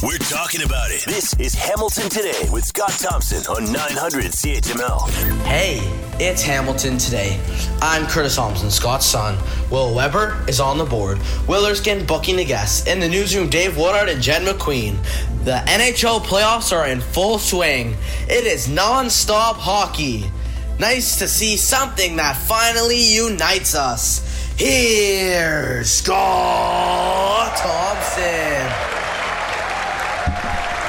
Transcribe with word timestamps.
We're 0.00 0.16
talking 0.18 0.62
about 0.62 0.92
it. 0.92 1.04
This 1.06 1.34
is 1.40 1.54
Hamilton 1.54 2.08
Today 2.08 2.48
with 2.52 2.64
Scott 2.64 2.92
Thompson 2.92 3.44
on 3.52 3.72
900 3.72 4.26
CHML. 4.26 5.10
Hey, 5.42 5.80
it's 6.24 6.40
Hamilton 6.40 6.98
Today. 6.98 7.40
I'm 7.82 8.06
Curtis 8.06 8.36
Thompson, 8.36 8.70
Scott's 8.70 9.06
son. 9.06 9.36
Will 9.72 9.92
Weber 9.92 10.44
is 10.46 10.60
on 10.60 10.78
the 10.78 10.84
board. 10.84 11.18
Willerskin 11.48 12.06
booking 12.06 12.36
the 12.36 12.44
guests. 12.44 12.86
In 12.86 13.00
the 13.00 13.08
newsroom, 13.08 13.48
Dave 13.48 13.76
Woodard 13.76 14.08
and 14.08 14.22
Jen 14.22 14.44
McQueen. 14.44 15.02
The 15.44 15.64
NHL 15.66 16.20
playoffs 16.20 16.72
are 16.72 16.86
in 16.86 17.00
full 17.00 17.40
swing. 17.40 17.96
It 18.28 18.46
is 18.46 18.68
non-stop 18.68 19.56
hockey. 19.56 20.30
Nice 20.78 21.18
to 21.18 21.26
see 21.26 21.56
something 21.56 22.14
that 22.16 22.36
finally 22.36 23.02
unites 23.02 23.74
us. 23.74 24.54
Here's 24.56 25.90
Scott 25.90 27.56
Thompson. 27.56 28.97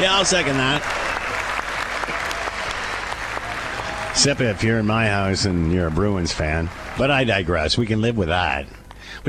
Yeah, 0.01 0.15
I'll 0.15 0.23
second 0.23 0.55
that. 0.55 0.81
Except 4.11 4.39
if 4.41 4.63
you're 4.63 4.79
in 4.79 4.87
my 4.87 5.07
house 5.07 5.45
and 5.45 5.71
you're 5.73 5.87
a 5.87 5.91
Bruins 5.91 6.31
fan. 6.31 6.69
But 6.97 7.11
I 7.11 7.23
digress. 7.23 7.77
We 7.77 7.85
can 7.85 8.01
live 8.01 8.17
with 8.17 8.29
that. 8.29 8.65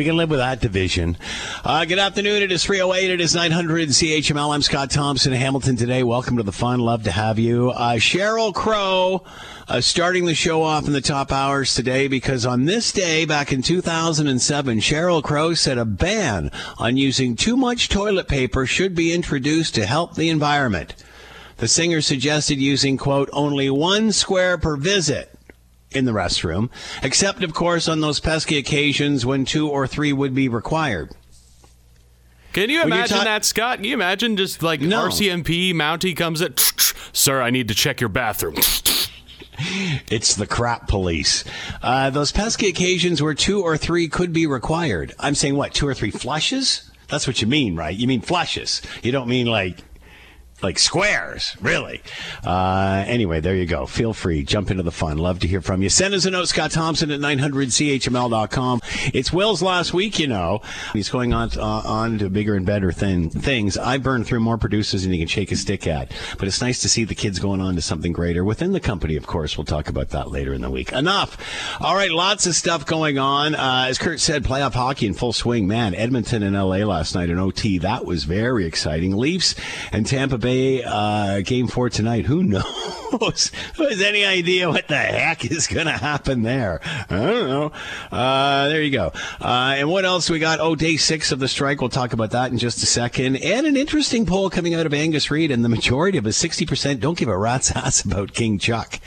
We 0.01 0.07
can 0.07 0.17
live 0.17 0.31
with 0.31 0.39
that 0.39 0.63
division. 0.63 1.19
Uh, 1.63 1.85
good 1.85 1.99
afternoon. 1.99 2.43
It 2.43 2.51
is 2.51 2.65
308. 2.65 3.11
It 3.11 3.21
is 3.21 3.35
900 3.35 3.91
CHML. 3.91 4.55
I'm 4.55 4.63
Scott 4.63 4.91
Thompson, 4.91 5.35
Hamilton 5.35 5.77
today. 5.77 6.03
Welcome 6.03 6.39
to 6.39 6.43
the 6.43 6.53
fun. 6.53 6.81
Love 6.81 7.05
to 7.05 7.11
have 7.11 7.39
you. 7.39 7.69
Uh, 7.73 7.97
Sheryl 7.97 8.55
Crow 8.55 9.25
uh, 9.69 9.83
starting 9.83 10.25
the 10.25 10.35
show 10.35 10.63
off 10.63 10.87
in 10.87 10.95
the 10.95 11.03
top 11.03 11.31
hours 11.31 11.75
today 11.75 12.09
because 12.09 12.47
on 12.47 12.65
this 12.65 12.93
day 12.93 13.27
back 13.27 13.53
in 13.53 13.61
2007, 13.61 14.79
Sheryl 14.79 15.23
Crow 15.23 15.53
said 15.53 15.77
a 15.77 15.85
ban 15.85 16.51
on 16.79 16.97
using 16.97 17.37
too 17.37 17.59
much 17.59 17.91
toilet 17.91 18.27
paper 18.27 18.65
should 18.65 18.95
be 18.95 19.13
introduced 19.13 19.75
to 19.75 19.85
help 19.85 20.15
the 20.15 20.31
environment. 20.31 20.95
The 21.59 21.69
singer 21.69 22.01
suggested 22.01 22.59
using, 22.59 22.97
quote, 22.97 23.29
only 23.35 23.69
one 23.69 24.13
square 24.13 24.57
per 24.57 24.79
visit 24.79 25.39
in 25.93 26.05
the 26.05 26.13
restroom, 26.13 26.71
except, 27.03 27.43
of 27.43 27.55
course, 27.55 27.89
on 27.89 28.01
those 28.01 28.21
pesky 28.21 28.57
occasions 28.59 29.27
when 29.27 29.45
two 29.45 29.69
or 29.69 29.87
three 29.87 30.13
would 30.13 30.35
be 30.35 30.49
required. 30.49 31.11
Can 32.53 32.69
you 32.71 32.83
imagine 32.83 33.19
ta- 33.19 33.25
that, 33.25 33.45
Scott? 33.45 33.79
Can 33.79 33.85
you 33.85 33.95
imagine 33.95 34.37
just 34.37 34.63
like 34.63 34.81
No. 34.81 35.09
RCMP 35.09 35.73
Mountie 35.73 36.17
comes 36.17 36.43
at, 36.43 36.59
sir, 37.13 37.41
I 37.41 37.51
need 37.51 37.69
to 37.69 37.75
check 37.75 38.01
your 38.01 38.09
bathroom. 38.09 38.57
It's 40.11 40.35
the 40.35 40.47
crap 40.47 40.89
police. 40.89 41.45
Uh, 41.83 42.11
those 42.11 42.33
pesky 42.33 42.69
occasions 42.69 43.23
where 43.23 43.35
two 43.35 43.63
or 43.63 43.77
three 43.77 44.09
could 44.09 44.33
be 44.33 44.47
required. 44.47 45.15
I'm 45.19 45.35
saying 45.35 45.57
what, 45.57 45.75
two 45.75 45.87
or 45.87 45.95
three 45.95 46.11
flushes? 46.11 46.91
That's 47.09 47.27
what 47.27 47.41
you 47.41 47.47
mean, 47.47 47.77
right? 47.77 47.97
You 47.97 48.07
mean 48.07 48.21
flushes. 48.21 48.83
You 49.03 49.13
don't 49.13 49.29
mean 49.29 49.47
like 49.47 49.79
like 50.63 50.79
squares, 50.79 51.57
really. 51.61 52.01
Uh, 52.45 53.05
anyway, 53.07 53.41
there 53.41 53.55
you 53.55 53.67
go. 53.67 53.87
Feel 53.87 54.13
free. 54.13 54.43
Jump 54.43 54.71
into 54.71 54.83
the 54.83 54.91
fun. 54.91 55.19
Love 55.19 55.39
to 55.41 55.49
hear 55.49 55.61
from 55.61 55.83
you. 55.83 55.89
Send 55.89 56.15
us 56.15 56.25
a 56.25 56.31
note, 56.31 56.49
Scott 56.49 56.71
Thompson 56.71 57.11
at 57.11 57.21
900CHML.com. 57.21 58.81
It's 59.15 59.33
Will's 59.33 59.63
last 59.63 59.95
week, 59.95 60.19
you 60.19 60.27
know. 60.27 60.61
He's 60.93 61.09
going 61.09 61.33
on 61.33 61.51
to, 61.51 61.63
uh, 61.63 61.83
on 61.85 62.19
to 62.19 62.31
bigger 62.31 62.55
and 62.55 62.67
better 62.67 62.93
thing, 62.93 63.31
things. 63.31 63.77
I 63.77 63.99
burned 63.99 64.27
through 64.27 64.41
more 64.41 64.59
producers 64.59 65.03
than 65.03 65.13
he 65.13 65.19
can 65.19 65.29
shake 65.29 65.53
a 65.53 65.57
stick 65.57 65.87
at. 65.87 66.13
But 66.39 66.49
it's 66.49 66.61
nice 66.61 66.81
to 66.83 66.89
see 66.89 67.05
the 67.05 67.15
kids 67.15 67.39
going 67.39 67.61
on 67.61 67.75
to 67.77 67.83
something 67.83 68.13
greater 68.13 68.45
within 68.45 68.73
the 68.73 68.81
company, 68.81 69.17
of 69.17 69.27
course. 69.27 69.57
We'll 69.57 69.65
talk 69.65 69.89
about 69.89 70.11
that 70.11 70.31
later 70.31 70.53
in 70.53 70.61
the 70.61 70.71
week. 70.71 70.93
Enough. 70.93 71.37
All 71.81 71.95
right, 71.95 72.11
lots 72.11 72.47
of 72.47 72.55
stuff 72.55 72.87
going 72.87 73.19
on. 73.19 73.55
Uh, 73.55 73.87
as 73.89 73.99
Kurt 73.99 74.21
said, 74.21 74.45
playoff 74.45 74.75
hockey 74.75 75.07
in 75.07 75.15
full 75.15 75.33
swing. 75.33 75.67
Man, 75.67 75.95
Edmonton 75.95 76.43
and 76.43 76.57
LA 76.57 76.79
last 76.79 77.15
night 77.15 77.31
in 77.31 77.39
OT. 77.39 77.79
That 77.79 78.05
was 78.05 78.25
very 78.25 78.67
exciting. 78.67 79.17
Leafs 79.17 79.55
and 79.93 80.07
Tampa 80.07 80.39
Bay 80.39 80.50
uh, 80.51 81.41
game 81.43 81.69
four 81.69 81.91
tonight. 81.91 82.27
Who 82.27 82.43
knows? 82.43 82.65
Who 83.77 83.89
has 83.89 84.01
any 84.01 84.25
idea 84.25 84.69
what 84.69 84.89
the 84.89 84.97
heck 84.97 85.45
is 85.45 85.67
going 85.67 85.87
to 85.87 85.93
happen 85.93 86.43
there? 86.43 86.81
I 86.85 87.17
don't 87.17 87.49
know. 87.49 87.73
Uh, 88.13 88.69
there 88.69 88.83
you 88.83 88.91
go. 88.91 89.13
Uh, 89.41 89.75
and 89.79 89.89
what 89.89 90.05
else 90.05 90.31
we 90.31 90.39
got? 90.39 90.61
Oh, 90.61 90.75
day 90.75 90.97
six 90.97 91.33
of 91.33 91.39
the 91.39 91.49
strike. 91.49 91.81
We'll 91.81 91.91
talk 91.91 92.13
about 92.13 92.31
that 92.33 92.53
in 92.53 92.59
just 92.59 92.83
a 92.83 92.87
second. 92.87 93.37
And 93.37 93.67
an 93.67 93.77
interesting 93.77 94.27
poll 94.27 94.51
coming 94.51 94.75
out 94.75 94.87
of 94.87 94.95
Angus 94.95 95.31
Reid, 95.31 95.51
and 95.51 95.65
the 95.65 95.69
majority 95.69 96.19
of 96.19 96.27
us, 96.27 96.41
60%, 96.43 97.01
don't 97.01 97.19
give 97.19 97.29
a 97.29 97.37
rat's 97.37 97.71
ass 97.77 98.05
about 98.05 98.33
King 98.33 98.59
Chuck. 98.59 99.01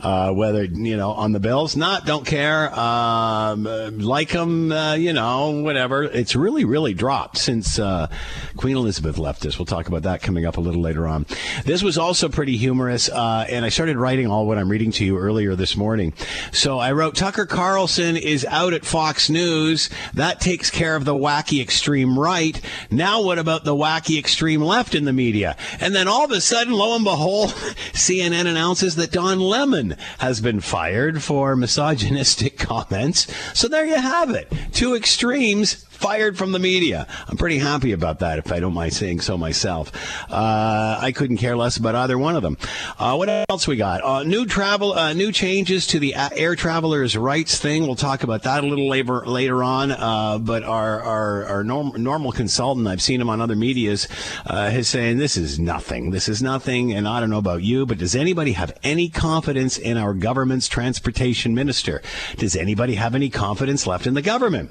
Uh, 0.00 0.32
whether, 0.32 0.64
you 0.64 0.96
know, 0.96 1.12
on 1.12 1.32
the 1.32 1.40
Bills, 1.40 1.76
not, 1.76 2.06
don't 2.06 2.26
care. 2.26 2.72
Um, 2.78 3.64
like 3.98 4.30
him, 4.30 4.72
uh, 4.72 4.94
you 4.94 5.12
know, 5.12 5.62
whatever. 5.62 6.04
It's 6.04 6.36
really, 6.36 6.64
really 6.64 6.94
dropped 6.94 7.38
since 7.38 7.78
uh, 7.78 8.08
Queen 8.56 8.76
Elizabeth 8.76 9.18
left 9.18 9.44
us. 9.46 9.58
We'll 9.58 9.66
talk 9.66 9.88
about 9.88 10.02
that 10.02 10.22
coming 10.22 10.44
up 10.44 10.56
a 10.56 10.60
little 10.60 10.82
later 10.82 10.85
on. 10.94 11.26
This 11.64 11.82
was 11.82 11.98
also 11.98 12.28
pretty 12.28 12.56
humorous, 12.56 13.08
uh, 13.08 13.46
and 13.48 13.64
I 13.64 13.70
started 13.70 13.96
writing 13.96 14.28
all 14.28 14.46
what 14.46 14.58
I'm 14.58 14.68
reading 14.68 14.92
to 14.92 15.04
you 15.04 15.18
earlier 15.18 15.56
this 15.56 15.76
morning. 15.76 16.12
So 16.52 16.78
I 16.78 16.92
wrote 16.92 17.16
Tucker 17.16 17.46
Carlson 17.46 18.16
is 18.16 18.44
out 18.44 18.72
at 18.72 18.84
Fox 18.84 19.28
News. 19.28 19.90
That 20.14 20.40
takes 20.40 20.70
care 20.70 20.94
of 20.94 21.04
the 21.04 21.14
wacky 21.14 21.60
extreme 21.60 22.18
right. 22.18 22.60
Now 22.90 23.22
what 23.22 23.38
about 23.38 23.64
the 23.64 23.74
wacky 23.74 24.18
extreme 24.18 24.60
left 24.60 24.94
in 24.94 25.04
the 25.04 25.12
media? 25.12 25.56
And 25.80 25.94
then 25.94 26.06
all 26.06 26.24
of 26.24 26.30
a 26.30 26.40
sudden, 26.40 26.74
lo 26.74 26.94
and 26.94 27.04
behold, 27.04 27.50
CNN 27.92 28.46
announces 28.46 28.96
that 28.96 29.10
Don 29.10 29.40
Lemon 29.40 29.96
has 30.18 30.40
been 30.40 30.60
fired 30.60 31.22
for 31.22 31.56
misogynistic 31.56 32.58
comments. 32.58 33.26
So 33.58 33.66
there 33.66 33.86
you 33.86 34.00
have 34.00 34.30
it. 34.30 34.52
Two 34.72 34.94
extremes 34.94 35.85
fired 35.96 36.36
from 36.36 36.52
the 36.52 36.58
media. 36.58 37.06
I'm 37.28 37.36
pretty 37.36 37.58
happy 37.58 37.92
about 37.92 38.20
that, 38.20 38.38
if 38.38 38.52
I 38.52 38.60
don't 38.60 38.74
mind 38.74 38.92
saying 38.92 39.20
so 39.20 39.38
myself. 39.38 39.90
Uh, 40.30 40.98
I 41.00 41.12
couldn't 41.12 41.38
care 41.38 41.56
less 41.56 41.76
about 41.76 41.94
either 41.94 42.18
one 42.18 42.36
of 42.36 42.42
them. 42.42 42.58
Uh, 42.98 43.14
what 43.16 43.28
else 43.48 43.66
we 43.66 43.76
got? 43.76 44.04
Uh, 44.04 44.22
new 44.22 44.46
travel, 44.46 44.92
uh, 44.92 45.12
new 45.12 45.32
changes 45.32 45.86
to 45.88 45.98
the 45.98 46.14
air 46.14 46.54
travelers' 46.54 47.16
rights 47.16 47.58
thing. 47.58 47.86
We'll 47.86 47.96
talk 47.96 48.22
about 48.22 48.42
that 48.42 48.62
a 48.62 48.66
little 48.66 48.88
later 48.88 49.26
later 49.26 49.62
on. 49.62 49.90
Uh, 49.90 50.38
but 50.38 50.62
our 50.62 51.00
our, 51.00 51.44
our 51.46 51.64
norm, 51.64 51.92
normal 51.96 52.32
consultant, 52.32 52.86
I've 52.86 53.02
seen 53.02 53.20
him 53.20 53.30
on 53.30 53.40
other 53.40 53.56
media's, 53.56 54.08
uh, 54.46 54.70
is 54.72 54.88
saying 54.88 55.18
this 55.18 55.36
is 55.36 55.58
nothing. 55.58 56.10
This 56.10 56.28
is 56.28 56.42
nothing. 56.42 56.92
And 56.92 57.08
I 57.08 57.20
don't 57.20 57.30
know 57.30 57.38
about 57.38 57.62
you, 57.62 57.86
but 57.86 57.98
does 57.98 58.14
anybody 58.14 58.52
have 58.52 58.78
any 58.82 59.08
confidence 59.08 59.78
in 59.78 59.96
our 59.96 60.14
government's 60.14 60.68
transportation 60.68 61.54
minister? 61.54 62.02
Does 62.36 62.54
anybody 62.56 62.94
have 62.94 63.14
any 63.14 63.30
confidence 63.30 63.86
left 63.86 64.06
in 64.06 64.14
the 64.14 64.22
government? 64.22 64.70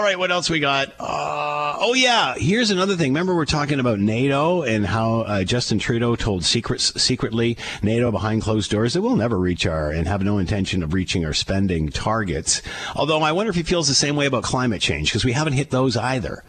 All 0.00 0.06
right, 0.06 0.18
what 0.18 0.30
else 0.30 0.48
we 0.48 0.60
got? 0.60 0.94
Uh, 0.98 1.76
oh 1.78 1.92
yeah, 1.92 2.34
here's 2.34 2.70
another 2.70 2.96
thing. 2.96 3.12
Remember 3.12 3.34
we're 3.34 3.44
talking 3.44 3.78
about 3.78 3.98
NATO 3.98 4.62
and 4.62 4.86
how 4.86 5.20
uh, 5.20 5.44
Justin 5.44 5.78
Trudeau 5.78 6.16
told 6.16 6.42
secrets 6.42 6.98
secretly 7.02 7.58
NATO 7.82 8.10
behind 8.10 8.40
closed 8.40 8.70
doors 8.70 8.94
that 8.94 9.02
we'll 9.02 9.16
never 9.16 9.38
reach 9.38 9.66
our 9.66 9.90
and 9.90 10.08
have 10.08 10.22
no 10.22 10.38
intention 10.38 10.82
of 10.82 10.94
reaching 10.94 11.26
our 11.26 11.34
spending 11.34 11.90
targets. 11.90 12.62
Although 12.96 13.20
I 13.20 13.32
wonder 13.32 13.50
if 13.50 13.56
he 13.56 13.62
feels 13.62 13.88
the 13.88 13.94
same 13.94 14.16
way 14.16 14.24
about 14.24 14.42
climate 14.42 14.80
change 14.80 15.10
because 15.10 15.26
we 15.26 15.32
haven't 15.32 15.52
hit 15.52 15.68
those 15.68 15.98
either. 15.98 16.44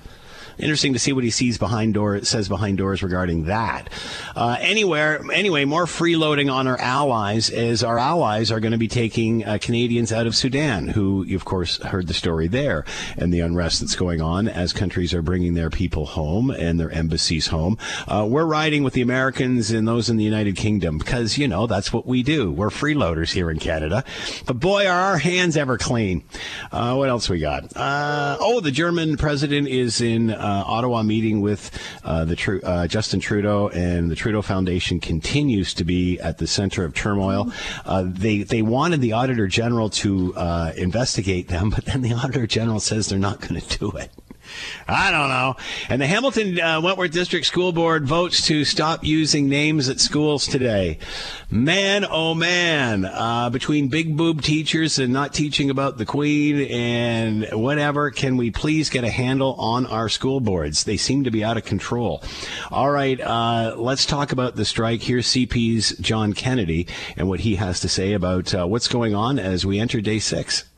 Interesting 0.57 0.93
to 0.93 0.99
see 0.99 1.13
what 1.13 1.23
he 1.23 1.29
sees 1.29 1.57
behind 1.57 1.93
door 1.93 2.23
says 2.23 2.49
behind 2.49 2.77
doors 2.77 3.03
regarding 3.03 3.45
that. 3.45 3.89
Uh, 4.35 4.57
anywhere, 4.59 5.21
anyway, 5.31 5.65
more 5.65 5.85
freeloading 5.85 6.51
on 6.51 6.67
our 6.67 6.79
allies 6.79 7.49
as 7.49 7.83
our 7.83 7.97
allies 7.97 8.51
are 8.51 8.59
going 8.59 8.71
to 8.71 8.77
be 8.77 8.87
taking 8.87 9.45
uh, 9.45 9.57
Canadians 9.61 10.11
out 10.11 10.27
of 10.27 10.35
Sudan, 10.35 10.87
who 10.87 11.23
you 11.25 11.35
of 11.35 11.45
course 11.45 11.81
heard 11.83 12.07
the 12.07 12.13
story 12.13 12.47
there 12.47 12.85
and 13.17 13.33
the 13.33 13.39
unrest 13.39 13.79
that's 13.79 13.95
going 13.95 14.21
on 14.21 14.47
as 14.47 14.73
countries 14.73 15.13
are 15.13 15.21
bringing 15.21 15.53
their 15.53 15.69
people 15.69 16.05
home 16.05 16.51
and 16.51 16.79
their 16.79 16.91
embassies 16.91 17.47
home. 17.47 17.77
Uh, 18.07 18.25
we're 18.29 18.45
riding 18.45 18.83
with 18.83 18.93
the 18.93 19.01
Americans 19.01 19.71
and 19.71 19.87
those 19.87 20.09
in 20.09 20.17
the 20.17 20.23
United 20.23 20.55
Kingdom 20.55 20.97
because 20.97 21.37
you 21.37 21.47
know 21.47 21.67
that's 21.67 21.93
what 21.93 22.05
we 22.05 22.23
do. 22.23 22.51
We're 22.51 22.69
freeloaders 22.69 23.31
here 23.31 23.49
in 23.49 23.59
Canada, 23.59 24.03
but 24.45 24.59
boy, 24.59 24.87
are 24.87 25.01
our 25.01 25.17
hands 25.17 25.57
ever 25.57 25.77
clean. 25.77 26.23
Uh, 26.71 26.95
what 26.95 27.09
else 27.09 27.29
we 27.29 27.39
got? 27.39 27.75
Uh, 27.75 28.37
oh, 28.39 28.59
the 28.59 28.71
German 28.71 29.17
president 29.17 29.67
is 29.67 30.01
in 30.01 30.31
uh, 30.31 30.50
Ottawa 30.65 31.03
meeting 31.03 31.41
with 31.41 31.71
uh, 32.03 32.25
the 32.25 32.61
uh, 32.63 32.87
Justin 32.87 33.19
Trudeau, 33.19 33.69
and 33.69 34.09
the 34.09 34.15
Trudeau 34.15 34.41
Foundation 34.41 34.99
continues 34.99 35.73
to 35.75 35.83
be 35.83 36.19
at 36.19 36.37
the 36.37 36.47
center 36.47 36.83
of 36.83 36.93
turmoil. 36.93 37.51
Uh, 37.85 38.03
they 38.05 38.43
they 38.43 38.61
wanted 38.61 39.01
the 39.01 39.13
Auditor 39.13 39.47
General 39.47 39.89
to 39.89 40.35
uh, 40.35 40.73
investigate 40.75 41.47
them, 41.47 41.69
but 41.75 41.85
then 41.85 42.01
the 42.01 42.13
Auditor 42.13 42.47
General 42.47 42.79
says 42.79 43.07
they're 43.07 43.19
not 43.19 43.39
going 43.41 43.59
to 43.59 43.77
do 43.79 43.91
it. 43.91 44.09
I 44.87 45.11
don't 45.11 45.29
know. 45.29 45.55
And 45.89 46.01
the 46.01 46.07
Hamilton 46.07 46.59
uh, 46.59 46.81
Wentworth 46.81 47.11
District 47.11 47.45
School 47.45 47.71
Board 47.71 48.05
votes 48.05 48.45
to 48.47 48.65
stop 48.65 49.03
using 49.03 49.49
names 49.49 49.89
at 49.89 49.99
schools 49.99 50.47
today. 50.47 50.97
Man, 51.49 52.05
oh 52.09 52.33
man, 52.33 53.05
uh, 53.05 53.49
between 53.49 53.87
big 53.87 54.17
boob 54.17 54.41
teachers 54.41 54.99
and 54.99 55.13
not 55.13 55.33
teaching 55.33 55.69
about 55.69 55.97
the 55.97 56.05
Queen 56.05 56.61
and 56.71 57.47
whatever, 57.51 58.11
can 58.11 58.37
we 58.37 58.51
please 58.51 58.89
get 58.89 59.03
a 59.03 59.09
handle 59.09 59.53
on 59.55 59.85
our 59.85 60.09
school 60.09 60.39
boards? 60.39 60.83
They 60.83 60.97
seem 60.97 61.23
to 61.23 61.31
be 61.31 61.43
out 61.43 61.57
of 61.57 61.65
control. 61.65 62.23
All 62.71 62.89
right, 62.89 63.19
uh, 63.19 63.75
let's 63.77 64.05
talk 64.05 64.31
about 64.31 64.55
the 64.55 64.65
strike. 64.65 65.01
Here's 65.03 65.27
CP's 65.27 65.97
John 65.97 66.33
Kennedy 66.33 66.87
and 67.17 67.27
what 67.27 67.41
he 67.41 67.55
has 67.55 67.79
to 67.81 67.89
say 67.89 68.13
about 68.13 68.53
uh, 68.53 68.65
what's 68.65 68.87
going 68.87 69.15
on 69.15 69.39
as 69.39 69.65
we 69.65 69.79
enter 69.79 70.01
day 70.01 70.19
six. 70.19 70.70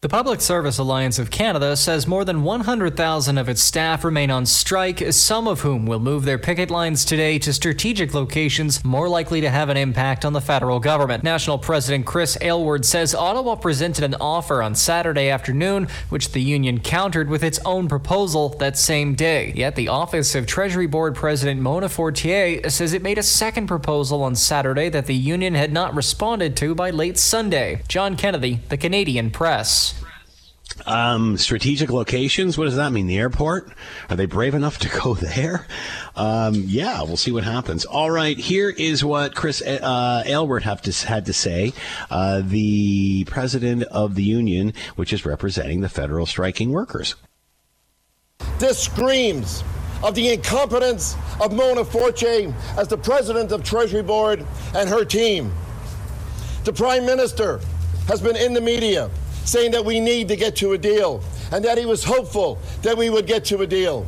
The 0.00 0.08
Public 0.08 0.40
Service 0.40 0.78
Alliance 0.78 1.18
of 1.18 1.28
Canada 1.28 1.76
says 1.76 2.06
more 2.06 2.24
than 2.24 2.44
100,000 2.44 3.36
of 3.36 3.48
its 3.48 3.60
staff 3.60 4.04
remain 4.04 4.30
on 4.30 4.46
strike, 4.46 5.02
some 5.12 5.48
of 5.48 5.62
whom 5.62 5.86
will 5.86 5.98
move 5.98 6.24
their 6.24 6.38
picket 6.38 6.70
lines 6.70 7.04
today 7.04 7.36
to 7.40 7.52
strategic 7.52 8.14
locations 8.14 8.84
more 8.84 9.08
likely 9.08 9.40
to 9.40 9.50
have 9.50 9.70
an 9.70 9.76
impact 9.76 10.24
on 10.24 10.32
the 10.32 10.40
federal 10.40 10.78
government. 10.78 11.24
National 11.24 11.58
President 11.58 12.06
Chris 12.06 12.38
Aylward 12.40 12.84
says 12.84 13.12
Ottawa 13.12 13.56
presented 13.56 14.04
an 14.04 14.14
offer 14.20 14.62
on 14.62 14.76
Saturday 14.76 15.30
afternoon, 15.30 15.88
which 16.10 16.30
the 16.30 16.42
union 16.42 16.78
countered 16.78 17.28
with 17.28 17.42
its 17.42 17.58
own 17.64 17.88
proposal 17.88 18.50
that 18.60 18.78
same 18.78 19.16
day. 19.16 19.52
Yet 19.56 19.74
the 19.74 19.88
Office 19.88 20.36
of 20.36 20.46
Treasury 20.46 20.86
Board 20.86 21.16
President 21.16 21.60
Mona 21.60 21.88
Fortier 21.88 22.70
says 22.70 22.92
it 22.92 23.02
made 23.02 23.18
a 23.18 23.24
second 23.24 23.66
proposal 23.66 24.22
on 24.22 24.36
Saturday 24.36 24.90
that 24.90 25.06
the 25.06 25.16
union 25.16 25.54
had 25.54 25.72
not 25.72 25.96
responded 25.96 26.56
to 26.58 26.76
by 26.76 26.90
late 26.90 27.18
Sunday. 27.18 27.82
John 27.88 28.16
Kennedy, 28.16 28.60
The 28.68 28.76
Canadian 28.76 29.32
Press. 29.32 29.87
Um, 30.86 31.36
strategic 31.36 31.90
locations. 31.90 32.56
What 32.56 32.64
does 32.64 32.76
that 32.76 32.92
mean? 32.92 33.06
The 33.06 33.18
airport? 33.18 33.70
Are 34.10 34.16
they 34.16 34.26
brave 34.26 34.54
enough 34.54 34.78
to 34.78 34.88
go 34.88 35.14
there? 35.20 35.66
Um, 36.14 36.54
yeah, 36.66 37.02
we'll 37.02 37.16
see 37.16 37.32
what 37.32 37.44
happens. 37.44 37.84
All 37.84 38.10
right, 38.10 38.38
here 38.38 38.70
is 38.70 39.04
what 39.04 39.34
Chris 39.34 39.60
uh, 39.62 40.22
Aylward 40.26 40.62
to, 40.62 41.06
had 41.06 41.26
to 41.26 41.32
say. 41.32 41.72
Uh, 42.10 42.42
the 42.44 43.24
president 43.24 43.84
of 43.84 44.14
the 44.14 44.22
union, 44.22 44.72
which 44.96 45.12
is 45.12 45.26
representing 45.26 45.80
the 45.80 45.88
federal 45.88 46.26
striking 46.26 46.70
workers. 46.70 47.14
This 48.58 48.78
screams 48.78 49.64
of 50.02 50.14
the 50.14 50.32
incompetence 50.32 51.16
of 51.40 51.52
Mona 51.52 51.84
Fortier 51.84 52.54
as 52.76 52.88
the 52.88 52.98
president 52.98 53.52
of 53.52 53.64
Treasury 53.64 54.02
Board 54.02 54.44
and 54.74 54.88
her 54.88 55.04
team. 55.04 55.52
The 56.64 56.72
prime 56.72 57.04
minister 57.04 57.60
has 58.06 58.20
been 58.20 58.36
in 58.36 58.52
the 58.52 58.60
media 58.60 59.10
saying 59.48 59.70
that 59.70 59.82
we 59.82 59.98
need 59.98 60.28
to 60.28 60.36
get 60.36 60.54
to 60.54 60.72
a 60.72 60.78
deal 60.78 61.22
and 61.52 61.64
that 61.64 61.78
he 61.78 61.86
was 61.86 62.04
hopeful 62.04 62.58
that 62.82 62.96
we 62.96 63.08
would 63.08 63.26
get 63.26 63.46
to 63.46 63.62
a 63.62 63.66
deal. 63.66 64.06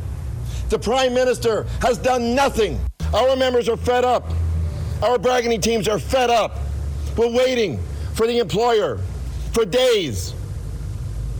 The 0.68 0.78
Prime 0.78 1.14
Minister 1.14 1.64
has 1.80 1.96
done 1.96 2.34
nothing. 2.34 2.78
Our 3.14 3.34
members 3.36 3.68
are 3.68 3.78
fed 3.78 4.04
up. 4.04 4.30
Our 5.02 5.18
bargaining 5.18 5.62
teams 5.62 5.88
are 5.88 5.98
fed 5.98 6.28
up. 6.28 6.58
We're 7.16 7.32
waiting 7.32 7.80
for 8.14 8.26
the 8.26 8.38
employer 8.38 9.00
for 9.52 9.64
days. 9.64 10.34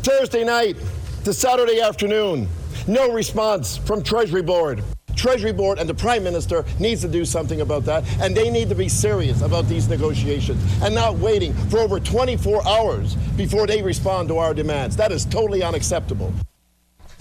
Thursday 0.03 0.44
night 0.44 0.79
to 1.25 1.35
Saturday 1.35 1.82
afternoon, 1.82 2.49
no 2.87 3.12
response 3.12 3.76
from 3.76 4.03
Treasury 4.03 4.43
Board. 4.43 4.82
Treasury 5.17 5.53
Board 5.53 5.79
and 5.79 5.89
the 5.89 5.95
Prime 5.95 6.25
Minister 6.25 6.65
needs 6.79 7.01
to 7.03 7.09
do 7.09 7.25
something 7.25 7.61
about 7.61 7.85
that, 7.85 8.05
and 8.21 8.37
they 8.37 8.51
need 8.51 8.69
to 8.69 8.75
be 8.75 8.89
serious 8.89 9.43
about 9.43 9.69
these 9.69 9.89
negotiations 9.89 10.62
and 10.83 10.95
not 10.95 11.17
waiting 11.17 11.53
for 11.69 11.79
over 11.79 12.01
24 12.01 12.67
hours 12.67 13.15
before 13.37 13.67
they 13.67 13.83
respond 13.83 14.29
to 14.29 14.39
our 14.39 14.55
demands. 14.55 14.97
That 14.97 15.12
is 15.12 15.25
totally 15.25 15.62
unacceptable. 15.62 16.33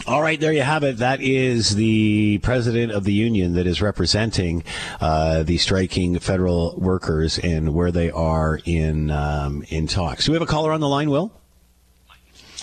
All 0.07 0.21
right, 0.21 0.39
there 0.39 0.53
you 0.53 0.62
have 0.62 0.83
it. 0.83 0.97
That 0.97 1.21
is 1.21 1.75
the 1.75 2.39
president 2.39 2.91
of 2.91 3.03
the 3.03 3.13
union 3.13 3.53
that 3.53 3.68
is 3.68 3.81
representing 3.81 4.63
uh, 5.01 5.44
the 5.44 5.57
striking 5.57 6.18
federal 6.19 6.74
workers 6.77 7.38
and 7.38 7.75
where 7.75 7.92
they 7.92 8.09
are 8.09 8.59
in 8.65 9.12
um, 9.12 9.63
in 9.69 9.88
talks. 9.88 10.25
Do 10.25 10.31
we 10.31 10.35
have 10.38 10.42
a 10.42 10.51
caller 10.51 10.71
on 10.71 10.80
the 10.80 10.88
line, 10.88 11.09
Will? 11.09 11.31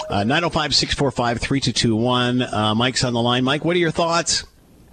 Uh, 0.08 0.25
905 0.25 0.75
645 0.75 1.40
3221. 1.40 2.43
Uh, 2.43 2.75
Mike's 2.75 3.05
on 3.05 3.12
the 3.12 3.22
line. 3.22 3.44
Mike, 3.44 3.64
what 3.64 3.76
are 3.76 3.81
your 3.81 3.90
thoughts? 3.90 4.44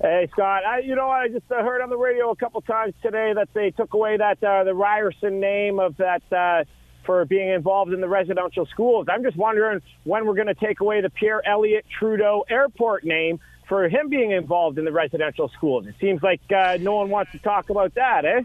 Hey 0.04 0.28
Scott, 0.34 0.66
I, 0.66 0.80
you 0.80 0.96
know 0.96 1.08
I 1.08 1.30
just 1.30 1.50
uh, 1.50 1.64
heard 1.64 1.82
on 1.82 1.90
the 1.90 1.96
radio 1.96 2.30
a 2.32 2.36
couple 2.36 2.60
times 2.60 2.94
today 3.02 3.32
that 3.36 3.48
they 3.54 3.72
took 3.72 3.94
away 3.94 4.18
that 4.18 4.44
uh, 4.44 4.66
the 4.66 4.74
Ryerson 4.74 5.40
name 5.40 5.80
of 5.80 5.96
that 5.96 6.22
uh, 6.30 6.66
for 7.06 7.24
being 7.24 7.48
involved 7.48 7.94
in 7.94 8.02
the 8.02 8.10
residential 8.10 8.66
schools. 8.66 9.08
I'm 9.10 9.24
just 9.24 9.38
wondering 9.38 9.82
when 10.04 10.26
we're 10.26 10.34
going 10.34 10.48
to 10.48 10.56
take 10.56 10.82
away 10.82 11.00
the 11.00 11.10
Pierre 11.10 11.42
Elliott 11.48 11.86
Trudeau 11.90 12.44
Airport 12.50 13.06
name 13.06 13.40
for 13.70 13.88
him 13.88 14.10
being 14.10 14.32
involved 14.32 14.78
in 14.78 14.84
the 14.84 14.92
residential 14.92 15.48
schools. 15.48 15.88
It 15.88 15.96
seems 16.02 16.22
like 16.22 16.42
uh, 16.52 16.78
no 16.82 16.96
one 16.96 17.10
wants 17.10 17.32
to 17.32 17.40
talk 17.40 17.70
about 17.70 17.94
that, 17.94 18.26
eh? 18.26 18.42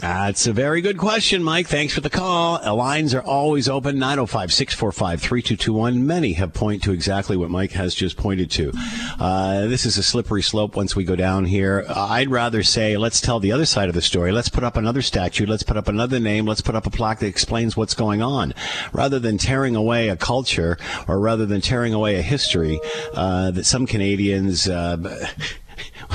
That's 0.00 0.46
a 0.46 0.52
very 0.52 0.80
good 0.80 0.96
question, 0.96 1.42
Mike. 1.42 1.68
Thanks 1.68 1.94
for 1.94 2.00
the 2.00 2.10
call. 2.10 2.58
The 2.58 2.72
lines 2.72 3.14
are 3.14 3.22
always 3.22 3.68
open 3.68 3.98
905 3.98 4.52
645 4.52 5.20
3221. 5.20 6.06
Many 6.06 6.32
have 6.32 6.52
pointed 6.52 6.82
to 6.84 6.92
exactly 6.92 7.36
what 7.36 7.50
Mike 7.50 7.72
has 7.72 7.94
just 7.94 8.16
pointed 8.16 8.50
to. 8.52 8.72
Uh, 9.20 9.66
this 9.66 9.84
is 9.84 9.98
a 9.98 10.02
slippery 10.02 10.42
slope 10.42 10.76
once 10.76 10.96
we 10.96 11.04
go 11.04 11.14
down 11.14 11.44
here. 11.44 11.84
I'd 11.88 12.30
rather 12.30 12.62
say, 12.62 12.96
let's 12.96 13.20
tell 13.20 13.38
the 13.38 13.52
other 13.52 13.66
side 13.66 13.88
of 13.88 13.94
the 13.94 14.02
story. 14.02 14.32
Let's 14.32 14.48
put 14.48 14.64
up 14.64 14.76
another 14.76 15.02
statue. 15.02 15.46
Let's 15.46 15.62
put 15.62 15.76
up 15.76 15.88
another 15.88 16.18
name. 16.18 16.46
Let's 16.46 16.62
put 16.62 16.74
up 16.74 16.86
a 16.86 16.90
plaque 16.90 17.20
that 17.20 17.26
explains 17.26 17.76
what's 17.76 17.94
going 17.94 18.22
on 18.22 18.54
rather 18.92 19.18
than 19.18 19.38
tearing 19.38 19.76
away 19.76 20.08
a 20.08 20.16
culture 20.16 20.78
or 21.06 21.20
rather 21.20 21.46
than 21.46 21.60
tearing 21.60 21.92
away 21.92 22.16
a 22.16 22.22
history 22.22 22.80
uh, 23.14 23.50
that 23.50 23.64
some 23.64 23.86
Canadians. 23.86 24.68
Uh, 24.68 25.28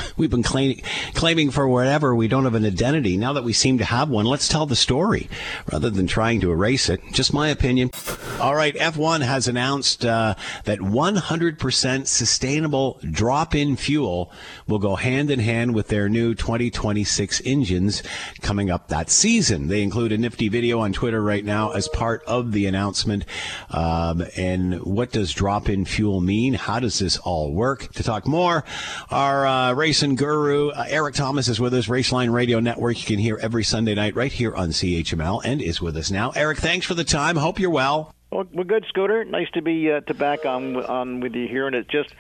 we've 0.18 0.30
been 0.30 0.44
claim, 0.44 0.82
claiming 1.14 1.52
for 1.52 1.68
whatever 1.68 2.16
we 2.16 2.28
don't 2.28 2.44
have 2.44 2.56
an 2.56 2.66
identity. 2.66 3.18
Now 3.18 3.34
that 3.34 3.44
we 3.44 3.54
seem 3.54 3.78
to 3.80 3.86
have 3.86 4.10
one, 4.10 4.26
let's 4.26 4.48
tell 4.48 4.66
the 4.66 4.76
story 4.76 5.30
rather 5.72 5.90
than 5.90 6.08
trying 6.08 6.42
to 6.42 6.52
erase 6.52 6.90
it. 6.90 7.02
Just 7.12 7.34
my 7.34 7.50
opinion. 7.50 7.92
All 8.40 8.56
right, 8.56 8.76
F1 8.76 9.22
has 9.22 9.48
announced 9.48 10.06
uh, 10.06 10.36
that 10.66 10.80
100% 10.80 12.08
sustainable 12.08 13.00
drop-in 13.12 13.76
fuel 13.76 14.32
will 14.68 14.80
go 14.80 14.96
hand 14.96 15.32
in 15.32 15.40
hand 15.40 15.74
with 15.74 15.88
their 15.88 16.10
new 16.10 16.36
2026 16.36 17.42
engines 17.46 18.04
coming 18.42 18.70
up 18.70 18.88
that 18.90 19.10
season. 19.10 19.68
They 19.68 19.82
include 19.82 20.12
a 20.12 20.18
nifty 20.18 20.50
video 20.50 20.80
on 20.80 20.94
Twitter 20.94 21.22
right 21.22 21.44
now 21.44 21.72
as 21.72 21.88
part 21.88 22.24
of 22.26 22.52
the 22.52 22.66
announcement. 22.66 23.26
Um, 23.70 24.24
and 24.36 24.82
what 24.84 25.12
does 25.12 25.34
drop-in 25.34 25.86
fuel 25.86 26.22
mean? 26.22 26.54
How 26.54 26.80
does 26.80 27.00
this 27.00 27.18
all 27.18 27.54
work? 27.54 27.92
To 27.94 28.04
talk 28.04 28.28
more, 28.28 28.64
our 29.10 29.46
uh, 29.46 29.74
racing 29.88 30.16
guru 30.16 30.68
uh, 30.72 30.84
Erik 30.90 31.16
Tomas 31.16 31.48
is 31.48 31.62
with 31.62 31.74
us. 31.74 31.88
Raceline 31.88 32.34
Radio 32.34 32.60
Network. 32.60 33.00
You 33.00 33.06
can 33.06 33.20
hear 33.20 33.38
every 33.42 33.64
Sunday 33.64 33.96
night 33.96 34.18
right 34.18 34.34
here 34.34 34.54
on 34.54 34.72
CHML, 34.72 35.44
and 35.46 35.62
is 35.62 35.82
with 35.82 35.96
us 35.96 36.12
now. 36.12 36.32
Erik, 36.32 36.58
thanks 36.58 36.86
for 36.86 36.94
the 36.94 37.06
time. 37.06 37.38
Hope 37.38 37.58
you're 37.58 37.70
well. 37.70 38.14
Well, 38.30 38.44
we're 38.54 38.66
good, 38.66 38.86
Scooter. 38.90 39.24
Nice 39.24 39.50
to 39.54 39.62
be 39.62 39.90
uh, 39.90 40.02
to 40.02 40.14
back 40.14 40.46
on 40.46 40.76
on 40.76 41.22
with 41.22 41.34
you 41.34 41.48
here, 41.48 41.66
and 41.66 41.74
it 41.74 41.88
just 41.88 42.14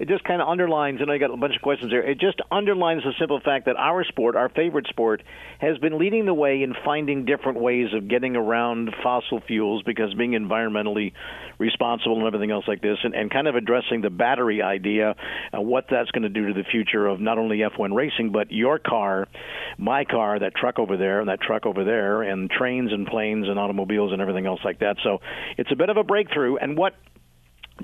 it 0.00 0.08
just 0.08 0.24
kind 0.24 0.42
of 0.42 0.48
underlines. 0.48 1.00
And 1.00 1.08
I 1.08 1.18
got 1.18 1.30
a 1.30 1.36
bunch 1.36 1.54
of 1.54 1.62
questions 1.62 1.92
there. 1.92 2.02
It 2.02 2.18
just 2.18 2.40
underlines 2.50 3.04
the 3.04 3.12
simple 3.16 3.38
fact 3.38 3.66
that 3.66 3.76
our 3.76 4.02
sport, 4.02 4.34
our 4.34 4.48
favorite 4.48 4.88
sport, 4.88 5.22
has 5.60 5.78
been 5.78 6.00
leading 6.00 6.26
the 6.26 6.34
way 6.34 6.64
in 6.64 6.74
finding 6.84 7.26
different 7.26 7.60
ways 7.60 7.94
of 7.94 8.08
getting 8.08 8.34
around 8.34 8.92
fossil 9.04 9.40
fuels 9.40 9.84
because 9.84 10.12
being 10.14 10.32
environmentally 10.32 11.12
responsible 11.58 12.16
and 12.18 12.26
everything 12.26 12.50
else 12.50 12.66
like 12.66 12.82
this, 12.82 12.98
and, 13.04 13.14
and 13.14 13.30
kind 13.30 13.46
of 13.46 13.54
addressing 13.54 14.00
the 14.00 14.10
battery 14.10 14.62
idea, 14.62 15.14
uh, 15.56 15.60
what 15.60 15.84
that's 15.88 16.10
going 16.10 16.24
to 16.24 16.28
do 16.28 16.48
to 16.48 16.54
the 16.54 16.64
future 16.64 17.06
of 17.06 17.20
not 17.20 17.38
only 17.38 17.58
F1 17.58 17.94
racing 17.94 18.32
but 18.32 18.50
your 18.50 18.80
car, 18.80 19.28
my 19.78 20.04
car, 20.04 20.40
that 20.40 20.56
truck 20.56 20.80
over 20.80 20.96
there, 20.96 21.20
and 21.20 21.28
that 21.28 21.40
truck 21.40 21.66
over 21.66 21.84
there, 21.84 22.22
and 22.22 22.50
trains 22.50 22.92
and 22.92 23.06
planes 23.06 23.48
and 23.48 23.60
automobiles 23.60 24.12
and 24.12 24.20
everything 24.20 24.46
else 24.46 24.60
like 24.64 24.80
that. 24.80 24.96
So 25.04 25.20
it's 25.62 25.70
a 25.70 25.76
bit 25.76 25.90
of 25.90 25.96
a 25.96 26.02
breakthrough. 26.02 26.56
And 26.56 26.76
what 26.76 26.94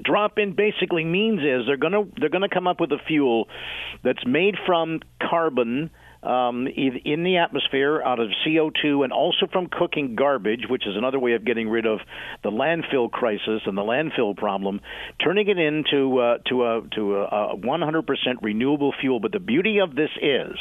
drop 0.03 0.37
in 0.37 0.53
basically 0.53 1.05
means 1.05 1.39
is 1.41 1.67
they're 1.67 1.77
going 1.77 1.93
to 1.93 2.09
they're 2.19 2.29
going 2.29 2.43
to 2.43 2.53
come 2.53 2.67
up 2.67 2.81
with 2.81 2.91
a 2.91 2.99
fuel 3.07 3.47
that's 4.03 4.27
made 4.27 4.57
from 4.67 5.01
carbon 5.23 5.91
um, 6.23 6.67
in 6.67 7.23
the 7.23 7.37
atmosphere 7.39 8.03
out 8.03 8.19
of 8.19 8.29
CO2 8.47 9.05
and 9.05 9.13
also 9.13 9.47
from 9.53 9.69
cooking 9.69 10.17
garbage, 10.17 10.63
which 10.69 10.87
is 10.87 10.97
another 10.97 11.19
way 11.19 11.33
of 11.35 11.45
getting 11.45 11.69
rid 11.69 11.87
of 11.87 12.01
the 12.43 12.51
landfill 12.51 13.11
crisis 13.11 13.63
and 13.67 13.79
the 13.79 13.83
landfill 13.83 14.37
problem, 14.37 14.81
turning 15.23 15.49
it 15.49 15.59
into 15.59 16.19
uh, 16.19 16.39
to 16.49 16.65
a 16.65 16.83
to 16.95 17.17
a, 17.17 17.57
100% 17.57 18.05
renewable 18.43 18.93
fuel. 19.01 19.21
But 19.21 19.33
the 19.33 19.39
beauty 19.39 19.79
of 19.79 19.95
this 19.95 20.11
is 20.21 20.57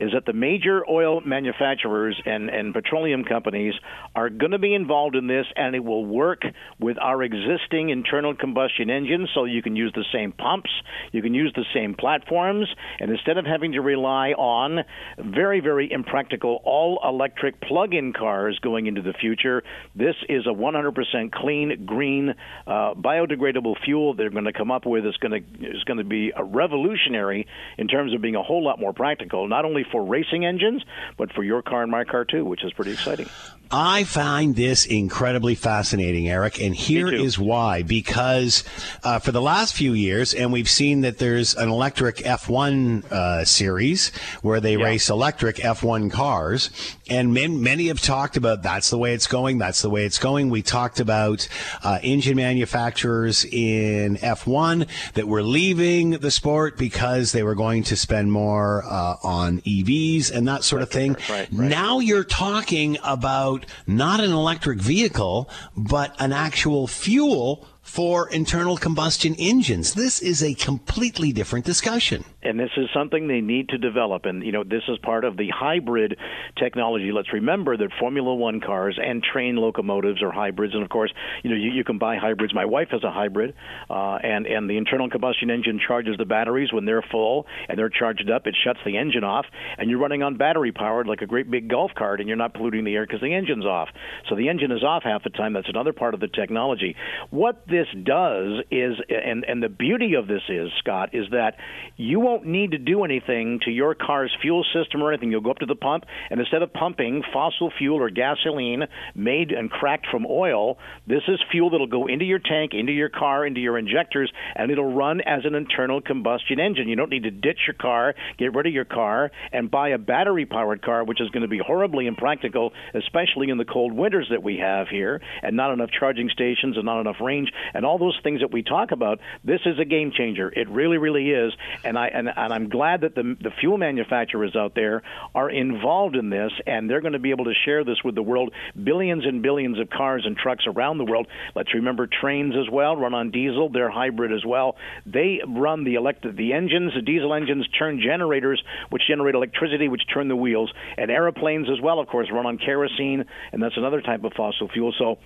is 0.00 0.10
that 0.14 0.26
the 0.26 0.32
major 0.32 0.82
oil 0.88 1.20
manufacturers 1.20 2.20
and 2.26 2.48
and 2.48 2.74
petroleum 2.74 3.24
companies 3.24 3.74
are 4.16 4.30
going 4.30 4.52
to 4.52 4.58
be 4.58 4.74
involved 4.74 5.14
in 5.14 5.28
this, 5.28 5.46
and 5.54 5.76
it 5.76 5.84
will 5.84 6.04
work 6.04 6.42
with 6.80 6.96
our 7.00 7.22
existing 7.22 7.90
internal 7.90 8.34
combustion 8.34 8.90
engines. 8.90 9.30
So 9.32 9.44
you 9.44 9.62
can 9.62 9.76
use 9.76 9.92
the 9.94 10.04
same 10.12 10.32
pumps, 10.32 10.70
you 11.12 11.22
can 11.22 11.34
use 11.34 11.52
the 11.54 11.64
same 11.72 11.94
platforms, 11.94 12.66
and 12.98 13.12
instead 13.12 13.38
of 13.38 13.46
having 13.46 13.72
to 13.72 13.80
rely 13.80 14.30
on 14.32 14.84
very, 15.18 15.60
very 15.60 15.90
impractical 15.90 16.60
all 16.64 17.00
electric 17.04 17.60
plug 17.60 17.94
in 17.94 18.12
cars 18.12 18.58
going 18.60 18.86
into 18.86 19.02
the 19.02 19.12
future. 19.12 19.62
This 19.94 20.14
is 20.28 20.46
a 20.46 20.50
100% 20.50 21.32
clean, 21.32 21.84
green, 21.84 22.34
uh, 22.66 22.94
biodegradable 22.94 23.82
fuel 23.84 24.14
they're 24.14 24.30
going 24.30 24.44
to 24.44 24.52
come 24.52 24.70
up 24.70 24.86
with. 24.86 25.04
It's 25.06 25.16
going 25.18 25.42
to, 25.42 25.68
is 25.68 25.84
going 25.84 25.98
to 25.98 26.04
be 26.04 26.32
a 26.34 26.44
revolutionary 26.44 27.46
in 27.76 27.88
terms 27.88 28.14
of 28.14 28.20
being 28.20 28.36
a 28.36 28.42
whole 28.42 28.62
lot 28.62 28.78
more 28.78 28.92
practical, 28.92 29.48
not 29.48 29.64
only 29.64 29.84
for 29.90 30.04
racing 30.04 30.44
engines, 30.44 30.84
but 31.16 31.32
for 31.32 31.42
your 31.42 31.62
car 31.62 31.82
and 31.82 31.90
my 31.90 32.04
car 32.04 32.24
too, 32.24 32.44
which 32.44 32.64
is 32.64 32.72
pretty 32.72 32.92
exciting. 32.92 33.28
I 33.70 34.04
find 34.04 34.56
this 34.56 34.86
incredibly 34.86 35.54
fascinating, 35.54 36.28
Erik, 36.28 36.60
and 36.60 36.74
here 36.74 37.08
is 37.08 37.38
why. 37.38 37.82
Because 37.82 38.64
uh, 39.04 39.18
for 39.18 39.30
the 39.30 39.42
last 39.42 39.74
few 39.74 39.92
years, 39.92 40.32
and 40.32 40.52
we've 40.52 40.70
seen 40.70 41.02
that 41.02 41.18
there's 41.18 41.54
an 41.54 41.68
electric 41.68 42.16
F1 42.16 43.04
uh, 43.12 43.44
series 43.44 44.08
where 44.40 44.60
they 44.60 44.76
yeah. 44.76 44.84
race 44.84 45.10
electric 45.10 45.56
F1 45.56 46.10
cars. 46.10 46.70
And 47.10 47.34
men, 47.34 47.62
many 47.62 47.88
have 47.88 48.00
talked 48.00 48.36
about 48.36 48.62
that's 48.62 48.90
the 48.90 48.98
way 48.98 49.12
it's 49.14 49.26
going. 49.26 49.58
That's 49.58 49.82
the 49.82 49.90
way 49.90 50.04
it's 50.04 50.18
going. 50.18 50.48
We 50.48 50.62
talked 50.62 51.00
about 51.00 51.46
uh, 51.82 51.98
engine 52.02 52.36
manufacturers 52.36 53.44
in 53.44 54.16
F1 54.16 54.88
that 55.14 55.28
were 55.28 55.42
leaving 55.42 56.12
the 56.12 56.30
sport 56.30 56.78
because 56.78 57.32
they 57.32 57.42
were 57.42 57.54
going 57.54 57.82
to 57.84 57.96
spend 57.96 58.32
more 58.32 58.84
uh, 58.84 59.16
on 59.22 59.60
EVs 59.62 60.30
and 60.30 60.48
that 60.48 60.64
sort 60.64 60.82
of 60.82 60.90
thing. 60.90 61.14
Right, 61.28 61.48
right. 61.52 61.70
Now 61.70 61.98
you're 61.98 62.24
talking 62.24 62.96
about 63.02 63.57
not 63.86 64.20
an 64.20 64.32
electric 64.32 64.80
vehicle, 64.80 65.48
but 65.76 66.14
an 66.18 66.32
actual 66.32 66.86
fuel 66.86 67.66
for 67.82 68.28
internal 68.30 68.76
combustion 68.76 69.34
engines. 69.38 69.94
This 69.94 70.20
is 70.20 70.42
a 70.42 70.54
completely 70.54 71.32
different 71.32 71.64
discussion 71.64 72.24
and 72.42 72.58
this 72.58 72.70
is 72.76 72.86
something 72.94 73.26
they 73.26 73.40
need 73.40 73.70
to 73.70 73.78
develop. 73.78 74.24
And 74.24 74.44
you 74.44 74.52
know, 74.52 74.62
this 74.62 74.82
is 74.88 74.98
part 74.98 75.24
of 75.24 75.36
the 75.36 75.48
hybrid 75.48 76.16
technology. 76.56 77.10
Let's 77.12 77.32
remember 77.32 77.76
that 77.76 77.90
Formula 77.98 78.34
One 78.34 78.60
cars 78.60 78.98
and 79.02 79.22
train 79.22 79.56
locomotives 79.56 80.22
are 80.22 80.30
hybrids, 80.30 80.74
and 80.74 80.82
of 80.82 80.88
course, 80.88 81.12
you 81.42 81.50
know, 81.50 81.56
you, 81.56 81.70
you 81.70 81.84
can 81.84 81.98
buy 81.98 82.16
hybrids. 82.16 82.54
My 82.54 82.64
wife 82.64 82.88
has 82.90 83.02
a 83.02 83.10
hybrid, 83.10 83.54
uh, 83.90 84.18
and 84.22 84.46
and 84.46 84.70
the 84.70 84.76
internal 84.76 85.10
combustion 85.10 85.50
engine 85.50 85.80
charges 85.84 86.16
the 86.16 86.24
batteries 86.24 86.72
when 86.72 86.84
they're 86.84 87.04
full 87.10 87.46
and 87.68 87.78
they're 87.78 87.88
charged 87.90 88.30
up. 88.30 88.46
It 88.46 88.56
shuts 88.64 88.78
the 88.84 88.96
engine 88.96 89.24
off, 89.24 89.46
and 89.76 89.90
you're 89.90 89.98
running 89.98 90.22
on 90.22 90.36
battery 90.36 90.72
powered 90.72 91.06
like 91.06 91.22
a 91.22 91.26
great 91.26 91.50
big 91.50 91.68
golf 91.68 91.90
cart, 91.96 92.20
and 92.20 92.28
you're 92.28 92.36
not 92.36 92.54
polluting 92.54 92.84
the 92.84 92.94
air 92.94 93.04
because 93.04 93.20
the 93.20 93.34
engine's 93.34 93.66
off. 93.66 93.88
So 94.28 94.36
the 94.36 94.48
engine 94.48 94.70
is 94.70 94.84
off 94.84 95.02
half 95.02 95.24
the 95.24 95.30
time. 95.30 95.54
That's 95.54 95.68
another 95.68 95.92
part 95.92 96.14
of 96.14 96.20
the 96.20 96.28
technology. 96.28 96.94
What 97.30 97.66
this 97.66 97.88
does 98.04 98.62
is, 98.70 98.94
and 99.08 99.44
and 99.44 99.60
the 99.60 99.68
beauty 99.68 100.14
of 100.14 100.28
this 100.28 100.42
is, 100.48 100.70
Scott, 100.78 101.10
is 101.14 101.26
that 101.32 101.56
you 101.96 102.27
won't 102.28 102.44
need 102.44 102.72
to 102.72 102.78
do 102.78 103.04
anything 103.04 103.58
to 103.64 103.70
your 103.70 103.94
car's 103.94 104.36
fuel 104.42 104.62
system 104.74 105.02
or 105.02 105.10
anything. 105.10 105.30
You'll 105.30 105.40
go 105.40 105.50
up 105.50 105.60
to 105.60 105.66
the 105.66 105.74
pump, 105.74 106.04
and 106.28 106.38
instead 106.38 106.60
of 106.60 106.70
pumping 106.74 107.22
fossil 107.32 107.72
fuel 107.78 108.02
or 108.02 108.10
gasoline 108.10 108.84
made 109.14 109.50
and 109.50 109.70
cracked 109.70 110.06
from 110.10 110.26
oil, 110.28 110.76
this 111.06 111.22
is 111.26 111.40
fuel 111.50 111.70
that'll 111.70 111.86
go 111.86 112.06
into 112.06 112.26
your 112.26 112.38
tank, 112.38 112.74
into 112.74 112.92
your 112.92 113.08
car, 113.08 113.46
into 113.46 113.60
your 113.60 113.78
injectors, 113.78 114.30
and 114.54 114.70
it'll 114.70 114.92
run 114.92 115.22
as 115.22 115.46
an 115.46 115.54
internal 115.54 116.02
combustion 116.02 116.60
engine. 116.60 116.86
You 116.86 116.96
don't 116.96 117.08
need 117.08 117.22
to 117.22 117.30
ditch 117.30 117.60
your 117.66 117.74
car, 117.74 118.14
get 118.36 118.54
rid 118.54 118.66
of 118.66 118.74
your 118.74 118.84
car, 118.84 119.30
and 119.50 119.70
buy 119.70 119.88
a 119.90 119.98
battery 119.98 120.44
powered 120.44 120.82
car, 120.82 121.04
which 121.04 121.22
is 121.22 121.30
going 121.30 121.42
to 121.42 121.48
be 121.48 121.58
horribly 121.58 122.06
impractical, 122.06 122.74
especially 122.92 123.48
in 123.48 123.56
the 123.56 123.64
cold 123.64 123.94
winters 123.94 124.28
that 124.30 124.42
we 124.42 124.58
have 124.58 124.88
here, 124.88 125.22
and 125.42 125.56
not 125.56 125.72
enough 125.72 125.88
charging 125.98 126.28
stations 126.28 126.76
and 126.76 126.84
not 126.84 127.00
enough 127.00 127.22
range, 127.22 127.50
and 127.72 127.86
all 127.86 127.96
those 127.96 128.20
things 128.22 128.40
that 128.40 128.52
we 128.52 128.62
talk 128.62 128.90
about. 128.92 129.18
This 129.44 129.60
is 129.64 129.78
a 129.78 129.86
game 129.86 130.12
changer. 130.14 130.52
It 130.54 130.68
really, 130.68 130.98
really 130.98 131.30
is. 131.30 131.54
And 131.84 131.98
I 131.98 132.08
and, 132.18 132.28
and 132.34 132.52
I'm 132.52 132.68
glad 132.68 133.02
that 133.02 133.14
the 133.14 133.36
the 133.40 133.50
fuel 133.60 133.78
manufacturers 133.78 134.56
out 134.56 134.74
there 134.74 135.02
are 135.34 135.48
involved 135.48 136.16
in 136.16 136.30
this, 136.30 136.50
and 136.66 136.90
they're 136.90 137.00
going 137.00 137.12
to 137.12 137.18
be 137.18 137.30
able 137.30 137.44
to 137.44 137.54
share 137.64 137.84
this 137.84 137.98
with 138.04 138.14
the 138.14 138.22
world. 138.22 138.52
Billions 138.82 139.24
and 139.24 139.42
billions 139.42 139.78
of 139.78 139.88
cars 139.88 140.24
and 140.26 140.36
trucks 140.36 140.64
around 140.66 140.98
the 140.98 141.04
world. 141.04 141.28
Let's 141.54 141.72
remember 141.74 142.08
trains 142.08 142.54
as 142.56 142.70
well 142.70 142.96
run 142.96 143.14
on 143.14 143.30
diesel. 143.30 143.68
They're 143.68 143.90
hybrid 143.90 144.32
as 144.32 144.44
well. 144.44 144.76
They 145.06 145.40
run 145.46 145.84
the 145.84 145.94
electric 145.94 146.36
the 146.36 146.52
engines. 146.52 146.92
The 146.94 147.02
diesel 147.02 147.32
engines 147.34 147.66
turn 147.78 148.00
generators, 148.00 148.62
which 148.90 149.02
generate 149.08 149.34
electricity, 149.34 149.88
which 149.88 150.02
turn 150.12 150.28
the 150.28 150.36
wheels, 150.36 150.72
and 150.96 151.10
airplanes 151.10 151.68
as 151.70 151.80
well. 151.80 152.00
Of 152.00 152.08
course, 152.08 152.28
run 152.32 152.46
on 152.46 152.58
kerosene, 152.58 153.24
and 153.52 153.62
that's 153.62 153.76
another 153.76 154.00
type 154.00 154.24
of 154.24 154.32
fossil 154.32 154.68
fuel. 154.68 154.92
So 154.98 155.18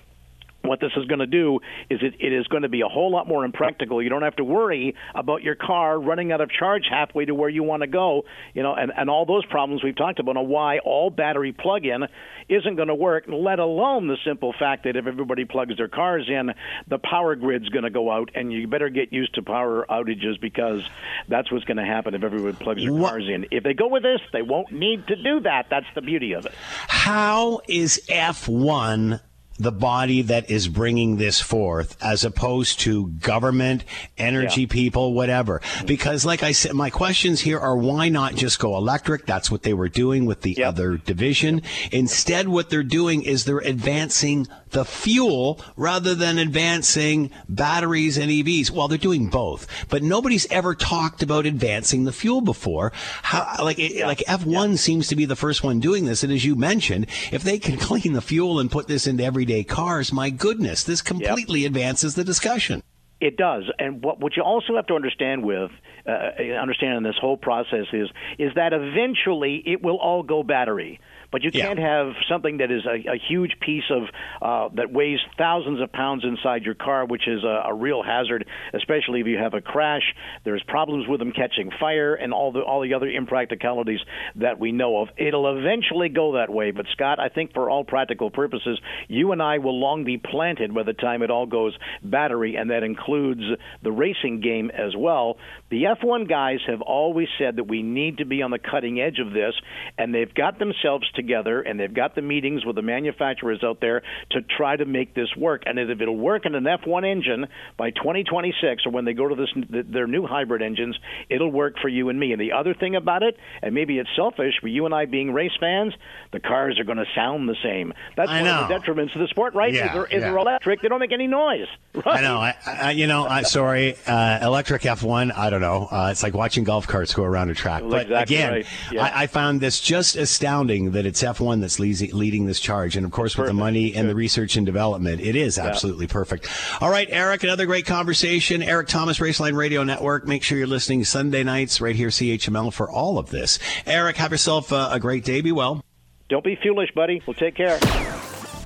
what 0.63 0.79
this 0.79 0.91
is 0.95 1.05
going 1.05 1.19
to 1.19 1.27
do 1.27 1.59
is 1.89 1.99
it, 2.01 2.15
it 2.19 2.31
is 2.33 2.47
going 2.47 2.63
to 2.63 2.69
be 2.69 2.81
a 2.81 2.87
whole 2.87 3.11
lot 3.11 3.27
more 3.27 3.43
impractical. 3.43 4.01
You 4.01 4.09
don't 4.09 4.21
have 4.21 4.37
to 4.37 4.45
worry 4.45 4.95
about 5.13 5.43
your 5.43 5.55
car 5.55 5.99
running 5.99 6.31
out 6.31 6.39
of 6.39 6.49
charge 6.49 6.85
halfway 6.89 7.25
to 7.25 7.35
where 7.35 7.49
you 7.49 7.63
want 7.63 7.81
to 7.81 7.87
go, 7.87 8.23
you 8.53 8.63
know, 8.63 8.73
and, 8.73 8.91
and 8.95 9.09
all 9.09 9.25
those 9.25 9.45
problems 9.45 9.83
we've 9.83 9.95
talked 9.95 10.19
about 10.19 10.37
on 10.37 10.47
why 10.47 10.79
all 10.79 11.09
battery 11.09 11.51
plug-in 11.51 12.05
isn't 12.47 12.75
going 12.75 12.87
to 12.87 12.95
work, 12.95 13.25
let 13.27 13.59
alone 13.59 14.07
the 14.07 14.17
simple 14.25 14.53
fact 14.57 14.85
that 14.85 14.95
if 14.95 15.05
everybody 15.05 15.43
plugs 15.43 15.75
their 15.75 15.89
cars 15.89 16.29
in, 16.29 16.51
the 16.87 16.97
power 16.97 17.35
grid's 17.35 17.67
going 17.69 17.83
to 17.83 17.89
go 17.89 18.09
out, 18.09 18.31
and 18.35 18.51
you 18.51 18.67
better 18.67 18.89
get 18.89 19.11
used 19.11 19.35
to 19.35 19.41
power 19.41 19.85
outages 19.89 20.39
because 20.39 20.81
that's 21.27 21.51
what's 21.51 21.65
going 21.65 21.77
to 21.77 21.85
happen 21.85 22.13
if 22.13 22.23
everybody 22.23 22.55
plugs 22.55 22.81
their 22.81 22.93
what? 22.93 23.09
cars 23.09 23.27
in. 23.27 23.45
If 23.51 23.63
they 23.63 23.73
go 23.73 23.87
with 23.87 24.03
this, 24.03 24.21
they 24.31 24.41
won't 24.41 24.71
need 24.71 25.07
to 25.07 25.15
do 25.15 25.41
that. 25.41 25.67
That's 25.69 25.87
the 25.93 26.01
beauty 26.01 26.33
of 26.33 26.45
it. 26.45 26.53
How 26.87 27.59
is 27.67 28.01
F1 28.09 29.19
the 29.63 29.71
body 29.71 30.21
that 30.21 30.49
is 30.49 30.67
bringing 30.67 31.17
this 31.17 31.41
forth 31.41 31.97
as 32.01 32.23
opposed 32.23 32.79
to 32.81 33.07
government, 33.07 33.83
energy 34.17 34.61
yeah. 34.61 34.67
people, 34.67 35.13
whatever. 35.13 35.59
Mm. 35.59 35.87
Because, 35.87 36.25
like 36.25 36.43
I 36.43 36.51
said, 36.51 36.73
my 36.73 36.89
questions 36.89 37.41
here 37.41 37.59
are 37.59 37.75
why 37.75 38.09
not 38.09 38.35
just 38.35 38.59
go 38.59 38.77
electric? 38.77 39.25
That's 39.25 39.49
what 39.49 39.63
they 39.63 39.73
were 39.73 39.89
doing 39.89 40.25
with 40.25 40.41
the 40.41 40.55
yep. 40.57 40.67
other 40.67 40.97
division. 40.97 41.61
Instead, 41.91 42.47
what 42.49 42.69
they're 42.69 42.83
doing 42.83 43.23
is 43.23 43.45
they're 43.45 43.59
advancing 43.59 44.47
the 44.71 44.83
fuel 44.83 45.61
rather 45.75 46.13
than 46.15 46.37
advancing 46.37 47.31
batteries 47.47 48.17
and 48.17 48.29
EVs. 48.29 48.71
Well, 48.71 48.87
they're 48.87 48.97
doing 48.97 49.29
both, 49.29 49.67
but 49.87 50.03
nobody's 50.03 50.51
ever 50.51 50.75
talked 50.75 51.23
about 51.23 51.45
advancing 51.45 52.03
the 52.03 52.11
fuel 52.11 52.41
before. 52.41 52.91
How, 53.21 53.63
like, 53.63 53.77
yeah. 53.77 54.07
like 54.07 54.19
F1 54.19 54.71
yeah. 54.71 54.75
seems 54.75 55.07
to 55.07 55.15
be 55.15 55.25
the 55.25 55.35
first 55.35 55.63
one 55.63 55.79
doing 55.79 56.05
this. 56.05 56.23
And 56.23 56.33
as 56.33 56.43
you 56.43 56.55
mentioned, 56.55 57.07
if 57.31 57.43
they 57.43 57.59
can 57.59 57.77
clean 57.83 58.13
the 58.13 58.21
fuel 58.21 58.59
and 58.59 58.69
put 58.69 58.87
this 58.87 59.07
into 59.07 59.23
everyday 59.23 59.52
cars, 59.61 60.11
my 60.11 60.31
goodness, 60.31 60.83
this 60.83 61.03
completely 61.03 61.61
yep. 61.61 61.67
advances 61.67 62.15
the 62.15 62.23
discussion. 62.23 62.81
It 63.21 63.37
does, 63.37 63.63
and 63.77 64.03
what 64.03 64.19
what 64.19 64.35
you 64.35 64.43
also 64.43 64.75
have 64.75 64.87
to 64.87 64.95
understand 64.95 65.45
with 65.45 65.71
uh, 66.07 66.11
understand 66.59 66.97
in 66.97 67.03
this 67.03 67.15
whole 67.21 67.37
process 67.37 67.85
is 67.93 68.09
is 68.37 68.51
that 68.55 68.73
eventually 68.73 69.63
it 69.65 69.81
will 69.81 69.97
all 69.97 70.23
go 70.23 70.43
battery. 70.43 70.99
But 71.33 71.43
you 71.43 71.51
can't 71.51 71.79
have 71.79 72.13
something 72.29 72.57
that 72.57 72.69
is 72.69 72.85
a, 72.85 73.11
a 73.11 73.17
huge 73.27 73.59
piece 73.59 73.89
of 73.89 74.03
uh, 74.39 74.69
that 74.75 74.93
weighs 74.93 75.19
thousands 75.35 75.81
of 75.81 75.91
pounds 75.91 76.23
inside 76.23 76.61
your 76.63 76.75
car, 76.75 77.05
which 77.05 77.27
is 77.27 77.43
a, 77.43 77.63
a 77.65 77.73
real 77.73 78.03
hazard, 78.03 78.45
especially 78.73 79.19
if 79.19 79.25
you 79.25 79.39
have 79.39 79.55
a 79.55 79.61
crash. 79.61 80.03
There's 80.45 80.61
problems 80.67 81.07
with 81.07 81.19
them 81.19 81.31
catching 81.31 81.71
fire 81.79 82.13
and 82.13 82.33
all 82.33 82.51
the 82.51 82.61
all 82.61 82.81
the 82.81 82.93
other 82.93 83.07
impracticalities 83.07 83.97
that 84.35 84.59
we 84.59 84.71
know 84.71 85.01
of. 85.01 85.09
It'll 85.17 85.57
eventually 85.57 86.09
go 86.09 86.33
that 86.33 86.51
way, 86.51 86.69
but 86.69 86.85
Scott, 86.91 87.19
I 87.19 87.29
think 87.29 87.53
for 87.53 87.67
all 87.67 87.83
practical 87.83 88.29
purposes, 88.29 88.79
you 89.07 89.31
and 89.31 89.41
I 89.41 89.57
will 89.57 89.79
long 89.79 90.03
be 90.03 90.19
planted 90.19 90.71
by 90.73 90.83
the 90.83 90.93
time 90.93 91.23
it 91.23 91.31
all 91.31 91.47
goes 91.47 91.75
battery, 92.03 92.57
and 92.57 92.69
that 92.69 92.83
includes 92.83 93.41
the 93.81 93.91
racing 93.91 94.41
game 94.41 94.69
as 94.69 94.95
well. 94.95 95.37
The 95.73 95.85
F1 95.85 96.29
guys 96.29 96.59
have 96.67 96.83
always 96.83 97.27
said 97.39 97.55
that 97.55 97.63
we 97.63 97.81
need 97.81 98.19
to 98.19 98.25
be 98.25 98.43
on 98.43 98.51
the 98.51 98.59
cutting 98.59 99.01
edge 99.01 99.17
of 99.17 99.33
this, 99.33 99.55
and 99.97 100.13
they've 100.13 100.31
got 100.31 100.59
themselves 100.59 101.09
together 101.15 101.61
and 101.63 101.79
they've 101.79 101.91
got 101.91 102.13
the 102.13 102.21
meetings 102.21 102.63
with 102.63 102.75
the 102.75 102.83
manufacturers 102.83 103.63
out 103.63 103.81
there 103.81 104.03
to 104.29 104.41
try 104.55 104.75
to 104.75 104.85
make 104.85 105.15
this 105.15 105.29
work. 105.35 105.63
And 105.65 105.79
if 105.79 105.99
it'll 105.99 106.15
work 106.15 106.45
in 106.45 106.53
an 106.53 106.65
F1 106.65 107.11
engine 107.11 107.47
by 107.75 107.89
2026 107.89 108.85
or 108.85 108.91
when 108.91 109.05
they 109.05 109.13
go 109.13 109.27
to 109.27 109.33
this 109.33 109.49
their 109.67 110.05
new 110.05 110.27
hybrid 110.27 110.61
engines, 110.61 110.95
it'll 111.27 111.51
work 111.51 111.79
for 111.81 111.87
you 111.89 112.09
and 112.09 112.19
me. 112.19 112.33
And 112.33 112.39
the 112.39 112.51
other 112.51 112.75
thing 112.75 112.95
about 112.95 113.23
it, 113.23 113.35
and 113.63 113.73
maybe 113.73 113.97
it's 113.97 114.11
selfish, 114.15 114.53
but 114.61 114.69
you 114.69 114.85
and 114.85 114.93
I 114.93 115.05
being 115.05 115.33
race 115.33 115.57
fans, 115.59 115.95
the 116.33 116.39
cars 116.39 116.79
are 116.79 116.83
going 116.83 116.99
to 116.99 117.07
sound 117.15 117.49
the 117.49 117.57
same. 117.63 117.93
That's 118.15 118.29
I 118.29 118.43
one 118.43 118.45
know. 118.45 118.59
of 118.59 118.67
the 118.67 118.75
detriments 118.75 119.15
of 119.15 119.21
the 119.21 119.27
sport, 119.29 119.55
right? 119.55 119.73
Yeah, 119.73 119.87
if, 119.87 119.93
they're, 119.93 120.05
if 120.05 120.11
yeah. 120.11 120.19
they're 120.19 120.37
electric, 120.37 120.83
they 120.83 120.87
don't 120.87 120.99
make 120.99 121.13
any 121.13 121.25
noise. 121.25 121.67
Right? 122.05 122.19
I 122.19 122.21
know. 122.21 122.37
I, 122.37 122.55
I, 122.65 122.91
you 122.91 123.05
know, 123.07 123.25
I, 123.25 123.43
sorry, 123.43 123.95
uh, 124.07 124.39
electric 124.41 124.81
F1. 124.81 125.31
I 125.37 125.49
don't 125.51 125.62
know. 125.63 125.87
Uh, 125.89 126.09
it's 126.11 126.21
like 126.21 126.33
watching 126.33 126.63
golf 126.63 126.87
carts 126.87 127.13
go 127.13 127.23
around 127.23 127.49
a 127.49 127.53
track. 127.55 127.81
Well, 127.81 127.91
but 127.91 128.01
exactly 128.03 128.35
again, 128.35 128.51
right. 128.51 128.65
yeah. 128.91 129.03
I, 129.05 129.23
I 129.23 129.27
found 129.27 129.61
this 129.61 129.79
just 129.79 130.15
astounding 130.15 130.91
that 130.91 131.05
it's 131.05 131.23
F1 131.23 131.61
that's 131.61 131.79
leading 131.79 132.45
this 132.45 132.59
charge. 132.59 132.95
And 132.95 133.05
of 133.05 133.11
course, 133.11 133.37
with 133.37 133.47
the 133.47 133.53
money 133.53 133.95
and 133.95 134.03
Good. 134.03 134.11
the 134.11 134.15
research 134.15 134.55
and 134.55 134.65
development, 134.65 135.21
it 135.21 135.35
is 135.35 135.57
absolutely 135.57 136.05
yeah. 136.05 136.13
perfect. 136.13 136.47
All 136.81 136.89
right, 136.89 137.07
Erik, 137.09 137.43
another 137.43 137.65
great 137.65 137.85
conversation. 137.85 138.61
Erik 138.61 138.87
Tomas, 138.87 139.19
Raceline 139.19 139.55
Radio 139.55 139.83
Network. 139.83 140.27
Make 140.27 140.43
sure 140.43 140.57
you're 140.57 140.67
listening 140.67 141.03
Sunday 141.05 141.43
nights 141.43 141.81
right 141.81 141.95
here, 141.95 142.09
CHML, 142.09 142.71
for 142.73 142.89
all 142.89 143.17
of 143.17 143.29
this. 143.29 143.59
Erik, 143.85 144.17
have 144.17 144.31
yourself 144.31 144.71
a, 144.71 144.89
a 144.91 144.99
great 144.99 145.23
day. 145.23 145.41
Be 145.41 145.51
well. 145.51 145.83
Don't 146.29 146.43
be 146.43 146.57
foolish, 146.61 146.91
buddy. 146.93 147.21
We'll 147.27 147.35
take 147.35 147.55
care. 147.55 147.79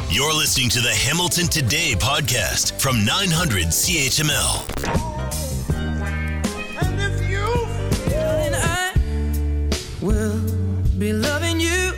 You're 0.09 0.33
listening 0.33 0.69
to 0.69 0.79
the 0.79 0.93
Hamilton 0.93 1.47
Today 1.47 1.93
podcast 1.95 2.79
from 2.79 3.03
900 3.03 3.65
CHML. 3.67 5.16
Be 10.97 11.13
loving 11.13 11.59
you 11.59 11.93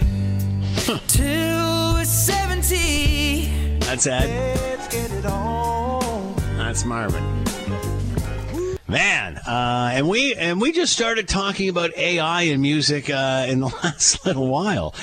till 1.08 1.94
we're 1.94 2.03
70. 2.03 3.79
That's 3.79 4.06
Ed. 4.08 4.60
That's 6.58 6.84
Marvin. 6.84 7.99
Man, 8.89 9.38
uh, 9.38 9.91
and 9.93 10.10
we 10.10 10.34
and 10.34 10.60
we 10.60 10.72
just 10.72 10.91
started 10.91 11.27
talking 11.27 11.69
about 11.69 11.96
AI 11.96 12.41
and 12.43 12.60
music 12.60 13.08
uh, 13.08 13.46
in 13.48 13.60
the 13.60 13.67
last 13.84 14.25
little 14.25 14.48
while. 14.48 14.96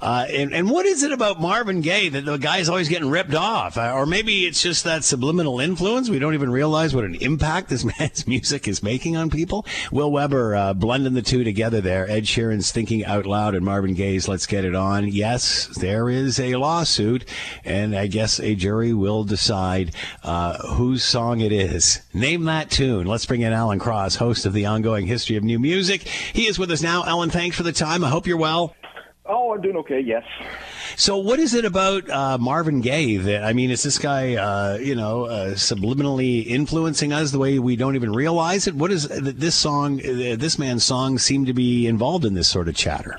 Uh, 0.00 0.26
and, 0.30 0.54
and 0.54 0.70
what 0.70 0.86
is 0.86 1.02
it 1.02 1.12
about 1.12 1.40
Marvin 1.40 1.80
Gaye 1.80 2.08
that 2.08 2.24
the 2.24 2.36
guy's 2.36 2.68
always 2.68 2.88
getting 2.88 3.08
ripped 3.08 3.34
off? 3.34 3.76
Uh, 3.76 3.92
or 3.94 4.06
maybe 4.06 4.46
it's 4.46 4.62
just 4.62 4.84
that 4.84 5.02
subliminal 5.02 5.58
influence. 5.58 6.08
We 6.08 6.20
don't 6.20 6.34
even 6.34 6.50
realize 6.50 6.94
what 6.94 7.04
an 7.04 7.16
impact 7.16 7.68
this 7.68 7.84
man's 7.98 8.26
music 8.28 8.68
is 8.68 8.80
making 8.80 9.16
on 9.16 9.28
people. 9.28 9.66
Will 9.90 10.10
Weber 10.10 10.54
uh, 10.54 10.74
blending 10.74 11.14
the 11.14 11.22
two 11.22 11.42
together 11.42 11.80
there. 11.80 12.08
Ed 12.08 12.24
Sheeran's 12.24 12.70
Thinking 12.70 13.04
Out 13.04 13.26
Loud 13.26 13.56
and 13.56 13.64
Marvin 13.64 13.94
Gaye's 13.94 14.28
Let's 14.28 14.46
Get 14.46 14.64
It 14.64 14.76
On. 14.76 15.06
Yes, 15.08 15.66
there 15.66 16.08
is 16.08 16.38
a 16.38 16.56
lawsuit, 16.56 17.24
and 17.64 17.96
I 17.96 18.06
guess 18.06 18.38
a 18.38 18.54
jury 18.54 18.92
will 18.92 19.24
decide 19.24 19.94
uh, 20.22 20.58
whose 20.74 21.02
song 21.02 21.40
it 21.40 21.52
is. 21.52 22.02
Name 22.14 22.44
that 22.44 22.70
tune. 22.70 23.06
Let's 23.06 23.26
bring 23.32 23.40
in 23.40 23.54
Alan 23.54 23.78
Cross, 23.78 24.16
host 24.16 24.44
of 24.44 24.52
the 24.52 24.66
ongoing 24.66 25.06
history 25.06 25.36
of 25.36 25.42
new 25.42 25.58
music. 25.58 26.02
He 26.02 26.48
is 26.48 26.58
with 26.58 26.70
us 26.70 26.82
now. 26.82 27.02
Alan, 27.06 27.30
thanks 27.30 27.56
for 27.56 27.62
the 27.62 27.72
time. 27.72 28.04
I 28.04 28.10
hope 28.10 28.26
you're 28.26 28.36
well. 28.36 28.76
Oh, 29.24 29.54
I'm 29.54 29.62
doing 29.62 29.78
okay. 29.78 30.00
Yes. 30.00 30.22
So, 30.96 31.16
what 31.16 31.38
is 31.38 31.54
it 31.54 31.64
about 31.64 32.10
uh, 32.10 32.36
Marvin 32.36 32.82
Gaye 32.82 33.16
that 33.16 33.42
I 33.42 33.54
mean? 33.54 33.70
Is 33.70 33.82
this 33.82 33.96
guy, 33.96 34.34
uh, 34.34 34.76
you 34.76 34.94
know, 34.94 35.24
uh, 35.24 35.52
subliminally 35.52 36.44
influencing 36.44 37.10
us 37.14 37.30
the 37.30 37.38
way 37.38 37.58
we 37.58 37.74
don't 37.74 37.94
even 37.94 38.12
realize 38.12 38.66
it? 38.66 38.74
What 38.74 38.92
is 38.92 39.08
this 39.08 39.54
song? 39.54 39.98
Uh, 40.00 40.36
this 40.36 40.58
man's 40.58 40.84
song 40.84 41.18
seem 41.18 41.46
to 41.46 41.54
be 41.54 41.86
involved 41.86 42.26
in 42.26 42.34
this 42.34 42.48
sort 42.48 42.68
of 42.68 42.74
chatter. 42.74 43.18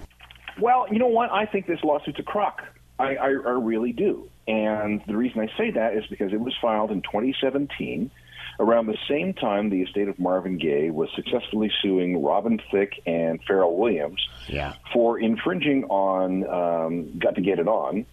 Well, 0.62 0.86
you 0.92 1.00
know 1.00 1.08
what? 1.08 1.32
I 1.32 1.48
think 1.48 1.66
this 1.66 1.84
lawsuit's 1.84 2.20
a 2.20 2.24
crock. 2.24 2.62
I, 3.00 3.16
I, 3.16 3.30
I 3.30 3.30
really 3.30 3.94
do. 3.94 4.30
And 4.48 5.02
the 5.08 5.18
reason 5.18 5.40
I 5.40 5.50
say 5.58 5.72
that 5.72 5.96
is 5.96 6.06
because 6.06 6.34
it 6.34 6.40
was 6.40 6.54
filed 6.62 6.92
in 6.92 7.02
2017 7.02 8.12
Around 8.60 8.88
the 8.88 8.98
same 9.10 9.34
time, 9.34 9.70
the 9.70 9.82
estate 9.82 10.08
of 10.08 10.20
Marvin 10.20 10.58
Gaye 10.58 10.92
was 10.92 11.10
successfully 11.16 11.72
suing 11.82 12.22
Robin 12.22 12.62
Thicke 12.72 13.02
and 13.06 13.44
Pharrell 13.46 13.76
Williams 13.76 14.28
yeah. 14.48 14.74
for 14.94 15.20
infringing 15.20 15.86
on 15.86 16.48
um, 16.48 17.18
"Got 17.18 17.36
to 17.36 17.42
Get 17.42 17.60
It 17.60 17.68
On," 17.68 18.06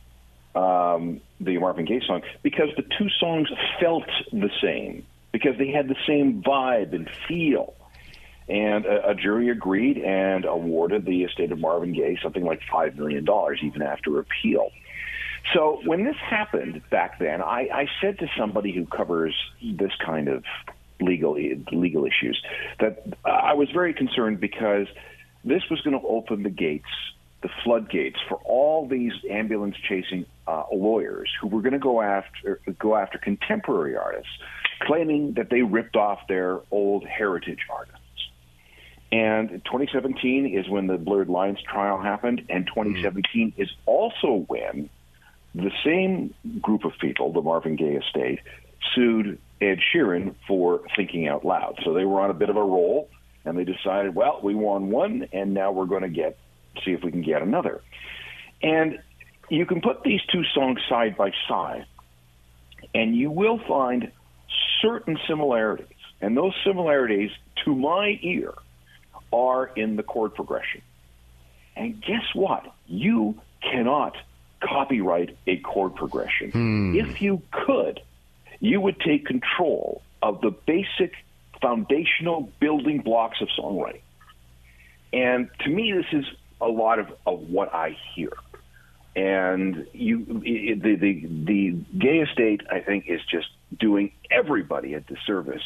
um, 0.54 1.20
the 1.40 1.58
Marvin 1.58 1.84
Gaye 1.84 2.00
song, 2.06 2.22
because 2.42 2.68
the 2.76 2.84
two 2.98 3.08
songs 3.18 3.48
felt 3.80 4.08
the 4.32 4.50
same, 4.62 5.04
because 5.32 5.58
they 5.58 5.70
had 5.70 5.88
the 5.88 5.96
same 6.06 6.42
vibe 6.42 6.94
and 6.94 7.08
feel. 7.28 7.74
And 8.48 8.84
a, 8.84 9.10
a 9.10 9.14
jury 9.14 9.50
agreed 9.50 9.98
and 9.98 10.44
awarded 10.44 11.04
the 11.04 11.22
estate 11.22 11.52
of 11.52 11.58
Marvin 11.60 11.92
Gaye 11.92 12.18
something 12.22 12.44
like 12.44 12.60
$5 12.72 12.96
million, 12.96 13.24
even 13.62 13.82
after 13.82 14.18
appeal. 14.18 14.70
So 15.54 15.80
when 15.84 16.04
this 16.04 16.16
happened 16.16 16.82
back 16.90 17.18
then, 17.18 17.42
I, 17.42 17.68
I 17.72 17.86
said 18.00 18.18
to 18.20 18.28
somebody 18.38 18.72
who 18.72 18.86
covers 18.86 19.34
this 19.62 19.92
kind 20.04 20.28
of 20.28 20.44
legal 21.00 21.32
legal 21.72 22.04
issues 22.04 22.40
that 22.78 23.02
I 23.24 23.54
was 23.54 23.70
very 23.70 23.94
concerned 23.94 24.40
because 24.40 24.86
this 25.44 25.62
was 25.70 25.80
going 25.80 25.98
to 25.98 26.06
open 26.06 26.42
the 26.42 26.50
gates, 26.50 26.88
the 27.42 27.48
floodgates 27.64 28.18
for 28.28 28.36
all 28.44 28.86
these 28.86 29.12
ambulance 29.30 29.76
chasing 29.88 30.26
uh, 30.46 30.64
lawyers 30.72 31.30
who 31.40 31.48
were 31.48 31.62
going 31.62 31.72
to 31.72 31.78
go 31.78 32.02
after 32.02 32.60
go 32.78 32.96
after 32.96 33.18
contemporary 33.18 33.96
artists, 33.96 34.30
claiming 34.82 35.34
that 35.34 35.50
they 35.50 35.62
ripped 35.62 35.96
off 35.96 36.20
their 36.28 36.60
old 36.70 37.06
heritage 37.06 37.60
artists. 37.70 37.96
And 39.12 39.50
2017 39.64 40.56
is 40.56 40.68
when 40.68 40.86
the 40.86 40.96
Blurred 40.96 41.28
Lines 41.28 41.58
trial 41.62 42.00
happened, 42.00 42.42
and 42.48 42.66
2017 42.66 43.54
is 43.56 43.68
also 43.84 44.44
when 44.46 44.88
the 45.54 45.70
same 45.84 46.34
group 46.60 46.84
of 46.84 46.92
people, 47.00 47.32
the 47.32 47.42
Marvin 47.42 47.76
Gaye 47.76 47.96
estate, 47.96 48.40
sued 48.94 49.38
Ed 49.60 49.78
Sheeran 49.92 50.34
for 50.46 50.82
thinking 50.96 51.28
out 51.28 51.44
loud. 51.44 51.78
So 51.84 51.92
they 51.92 52.04
were 52.04 52.20
on 52.20 52.30
a 52.30 52.34
bit 52.34 52.50
of 52.50 52.56
a 52.56 52.62
roll, 52.62 53.08
and 53.44 53.58
they 53.58 53.64
decided, 53.64 54.14
well, 54.14 54.40
we 54.42 54.54
won 54.54 54.90
one, 54.90 55.28
and 55.32 55.54
now 55.54 55.72
we're 55.72 55.86
going 55.86 56.02
to 56.02 56.08
get 56.08 56.38
see 56.84 56.92
if 56.92 57.02
we 57.02 57.10
can 57.10 57.22
get 57.22 57.42
another. 57.42 57.80
And 58.62 59.00
you 59.48 59.66
can 59.66 59.80
put 59.80 60.02
these 60.02 60.20
two 60.32 60.44
songs 60.54 60.78
side 60.88 61.16
by 61.16 61.32
side, 61.48 61.86
and 62.94 63.16
you 63.16 63.30
will 63.30 63.58
find 63.66 64.12
certain 64.80 65.18
similarities. 65.26 65.88
And 66.20 66.36
those 66.36 66.54
similarities, 66.64 67.30
to 67.64 67.74
my 67.74 68.18
ear, 68.22 68.54
are 69.32 69.66
in 69.66 69.96
the 69.96 70.02
chord 70.02 70.34
progression. 70.34 70.82
And 71.76 72.00
guess 72.00 72.24
what? 72.34 72.72
You 72.86 73.40
cannot 73.62 74.16
copyright 74.60 75.36
a 75.46 75.56
chord 75.58 75.94
progression. 75.94 76.50
Hmm. 76.50 76.94
If 76.96 77.22
you 77.22 77.42
could, 77.50 78.00
you 78.60 78.80
would 78.80 79.00
take 79.00 79.26
control 79.26 80.02
of 80.22 80.40
the 80.40 80.50
basic 80.50 81.14
foundational 81.60 82.50
building 82.60 83.00
blocks 83.00 83.40
of 83.40 83.48
songwriting. 83.58 84.02
And 85.12 85.50
to 85.60 85.70
me, 85.70 85.92
this 85.92 86.06
is 86.12 86.24
a 86.60 86.68
lot 86.68 86.98
of, 86.98 87.12
of 87.26 87.50
what 87.50 87.74
I 87.74 87.96
hear. 88.14 88.32
And 89.16 89.88
you, 89.92 90.24
the, 90.24 90.94
the 90.94 91.26
the 91.26 91.70
Gaye 91.98 92.20
estate, 92.20 92.62
I 92.70 92.78
think, 92.80 93.06
is 93.08 93.20
just 93.28 93.48
doing 93.76 94.12
everybody 94.30 94.94
a 94.94 95.00
disservice 95.00 95.64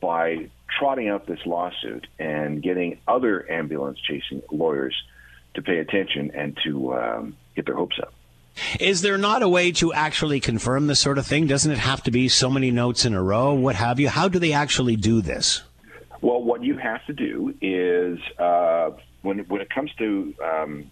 by 0.00 0.48
trotting 0.78 1.08
out 1.08 1.26
this 1.26 1.40
lawsuit 1.44 2.06
and 2.18 2.62
getting 2.62 2.98
other 3.06 3.50
ambulance 3.50 3.98
chasing 4.00 4.42
lawyers 4.50 4.94
to 5.54 5.62
pay 5.62 5.78
attention 5.78 6.30
and 6.34 6.58
to 6.64 6.94
um, 6.94 7.36
get 7.54 7.66
their 7.66 7.76
hopes 7.76 7.98
up. 8.00 8.14
Is 8.78 9.02
there 9.02 9.18
not 9.18 9.42
a 9.42 9.48
way 9.48 9.72
to 9.72 9.92
actually 9.92 10.40
confirm 10.40 10.86
this 10.86 11.00
sort 11.00 11.18
of 11.18 11.26
thing? 11.26 11.46
Doesn't 11.46 11.70
it 11.70 11.78
have 11.78 12.02
to 12.04 12.10
be 12.10 12.28
so 12.28 12.50
many 12.50 12.70
notes 12.70 13.04
in 13.04 13.14
a 13.14 13.22
row? 13.22 13.54
What 13.54 13.76
have 13.76 14.00
you? 14.00 14.08
How 14.08 14.28
do 14.28 14.38
they 14.38 14.52
actually 14.52 14.96
do 14.96 15.20
this? 15.20 15.62
Well, 16.20 16.42
what 16.42 16.62
you 16.62 16.76
have 16.76 17.04
to 17.06 17.12
do 17.12 17.54
is 17.60 18.18
uh, 18.38 18.90
when 19.22 19.38
when 19.40 19.60
it 19.60 19.70
comes 19.70 19.90
to 19.98 20.34
um, 20.44 20.90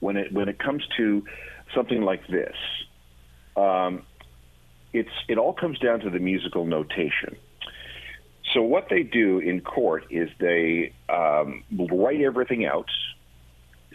when 0.00 0.16
it 0.16 0.32
when 0.32 0.48
it 0.48 0.58
comes 0.58 0.82
to 0.96 1.24
something 1.74 2.02
like 2.02 2.26
this, 2.28 2.56
um, 3.56 4.02
it's 4.92 5.10
it 5.28 5.38
all 5.38 5.52
comes 5.52 5.78
down 5.78 6.00
to 6.00 6.10
the 6.10 6.18
musical 6.18 6.64
notation. 6.64 7.36
So 8.52 8.62
what 8.62 8.88
they 8.88 9.02
do 9.02 9.40
in 9.40 9.60
court 9.60 10.04
is 10.10 10.30
they 10.38 10.92
um, 11.08 11.64
write 11.90 12.20
everything 12.20 12.64
out 12.64 12.88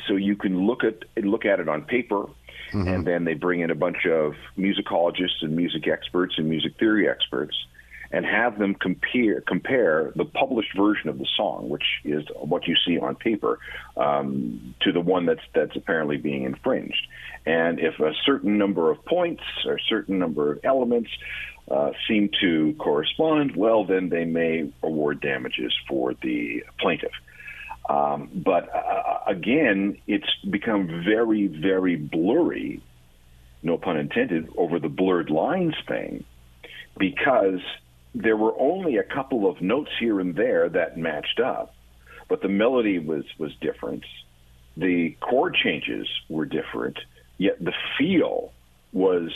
so 0.07 0.15
you 0.15 0.35
can 0.35 0.65
look 0.65 0.83
at 0.83 1.03
look 1.23 1.45
at 1.45 1.59
it 1.59 1.67
on 1.67 1.83
paper, 1.83 2.25
mm-hmm. 2.71 2.87
and 2.87 3.05
then 3.05 3.25
they 3.25 3.33
bring 3.33 3.61
in 3.61 3.71
a 3.71 3.75
bunch 3.75 4.05
of 4.05 4.33
musicologists 4.57 5.41
and 5.41 5.55
music 5.55 5.87
experts 5.87 6.35
and 6.37 6.49
music 6.49 6.77
theory 6.79 7.09
experts, 7.09 7.55
and 8.11 8.25
have 8.25 8.57
them 8.57 8.75
compare 8.75 9.41
compare 9.41 10.11
the 10.15 10.25
published 10.25 10.75
version 10.75 11.09
of 11.09 11.17
the 11.17 11.27
song, 11.35 11.69
which 11.69 11.85
is 12.03 12.23
what 12.35 12.67
you 12.67 12.75
see 12.85 12.97
on 12.99 13.15
paper, 13.15 13.59
um, 13.97 14.75
to 14.81 14.91
the 14.91 15.01
one 15.01 15.25
that's 15.25 15.45
that's 15.53 15.75
apparently 15.75 16.17
being 16.17 16.43
infringed. 16.43 17.07
And 17.45 17.79
if 17.79 17.99
a 17.99 18.13
certain 18.25 18.57
number 18.57 18.91
of 18.91 19.03
points 19.05 19.43
or 19.65 19.75
a 19.75 19.81
certain 19.87 20.19
number 20.19 20.53
of 20.53 20.59
elements 20.63 21.09
uh, 21.69 21.91
seem 22.07 22.29
to 22.41 22.73
correspond, 22.79 23.55
well, 23.55 23.85
then 23.85 24.09
they 24.09 24.25
may 24.25 24.71
award 24.81 25.21
damages 25.21 25.73
for 25.87 26.13
the 26.21 26.63
plaintiff. 26.79 27.11
Um, 27.89 28.29
but 28.35 28.69
uh, 28.73 29.19
again, 29.25 29.97
it's 30.05 30.29
become 30.47 31.03
very, 31.03 31.47
very 31.47 31.95
blurry, 31.95 32.81
no 33.63 33.77
pun 33.79 33.97
intended, 33.97 34.47
over 34.55 34.79
the 34.79 34.89
blurred 34.89 35.31
lines 35.31 35.73
thing, 35.87 36.23
because 36.97 37.61
there 38.13 38.37
were 38.37 38.53
only 38.59 38.97
a 38.97 39.03
couple 39.03 39.49
of 39.49 39.59
notes 39.61 39.89
here 39.99 40.19
and 40.19 40.35
there 40.35 40.69
that 40.69 40.97
matched 40.97 41.39
up, 41.39 41.73
but 42.27 42.43
the 42.43 42.47
melody 42.47 42.99
was 42.99 43.25
was 43.39 43.51
different, 43.59 44.05
the 44.77 45.17
chord 45.19 45.55
changes 45.55 46.07
were 46.29 46.45
different, 46.45 46.97
yet 47.39 47.57
the 47.59 47.73
feel 47.97 48.53
was 48.93 49.31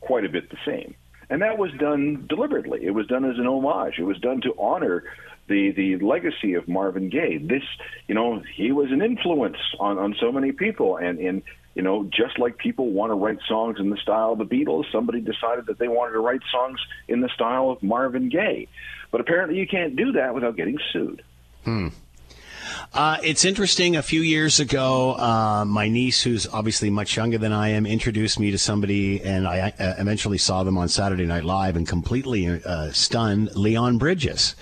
quite 0.00 0.24
a 0.24 0.28
bit 0.28 0.50
the 0.50 0.58
same. 0.66 0.94
And 1.28 1.42
that 1.42 1.58
was 1.58 1.72
done 1.78 2.26
deliberately. 2.28 2.84
It 2.84 2.92
was 2.92 3.06
done 3.06 3.24
as 3.24 3.38
an 3.38 3.46
homage. 3.46 3.98
It 3.98 4.04
was 4.04 4.18
done 4.18 4.40
to 4.42 4.54
honor 4.58 5.04
the 5.48 5.72
the 5.72 5.98
legacy 5.98 6.54
of 6.54 6.68
Marvin 6.68 7.08
Gaye. 7.08 7.38
This, 7.38 7.62
you 8.08 8.14
know, 8.14 8.42
he 8.54 8.72
was 8.72 8.90
an 8.92 9.02
influence 9.02 9.56
on 9.80 9.98
on 9.98 10.14
so 10.20 10.30
many 10.32 10.52
people, 10.52 10.96
and 10.96 11.18
in 11.18 11.42
you 11.74 11.82
know, 11.82 12.04
just 12.04 12.38
like 12.38 12.56
people 12.56 12.90
want 12.90 13.10
to 13.10 13.14
write 13.14 13.38
songs 13.46 13.78
in 13.78 13.90
the 13.90 13.98
style 13.98 14.32
of 14.32 14.38
the 14.38 14.46
Beatles, 14.46 14.90
somebody 14.90 15.20
decided 15.20 15.66
that 15.66 15.78
they 15.78 15.88
wanted 15.88 16.12
to 16.12 16.20
write 16.20 16.40
songs 16.50 16.80
in 17.06 17.20
the 17.20 17.28
style 17.28 17.68
of 17.70 17.82
Marvin 17.82 18.30
Gaye. 18.30 18.66
But 19.10 19.20
apparently, 19.20 19.58
you 19.58 19.66
can't 19.66 19.94
do 19.94 20.12
that 20.12 20.34
without 20.34 20.56
getting 20.56 20.78
sued. 20.92 21.22
Hmm. 21.64 21.88
Uh, 22.92 23.18
it's 23.22 23.44
interesting. 23.44 23.96
A 23.96 24.02
few 24.02 24.22
years 24.22 24.60
ago, 24.60 25.12
uh, 25.18 25.64
my 25.66 25.88
niece, 25.88 26.22
who's 26.22 26.46
obviously 26.46 26.88
much 26.90 27.16
younger 27.16 27.38
than 27.38 27.52
I 27.52 27.68
am, 27.70 27.86
introduced 27.86 28.40
me 28.40 28.50
to 28.50 28.58
somebody, 28.58 29.22
and 29.22 29.46
I 29.46 29.72
uh, 29.78 29.94
eventually 29.98 30.38
saw 30.38 30.64
them 30.64 30.78
on 30.78 30.88
Saturday 30.88 31.26
Night 31.26 31.44
Live 31.44 31.76
and 31.76 31.86
completely 31.86 32.48
uh, 32.64 32.90
stunned 32.92 33.54
Leon 33.54 33.98
Bridges 33.98 34.54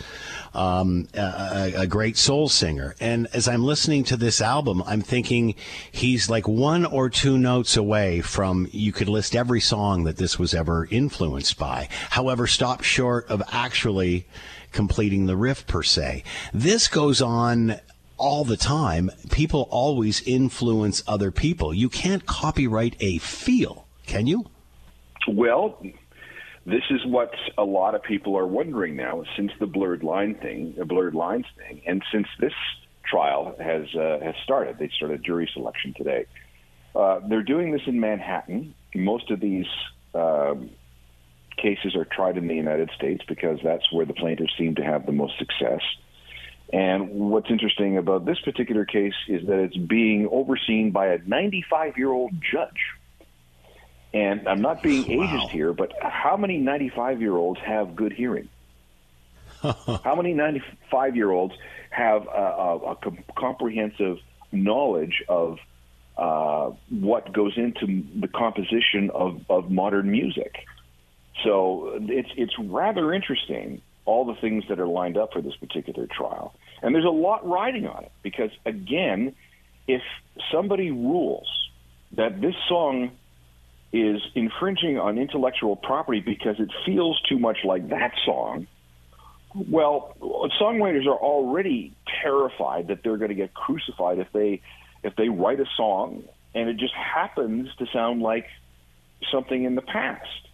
um, 0.54 1.08
a, 1.14 1.72
a, 1.78 1.86
great 1.86 2.16
soul 2.16 2.48
singer. 2.48 2.94
And 3.00 3.26
as 3.32 3.48
I'm 3.48 3.64
listening 3.64 4.04
to 4.04 4.16
this 4.16 4.40
album, 4.40 4.82
I'm 4.86 5.02
thinking 5.02 5.56
he's 5.90 6.30
like 6.30 6.46
one 6.46 6.86
or 6.86 7.10
two 7.10 7.36
notes 7.36 7.76
away 7.76 8.20
from 8.20 8.68
you 8.70 8.92
could 8.92 9.08
list 9.08 9.34
every 9.34 9.60
song 9.60 10.04
that 10.04 10.16
this 10.16 10.38
was 10.38 10.54
ever 10.54 10.86
influenced 10.90 11.58
by. 11.58 11.88
However, 12.10 12.46
stop 12.46 12.82
short 12.82 13.28
of 13.28 13.42
actually 13.50 14.26
completing 14.72 15.26
the 15.26 15.36
riff 15.36 15.66
per 15.66 15.82
se. 15.82 16.22
This 16.52 16.88
goes 16.88 17.20
on 17.20 17.80
all 18.24 18.42
the 18.42 18.56
time. 18.56 19.10
People 19.30 19.68
always 19.70 20.26
influence 20.26 21.02
other 21.06 21.30
people. 21.30 21.74
You 21.74 21.90
can't 21.90 22.24
copyright 22.24 22.96
a 22.98 23.18
feel, 23.18 23.86
can 24.06 24.26
you? 24.26 24.46
Well, 25.28 25.78
this 26.64 26.84
is 26.88 27.04
what 27.04 27.34
a 27.58 27.64
lot 27.64 27.94
of 27.94 28.02
people 28.02 28.38
are 28.38 28.46
wondering 28.46 28.96
now 28.96 29.24
since 29.36 29.52
the 29.60 29.66
blurred 29.66 30.02
line 30.02 30.36
thing, 30.36 30.72
the 30.78 30.86
blurred 30.86 31.14
lines 31.14 31.44
thing, 31.58 31.82
and 31.86 32.02
since 32.10 32.26
this 32.40 32.54
trial 33.04 33.54
has 33.58 33.94
uh, 33.94 34.20
has 34.22 34.34
started. 34.42 34.78
They 34.78 34.90
started 34.96 35.22
jury 35.22 35.48
selection 35.52 35.92
today. 35.94 36.24
Uh, 36.96 37.20
they're 37.28 37.42
doing 37.42 37.72
this 37.72 37.82
in 37.86 38.00
Manhattan. 38.00 38.74
Most 38.94 39.30
of 39.30 39.40
these 39.40 39.66
um, 40.14 40.70
cases 41.58 41.94
are 41.94 42.06
tried 42.06 42.38
in 42.38 42.46
the 42.46 42.54
United 42.54 42.90
States 42.96 43.22
because 43.28 43.58
that's 43.62 43.92
where 43.92 44.06
the 44.06 44.14
plaintiffs 44.14 44.56
seem 44.56 44.76
to 44.76 44.82
have 44.82 45.04
the 45.04 45.12
most 45.12 45.38
success. 45.38 45.82
And 46.74 47.30
what's 47.30 47.48
interesting 47.50 47.98
about 47.98 48.24
this 48.24 48.40
particular 48.40 48.84
case 48.84 49.14
is 49.28 49.46
that 49.46 49.60
it's 49.60 49.76
being 49.76 50.28
overseen 50.28 50.90
by 50.90 51.06
a 51.06 51.18
95 51.18 51.96
year 51.96 52.10
old 52.10 52.32
judge. 52.42 52.90
And 54.12 54.48
I'm 54.48 54.60
not 54.60 54.82
being 54.82 55.02
wow. 55.02 55.24
ageist 55.24 55.50
here, 55.50 55.72
but 55.72 55.92
how 56.02 56.36
many 56.36 56.58
95 56.58 57.20
year 57.20 57.36
olds 57.36 57.60
have 57.60 57.94
good 57.94 58.12
hearing? 58.12 58.48
how 59.62 60.16
many 60.16 60.34
95 60.34 61.14
year 61.14 61.30
olds 61.30 61.54
have 61.90 62.26
a, 62.26 62.30
a, 62.30 62.76
a 62.90 62.96
comprehensive 63.36 64.18
knowledge 64.50 65.22
of 65.28 65.58
uh, 66.18 66.72
what 66.90 67.32
goes 67.32 67.56
into 67.56 68.02
the 68.18 68.26
composition 68.26 69.10
of, 69.14 69.42
of 69.48 69.70
modern 69.70 70.10
music? 70.10 70.56
So 71.44 72.00
it's 72.00 72.30
it's 72.36 72.58
rather 72.58 73.12
interesting 73.12 73.80
all 74.04 74.24
the 74.24 74.34
things 74.40 74.64
that 74.68 74.80
are 74.80 74.86
lined 74.86 75.16
up 75.16 75.32
for 75.32 75.40
this 75.40 75.56
particular 75.56 76.06
trial, 76.06 76.54
and 76.82 76.94
there's 76.94 77.04
a 77.04 77.08
lot 77.08 77.46
riding 77.48 77.86
on 77.86 78.04
it 78.04 78.12
because 78.22 78.50
again, 78.64 79.34
if 79.86 80.02
somebody 80.52 80.90
rules 80.90 81.48
that 82.12 82.40
this 82.40 82.54
song 82.68 83.10
is 83.92 84.20
infringing 84.34 84.98
on 84.98 85.18
intellectual 85.18 85.76
property 85.76 86.20
because 86.20 86.58
it 86.58 86.70
feels 86.84 87.20
too 87.28 87.38
much 87.38 87.58
like 87.64 87.88
that 87.90 88.12
song, 88.24 88.66
well, 89.54 90.16
songwriters 90.60 91.06
are 91.06 91.16
already 91.16 91.92
terrified 92.22 92.88
that 92.88 93.02
they're 93.04 93.16
going 93.16 93.28
to 93.28 93.36
get 93.36 93.54
crucified 93.54 94.18
if 94.18 94.28
they 94.32 94.60
if 95.02 95.14
they 95.16 95.28
write 95.28 95.60
a 95.60 95.66
song 95.76 96.24
and 96.54 96.68
it 96.68 96.76
just 96.76 96.94
happens 96.94 97.68
to 97.78 97.86
sound 97.92 98.22
like 98.22 98.46
something 99.30 99.64
in 99.64 99.74
the 99.74 99.82
past. 99.82 100.48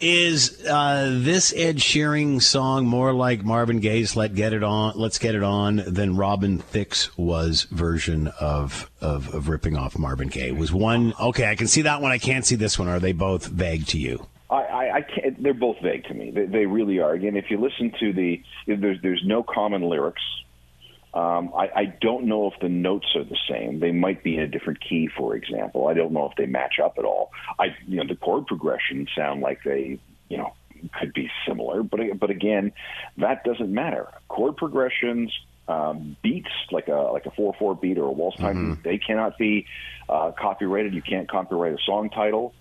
Is 0.00 0.66
uh, 0.66 1.18
this 1.22 1.54
Ed 1.56 1.76
Sheeran 1.76 2.42
song 2.42 2.86
more 2.86 3.12
like 3.12 3.44
Marvin 3.44 3.78
Gaye's 3.78 4.16
"Let 4.16 4.34
Get 4.34 4.52
It 4.52 4.64
On"? 4.64 4.92
Let's 4.96 5.18
get 5.18 5.34
it 5.34 5.42
on 5.42 5.82
than 5.86 6.16
Robin 6.16 6.58
Thicke's 6.58 7.16
was 7.16 7.62
version 7.70 8.28
of, 8.40 8.90
of 9.00 9.32
of 9.32 9.48
ripping 9.48 9.76
off 9.76 9.96
Marvin 9.96 10.28
Gaye. 10.28 10.50
Was 10.50 10.72
one 10.72 11.14
okay? 11.20 11.48
I 11.48 11.54
can 11.54 11.68
see 11.68 11.82
that 11.82 12.02
one. 12.02 12.10
I 12.10 12.18
can't 12.18 12.44
see 12.44 12.56
this 12.56 12.78
one. 12.78 12.88
Are 12.88 13.00
they 13.00 13.12
both 13.12 13.46
vague 13.46 13.86
to 13.88 13.98
you? 13.98 14.26
I, 14.50 14.56
I, 14.56 14.94
I 14.96 15.00
can't. 15.02 15.42
They're 15.42 15.54
both 15.54 15.76
vague 15.80 16.04
to 16.04 16.14
me. 16.14 16.30
They, 16.30 16.46
they 16.46 16.66
really 16.66 16.98
are. 16.98 17.12
Again, 17.12 17.36
if 17.36 17.46
you 17.48 17.58
listen 17.58 17.92
to 18.00 18.12
the, 18.12 18.42
there's 18.66 19.00
there's 19.00 19.22
no 19.24 19.42
common 19.42 19.82
lyrics. 19.82 20.22
Um, 21.14 21.52
I, 21.56 21.68
I 21.74 21.84
don't 22.00 22.24
know 22.24 22.50
if 22.50 22.54
the 22.60 22.68
notes 22.68 23.06
are 23.14 23.22
the 23.22 23.38
same. 23.48 23.78
They 23.78 23.92
might 23.92 24.24
be 24.24 24.34
in 24.34 24.40
a 24.40 24.48
different 24.48 24.80
key, 24.80 25.08
for 25.16 25.36
example. 25.36 25.86
I 25.86 25.94
don't 25.94 26.12
know 26.12 26.28
if 26.28 26.36
they 26.36 26.46
match 26.46 26.80
up 26.82 26.98
at 26.98 27.04
all. 27.04 27.30
I, 27.56 27.66
you 27.86 27.98
know, 27.98 28.04
the 28.08 28.16
chord 28.16 28.46
progressions 28.46 29.08
sound 29.16 29.40
like 29.40 29.62
they, 29.64 30.00
you 30.28 30.36
know, 30.36 30.54
could 30.98 31.14
be 31.14 31.30
similar, 31.46 31.82
but 31.84 32.00
but 32.18 32.30
again, 32.30 32.72
that 33.18 33.44
doesn't 33.44 33.72
matter. 33.72 34.08
Chord 34.28 34.56
progressions, 34.56 35.32
um, 35.68 36.16
beats 36.22 36.50
like 36.72 36.88
a 36.88 37.10
like 37.12 37.26
a 37.26 37.30
four 37.30 37.54
four 37.58 37.76
beat 37.76 37.96
or 37.96 38.06
a 38.06 38.12
waltz 38.12 38.36
time 38.38 38.56
mm-hmm. 38.56 38.74
beat, 38.74 38.82
they 38.82 38.98
cannot 38.98 39.38
be 39.38 39.66
uh, 40.08 40.32
copyrighted. 40.32 40.94
You 40.94 41.02
can't 41.02 41.30
copyright 41.30 41.72
a 41.72 41.78
song 41.86 42.10
title. 42.10 42.54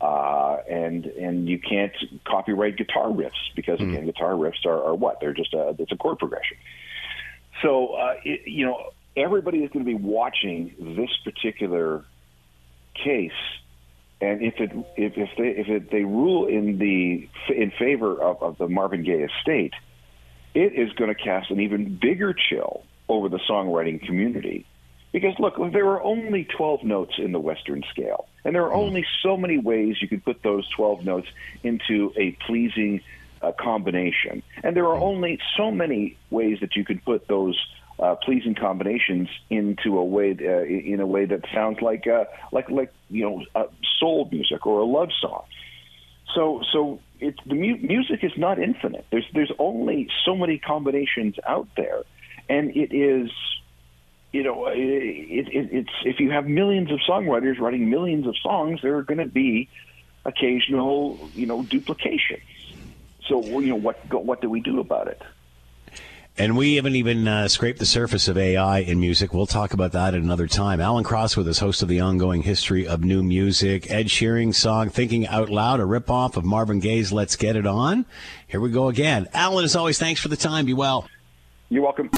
Uh, 0.00 0.58
and 0.70 1.06
and 1.06 1.48
you 1.48 1.58
can't 1.58 1.92
copyright 2.24 2.76
guitar 2.76 3.08
riffs 3.08 3.32
because 3.56 3.80
again, 3.80 4.04
mm. 4.04 4.06
guitar 4.06 4.34
riffs 4.34 4.64
are, 4.64 4.84
are 4.84 4.94
what 4.94 5.18
they're 5.20 5.34
just 5.34 5.52
a 5.54 5.74
it's 5.76 5.90
a 5.90 5.96
chord 5.96 6.20
progression. 6.20 6.56
So 7.62 7.88
uh, 7.88 8.14
it, 8.24 8.46
you 8.46 8.66
know 8.66 8.90
everybody 9.16 9.58
is 9.58 9.70
going 9.70 9.84
to 9.84 9.88
be 9.88 9.94
watching 9.94 10.74
this 10.78 11.10
particular 11.24 12.04
case, 12.94 13.32
and 14.20 14.42
if 14.42 14.54
it 14.58 14.70
if, 14.96 15.16
if 15.16 15.30
they 15.36 15.48
if 15.48 15.68
it, 15.68 15.90
they 15.90 16.04
rule 16.04 16.46
in 16.46 16.78
the 16.78 17.28
in 17.52 17.72
favor 17.78 18.20
of, 18.20 18.42
of 18.42 18.58
the 18.58 18.68
Marvin 18.68 19.02
Gaye 19.02 19.26
estate, 19.26 19.74
it 20.54 20.74
is 20.74 20.92
going 20.92 21.14
to 21.14 21.20
cast 21.20 21.50
an 21.50 21.60
even 21.60 21.98
bigger 22.00 22.34
chill 22.34 22.84
over 23.08 23.28
the 23.28 23.40
songwriting 23.48 24.04
community. 24.04 24.66
Because 25.12 25.34
look, 25.38 25.54
there 25.72 25.86
are 25.86 26.02
only 26.02 26.44
12 26.44 26.84
notes 26.84 27.14
in 27.16 27.32
the 27.32 27.40
Western 27.40 27.82
scale, 27.90 28.28
and 28.44 28.54
there 28.54 28.64
are 28.64 28.72
hmm. 28.72 28.86
only 28.86 29.06
so 29.22 29.36
many 29.36 29.58
ways 29.58 29.96
you 30.00 30.08
can 30.08 30.20
put 30.20 30.42
those 30.42 30.68
12 30.76 31.04
notes 31.04 31.28
into 31.62 32.12
a 32.16 32.32
pleasing 32.46 33.00
uh, 33.42 33.52
combination, 33.58 34.42
and 34.62 34.76
there 34.76 34.84
are 34.84 34.98
only 34.98 35.38
so 35.56 35.70
many 35.70 36.16
ways 36.30 36.58
that 36.60 36.76
you 36.76 36.84
can 36.84 36.98
put 36.98 37.28
those 37.28 37.58
uh, 37.98 38.14
pleasing 38.16 38.54
combinations 38.54 39.28
into 39.50 39.98
a 39.98 40.04
way 40.04 40.36
uh, 40.40 40.62
in 40.62 41.00
a 41.00 41.06
way 41.06 41.24
that 41.24 41.44
sounds 41.54 41.80
like 41.80 42.06
uh, 42.06 42.24
like 42.52 42.70
like 42.70 42.92
you 43.08 43.24
know 43.24 43.44
uh, 43.54 43.66
soul 43.98 44.28
music 44.30 44.66
or 44.66 44.80
a 44.80 44.84
love 44.84 45.10
song. 45.20 45.42
So 46.34 46.62
so 46.72 47.00
it's 47.20 47.38
the 47.46 47.54
mu- 47.54 47.78
music 47.78 48.20
is 48.22 48.32
not 48.36 48.58
infinite. 48.58 49.06
There's 49.10 49.26
there's 49.34 49.52
only 49.58 50.08
so 50.24 50.36
many 50.36 50.58
combinations 50.58 51.36
out 51.46 51.68
there, 51.76 52.02
and 52.48 52.76
it 52.76 52.94
is 52.94 53.30
you 54.32 54.42
know, 54.42 54.66
it, 54.66 54.76
it, 54.76 55.68
it's 55.72 55.90
if 56.04 56.20
you 56.20 56.30
have 56.30 56.46
millions 56.46 56.90
of 56.92 56.98
songwriters 57.08 57.58
writing 57.58 57.88
millions 57.88 58.26
of 58.26 58.34
songs, 58.42 58.80
there 58.82 58.96
are 58.96 59.02
going 59.02 59.18
to 59.18 59.26
be 59.26 59.68
occasional, 60.24 61.30
you 61.34 61.46
know, 61.46 61.62
duplication. 61.62 62.38
So, 63.28 63.42
you 63.60 63.68
know, 63.68 63.76
what 63.76 63.98
what 64.12 64.40
do 64.40 64.48
we 64.48 64.60
do 64.60 64.80
about 64.80 65.08
it? 65.08 65.22
And 66.40 66.56
we 66.56 66.76
haven't 66.76 66.94
even 66.94 67.26
uh, 67.26 67.48
scraped 67.48 67.80
the 67.80 67.84
surface 67.84 68.28
of 68.28 68.38
AI 68.38 68.78
in 68.78 69.00
music. 69.00 69.34
We'll 69.34 69.48
talk 69.48 69.72
about 69.72 69.90
that 69.92 70.14
at 70.14 70.20
another 70.20 70.46
time. 70.46 70.80
Alan 70.80 71.02
Cross 71.02 71.36
with 71.36 71.48
is 71.48 71.58
host 71.58 71.82
of 71.82 71.88
the 71.88 71.98
ongoing 71.98 72.42
history 72.42 72.86
of 72.86 73.02
new 73.02 73.24
music. 73.24 73.90
Ed 73.90 74.06
Sheeran's 74.06 74.56
song 74.56 74.88
"Thinking 74.88 75.26
Out 75.26 75.50
Loud," 75.50 75.80
a 75.80 75.82
ripoff 75.82 76.36
of 76.36 76.44
Marvin 76.44 76.78
Gaye's 76.78 77.12
"Let's 77.12 77.34
Get 77.34 77.56
It 77.56 77.66
On." 77.66 78.06
Here 78.46 78.60
we 78.60 78.70
go 78.70 78.88
again. 78.88 79.28
Alan, 79.34 79.64
as 79.64 79.74
always, 79.74 79.98
thanks 79.98 80.20
for 80.20 80.28
the 80.28 80.36
time. 80.36 80.64
Be 80.64 80.74
well. 80.74 81.08
You're 81.70 81.82
welcome. 81.82 82.08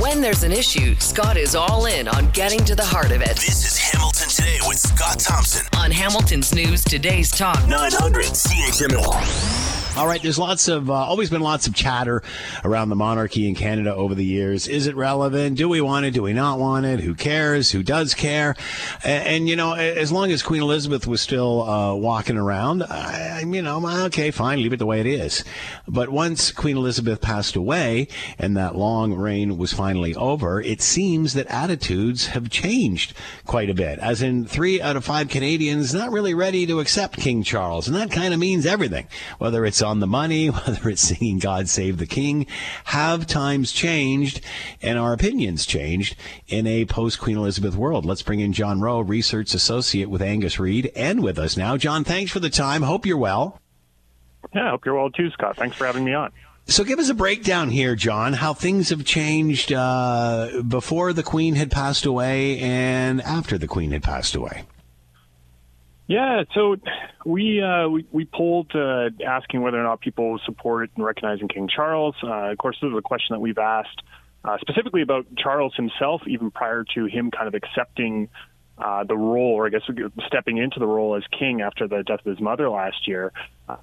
When 0.00 0.20
there's 0.20 0.42
an 0.42 0.52
issue, 0.52 0.94
Scott 0.96 1.36
is 1.36 1.54
all 1.54 1.86
in 1.86 2.08
on 2.08 2.30
getting 2.30 2.64
to 2.64 2.74
the 2.74 2.84
heart 2.84 3.12
of 3.12 3.22
it. 3.22 3.36
This 3.36 3.64
is 3.64 3.78
Hamilton 3.78 4.28
Today 4.28 4.58
with 4.66 4.78
Scott 4.78 5.20
Thompson 5.20 5.66
on 5.78 5.90
Hamilton's 5.90 6.54
News 6.54 6.82
Today's 6.82 7.30
Talk 7.30 7.66
900 7.68 8.24
CHML. 8.24 9.59
All 9.96 10.06
right, 10.06 10.22
there's 10.22 10.38
lots 10.38 10.68
of 10.68 10.88
uh, 10.88 10.94
always 10.94 11.30
been 11.30 11.42
lots 11.42 11.66
of 11.66 11.74
chatter 11.74 12.22
around 12.64 12.90
the 12.90 12.96
monarchy 12.96 13.48
in 13.48 13.56
Canada 13.56 13.94
over 13.94 14.14
the 14.14 14.24
years. 14.24 14.68
Is 14.68 14.86
it 14.86 14.94
relevant? 14.94 15.58
Do 15.58 15.68
we 15.68 15.80
want 15.80 16.06
it? 16.06 16.12
Do 16.12 16.22
we 16.22 16.32
not 16.32 16.60
want 16.60 16.86
it? 16.86 17.00
Who 17.00 17.14
cares? 17.14 17.72
Who 17.72 17.82
does 17.82 18.14
care? 18.14 18.54
And, 19.04 19.26
and 19.26 19.48
you 19.48 19.56
know, 19.56 19.74
as 19.74 20.12
long 20.12 20.30
as 20.30 20.42
Queen 20.42 20.62
Elizabeth 20.62 21.08
was 21.08 21.20
still 21.20 21.62
uh, 21.68 21.94
walking 21.94 22.36
around, 22.36 22.84
I, 22.84 23.40
you 23.40 23.62
know, 23.62 23.84
okay, 24.06 24.30
fine, 24.30 24.62
leave 24.62 24.72
it 24.72 24.78
the 24.78 24.86
way 24.86 25.00
it 25.00 25.06
is. 25.06 25.44
But 25.88 26.08
once 26.08 26.52
Queen 26.52 26.76
Elizabeth 26.76 27.20
passed 27.20 27.56
away 27.56 28.06
and 28.38 28.56
that 28.56 28.76
long 28.76 29.12
reign 29.12 29.58
was 29.58 29.72
finally 29.72 30.14
over, 30.14 30.62
it 30.62 30.80
seems 30.80 31.34
that 31.34 31.48
attitudes 31.48 32.28
have 32.28 32.48
changed 32.48 33.12
quite 33.44 33.68
a 33.68 33.74
bit. 33.74 33.98
As 33.98 34.22
in, 34.22 34.46
three 34.46 34.80
out 34.80 34.96
of 34.96 35.04
five 35.04 35.28
Canadians 35.28 35.92
not 35.92 36.12
really 36.12 36.32
ready 36.32 36.64
to 36.66 36.78
accept 36.78 37.18
King 37.18 37.42
Charles, 37.42 37.88
and 37.88 37.96
that 37.96 38.12
kind 38.12 38.32
of 38.32 38.38
means 38.38 38.64
everything, 38.66 39.08
whether 39.38 39.66
it's 39.66 39.79
on 39.82 40.00
the 40.00 40.06
money, 40.06 40.46
whether 40.50 40.88
it's 40.88 41.02
singing 41.02 41.38
God 41.38 41.68
Save 41.68 41.98
the 41.98 42.06
King, 42.06 42.46
have 42.84 43.26
times 43.26 43.72
changed 43.72 44.40
and 44.82 44.98
our 44.98 45.12
opinions 45.12 45.66
changed 45.66 46.16
in 46.48 46.66
a 46.66 46.84
post 46.84 47.20
Queen 47.20 47.36
Elizabeth 47.36 47.74
world. 47.74 48.04
Let's 48.04 48.22
bring 48.22 48.40
in 48.40 48.52
Jon 48.52 48.80
Roe, 48.80 49.00
research 49.00 49.54
associate 49.54 50.10
with 50.10 50.22
Angus 50.22 50.58
Reid, 50.58 50.92
and 50.94 51.22
with 51.22 51.38
us 51.38 51.56
now. 51.56 51.76
Jon, 51.76 52.04
thanks 52.04 52.30
for 52.30 52.40
the 52.40 52.50
time. 52.50 52.82
Hope 52.82 53.06
you're 53.06 53.16
well. 53.16 53.60
Yeah, 54.54 54.66
I 54.66 54.70
hope 54.70 54.84
you're 54.84 54.94
well 54.94 55.10
too, 55.10 55.30
Scott. 55.30 55.56
Thanks 55.56 55.76
for 55.76 55.86
having 55.86 56.04
me 56.04 56.14
on. 56.14 56.32
So, 56.66 56.84
give 56.84 57.00
us 57.00 57.08
a 57.08 57.14
breakdown 57.14 57.70
here, 57.70 57.96
Jon, 57.96 58.32
how 58.32 58.54
things 58.54 58.90
have 58.90 59.04
changed 59.04 59.72
uh, 59.72 60.62
before 60.68 61.12
the 61.12 61.22
Queen 61.24 61.56
had 61.56 61.70
passed 61.70 62.06
away 62.06 62.60
and 62.60 63.20
after 63.22 63.58
the 63.58 63.66
Queen 63.66 63.90
had 63.90 64.04
passed 64.04 64.36
away. 64.36 64.64
Yeah, 66.10 66.42
so 66.54 66.74
we 67.24 67.62
uh, 67.62 67.88
we, 67.88 68.04
we 68.10 68.24
polled 68.24 68.74
uh, 68.74 69.10
asking 69.24 69.62
whether 69.62 69.78
or 69.78 69.84
not 69.84 70.00
people 70.00 70.40
support 70.44 70.90
and 70.96 71.04
recognizing 71.04 71.46
King 71.46 71.68
Charles. 71.68 72.16
Uh, 72.20 72.50
of 72.50 72.58
course, 72.58 72.76
this 72.82 72.88
is 72.90 72.98
a 72.98 73.00
question 73.00 73.34
that 73.34 73.38
we've 73.38 73.56
asked 73.56 74.02
uh, 74.44 74.58
specifically 74.60 75.02
about 75.02 75.26
Charles 75.36 75.72
himself, 75.76 76.22
even 76.26 76.50
prior 76.50 76.84
to 76.96 77.04
him 77.04 77.30
kind 77.30 77.46
of 77.46 77.54
accepting 77.54 78.28
uh, 78.76 79.04
the 79.04 79.16
role, 79.16 79.52
or 79.52 79.68
I 79.68 79.70
guess 79.70 79.82
stepping 80.26 80.58
into 80.58 80.80
the 80.80 80.86
role 80.86 81.14
as 81.14 81.22
king 81.38 81.60
after 81.60 81.86
the 81.86 82.02
death 82.02 82.26
of 82.26 82.30
his 82.36 82.40
mother 82.40 82.68
last 82.68 83.06
year. 83.06 83.30
Uh, 83.68 83.76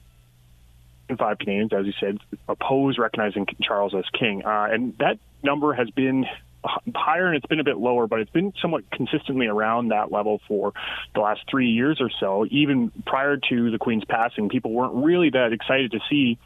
in 1.08 1.16
five 1.16 1.40
Canadians, 1.40 1.72
as 1.72 1.86
you 1.86 1.94
said, 1.98 2.18
oppose 2.50 2.98
recognizing 2.98 3.48
Charles 3.62 3.96
as 3.96 4.04
king, 4.20 4.42
and 4.44 4.98
that 4.98 5.18
number 5.44 5.72
has 5.72 5.90
been 5.92 6.26
higher 6.64 7.28
and 7.28 7.36
it's 7.36 7.46
been 7.46 7.60
a 7.60 7.64
bit 7.64 7.78
lower, 7.78 8.08
but 8.08 8.20
it's 8.20 8.32
been 8.32 8.54
somewhat 8.62 8.90
consistently 8.92 9.48
around 9.48 9.90
that 9.90 10.12
level 10.12 10.42
for 10.48 10.74
the 11.14 11.22
last 11.22 11.42
three 11.50 11.70
years 11.70 12.00
or 12.02 12.10
so. 12.20 12.46
Even 12.50 12.92
prior 13.06 13.38
to 13.50 13.72
the 13.72 13.78
Queen's 13.78 14.06
passing, 14.06 14.50
people 14.50 14.72
weren't 14.72 14.94
really 14.94 15.30
that 15.30 15.54
excited 15.54 15.92
to 15.92 16.00
see 16.10 16.38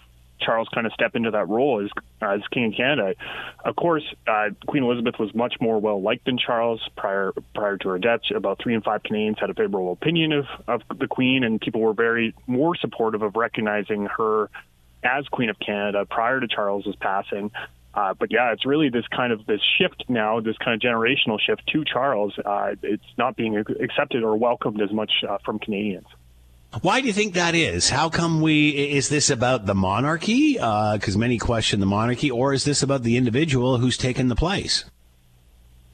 Charles 0.42 0.68
kind 0.74 0.88
of 0.88 0.94
step 0.94 1.16
into 1.16 1.32
that 1.32 1.48
role 1.48 1.84
as 1.84 1.90
as 2.22 2.42
King 2.52 2.66
of 2.66 2.74
Canada. 2.76 3.16
Of 3.64 3.76
course, 3.76 4.04
uh, 4.28 4.50
Queen 4.68 4.84
Elizabeth 4.84 5.16
was 5.20 5.34
much 5.34 5.56
more 5.62 5.80
well 5.80 6.02
liked 6.02 6.26
than 6.26 6.38
Charles 6.38 6.82
prior 6.98 7.32
prior 7.54 7.78
to 7.78 7.90
her 7.90 8.00
death. 8.00 8.22
About 8.36 8.60
three 8.62 8.74
in 8.74 8.82
five 8.82 9.04
Canadians 9.04 9.38
had 9.40 9.50
a 9.50 9.54
favorable 9.54 9.92
opinion 9.92 10.34
of 10.34 10.46
of 10.68 10.82
the 10.98 11.08
Queen, 11.08 11.44
and 11.44 11.62
people 11.62 11.82
were 11.82 11.94
very 11.94 12.34
more 12.48 12.76
supportive 12.76 13.22
of 13.22 13.36
recognizing 13.36 14.08
her 14.18 14.50
as 15.04 15.28
Queen 15.28 15.50
of 15.50 15.60
Canada 15.60 16.06
prior 16.06 16.40
to 16.40 16.48
Charles's 16.48 16.96
passing. 16.96 17.52
Uh, 17.94 18.14
but 18.14 18.32
yeah, 18.32 18.54
it's 18.54 18.66
really 18.66 18.90
this 18.90 19.06
kind 19.08 19.34
of 19.34 19.46
this 19.46 19.60
shift 19.78 20.06
now, 20.08 20.40
this 20.40 20.58
kind 20.58 20.74
of 20.74 20.80
generational 20.80 21.40
shift 21.40 21.62
to 21.74 21.84
Charles. 21.84 22.34
Uh, 22.44 22.76
it's 22.82 23.04
not 23.18 23.36
being 23.36 23.58
accepted 23.58 24.24
or 24.24 24.38
welcomed 24.38 24.82
as 24.82 24.92
much 24.92 25.12
uh, 25.28 25.38
from 25.44 25.60
Canadians. 25.60 26.08
Why 26.82 27.02
do 27.02 27.08
you 27.08 27.14
think 27.14 27.34
that 27.34 27.54
is? 27.54 27.90
How 27.90 28.08
come 28.08 28.40
we? 28.40 28.70
Is 28.70 29.10
this 29.10 29.30
about 29.30 29.66
the 29.66 29.76
monarchy? 29.76 30.54
Because 30.54 31.16
uh, 31.18 31.20
many 31.20 31.38
question 31.38 31.82
the 31.82 31.86
monarchy, 31.86 32.32
or 32.32 32.54
is 32.54 32.64
this 32.64 32.82
about 32.82 33.04
the 33.04 33.18
individual 33.18 33.78
who's 33.78 33.98
taken 33.98 34.30
the 34.30 34.38
place? 34.38 34.86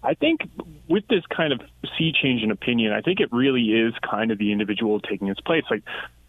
I 0.04 0.14
think 0.14 0.42
with 0.88 1.08
this 1.08 1.24
kind 1.36 1.52
of 1.52 1.62
sea 1.98 2.14
change 2.22 2.44
in 2.44 2.52
opinion, 2.52 2.94
I 2.94 3.02
think 3.02 3.20
it 3.20 3.30
really 3.32 3.72
is 3.72 3.96
kind 4.08 4.30
of 4.32 4.38
the 4.38 4.52
individual 4.52 5.00
taking 5.00 5.30
its 5.30 5.42
place. 5.42 5.64
Like 5.72 5.84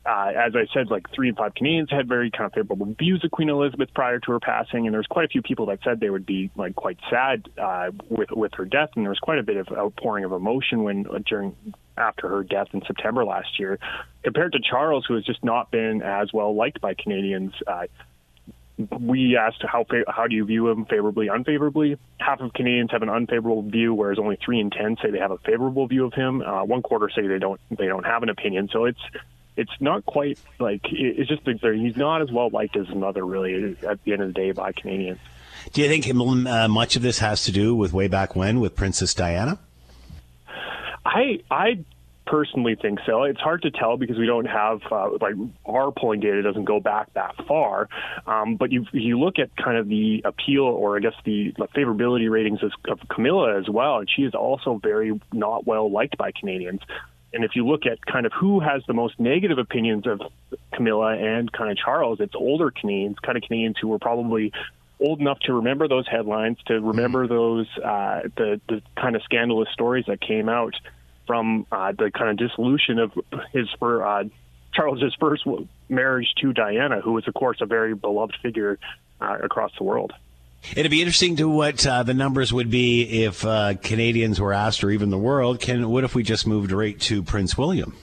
uh, 0.08 0.32
as 0.34 0.56
I 0.56 0.66
said, 0.72 0.90
like 0.90 1.06
three 1.14 1.28
and 1.28 1.36
five 1.36 1.54
Canadians 1.54 1.90
had 1.90 2.08
very 2.08 2.30
kind 2.30 2.46
of 2.46 2.52
favorable 2.54 2.94
views 2.98 3.22
of 3.24 3.30
Queen 3.30 3.50
Elizabeth 3.50 3.90
prior 3.94 4.18
to 4.20 4.32
her 4.32 4.40
passing, 4.40 4.86
and 4.86 4.94
there 4.94 5.00
was 5.00 5.06
quite 5.06 5.26
a 5.26 5.28
few 5.28 5.42
people 5.42 5.66
that 5.66 5.80
said 5.84 6.00
they 6.00 6.08
would 6.08 6.24
be 6.24 6.50
like 6.56 6.74
quite 6.74 6.98
sad 7.10 7.46
uh, 7.58 7.90
with 8.08 8.30
with 8.30 8.52
her 8.54 8.64
death, 8.64 8.88
and 8.96 9.04
there 9.04 9.10
was 9.10 9.18
quite 9.18 9.38
a 9.38 9.42
bit 9.42 9.58
of 9.58 9.68
outpouring 9.70 10.24
of 10.24 10.32
emotion 10.32 10.82
when 10.82 11.06
uh, 11.06 11.18
during 11.26 11.54
after 11.98 12.26
her 12.28 12.42
death 12.42 12.68
in 12.72 12.80
September 12.86 13.24
last 13.24 13.58
year, 13.58 13.78
compared 14.22 14.52
to 14.52 14.60
Charles, 14.60 15.04
who 15.06 15.14
has 15.14 15.24
just 15.24 15.44
not 15.44 15.70
been 15.70 16.00
as 16.00 16.32
well 16.32 16.54
liked 16.54 16.80
by 16.80 16.94
Canadians. 16.94 17.52
Uh, 17.66 17.86
we 18.98 19.36
asked 19.36 19.62
how 19.62 19.84
how 20.06 20.26
do 20.26 20.34
you 20.34 20.46
view 20.46 20.68
him 20.68 20.86
favorably, 20.86 21.28
unfavorably. 21.28 21.98
Half 22.18 22.40
of 22.40 22.54
Canadians 22.54 22.92
have 22.92 23.02
an 23.02 23.10
unfavorable 23.10 23.62
view, 23.62 23.92
whereas 23.92 24.18
only 24.18 24.38
three 24.42 24.60
in 24.60 24.70
ten 24.70 24.96
say 25.02 25.10
they 25.10 25.18
have 25.18 25.32
a 25.32 25.38
favorable 25.38 25.86
view 25.86 26.06
of 26.06 26.14
him. 26.14 26.40
Uh, 26.40 26.64
one 26.64 26.80
quarter 26.80 27.10
say 27.14 27.26
they 27.26 27.38
don't 27.38 27.60
they 27.76 27.88
don't 27.88 28.06
have 28.06 28.22
an 28.22 28.30
opinion. 28.30 28.70
So 28.72 28.86
it's 28.86 29.00
it's 29.58 29.80
not 29.80 30.06
quite 30.06 30.38
like 30.58 30.80
it's 30.84 31.28
just 31.28 31.42
he's 31.44 31.96
not 31.96 32.22
as 32.22 32.30
well 32.30 32.48
liked 32.50 32.76
as 32.76 32.86
his 32.86 32.96
mother 32.96 33.26
really 33.26 33.76
at 33.86 34.02
the 34.04 34.12
end 34.12 34.22
of 34.22 34.28
the 34.28 34.34
day 34.34 34.52
by 34.52 34.72
Canadians. 34.72 35.18
Do 35.72 35.82
you 35.82 35.88
think 35.88 36.08
uh, 36.08 36.68
much 36.68 36.96
of 36.96 37.02
this 37.02 37.18
has 37.18 37.44
to 37.44 37.52
do 37.52 37.74
with 37.74 37.92
way 37.92 38.08
back 38.08 38.36
when 38.36 38.60
with 38.60 38.76
Princess 38.76 39.12
Diana? 39.12 39.58
I 41.04 41.40
I 41.50 41.84
personally 42.28 42.76
think 42.80 43.00
so. 43.06 43.24
It's 43.24 43.40
hard 43.40 43.62
to 43.62 43.70
tell 43.70 43.96
because 43.96 44.18
we 44.18 44.26
don't 44.26 44.44
have 44.44 44.80
uh, 44.90 45.10
like 45.20 45.34
our 45.66 45.90
polling 45.90 46.20
data 46.20 46.42
doesn't 46.42 46.64
go 46.64 46.78
back 46.78 47.12
that 47.14 47.34
far. 47.46 47.88
Um, 48.26 48.56
but 48.56 48.70
you 48.70 48.86
you 48.92 49.18
look 49.18 49.38
at 49.38 49.54
kind 49.56 49.76
of 49.76 49.88
the 49.88 50.22
appeal 50.24 50.64
or 50.64 50.96
I 50.96 51.00
guess 51.00 51.14
the, 51.24 51.52
the 51.56 51.66
favorability 51.68 52.30
ratings 52.30 52.62
of, 52.62 52.72
of 52.88 53.00
Camilla 53.08 53.58
as 53.58 53.68
well, 53.68 53.98
and 53.98 54.08
she 54.08 54.22
is 54.22 54.34
also 54.34 54.78
very 54.80 55.20
not 55.32 55.66
well 55.66 55.90
liked 55.90 56.16
by 56.16 56.30
Canadians. 56.30 56.80
And 57.32 57.44
if 57.44 57.54
you 57.54 57.66
look 57.66 57.84
at 57.86 58.04
kind 58.04 58.26
of 58.26 58.32
who 58.32 58.60
has 58.60 58.82
the 58.86 58.94
most 58.94 59.20
negative 59.20 59.58
opinions 59.58 60.06
of 60.06 60.20
Camilla 60.72 61.14
and 61.14 61.52
kind 61.52 61.70
of 61.70 61.76
Charles, 61.76 62.20
it's 62.20 62.34
older 62.34 62.70
Canadians, 62.70 63.18
kind 63.18 63.36
of 63.36 63.42
Canadians 63.42 63.76
who 63.80 63.88
were 63.88 63.98
probably 63.98 64.52
old 65.00 65.20
enough 65.20 65.38
to 65.40 65.52
remember 65.52 65.88
those 65.88 66.06
headlines, 66.08 66.58
to 66.66 66.80
remember 66.80 67.26
mm-hmm. 67.26 67.34
those 67.34 67.66
uh, 67.78 68.20
the 68.36 68.60
the 68.68 68.82
kind 68.96 69.14
of 69.14 69.22
scandalous 69.22 69.68
stories 69.72 70.06
that 70.06 70.20
came 70.20 70.48
out 70.48 70.74
from 71.26 71.66
uh, 71.70 71.92
the 71.92 72.10
kind 72.10 72.30
of 72.30 72.36
dissolution 72.48 72.98
of 72.98 73.12
his 73.52 73.68
for 73.78 74.04
uh, 74.04 74.24
Charles's 74.72 75.14
first 75.20 75.46
marriage 75.88 76.28
to 76.40 76.52
Diana, 76.52 77.00
who 77.00 77.12
was 77.12 77.28
of 77.28 77.34
course 77.34 77.58
a 77.60 77.66
very 77.66 77.94
beloved 77.94 78.36
figure 78.42 78.78
uh, 79.20 79.38
across 79.42 79.72
the 79.76 79.84
world. 79.84 80.12
It'd 80.76 80.90
be 80.90 81.00
interesting 81.00 81.36
to 81.36 81.48
what 81.48 81.86
uh, 81.86 82.02
the 82.02 82.14
numbers 82.14 82.52
would 82.52 82.70
be 82.70 83.24
if 83.24 83.44
uh, 83.44 83.74
Canadians 83.82 84.40
were 84.40 84.52
asked, 84.52 84.84
or 84.84 84.90
even 84.90 85.10
the 85.10 85.18
world. 85.18 85.60
Can 85.60 85.88
what 85.88 86.04
if 86.04 86.14
we 86.14 86.22
just 86.22 86.46
moved 86.46 86.72
right 86.72 86.98
to 87.00 87.22
Prince 87.22 87.56
William? 87.56 87.96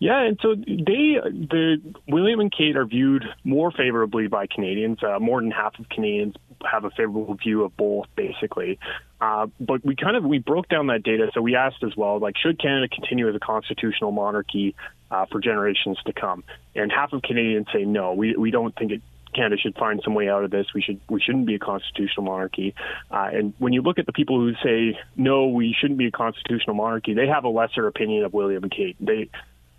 Yeah, 0.00 0.22
and 0.22 0.38
so 0.40 0.54
they, 0.54 1.18
the 1.24 1.80
William 2.06 2.38
and 2.38 2.52
Kate 2.52 2.76
are 2.76 2.84
viewed 2.84 3.24
more 3.42 3.72
favorably 3.72 4.28
by 4.28 4.46
Canadians. 4.46 5.02
Uh, 5.02 5.18
more 5.18 5.40
than 5.40 5.50
half 5.50 5.78
of 5.80 5.88
Canadians 5.88 6.36
have 6.64 6.84
a 6.84 6.90
favorable 6.90 7.34
view 7.34 7.64
of 7.64 7.76
both, 7.76 8.06
basically. 8.14 8.78
Uh, 9.20 9.48
but 9.58 9.84
we 9.84 9.96
kind 9.96 10.16
of 10.16 10.24
we 10.24 10.38
broke 10.38 10.68
down 10.68 10.86
that 10.86 11.02
data, 11.02 11.30
so 11.34 11.42
we 11.42 11.56
asked 11.56 11.82
as 11.82 11.96
well, 11.96 12.20
like, 12.20 12.36
should 12.38 12.60
Canada 12.60 12.88
continue 12.88 13.28
as 13.28 13.34
a 13.34 13.40
constitutional 13.40 14.12
monarchy 14.12 14.76
uh, 15.10 15.26
for 15.26 15.40
generations 15.40 15.98
to 16.06 16.12
come? 16.12 16.44
And 16.76 16.92
half 16.92 17.12
of 17.12 17.22
Canadians 17.22 17.66
say 17.72 17.84
no. 17.84 18.14
We 18.14 18.36
we 18.36 18.52
don't 18.52 18.74
think 18.76 18.92
it 18.92 19.02
Canada 19.34 19.56
should 19.60 19.76
find 19.76 20.00
some 20.04 20.14
way 20.14 20.28
out 20.28 20.44
of 20.44 20.50
this. 20.50 20.66
We 20.74 20.82
should 20.82 21.00
we 21.08 21.20
shouldn't 21.20 21.46
be 21.46 21.54
a 21.54 21.58
constitutional 21.58 22.24
monarchy. 22.24 22.74
Uh, 23.10 23.28
and 23.32 23.54
when 23.58 23.72
you 23.72 23.82
look 23.82 23.98
at 23.98 24.06
the 24.06 24.12
people 24.12 24.40
who 24.40 24.54
say 24.62 24.98
no, 25.16 25.48
we 25.48 25.74
shouldn't 25.78 25.98
be 25.98 26.06
a 26.06 26.10
constitutional 26.10 26.74
monarchy, 26.74 27.14
they 27.14 27.26
have 27.26 27.44
a 27.44 27.48
lesser 27.48 27.86
opinion 27.86 28.24
of 28.24 28.32
William 28.32 28.62
and 28.62 28.72
Kate. 28.72 28.96
They 29.00 29.30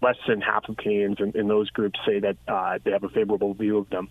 less 0.01 0.17
than 0.27 0.41
half 0.41 0.69
of 0.69 0.77
Canadians 0.77 1.17
in, 1.19 1.31
in 1.37 1.47
those 1.47 1.69
groups 1.71 1.99
say 2.05 2.19
that 2.19 2.37
uh, 2.47 2.79
they 2.83 2.91
have 2.91 3.03
a 3.03 3.09
favorable 3.09 3.53
view 3.53 3.77
of 3.77 3.89
them. 3.89 4.09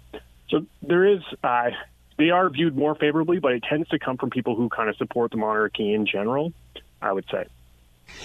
So 0.50 0.66
there 0.82 1.06
is. 1.06 1.20
Uh, 1.42 1.70
they 2.16 2.30
are 2.30 2.50
viewed 2.50 2.76
more 2.76 2.96
favorably, 2.96 3.38
but 3.38 3.52
it 3.52 3.62
tends 3.62 3.88
to 3.90 3.98
come 3.98 4.16
from 4.16 4.30
people 4.30 4.56
who 4.56 4.68
kind 4.68 4.88
of 4.88 4.96
support 4.96 5.30
the 5.30 5.36
monarchy 5.36 5.94
in 5.94 6.04
general. 6.04 6.52
I 7.00 7.12
would 7.12 7.26
say. 7.30 7.44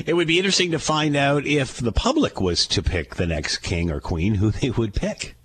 It 0.05 0.13
would 0.13 0.27
be 0.27 0.37
interesting 0.37 0.71
to 0.71 0.79
find 0.79 1.15
out 1.15 1.45
if 1.45 1.77
the 1.77 1.91
public 1.91 2.41
was 2.41 2.65
to 2.67 2.81
pick 2.81 3.15
the 3.15 3.27
next 3.27 3.57
king 3.57 3.91
or 3.91 3.99
queen, 3.99 4.35
who 4.35 4.51
they 4.51 4.69
would 4.71 4.93
pick. 4.93 5.35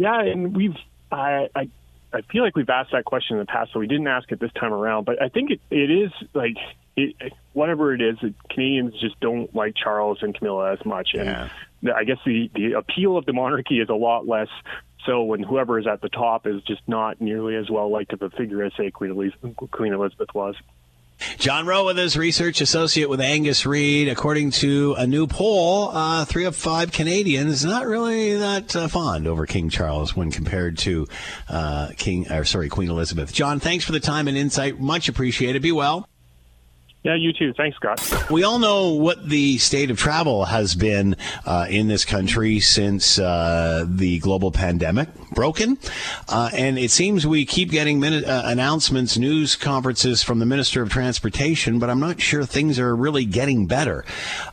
Yeah, 0.00 0.22
and 0.22 0.56
we've 0.56 0.76
I, 1.12 1.50
I 1.54 1.68
I 2.10 2.22
feel 2.22 2.42
like 2.42 2.56
we've 2.56 2.70
asked 2.70 2.92
that 2.92 3.04
question 3.04 3.36
in 3.36 3.40
the 3.40 3.46
past, 3.46 3.74
so 3.74 3.80
we 3.80 3.86
didn't 3.86 4.06
ask 4.06 4.32
it 4.32 4.40
this 4.40 4.50
time 4.54 4.72
around. 4.72 5.04
But 5.04 5.20
I 5.20 5.28
think 5.28 5.50
it, 5.50 5.60
it 5.70 5.90
is 5.90 6.10
like 6.32 6.56
it, 6.96 7.34
whatever 7.52 7.92
it 7.92 8.00
is, 8.00 8.16
Canadians 8.48 8.98
just 8.98 9.20
don't 9.20 9.54
like 9.54 9.74
Charles 9.76 10.22
and 10.22 10.34
Camilla 10.34 10.72
as 10.72 10.82
much, 10.86 11.10
and 11.12 11.26
yeah. 11.82 11.92
I 11.94 12.04
guess 12.04 12.16
the 12.24 12.50
the 12.54 12.78
appeal 12.78 13.18
of 13.18 13.26
the 13.26 13.34
monarchy 13.34 13.78
is 13.78 13.90
a 13.90 13.94
lot 13.94 14.26
less. 14.26 14.48
So 15.04 15.24
when 15.24 15.42
whoever 15.42 15.78
is 15.78 15.86
at 15.86 16.00
the 16.00 16.08
top 16.08 16.46
is 16.46 16.62
just 16.62 16.80
not 16.86 17.20
nearly 17.20 17.56
as 17.56 17.68
well 17.68 17.90
liked 17.90 18.14
of 18.14 18.22
a 18.22 18.30
figure 18.30 18.64
as 18.64 18.72
say 18.78 18.90
Queen 18.90 19.10
Elizabeth, 19.10 19.54
Queen 19.70 19.92
Elizabeth 19.92 20.28
was. 20.34 20.54
Jon 21.38 21.66
Roe 21.66 21.86
with 21.86 21.96
his 21.96 22.16
research 22.16 22.60
associate 22.60 23.08
with 23.08 23.20
Angus 23.20 23.64
Reid. 23.64 24.08
According 24.08 24.50
to 24.52 24.94
a 24.98 25.06
new 25.06 25.26
poll, 25.26 25.90
uh, 25.92 26.24
three 26.24 26.44
of 26.44 26.56
five 26.56 26.92
Canadians 26.92 27.64
not 27.64 27.86
really 27.86 28.36
that 28.36 28.74
uh, 28.74 28.88
fond 28.88 29.26
over 29.26 29.46
King 29.46 29.68
Charles 29.70 30.16
when 30.16 30.30
compared 30.30 30.78
to 30.78 31.06
uh, 31.48 31.90
King, 31.96 32.30
or 32.30 32.44
sorry, 32.44 32.68
Queen 32.68 32.90
Elizabeth. 32.90 33.32
Jon, 33.32 33.60
thanks 33.60 33.84
for 33.84 33.92
the 33.92 34.00
time 34.00 34.28
and 34.28 34.36
insight. 34.36 34.78
Much 34.80 35.08
appreciated. 35.08 35.62
Be 35.62 35.72
well. 35.72 36.09
Yeah, 37.02 37.14
you 37.14 37.32
too. 37.32 37.54
Thanks, 37.54 37.78
Scott. 37.78 38.30
We 38.30 38.44
all 38.44 38.58
know 38.58 38.90
what 38.90 39.26
the 39.26 39.56
state 39.56 39.90
of 39.90 39.98
travel 39.98 40.44
has 40.44 40.74
been 40.74 41.16
uh, 41.46 41.66
in 41.70 41.88
this 41.88 42.04
country 42.04 42.60
since 42.60 43.18
uh, 43.18 43.86
the 43.88 44.18
global 44.18 44.50
pandemic 44.50 45.08
broken. 45.30 45.78
Uh, 46.28 46.50
and 46.52 46.78
it 46.78 46.90
seems 46.90 47.26
we 47.26 47.46
keep 47.46 47.70
getting 47.70 48.00
minute, 48.00 48.24
uh, 48.24 48.42
announcements, 48.44 49.16
news 49.16 49.56
conferences 49.56 50.22
from 50.22 50.40
the 50.40 50.46
Minister 50.46 50.82
of 50.82 50.90
Transportation, 50.90 51.78
but 51.78 51.88
I'm 51.88 52.00
not 52.00 52.20
sure 52.20 52.44
things 52.44 52.78
are 52.78 52.94
really 52.94 53.24
getting 53.24 53.66
better. 53.66 54.04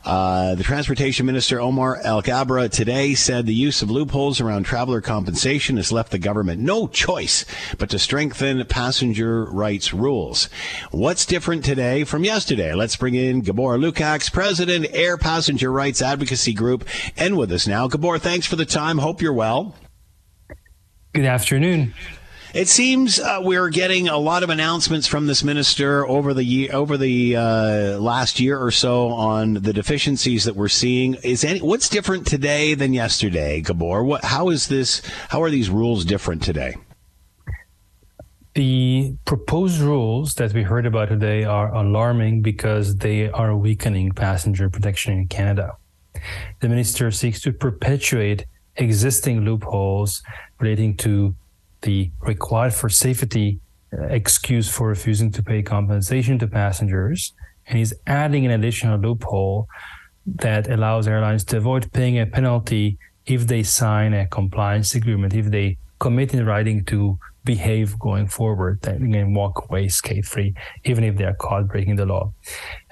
Uh, 0.02 0.54
the 0.54 0.64
Transportation 0.64 1.26
Minister, 1.26 1.60
Omar 1.60 2.00
Alghabra, 2.02 2.70
today 2.70 3.14
said 3.14 3.44
the 3.44 3.52
use 3.52 3.82
of 3.82 3.90
loopholes 3.90 4.40
around 4.40 4.64
traveler 4.64 5.02
compensation 5.02 5.76
has 5.76 5.92
left 5.92 6.12
the 6.12 6.18
government 6.18 6.62
no 6.62 6.86
choice 6.86 7.44
but 7.76 7.90
to 7.90 7.98
strengthen 7.98 8.64
passenger 8.64 9.44
rights 9.44 9.92
rules. 9.92 10.48
What's 10.92 11.26
different 11.26 11.62
today 11.62 12.04
from 12.04 12.24
yesterday? 12.24 12.37
Yesterday. 12.38 12.72
Let's 12.72 12.94
bring 12.94 13.16
in 13.16 13.40
Gabor 13.40 13.78
Lukacs, 13.78 14.32
President, 14.32 14.86
Air 14.92 15.16
Passenger 15.16 15.72
Rights 15.72 16.00
Advocacy 16.00 16.52
Group, 16.52 16.84
and 17.16 17.36
with 17.36 17.50
us 17.50 17.66
now. 17.66 17.88
Gabor, 17.88 18.16
thanks 18.16 18.46
for 18.46 18.54
the 18.54 18.64
time. 18.64 18.98
Hope 18.98 19.20
you're 19.20 19.32
well. 19.32 19.74
Good 21.12 21.24
afternoon. 21.24 21.94
It 22.54 22.68
seems 22.68 23.18
uh, 23.18 23.40
we're 23.42 23.70
getting 23.70 24.06
a 24.06 24.18
lot 24.18 24.44
of 24.44 24.50
announcements 24.50 25.08
from 25.08 25.26
this 25.26 25.42
minister 25.42 26.06
over 26.06 26.32
the 26.32 26.44
year, 26.44 26.72
over 26.72 26.96
the 26.96 27.34
uh, 27.34 27.98
last 27.98 28.38
year 28.38 28.56
or 28.56 28.70
so 28.70 29.08
on 29.08 29.54
the 29.54 29.72
deficiencies 29.72 30.44
that 30.44 30.54
we're 30.54 30.68
seeing. 30.68 31.14
Is 31.24 31.42
any 31.42 31.58
what's 31.58 31.88
different 31.88 32.24
today 32.24 32.74
than 32.74 32.92
yesterday, 32.92 33.62
Gabor? 33.62 34.04
What 34.04 34.24
how 34.24 34.50
is 34.50 34.68
this? 34.68 35.02
How 35.30 35.42
are 35.42 35.50
these 35.50 35.70
rules 35.70 36.04
different 36.04 36.44
today? 36.44 36.76
The 38.58 39.14
proposed 39.24 39.80
rules 39.80 40.34
that 40.34 40.52
we 40.52 40.64
heard 40.64 40.84
about 40.84 41.10
today 41.10 41.44
are 41.44 41.72
alarming 41.72 42.42
because 42.42 42.96
they 42.96 43.30
are 43.30 43.56
weakening 43.56 44.10
passenger 44.10 44.68
protection 44.68 45.12
in 45.12 45.28
Canada. 45.28 45.76
The 46.58 46.68
minister 46.68 47.12
seeks 47.12 47.40
to 47.42 47.52
perpetuate 47.52 48.46
existing 48.74 49.42
loopholes 49.42 50.24
relating 50.58 50.96
to 50.96 51.36
the 51.82 52.10
required 52.20 52.74
for 52.74 52.88
safety 52.88 53.60
uh, 53.96 54.06
excuse 54.06 54.68
for 54.68 54.88
refusing 54.88 55.30
to 55.34 55.42
pay 55.44 55.62
compensation 55.62 56.36
to 56.40 56.48
passengers. 56.48 57.34
And 57.68 57.78
he's 57.78 57.94
adding 58.08 58.44
an 58.44 58.50
additional 58.50 58.98
loophole 58.98 59.68
that 60.26 60.68
allows 60.68 61.06
airlines 61.06 61.44
to 61.44 61.58
avoid 61.58 61.92
paying 61.92 62.18
a 62.18 62.26
penalty 62.26 62.98
if 63.24 63.46
they 63.46 63.62
sign 63.62 64.14
a 64.14 64.26
compliance 64.26 64.96
agreement, 64.96 65.32
if 65.32 65.46
they 65.46 65.78
commit 66.00 66.34
in 66.34 66.44
writing 66.44 66.84
to 66.86 67.20
behave 67.48 67.98
going 67.98 68.28
forward, 68.28 68.74
can 68.82 69.32
walk 69.32 69.54
away 69.64 69.88
scot 69.88 70.22
free, 70.32 70.50
even 70.84 71.02
if 71.02 71.16
they 71.16 71.24
are 71.24 71.38
caught 71.46 71.66
breaking 71.66 71.96
the 71.96 72.04
law. 72.04 72.24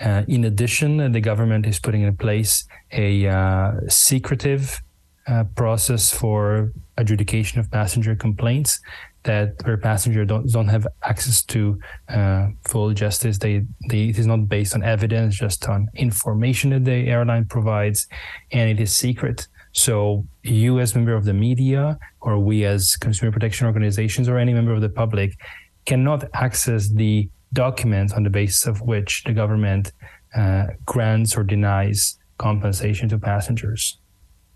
Uh, 0.01 0.23
in 0.29 0.45
addition, 0.45 1.12
the 1.12 1.21
government 1.21 1.66
is 1.66 1.79
putting 1.79 2.03
in 2.09 2.16
place 2.16 2.53
a 2.90 3.11
uh, 3.27 3.73
secretive 3.88 4.81
uh, 5.27 5.45
process 5.61 6.05
for 6.21 6.73
adjudication 6.97 7.61
of 7.61 7.71
passenger 7.71 8.14
complaints 8.16 8.81
that 9.25 9.49
where 9.64 9.77
passengers 9.77 10.27
don't, 10.27 10.51
don't 10.51 10.69
have 10.77 10.87
access 11.03 11.42
to 11.42 11.79
uh, 12.09 12.47
full 12.71 12.95
justice. 12.95 13.37
They, 13.37 13.66
they, 13.90 14.05
it 14.11 14.19
is 14.19 14.27
not 14.27 14.49
based 14.49 14.75
on 14.75 14.83
evidence, 14.83 15.37
just 15.37 15.69
on 15.69 15.88
information 15.95 16.71
that 16.71 16.85
the 16.85 17.11
airline 17.14 17.45
provides, 17.45 18.09
and 18.53 18.71
it 18.71 18.81
is 18.81 18.97
secret. 18.97 19.49
So 19.77 20.25
you 20.43 20.81
as 20.81 20.95
member 20.95 21.15
of 21.15 21.27
the 21.27 21.35
media, 21.35 21.99
or 22.23 22.39
we 22.39 22.65
as 22.65 22.97
consumer 22.97 23.31
protection 23.31 23.67
organizations, 23.67 24.27
or 24.27 24.39
any 24.39 24.55
member 24.55 24.73
of 24.73 24.81
the 24.81 24.89
public, 24.89 25.37
cannot 25.85 26.25
access 26.33 26.89
the 26.89 27.29
documents 27.53 28.15
on 28.15 28.23
the 28.23 28.31
basis 28.31 28.67
of 28.67 28.81
which 28.81 29.23
the 29.25 29.35
government 29.35 29.93
uh, 30.35 30.69
grants 30.87 31.37
or 31.37 31.45
denies 31.45 32.19
compensation 32.39 33.09
to 33.11 33.19
passengers. 33.19 33.99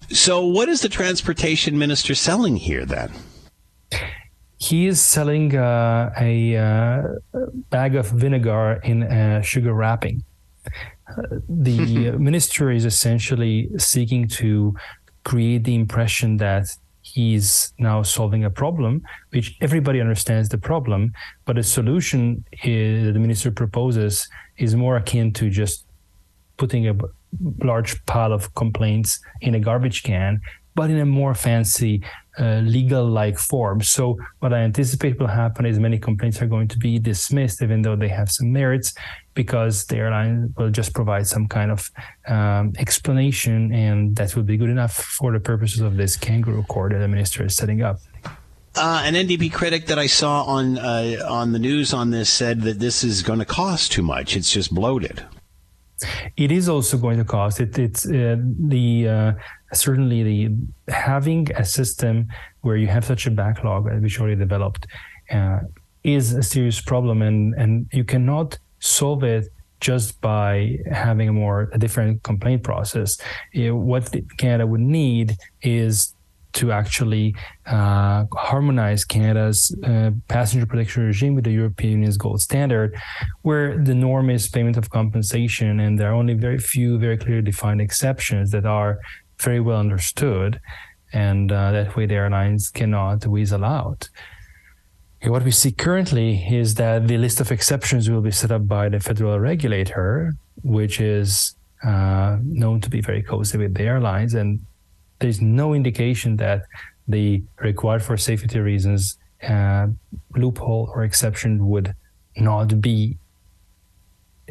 So, 0.09 0.47
what 0.47 0.71
is 0.71 0.81
the 0.81 0.89
transportation 0.89 1.79
minister 1.79 2.15
selling 2.15 2.57
here 2.57 2.87
then? 2.87 3.13
He 4.57 4.87
is 4.87 5.05
selling 5.05 5.55
uh, 5.55 6.13
a 6.19 6.57
uh, 6.57 7.03
bag 7.69 7.95
of 7.95 8.07
vinegar 8.09 8.81
in 8.85 9.03
uh, 9.03 9.43
sugar 9.43 9.75
wrapping. 9.75 10.25
Uh, 11.09 11.23
the 11.49 12.11
minister 12.19 12.71
is 12.71 12.85
essentially 12.85 13.71
seeking 13.79 14.29
to 14.29 14.75
create 15.25 15.65
the 15.65 15.75
impression 15.75 16.37
that 16.39 16.67
he's 17.03 17.73
now 17.79 18.03
solving 18.03 18.45
a 18.45 18.51
problem, 18.51 19.03
which 19.31 19.57
everybody 19.61 20.01
understands 20.01 20.49
the 20.49 20.59
problem, 20.59 21.13
but 21.45 21.57
the 21.57 21.63
solution 21.63 22.45
is, 22.63 23.13
the 23.13 23.19
minister 23.19 23.51
proposes 23.51 24.29
is 24.59 24.75
more 24.75 24.97
akin 24.97 25.33
to 25.33 25.51
just 25.51 25.87
putting 26.57 26.89
a 26.89 26.95
large 27.65 28.05
pile 28.07 28.33
of 28.33 28.55
complaints 28.55 29.19
in 29.41 29.55
a 29.55 29.61
garbage 29.61 30.03
can, 30.03 30.41
but 30.75 30.91
in 30.91 30.99
a 30.99 31.07
more 31.07 31.35
fancy 31.35 32.03
uh, 32.39 32.61
legal 32.65 33.07
like 33.07 33.39
form. 33.39 33.81
So, 33.83 34.17
what 34.39 34.53
I 34.53 34.59
anticipate 34.59 35.19
will 35.19 35.27
happen 35.27 35.67
is 35.67 35.79
many 35.79 35.99
complaints 35.99 36.41
are 36.41 36.47
going 36.47 36.69
to 36.69 36.79
be 36.79 36.99
dismissed, 36.99 37.63
even 37.63 37.83
though 37.83 37.97
they 37.97 38.09
have 38.09 38.31
some 38.31 38.53
merits, 38.53 38.95
because 39.43 39.87
the 39.87 39.97
airline 39.97 40.53
will 40.59 40.73
just 40.81 40.91
provide 41.01 41.27
some 41.35 41.47
kind 41.57 41.71
of 41.77 41.91
um, 42.37 42.65
explanation, 42.85 43.73
and 43.73 44.15
that 44.19 44.37
will 44.37 44.49
be 44.53 44.59
good 44.63 44.73
enough 44.77 44.95
for 45.19 45.33
the 45.33 45.41
purposes 45.41 45.81
of 45.81 45.93
this 45.97 46.13
kangaroo 46.27 46.65
court 46.65 46.93
that 46.93 46.99
the 46.99 47.09
minister 47.17 47.41
is 47.49 47.57
setting 47.57 47.81
up. 47.89 47.97
Uh, 48.77 49.03
an 49.07 49.15
NDP 49.15 49.51
critic 49.61 49.87
that 49.87 49.99
I 49.99 50.09
saw 50.21 50.35
on 50.57 50.67
uh, 50.79 51.41
on 51.41 51.47
the 51.53 51.59
news 51.59 51.89
on 52.01 52.07
this 52.17 52.29
said 52.41 52.57
that 52.67 52.79
this 52.79 52.97
is 53.11 53.17
going 53.29 53.41
to 53.45 53.49
cost 53.63 53.85
too 53.93 54.05
much. 54.15 54.29
It's 54.37 54.53
just 54.59 54.71
bloated. 54.81 55.25
It 56.37 56.51
is 56.59 56.69
also 56.69 56.95
going 56.99 57.19
to 57.19 57.29
cost. 57.39 57.61
It, 57.65 57.79
it's 57.87 58.03
uh, 58.07 58.37
the 58.75 59.09
uh, 59.17 59.33
certainly 59.73 60.21
the 60.31 60.39
having 60.93 61.43
a 61.65 61.65
system 61.65 62.15
where 62.65 62.77
you 62.83 62.89
have 62.97 63.05
such 63.13 63.27
a 63.27 63.33
backlog 63.43 63.83
we 64.05 64.11
already 64.21 64.37
developed 64.47 64.83
uh, 65.39 65.61
is 66.05 66.25
a 66.43 66.43
serious 66.43 66.81
problem, 66.93 67.17
and 67.29 67.55
and 67.63 67.73
you 67.99 68.05
cannot 68.05 68.59
solve 68.81 69.23
it 69.23 69.49
just 69.81 70.21
by 70.21 70.77
having 70.93 71.29
a 71.29 71.33
more 71.33 71.71
a 71.73 71.79
different 71.79 72.23
complaint 72.23 72.63
process. 72.63 73.19
what 73.55 74.15
Canada 74.37 74.67
would 74.67 74.81
need 74.81 75.37
is 75.63 76.15
to 76.53 76.73
actually 76.73 77.35
uh, 77.67 78.25
harmonize 78.35 79.05
Canada's 79.05 79.75
uh, 79.85 80.11
passenger 80.29 80.67
protection 80.67 81.07
regime 81.07 81.35
with 81.35 81.45
the 81.45 81.53
European 81.53 81.93
Union's 81.93 82.17
gold 82.17 82.41
standard, 82.41 82.97
where 83.43 83.79
the 83.79 83.95
norm 83.95 84.31
is 84.31 84.49
payment 84.49 84.77
of 84.77 84.91
compensation, 84.91 85.81
and 85.81 85.99
there 85.99 86.11
are 86.11 86.15
only 86.15 86.35
very 86.35 86.59
few, 86.59 86.99
very 86.99 87.17
clearly 87.17 87.43
defined 87.43 87.81
exceptions 87.81 88.51
that 88.51 88.67
are 88.67 88.99
very 89.41 89.61
well 89.61 89.79
understood, 89.79 90.61
and 91.13 91.53
uh, 91.53 91.71
that 91.73 91.97
way 91.97 92.07
the 92.07 92.15
airlines 92.15 92.69
cannot 92.69 93.27
weasel 93.27 93.65
out. 93.65 94.09
What 95.25 95.45
we 95.45 95.51
see 95.51 95.71
currently 95.71 96.47
is 96.51 96.75
that 96.77 97.07
the 97.07 97.19
list 97.19 97.41
of 97.41 97.53
exceptions 97.53 98.09
will 98.09 98.23
be 98.23 98.31
set 98.31 98.51
up 98.51 98.67
by 98.67 98.89
the 98.89 99.01
federal 99.01 99.39
regulator, 99.39 100.35
which 100.63 100.99
is 100.99 101.55
uh, 101.85 102.39
known 102.43 102.81
to 102.81 102.89
be 102.89 103.03
very 103.03 103.23
cozy 103.23 103.59
with 103.59 103.75
the 103.75 103.83
airlines, 103.83 104.33
and 104.33 104.61
there's 105.19 105.43
no 105.43 105.75
indication 105.75 106.37
that 106.37 106.63
the 107.07 107.43
required 107.59 108.03
for 108.03 108.17
safety 108.17 108.59
reasons 108.61 109.19
uh, 109.47 109.89
loophole 110.37 110.91
or 110.95 111.05
exception 111.05 111.69
would 111.69 111.95
not 112.37 112.81
be 112.81 113.17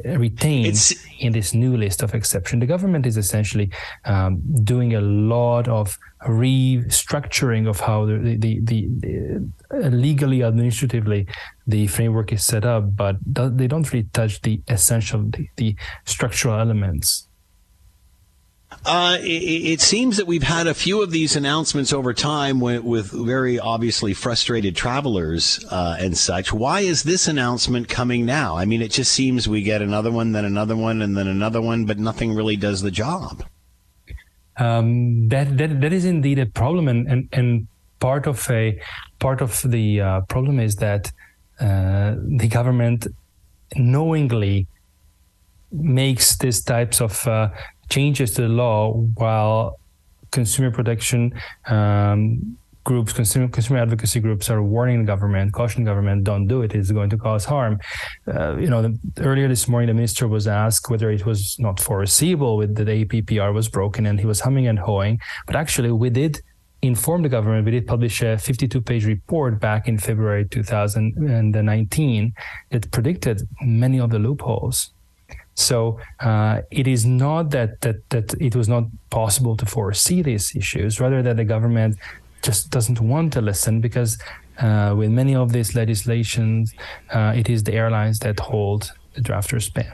retained 0.06 0.68
it's, 0.68 0.94
in 1.20 1.34
this 1.34 1.54
new 1.54 1.76
list 1.78 2.04
of 2.04 2.14
exception. 2.14 2.60
The 2.60 2.66
government 2.66 3.06
is 3.06 3.18
essentially 3.18 3.72
um, 4.06 4.42
doing 4.64 4.96
a 4.96 5.02
lot 5.02 5.68
of 5.68 5.98
restructuring 6.28 7.68
of 7.68 7.80
how 7.80 8.06
the, 8.06 8.36
the, 8.38 8.60
the, 8.62 8.88
the 8.90 9.52
uh, 9.72 9.88
legally, 9.90 10.44
administratively, 10.44 11.28
the 11.68 11.88
framework 11.88 12.34
is 12.34 12.44
set 12.44 12.66
up, 12.66 12.96
but 12.96 13.18
they 13.26 13.68
don't 13.68 13.92
really 13.94 14.08
touch 14.14 14.42
the 14.42 14.62
essential, 14.68 15.24
the, 15.24 15.48
the 15.56 15.76
structural 16.06 16.60
elements 16.60 17.30
uh, 18.86 19.18
it, 19.20 19.26
it, 19.26 19.82
seems 19.82 20.18
that 20.18 20.28
we've 20.28 20.44
had 20.44 20.68
a 20.68 20.74
few 20.74 21.02
of 21.02 21.12
these 21.12 21.36
announcements 21.36 21.92
over 21.92 22.14
time 22.14 22.60
with, 22.60 22.84
with 22.84 23.12
very 23.12 23.60
obviously 23.60 24.14
frustrated 24.14 24.76
travelers 24.76 25.64
uh, 25.70 25.98
and 26.00 26.18
such. 26.18 26.54
Why 26.54 26.82
is 26.82 27.04
this 27.04 27.28
announcement 27.28 27.90
coming 27.90 28.26
now? 28.26 28.58
I 28.58 28.66
mean, 28.66 28.82
it 28.82 28.92
just 28.92 29.12
seems 29.12 29.50
we 29.50 29.64
get 29.64 29.82
another 29.82 30.12
one, 30.12 30.32
then 30.32 30.46
another 30.46 30.78
one, 30.78 31.02
and 31.02 31.18
then 31.18 31.28
another 31.28 31.62
one, 31.62 31.86
but 31.86 32.00
nothing 32.00 32.34
really 32.34 32.56
does 32.56 32.82
the 32.82 32.92
job. 32.92 33.44
Um, 34.60 35.30
that, 35.30 35.58
that 35.58 35.82
that 35.82 35.94
is 35.94 36.06
indeed 36.06 36.40
a 36.40 36.46
problem, 36.46 36.88
and, 36.88 37.08
and, 37.08 37.30
and 37.32 37.68
part 38.00 38.28
of 38.28 38.50
a 38.50 38.80
part 39.20 39.42
of 39.42 39.62
the 39.64 40.02
uh, 40.02 40.22
problem 40.22 40.60
is 40.60 40.76
that 40.78 41.12
uh, 41.60 42.16
the 42.38 42.48
government 42.48 43.08
knowingly 43.76 44.68
makes 45.72 46.38
these 46.38 46.64
types 46.64 47.02
of 47.02 47.28
uh, 47.28 47.50
changes 47.90 48.34
to 48.34 48.44
the 48.44 48.50
law 48.50 48.94
while 49.16 49.80
consumer 50.32 50.72
protection 50.72 51.34
um, 51.68 52.58
groups, 52.90 53.14
consumer 53.14 53.48
consumer 53.58 53.80
advocacy 53.86 54.20
groups 54.20 54.46
are 54.54 54.62
warning 54.76 54.98
the 55.04 55.10
government, 55.14 55.54
cautioning 55.60 55.86
the 55.86 55.92
government, 55.92 56.18
don't 56.32 56.48
do 56.54 56.58
it. 56.66 56.70
It's 56.78 56.92
going 57.00 57.12
to 57.16 57.20
cause 57.28 57.46
harm. 57.46 57.74
Uh, 58.28 58.58
you 58.64 58.70
know, 58.72 58.82
the, 58.86 58.92
earlier 59.30 59.48
this 59.48 59.66
morning, 59.72 59.88
the 59.92 59.98
minister 60.02 60.26
was 60.28 60.46
asked 60.48 60.90
whether 60.90 61.10
it 61.18 61.24
was 61.32 61.40
not 61.60 61.76
foreseeable 61.80 62.54
with 62.60 62.72
that 62.76 62.86
the 62.86 62.98
APPR 63.06 63.54
was 63.60 63.68
broken, 63.70 64.02
and 64.08 64.16
he 64.20 64.28
was 64.34 64.40
humming 64.46 64.68
and 64.72 64.80
hawing. 64.88 65.16
But 65.48 65.56
actually, 65.56 65.92
we 66.04 66.10
did 66.22 66.34
inform 66.82 67.20
the 67.22 67.30
government. 67.38 67.62
We 67.70 67.74
did 67.78 67.86
publish 67.96 68.16
a 68.22 68.32
52-page 68.48 69.06
report 69.06 69.60
back 69.60 69.88
in 69.88 69.96
February 70.00 70.46
2019 70.46 72.34
that 72.72 72.92
predicted 72.92 73.48
many 73.84 74.00
of 74.06 74.10
the 74.10 74.20
loopholes. 74.28 74.78
So 75.54 76.00
uh, 76.22 76.62
it 76.72 76.88
is 76.88 77.06
not 77.06 77.44
that, 77.56 77.82
that 77.82 77.98
that 78.14 78.28
it 78.48 78.56
was 78.56 78.68
not 78.76 78.84
possible 79.10 79.56
to 79.62 79.66
foresee 79.66 80.22
these 80.30 80.56
issues, 80.56 80.92
rather 81.04 81.22
that 81.22 81.36
the 81.36 81.48
government 81.56 81.98
just 82.42 82.70
doesn't 82.70 83.00
want 83.00 83.34
to 83.34 83.42
listen 83.42 83.82
because 83.82 84.18
uh, 84.60 84.94
with 84.98 85.12
many 85.12 85.36
of 85.36 85.52
these 85.52 85.76
legislations, 85.76 86.74
uh, 87.12 87.34
it 87.36 87.50
is 87.50 87.64
the 87.64 87.74
airlines 87.74 88.20
that 88.20 88.40
hold 88.40 88.92
the 89.14 89.22
drafter's 89.22 89.70
pen. 89.70 89.92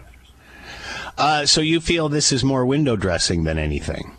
Uh, 1.17 1.45
so 1.45 1.61
you 1.61 1.79
feel 1.79 2.09
this 2.09 2.31
is 2.31 2.43
more 2.43 2.65
window 2.65 2.95
dressing 2.95 3.43
than 3.43 3.57
anything? 3.57 4.15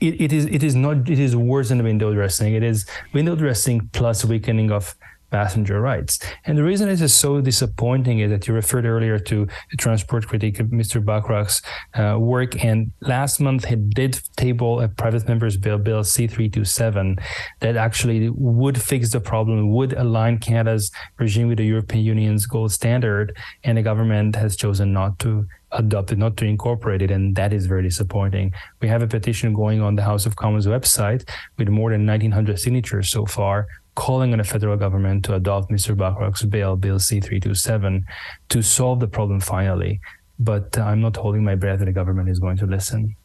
It, 0.00 0.20
it 0.20 0.32
is. 0.32 0.46
It 0.46 0.62
is 0.62 0.74
not. 0.74 1.08
It 1.08 1.18
is 1.18 1.36
worse 1.36 1.68
than 1.68 1.82
window 1.82 2.12
dressing. 2.12 2.54
It 2.54 2.62
is 2.62 2.86
window 3.12 3.36
dressing 3.36 3.88
plus 3.92 4.24
weakening 4.24 4.70
of 4.70 4.96
passenger 5.34 5.80
rights. 5.80 6.20
And 6.44 6.56
the 6.56 6.62
reason 6.62 6.88
it 6.88 7.00
is 7.00 7.12
so 7.12 7.40
disappointing 7.40 8.20
is 8.20 8.30
that 8.30 8.46
you 8.46 8.54
referred 8.54 8.86
earlier 8.86 9.18
to 9.30 9.46
the 9.70 9.76
transport 9.76 10.28
critic, 10.28 10.54
Mr. 10.82 11.04
Bachrach's 11.08 11.60
uh, 12.00 12.16
work. 12.20 12.64
And 12.64 12.92
last 13.00 13.40
month, 13.40 13.64
he 13.64 13.74
did 13.74 14.12
table 14.36 14.80
a 14.80 14.86
private 14.86 15.26
member's 15.26 15.56
bill, 15.56 15.78
Bill 15.78 16.02
C327, 16.02 17.20
that 17.62 17.76
actually 17.76 18.30
would 18.30 18.80
fix 18.80 19.10
the 19.10 19.20
problem, 19.20 19.72
would 19.72 19.92
align 19.94 20.38
Canada's 20.38 20.92
regime 21.18 21.48
with 21.48 21.58
the 21.58 21.66
European 21.74 22.04
Union's 22.04 22.46
gold 22.46 22.70
standard. 22.70 23.36
And 23.64 23.76
the 23.76 23.82
government 23.82 24.36
has 24.36 24.54
chosen 24.54 24.92
not 24.92 25.18
to 25.24 25.46
adopt 25.74 26.12
it, 26.12 26.18
not 26.18 26.36
to 26.36 26.44
incorporate 26.44 27.02
it, 27.02 27.10
and 27.10 27.34
that 27.34 27.52
is 27.52 27.66
very 27.66 27.82
disappointing. 27.82 28.52
We 28.80 28.86
have 28.86 29.02
a 29.02 29.08
petition 29.08 29.52
going 29.52 29.82
on 29.82 29.96
the 29.96 30.02
House 30.02 30.26
of 30.26 30.36
Commons 30.36 30.66
website 30.66 31.28
with 31.58 31.68
more 31.68 31.90
than 31.90 32.06
1,900 32.06 32.60
signatures 32.60 33.10
so 33.10 33.26
far, 33.26 33.66
calling 33.94 34.32
on 34.32 34.38
the 34.38 34.44
federal 34.44 34.76
government 34.76 35.24
to 35.26 35.34
adopt 35.34 35.70
Mr. 35.70 35.96
Bachrach's 35.96 36.44
bill, 36.44 36.76
Bill 36.76 36.98
C327, 36.98 38.02
to 38.48 38.62
solve 38.62 39.00
the 39.00 39.08
problem 39.08 39.40
finally. 39.40 40.00
But 40.38 40.76
I'm 40.78 41.00
not 41.00 41.16
holding 41.16 41.44
my 41.44 41.54
breath 41.54 41.78
that 41.78 41.84
the 41.84 41.92
government 41.92 42.28
is 42.28 42.38
going 42.38 42.56
to 42.58 42.66
listen. 42.66 43.16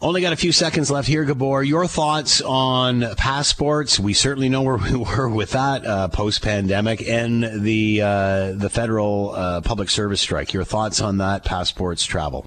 Only 0.00 0.20
got 0.20 0.32
a 0.32 0.36
few 0.36 0.52
seconds 0.52 0.90
left 0.90 1.08
here, 1.08 1.24
Gabor. 1.24 1.62
Your 1.62 1.86
thoughts 1.86 2.42
on 2.42 3.14
passports? 3.16 3.98
We 3.98 4.12
certainly 4.12 4.48
know 4.48 4.62
where 4.62 4.76
we 4.76 4.96
were 4.96 5.28
with 5.28 5.52
that 5.52 5.86
uh, 5.86 6.08
post-pandemic, 6.08 7.08
and 7.08 7.64
the 7.64 8.02
uh, 8.02 8.52
the 8.52 8.68
federal 8.68 9.30
uh, 9.30 9.60
public 9.62 9.88
service 9.88 10.20
strike. 10.20 10.52
Your 10.52 10.64
thoughts 10.64 11.00
on 11.00 11.18
that? 11.18 11.44
Passports 11.44 12.04
travel. 12.04 12.46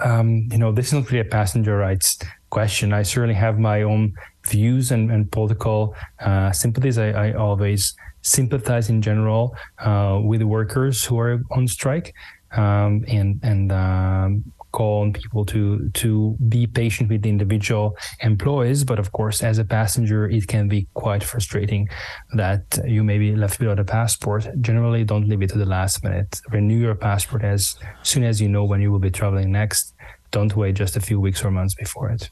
Um, 0.00 0.48
you 0.50 0.58
know, 0.58 0.72
this 0.72 0.88
is 0.88 0.92
not 0.92 1.10
really 1.10 1.26
a 1.26 1.30
passenger 1.30 1.76
rights 1.76 2.18
question. 2.50 2.92
I 2.92 3.04
certainly 3.04 3.36
have 3.36 3.58
my 3.58 3.82
own 3.82 4.14
views 4.46 4.90
and, 4.90 5.10
and 5.10 5.30
political 5.30 5.94
uh, 6.20 6.52
sympathies. 6.52 6.98
I, 6.98 7.10
I, 7.10 7.32
always 7.32 7.94
sympathize 8.22 8.88
in 8.88 9.02
general 9.02 9.54
uh, 9.78 10.20
with 10.22 10.42
workers 10.42 11.04
who 11.04 11.18
are 11.18 11.42
on 11.50 11.68
strike. 11.68 12.14
Um, 12.56 13.04
and 13.06 13.38
and 13.44 13.70
um, 13.70 14.44
call 14.72 15.02
on 15.02 15.12
people 15.12 15.44
to 15.44 15.88
to 15.90 16.36
be 16.48 16.66
patient 16.66 17.10
with 17.10 17.22
the 17.22 17.28
individual 17.28 17.96
employees 18.20 18.84
but 18.84 18.98
of 18.98 19.12
course 19.12 19.42
as 19.42 19.58
a 19.58 19.64
passenger 19.64 20.28
it 20.28 20.46
can 20.46 20.68
be 20.68 20.86
quite 20.94 21.24
frustrating 21.24 21.88
that 22.34 22.62
you 22.86 23.02
may 23.02 23.18
be 23.18 23.34
left 23.34 23.58
without 23.58 23.78
a 23.78 23.84
passport 23.84 24.48
generally 24.60 25.04
don't 25.04 25.28
leave 25.28 25.42
it 25.42 25.50
to 25.50 25.58
the 25.58 25.66
last 25.66 26.04
minute 26.04 26.40
renew 26.50 26.78
your 26.78 26.94
passport 26.94 27.42
as 27.42 27.76
soon 28.02 28.24
as 28.24 28.40
you 28.40 28.48
know 28.48 28.64
when 28.64 28.80
you 28.80 28.92
will 28.92 28.98
be 28.98 29.10
traveling 29.10 29.50
next 29.50 29.94
don't 30.30 30.54
wait 30.54 30.74
just 30.74 30.96
a 30.96 31.00
few 31.00 31.18
weeks 31.18 31.44
or 31.44 31.50
months 31.50 31.74
before 31.74 32.10
it 32.10 32.30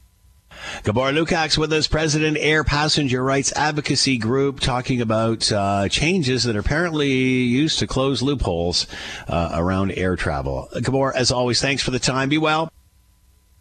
Gabor 0.83 1.11
Lukacs 1.11 1.57
with 1.57 1.71
us, 1.73 1.87
President 1.87 2.37
Air 2.39 2.63
Passenger 2.63 3.23
Rights 3.23 3.51
Advocacy 3.55 4.17
Group, 4.17 4.59
talking 4.59 5.01
about 5.01 5.51
uh, 5.51 5.89
changes 5.89 6.43
that 6.43 6.55
are 6.55 6.59
apparently 6.59 7.09
used 7.09 7.79
to 7.79 7.87
close 7.87 8.21
loopholes 8.21 8.87
uh, 9.27 9.51
around 9.53 9.91
air 9.91 10.15
travel. 10.15 10.69
Gabor, 10.81 11.15
as 11.15 11.31
always, 11.31 11.61
thanks 11.61 11.83
for 11.83 11.91
the 11.91 11.99
time. 11.99 12.29
Be 12.29 12.37
well. 12.37 12.71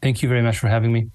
Thank 0.00 0.22
you 0.22 0.28
very 0.28 0.42
much 0.42 0.58
for 0.58 0.68
having 0.68 0.92
me. 0.92 1.10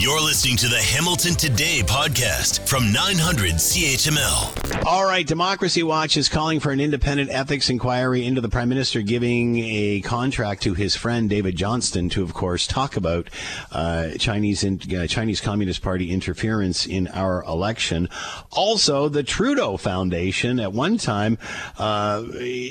You're 0.00 0.22
listening 0.22 0.56
to 0.56 0.68
the 0.68 0.80
Hamilton 0.80 1.34
Today 1.34 1.82
podcast 1.84 2.66
from 2.66 2.90
900 2.90 3.56
CHML. 3.56 4.86
All 4.86 5.04
right, 5.04 5.26
Democracy 5.26 5.82
Watch 5.82 6.16
is 6.16 6.30
calling 6.30 6.58
for 6.58 6.72
an 6.72 6.80
independent 6.80 7.28
ethics 7.28 7.68
inquiry 7.68 8.24
into 8.24 8.40
the 8.40 8.48
Prime 8.48 8.70
Minister 8.70 9.02
giving 9.02 9.58
a 9.58 10.00
contract 10.00 10.62
to 10.62 10.72
his 10.72 10.96
friend 10.96 11.28
David 11.28 11.54
Johnston 11.54 12.08
to, 12.10 12.22
of 12.22 12.32
course, 12.32 12.66
talk 12.66 12.96
about 12.96 13.28
uh, 13.72 14.12
Chinese 14.18 14.64
in, 14.64 14.80
uh, 14.96 15.06
Chinese 15.06 15.42
Communist 15.42 15.82
Party 15.82 16.10
interference 16.10 16.86
in 16.86 17.06
our 17.08 17.44
election. 17.44 18.08
Also, 18.50 19.10
the 19.10 19.22
Trudeau 19.22 19.76
Foundation, 19.76 20.60
at 20.60 20.72
one 20.72 20.96
time, 20.96 21.36
uh, 21.76 22.24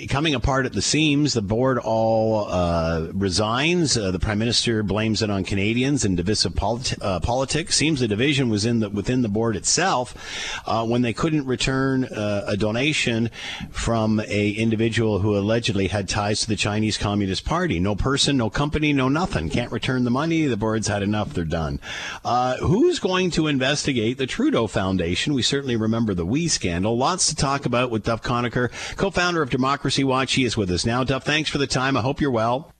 coming 0.10 0.34
apart 0.34 0.66
at 0.66 0.74
the 0.74 0.82
seams. 0.82 1.34
The 1.34 1.44
board 1.44 1.78
all 1.78 2.48
uh, 2.50 3.10
resigns. 3.14 3.96
Uh, 3.96 4.10
the 4.10 4.20
Prime 4.20 4.40
Minister 4.40 4.82
blames 4.82 5.22
it 5.22 5.30
on 5.30 5.44
Canadians 5.44 6.06
and 6.06 6.18
divisive 6.18 6.56
politics 6.56 7.00
uh, 7.20 7.26
politics. 7.26 7.76
Seems 7.76 8.00
the 8.00 8.08
division 8.08 8.50
was 8.50 8.66
in 8.66 8.80
the 8.80 8.90
within 8.90 9.22
the 9.22 9.30
board 9.30 9.56
itself 9.56 10.62
uh, 10.66 10.86
when 10.86 11.02
they 11.02 11.14
couldn't 11.14 11.46
return 11.46 12.06
uh, 12.06 12.46
a 12.48 12.58
donation 12.58 13.30
from 13.72 14.20
a 14.22 14.52
individual 14.52 15.20
who 15.20 15.38
allegedly 15.38 15.88
had 15.88 16.08
ties 16.08 16.42
to 16.42 16.48
the 16.48 16.56
Chinese 16.56 16.98
Communist 16.98 17.46
Party. 17.46 17.80
No 17.80 17.96
person, 17.96 18.38
no 18.38 18.50
company, 18.50 18.94
no 18.94 19.10
nothing. 19.10 19.50
Can't 19.50 19.72
return 19.72 20.04
the 20.04 20.12
money. 20.12 20.46
The 20.46 20.58
board's 20.58 20.88
had 20.88 21.04
enough. 21.04 21.34
They're 21.34 21.46
done. 21.46 21.80
Uh, 22.24 22.58
who's 22.58 23.00
going 23.00 23.32
to 23.32 23.48
investigate 23.48 24.18
the 24.18 24.28
Trudeau 24.28 24.68
Foundation? 24.68 25.34
We 25.34 25.42
certainly 25.42 25.76
remember 25.76 26.14
the 26.14 26.26
WE 26.26 26.48
scandal. 26.48 26.98
Lots 26.98 27.28
to 27.30 27.36
talk 27.36 27.66
about 27.66 27.92
with 27.92 28.04
Duff 28.04 28.22
Conacher, 28.22 28.72
co-founder 28.96 29.42
of 29.42 29.50
Democracy 29.50 30.04
Watch. 30.04 30.34
He 30.34 30.46
is 30.46 30.58
with 30.58 30.72
us 30.72 30.86
now. 30.86 31.04
Duff, 31.04 31.26
thanks 31.26 31.50
for 31.50 31.58
the 31.58 31.68
time. 31.68 31.98
I 31.98 32.02
hope 32.02 32.22
you're 32.22 32.32
well. 32.32 32.74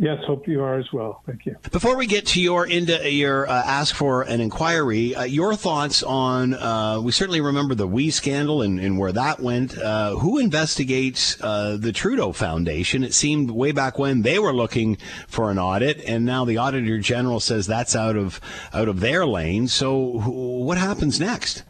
Yes, 0.00 0.22
hope 0.28 0.46
you 0.46 0.62
are 0.62 0.78
as 0.78 0.92
well. 0.92 1.22
Thank 1.26 1.44
you. 1.44 1.56
Before 1.72 1.96
we 1.96 2.06
get 2.06 2.24
to 2.28 2.40
your 2.40 2.64
into 2.64 3.10
your 3.12 3.48
uh, 3.48 3.62
ask 3.66 3.96
for 3.96 4.22
an 4.22 4.40
inquiry, 4.40 5.16
uh, 5.16 5.24
your 5.24 5.56
thoughts 5.56 6.04
on 6.04 6.54
uh, 6.54 7.00
we 7.00 7.10
certainly 7.10 7.40
remember 7.40 7.74
the 7.74 7.86
WE 7.88 8.10
scandal 8.10 8.62
and, 8.62 8.78
and 8.78 8.96
where 8.96 9.10
that 9.10 9.40
went. 9.40 9.76
Uh, 9.76 10.14
who 10.14 10.38
investigates 10.38 11.42
uh, 11.42 11.76
the 11.80 11.92
Trudeau 11.92 12.30
Foundation? 12.30 13.02
It 13.02 13.12
seemed 13.12 13.50
way 13.50 13.72
back 13.72 13.98
when 13.98 14.22
they 14.22 14.38
were 14.38 14.54
looking 14.54 14.98
for 15.26 15.50
an 15.50 15.58
audit, 15.58 16.00
and 16.06 16.24
now 16.24 16.44
the 16.44 16.58
Auditor 16.58 17.00
General 17.00 17.40
says 17.40 17.66
that's 17.66 17.96
out 17.96 18.14
of 18.14 18.40
out 18.72 18.86
of 18.86 19.00
their 19.00 19.26
lane. 19.26 19.66
So, 19.66 20.20
wh- 20.20 20.60
what 20.60 20.78
happens 20.78 21.18
next? 21.18 21.64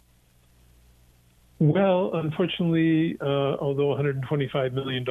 Well, 1.61 2.12
unfortunately, 2.14 3.16
uh, 3.20 3.56
although 3.61 3.94
$125 3.96 4.72
million 4.72 5.04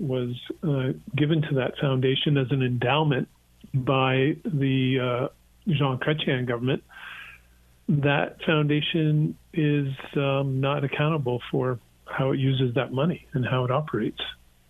was 0.00 0.34
uh, 0.64 0.98
given 1.16 1.42
to 1.42 1.54
that 1.54 1.74
foundation 1.80 2.36
as 2.36 2.48
an 2.50 2.62
endowment 2.62 3.28
by 3.72 4.36
the 4.44 5.28
uh, 5.28 5.28
Jean 5.68 5.98
Chrétien 5.98 6.46
government, 6.48 6.82
that 7.88 8.38
foundation 8.44 9.36
is 9.52 9.88
um, 10.16 10.60
not 10.60 10.82
accountable 10.82 11.40
for 11.50 11.78
how 12.06 12.32
it 12.32 12.40
uses 12.40 12.74
that 12.74 12.92
money 12.92 13.26
and 13.32 13.46
how 13.46 13.64
it 13.64 13.70
operates, 13.70 14.20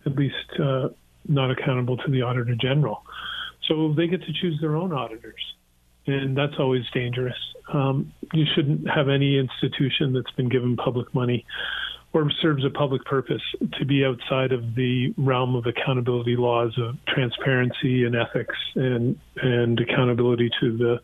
at 0.05 0.15
least 0.15 0.35
uh, 0.61 0.89
not 1.27 1.49
accountable 1.49 1.97
to 1.97 2.11
the 2.11 2.21
Auditor 2.21 2.55
General. 2.55 3.03
So 3.67 3.93
they 3.97 4.07
get 4.07 4.21
to 4.21 4.33
choose 4.41 4.59
their 4.61 4.75
own 4.75 4.93
auditors 4.93 5.41
and 6.07 6.37
that's 6.37 6.55
always 6.59 6.83
dangerous. 6.93 7.37
Um, 7.71 8.13
you 8.33 8.45
shouldn't 8.55 8.87
have 8.89 9.09
any 9.09 9.37
institution 9.39 10.13
that's 10.13 10.31
been 10.35 10.49
given 10.49 10.75
public 10.75 11.13
money 11.13 11.45
or 12.13 12.31
serves 12.41 12.63
a 12.63 12.69
public 12.69 13.03
purpose 13.03 13.41
to 13.77 13.85
be 13.85 14.05
outside 14.05 14.53
of 14.53 14.75
the 14.75 15.13
realm 15.17 15.55
of 15.55 15.65
accountability 15.65 16.37
laws 16.37 16.73
of 16.77 16.95
transparency 17.07 18.05
and 18.05 18.15
ethics 18.15 18.55
and 18.75 19.19
and 19.41 19.79
accountability 19.79 20.49
to 20.61 20.77
the 20.77 21.01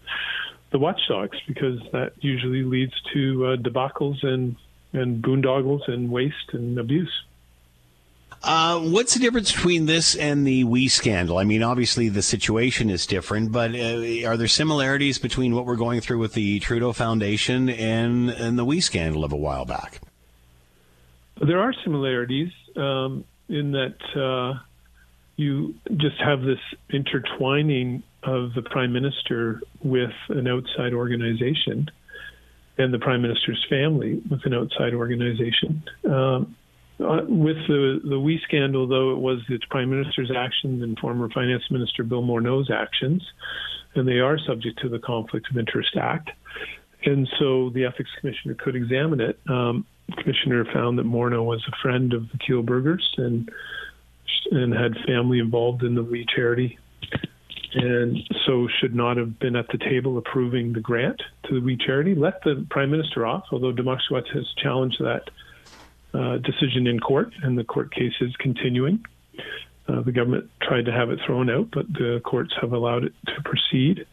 the 0.71 0.79
watchdogs 0.79 1.37
because 1.47 1.79
that 1.91 2.13
usually 2.21 2.63
leads 2.63 2.93
to 3.13 3.45
uh, 3.45 3.55
debacles 3.57 4.23
and 4.23 4.55
and 4.93 5.23
boondoggles 5.23 5.81
and 5.89 6.09
waste 6.09 6.53
and 6.53 6.77
abuse. 6.77 7.11
Uh, 8.43 8.79
what's 8.79 9.13
the 9.13 9.19
difference 9.19 9.51
between 9.51 9.85
this 9.85 10.15
and 10.15 10.47
the 10.47 10.63
WE 10.63 10.87
scandal? 10.87 11.37
I 11.37 11.43
mean, 11.43 11.61
obviously 11.61 12.09
the 12.09 12.23
situation 12.23 12.89
is 12.89 13.05
different, 13.05 13.51
but 13.51 13.75
uh, 13.75 14.27
are 14.27 14.35
there 14.35 14.47
similarities 14.47 15.19
between 15.19 15.53
what 15.53 15.65
we're 15.65 15.75
going 15.75 16.01
through 16.01 16.17
with 16.17 16.33
the 16.33 16.59
Trudeau 16.59 16.91
Foundation 16.91 17.69
and, 17.69 18.31
and 18.31 18.57
the 18.57 18.65
WE 18.65 18.79
scandal 18.79 19.23
of 19.23 19.31
a 19.31 19.37
while 19.37 19.65
back? 19.65 20.01
There 21.39 21.59
are 21.59 21.73
similarities 21.83 22.51
um, 22.75 23.25
in 23.47 23.71
that 23.73 23.97
uh, 24.15 24.59
you 25.35 25.75
just 25.97 26.19
have 26.19 26.41
this 26.41 26.59
intertwining 26.89 28.01
of 28.23 28.53
the 28.53 28.61
prime 28.63 28.93
minister 28.93 29.61
with 29.83 30.13
an 30.29 30.47
outside 30.47 30.93
organization 30.93 31.89
and 32.77 32.93
the 32.93 32.99
prime 32.99 33.21
minister's 33.21 33.63
family 33.69 34.21
with 34.29 34.45
an 34.45 34.53
outside 34.53 34.93
organization. 34.93 35.83
Um, 36.09 36.55
uh, 37.01 37.25
with 37.27 37.57
the 37.67 37.99
the 38.03 38.19
WE 38.19 38.39
scandal, 38.43 38.87
though, 38.87 39.11
it 39.11 39.17
was 39.17 39.39
the 39.49 39.59
Prime 39.69 39.89
Minister's 39.89 40.31
actions 40.35 40.83
and 40.83 40.97
former 40.99 41.29
Finance 41.29 41.63
Minister 41.69 42.03
Bill 42.03 42.23
Morneau's 42.23 42.69
actions, 42.71 43.23
and 43.95 44.07
they 44.07 44.19
are 44.19 44.37
subject 44.37 44.79
to 44.81 44.89
the 44.89 44.99
Conflict 44.99 45.47
of 45.49 45.57
Interest 45.57 45.95
Act. 45.99 46.31
And 47.03 47.27
so 47.39 47.71
the 47.71 47.85
Ethics 47.85 48.09
Commissioner 48.19 48.55
could 48.55 48.75
examine 48.75 49.21
it. 49.21 49.39
Um, 49.49 49.85
the 50.07 50.21
Commissioner 50.21 50.65
found 50.73 50.99
that 50.99 51.05
Morneau 51.05 51.43
was 51.43 51.63
a 51.67 51.75
friend 51.81 52.13
of 52.13 52.23
the 52.31 52.37
Kielburgers 52.37 53.03
and 53.17 53.49
and 54.51 54.73
had 54.73 54.93
family 55.05 55.39
involved 55.39 55.83
in 55.83 55.95
the 55.95 56.03
WE 56.03 56.25
charity, 56.33 56.77
and 57.73 58.17
so 58.45 58.67
should 58.79 58.95
not 58.95 59.17
have 59.17 59.39
been 59.39 59.55
at 59.55 59.67
the 59.69 59.77
table 59.77 60.17
approving 60.17 60.73
the 60.73 60.79
grant 60.79 61.21
to 61.45 61.55
the 61.55 61.65
WE 61.65 61.77
charity. 61.77 62.15
Let 62.15 62.43
the 62.43 62.65
Prime 62.69 62.91
Minister 62.91 63.25
off, 63.25 63.45
although 63.51 63.71
Democracy 63.71 64.29
has 64.33 64.47
challenged 64.61 64.99
that 64.99 65.29
uh, 66.13 66.37
decision 66.37 66.87
in 66.87 66.99
court, 66.99 67.33
and 67.43 67.57
the 67.57 67.63
court 67.63 67.93
case 67.93 68.13
is 68.21 68.35
continuing. 68.37 69.03
Uh, 69.87 70.01
the 70.01 70.11
government 70.11 70.49
tried 70.61 70.85
to 70.85 70.91
have 70.91 71.09
it 71.09 71.19
thrown 71.25 71.49
out, 71.49 71.69
but 71.71 71.91
the 71.93 72.21
courts 72.23 72.53
have 72.61 72.73
allowed 72.73 73.03
it 73.03 73.13
to 73.27 73.41
proceed. 73.43 74.05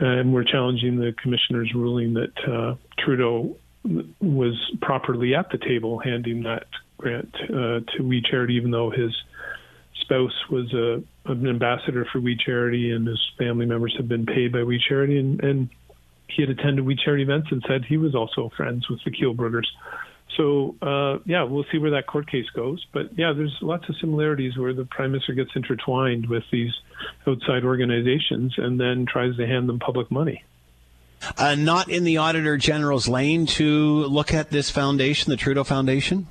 And 0.00 0.32
we're 0.32 0.44
challenging 0.44 0.96
the 0.96 1.12
commissioner's 1.20 1.72
ruling 1.74 2.14
that 2.14 2.32
uh, 2.46 2.74
Trudeau 2.98 3.56
was 4.20 4.54
properly 4.80 5.34
at 5.34 5.50
the 5.50 5.58
table 5.58 5.98
handing 5.98 6.42
that 6.42 6.66
grant 6.98 7.34
uh, 7.44 7.80
to 7.96 8.02
We 8.02 8.22
Charity, 8.22 8.54
even 8.54 8.70
though 8.70 8.90
his 8.90 9.16
spouse 10.00 10.34
was 10.50 10.72
a, 10.72 11.02
an 11.30 11.46
ambassador 11.46 12.06
for 12.12 12.20
We 12.20 12.36
Charity 12.36 12.90
and 12.90 13.06
his 13.06 13.20
family 13.38 13.66
members 13.66 13.94
had 13.96 14.08
been 14.08 14.26
paid 14.26 14.52
by 14.52 14.62
We 14.62 14.82
Charity, 14.88 15.18
and, 15.18 15.42
and 15.42 15.68
he 16.28 16.42
had 16.42 16.50
attended 16.50 16.84
We 16.84 16.96
Charity 16.96 17.22
events 17.22 17.48
and 17.50 17.64
said 17.66 17.84
he 17.84 17.96
was 17.96 18.14
also 18.14 18.50
friends 18.56 18.88
with 18.88 19.00
the 19.04 19.10
Kielburgers. 19.10 19.66
So 20.38 20.76
uh, 20.80 21.18
yeah, 21.26 21.42
we'll 21.42 21.66
see 21.70 21.78
where 21.78 21.90
that 21.90 22.06
court 22.06 22.30
case 22.30 22.48
goes. 22.54 22.86
But 22.92 23.18
yeah, 23.18 23.32
there's 23.36 23.56
lots 23.60 23.88
of 23.88 23.96
similarities 24.00 24.56
where 24.56 24.72
the 24.72 24.84
prime 24.84 25.12
minister 25.12 25.34
gets 25.34 25.50
intertwined 25.54 26.28
with 26.28 26.44
these 26.50 26.72
outside 27.26 27.64
organizations 27.64 28.54
and 28.56 28.80
then 28.80 29.04
tries 29.04 29.36
to 29.36 29.46
hand 29.46 29.68
them 29.68 29.80
public 29.80 30.10
money. 30.10 30.44
Uh, 31.36 31.56
not 31.56 31.90
in 31.90 32.04
the 32.04 32.18
Auditor 32.18 32.56
General's 32.56 33.08
lane 33.08 33.46
to 33.46 34.04
look 34.04 34.32
at 34.32 34.50
this 34.50 34.70
foundation, 34.70 35.30
the 35.30 35.36
Trudeau 35.36 35.64
Foundation? 35.64 36.28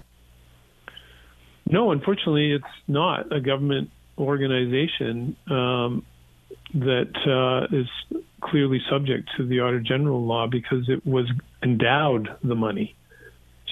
No, 1.69 1.91
unfortunately, 1.91 2.53
it's 2.53 2.63
not 2.87 3.35
a 3.35 3.41
government 3.41 3.91
organization 4.17 5.35
um, 5.49 6.05
that 6.73 7.11
uh, 7.27 7.75
is 7.75 7.87
clearly 8.39 8.81
subject 8.89 9.29
to 9.35 9.45
the 9.45 9.59
Auditor 9.59 9.81
General 9.81 10.25
law 10.25 10.47
because 10.47 10.87
it 10.87 11.05
was 11.05 11.29
endowed 11.61 12.29
the 12.41 12.55
money. 12.55 12.95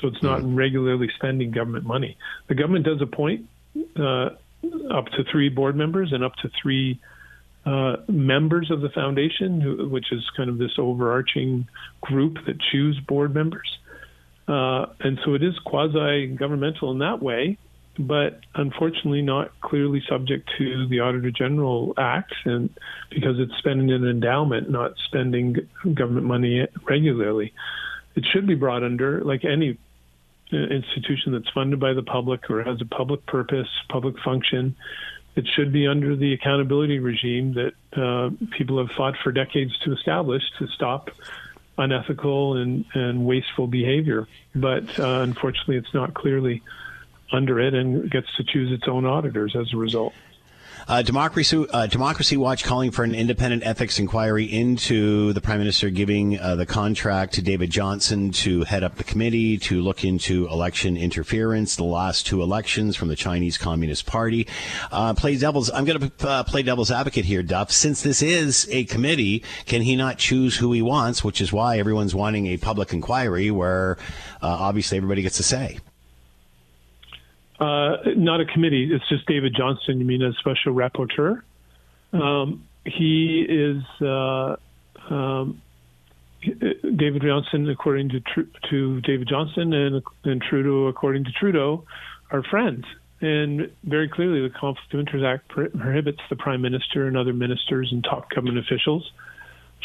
So 0.06 0.14
it's 0.14 0.22
not 0.22 0.42
mm-hmm. 0.42 0.56
regularly 0.56 1.10
spending 1.16 1.50
government 1.50 1.84
money. 1.84 2.16
The 2.48 2.54
government 2.54 2.86
does 2.86 3.02
appoint 3.02 3.48
uh, 4.00 4.30
up 4.92 5.08
to 5.08 5.24
three 5.32 5.50
board 5.50 5.76
members 5.76 6.14
and 6.14 6.24
up 6.24 6.36
to 6.44 6.52
three 6.62 7.00
uh, 7.66 7.96
members 8.08 8.70
of 8.70 8.82
the 8.82 8.90
foundation, 8.90 9.60
who, 9.60 9.90
which 9.90 10.12
is 10.12 10.24
kind 10.38 10.52
of 10.52 10.60
this 10.60 10.74
overarching 10.78 11.68
group 12.02 12.38
that 12.46 12.58
choose 12.72 13.00
board 13.08 13.34
members. 13.34 13.80
Uh, 14.48 14.86
and 15.00 15.20
so 15.26 15.34
it 15.34 15.42
is 15.42 15.58
quasi 15.66 16.28
governmental 16.28 16.92
in 16.92 17.00
that 17.00 17.20
way, 17.20 17.58
but 17.98 18.42
unfortunately 18.54 19.24
not 19.24 19.60
clearly 19.60 20.04
subject 20.08 20.52
to 20.60 20.88
the 20.88 21.00
Auditor 21.00 21.32
General 21.32 21.96
Act, 21.98 22.36
and 22.46 22.70
because 23.10 23.40
it's 23.40 23.58
spending 23.58 23.92
an 23.92 24.08
endowment, 24.08 24.70
not 24.70 24.94
spending 25.08 25.56
government 25.96 26.28
money 26.28 26.68
regularly. 26.88 27.54
It 28.16 28.24
should 28.32 28.46
be 28.46 28.54
brought 28.54 28.84
under, 28.84 29.22
like 29.24 29.44
any 29.44 29.80
institution 30.52 31.32
that's 31.32 31.50
funded 31.50 31.80
by 31.80 31.94
the 31.94 32.04
public 32.04 32.50
or 32.50 32.64
has 32.64 32.80
a 32.82 32.86
public 32.86 33.26
purpose, 33.26 33.68
public 33.90 34.16
function, 34.20 34.76
it 35.36 35.48
should 35.56 35.74
be 35.74 35.88
under 35.88 36.16
the 36.16 36.34
accountability 36.34 37.00
regime 37.00 37.54
that 37.56 37.74
uh, 38.02 38.30
people 38.52 38.78
have 38.78 38.96
fought 38.96 39.16
for 39.24 39.32
decades 39.32 39.78
to 39.80 39.94
establish 39.94 40.44
to 40.60 40.68
stop 40.68 41.10
unethical 41.78 42.56
and, 42.56 42.86
and 42.94 43.26
wasteful 43.26 43.68
behavior. 43.68 44.28
But 44.54 44.98
uh, 44.98 45.22
unfortunately, 45.22 45.76
it's 45.76 45.94
not 45.94 46.14
clearly 46.14 46.62
under 47.32 47.60
it 47.60 47.74
and 47.74 48.10
gets 48.10 48.34
to 48.38 48.44
choose 48.44 48.72
its 48.72 48.88
own 48.88 49.06
auditors 49.06 49.56
as 49.56 49.74
a 49.74 49.78
result. 49.78 50.14
Uh, 50.88 51.02
Democracy, 51.02 51.66
uh, 51.72 51.88
Democracy 51.88 52.38
Watch 52.38 52.64
calling 52.64 52.92
for 52.92 53.04
an 53.04 53.16
independent 53.16 53.66
ethics 53.66 53.98
inquiry 53.98 54.46
into 54.46 55.34
the 55.34 55.42
Prime 55.42 55.58
Minister 55.58 55.90
giving 55.90 56.40
uh, 56.40 56.56
the 56.56 56.68
contract 56.68 57.34
to 57.34 57.42
David 57.42 57.72
Johnston 57.72 58.32
to 58.34 58.64
head 58.66 58.84
up 58.84 58.96
the 58.96 59.04
committee 59.04 59.58
to 59.58 59.82
look 59.82 60.06
into 60.06 60.48
election 60.48 60.96
interference, 60.96 61.76
the 61.76 61.84
last 61.84 62.28
two 62.28 62.44
elections 62.44 62.96
from 62.96 63.08
the 63.08 63.16
Chinese 63.16 63.58
Communist 63.58 64.06
Party. 64.06 64.48
Uh, 64.92 65.16
play 65.16 65.36
devil's. 65.38 65.72
I'm 65.72 65.86
going 65.86 66.00
to 66.00 66.28
uh, 66.28 66.44
play 66.44 66.62
devil's 66.62 66.92
advocate 66.92 67.26
here, 67.26 67.42
Duff. 67.42 67.72
Since 67.72 68.04
this 68.04 68.22
is 68.22 68.68
a 68.70 68.84
committee, 68.84 69.44
can 69.66 69.82
he 69.82 69.96
not 69.96 70.20
choose 70.20 70.56
who 70.56 70.72
he 70.72 70.84
wants? 70.84 71.24
Which 71.24 71.42
is 71.42 71.52
why 71.52 71.80
everyone's 71.80 72.14
wanting 72.14 72.46
a 72.46 72.58
public 72.58 72.94
inquiry 72.94 73.50
where 73.50 73.98
uh, 74.40 74.48
obviously 74.48 74.98
everybody 74.98 75.24
gets 75.24 75.40
a 75.40 75.44
say. 75.44 75.80
Uh, 77.60 77.98
not 78.18 78.42
a 78.42 78.46
committee. 78.46 78.90
It's 78.92 79.08
just 79.08 79.26
David 79.28 79.56
Johnston. 79.56 80.00
You 80.00 80.06
mean 80.06 80.22
a 80.22 80.34
special 80.34 80.74
rapporteur? 80.74 81.42
Um, 82.12 82.68
he 82.86 83.46
is 83.48 83.84
uh, 84.02 84.58
um, 85.10 85.62
David 86.42 87.22
Johnston, 87.22 87.70
according 87.70 88.10
to 88.10 88.22
to 88.70 89.02
David 89.02 89.28
Johnston, 89.28 89.74
and 89.74 90.04
and 90.24 90.42
Trudeau, 90.42 90.88
according 90.88 91.26
to 91.26 91.32
Trudeau, 91.32 91.86
are 92.32 92.44
friends. 92.44 92.86
And 93.22 93.72
very 93.84 94.10
clearly, 94.10 94.42
the 94.42 94.54
Conflict 94.54 94.94
of 94.94 95.00
Interest 95.00 95.26
Act 95.26 95.48
prohibits 95.48 96.20
the 96.30 96.36
Prime 96.36 96.62
Minister 96.62 97.08
and 97.08 97.18
other 97.18 97.34
ministers 97.34 97.90
and 97.92 98.04
top 98.04 98.30
government 98.30 98.60
officials 98.60 99.10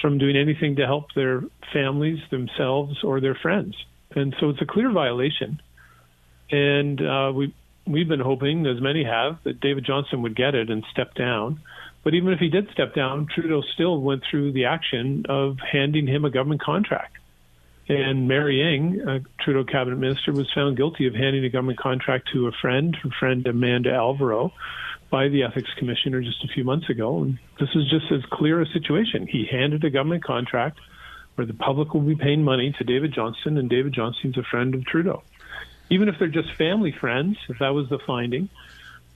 from 0.02 0.18
doing 0.18 0.36
anything 0.36 0.76
to 0.76 0.86
help 0.86 1.12
their 1.14 1.42
families, 1.72 2.18
themselves, 2.30 3.02
or 3.04 3.20
their 3.20 3.34
friends. 3.34 3.76
And 4.14 4.34
so 4.40 4.50
it's 4.50 4.60
a 4.60 4.66
clear 4.66 4.90
violation. 4.90 5.60
And 6.50 7.00
uh, 7.00 7.32
we 7.34 7.54
we've 7.90 8.08
been 8.08 8.20
hoping, 8.20 8.66
as 8.66 8.80
many 8.80 9.04
have, 9.04 9.38
that 9.44 9.60
David 9.60 9.84
Johnston 9.84 10.22
would 10.22 10.36
get 10.36 10.54
it 10.54 10.70
and 10.70 10.84
step 10.90 11.14
down. 11.14 11.60
But 12.02 12.14
even 12.14 12.32
if 12.32 12.38
he 12.38 12.48
did 12.48 12.70
step 12.72 12.94
down, 12.94 13.26
Trudeau 13.26 13.62
still 13.74 14.00
went 14.00 14.22
through 14.30 14.52
the 14.52 14.64
action 14.66 15.24
of 15.28 15.58
handing 15.58 16.06
him 16.06 16.24
a 16.24 16.30
government 16.30 16.62
contract. 16.62 17.16
And 17.88 18.28
Mary 18.28 18.62
Ng, 18.62 19.00
a 19.08 19.20
Trudeau 19.42 19.64
cabinet 19.64 19.96
minister, 19.96 20.32
was 20.32 20.50
found 20.54 20.76
guilty 20.76 21.06
of 21.08 21.14
handing 21.14 21.44
a 21.44 21.50
government 21.50 21.78
contract 21.78 22.30
to 22.32 22.46
a 22.46 22.52
friend, 22.52 22.96
her 23.02 23.10
friend 23.18 23.46
Amanda 23.46 23.92
Alvaro, 23.92 24.52
by 25.10 25.28
the 25.28 25.42
ethics 25.42 25.70
commissioner 25.76 26.20
just 26.22 26.44
a 26.44 26.48
few 26.48 26.62
months 26.62 26.88
ago. 26.88 27.22
And 27.22 27.38
this 27.58 27.68
is 27.74 27.90
just 27.90 28.10
as 28.12 28.24
clear 28.30 28.62
a 28.62 28.66
situation. 28.66 29.26
He 29.26 29.44
handed 29.50 29.84
a 29.84 29.90
government 29.90 30.22
contract 30.22 30.78
where 31.34 31.46
the 31.46 31.54
public 31.54 31.92
will 31.92 32.00
be 32.00 32.14
paying 32.14 32.44
money 32.44 32.72
to 32.78 32.84
David 32.84 33.12
Johnston, 33.12 33.58
and 33.58 33.68
David 33.68 33.92
Johnston's 33.92 34.38
a 34.38 34.44
friend 34.44 34.74
of 34.74 34.86
Trudeau 34.86 35.22
even 35.90 36.08
if 36.08 36.18
they're 36.18 36.28
just 36.28 36.54
family 36.54 36.92
friends, 36.92 37.36
if 37.48 37.58
that 37.58 37.74
was 37.74 37.88
the 37.88 37.98
finding, 37.98 38.48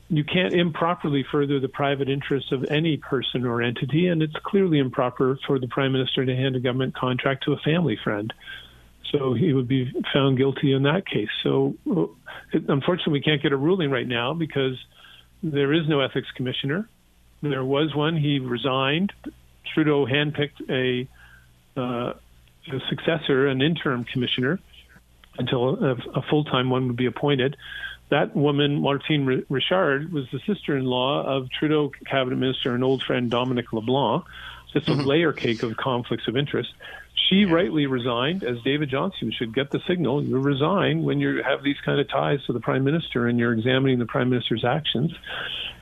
you 0.08 0.24
can't 0.24 0.52
improperly 0.52 1.24
further 1.30 1.60
the 1.60 1.68
private 1.68 2.08
interests 2.08 2.52
of 2.52 2.64
any 2.64 2.96
person 2.96 3.46
or 3.46 3.62
entity, 3.62 4.08
and 4.08 4.22
it's 4.22 4.34
clearly 4.44 4.78
improper 4.78 5.38
for 5.46 5.58
the 5.58 5.68
prime 5.68 5.92
minister 5.92 6.26
to 6.26 6.36
hand 6.36 6.56
a 6.56 6.60
government 6.60 6.94
contract 6.94 7.44
to 7.44 7.52
a 7.52 7.58
family 7.58 7.98
friend. 8.02 8.32
So 9.10 9.32
he 9.32 9.52
would 9.52 9.68
be 9.68 9.92
found 10.12 10.36
guilty 10.36 10.72
in 10.72 10.82
that 10.82 11.06
case. 11.06 11.28
So 11.42 11.76
it, 12.52 12.64
unfortunately, 12.68 13.14
we 13.14 13.20
can't 13.20 13.40
get 13.40 13.52
a 13.52 13.56
ruling 13.56 13.90
right 13.90 14.06
now 14.06 14.34
because 14.34 14.76
there 15.42 15.72
is 15.72 15.88
no 15.88 16.00
ethics 16.00 16.28
commissioner. 16.34 16.88
There 17.40 17.64
was 17.64 17.94
one; 17.94 18.16
he 18.16 18.40
resigned. 18.40 19.12
Trudeau 19.72 20.06
handpicked 20.06 20.68
a, 20.68 21.08
uh, 21.80 22.14
a 22.72 22.80
successor, 22.88 23.46
an 23.46 23.62
interim 23.62 24.04
commissioner 24.04 24.58
until 25.38 25.84
a, 25.84 25.92
a 26.14 26.22
full 26.22 26.44
time 26.44 26.70
one 26.70 26.86
would 26.88 26.96
be 26.96 27.06
appointed. 27.06 27.56
That 28.10 28.36
woman, 28.36 28.80
Martine 28.80 29.44
Richard, 29.48 30.12
was 30.12 30.26
the 30.30 30.38
sister 30.46 30.76
in 30.76 30.84
law 30.84 31.24
of 31.24 31.48
Trudeau 31.50 31.90
cabinet 32.06 32.36
minister 32.36 32.74
and 32.74 32.84
old 32.84 33.02
friend 33.02 33.30
Dominic 33.30 33.72
LeBlanc. 33.72 34.24
Just 34.72 34.88
a 34.88 34.92
mm-hmm. 34.92 35.00
layer 35.02 35.32
cake 35.32 35.62
of 35.62 35.76
conflicts 35.76 36.28
of 36.28 36.36
interest. 36.36 36.70
She 37.28 37.44
rightly 37.44 37.86
resigned, 37.86 38.44
as 38.44 38.60
David 38.62 38.90
Johnston 38.90 39.32
should 39.32 39.54
get 39.54 39.70
the 39.70 39.80
signal. 39.86 40.22
You 40.22 40.38
resign 40.38 41.04
when 41.04 41.20
you 41.20 41.42
have 41.42 41.62
these 41.62 41.80
kind 41.84 41.98
of 41.98 42.08
ties 42.08 42.44
to 42.46 42.52
the 42.52 42.60
prime 42.60 42.84
minister 42.84 43.26
and 43.26 43.38
you're 43.38 43.52
examining 43.52 43.98
the 43.98 44.06
prime 44.06 44.28
minister's 44.28 44.64
actions. 44.64 45.14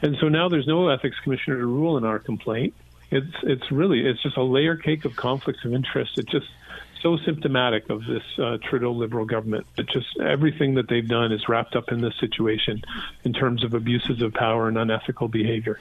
And 0.02 0.16
so 0.20 0.28
now 0.28 0.48
there's 0.48 0.66
no 0.66 0.88
ethics 0.88 1.16
commissioner 1.24 1.58
to 1.58 1.66
rule 1.66 1.96
in 1.96 2.04
our 2.04 2.18
complaint. 2.18 2.74
It's 3.10 3.34
it's 3.42 3.70
really 3.70 4.06
it's 4.06 4.22
just 4.22 4.36
a 4.36 4.42
layer 4.42 4.76
cake 4.76 5.04
of 5.04 5.16
conflicts 5.16 5.64
of 5.64 5.74
interest. 5.74 6.18
It 6.18 6.28
just 6.28 6.46
so 7.02 7.16
symptomatic 7.24 7.90
of 7.90 8.04
this 8.06 8.22
uh, 8.38 8.58
Trudeau 8.68 8.92
Liberal 8.92 9.24
government. 9.24 9.66
That 9.76 9.88
just 9.88 10.18
everything 10.20 10.74
that 10.74 10.88
they've 10.88 11.06
done 11.06 11.32
is 11.32 11.48
wrapped 11.48 11.76
up 11.76 11.90
in 11.90 12.00
this 12.00 12.14
situation 12.20 12.82
in 13.24 13.32
terms 13.32 13.64
of 13.64 13.74
abuses 13.74 14.22
of 14.22 14.32
power 14.32 14.68
and 14.68 14.78
unethical 14.78 15.28
behavior. 15.28 15.78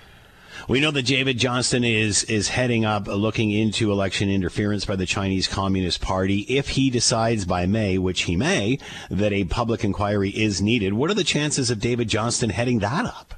We 0.67 0.81
know 0.81 0.91
that 0.91 1.05
David 1.05 1.37
Johnston 1.37 1.83
is 1.83 2.23
is 2.25 2.49
heading 2.49 2.83
up, 2.83 3.07
uh, 3.07 3.13
looking 3.13 3.51
into 3.51 3.91
election 3.91 4.29
interference 4.29 4.83
by 4.83 4.97
the 4.97 5.05
Chinese 5.05 5.47
Communist 5.47 6.01
Party. 6.01 6.39
If 6.49 6.69
he 6.69 6.89
decides 6.89 7.45
by 7.45 7.65
May, 7.65 7.97
which 7.97 8.23
he 8.23 8.35
may, 8.35 8.79
that 9.09 9.31
a 9.31 9.45
public 9.45 9.83
inquiry 9.83 10.29
is 10.29 10.61
needed, 10.61 10.93
what 10.93 11.09
are 11.09 11.15
the 11.15 11.23
chances 11.23 11.71
of 11.71 11.79
David 11.79 12.09
Johnston 12.09 12.49
heading 12.49 12.79
that 12.79 13.05
up? 13.05 13.33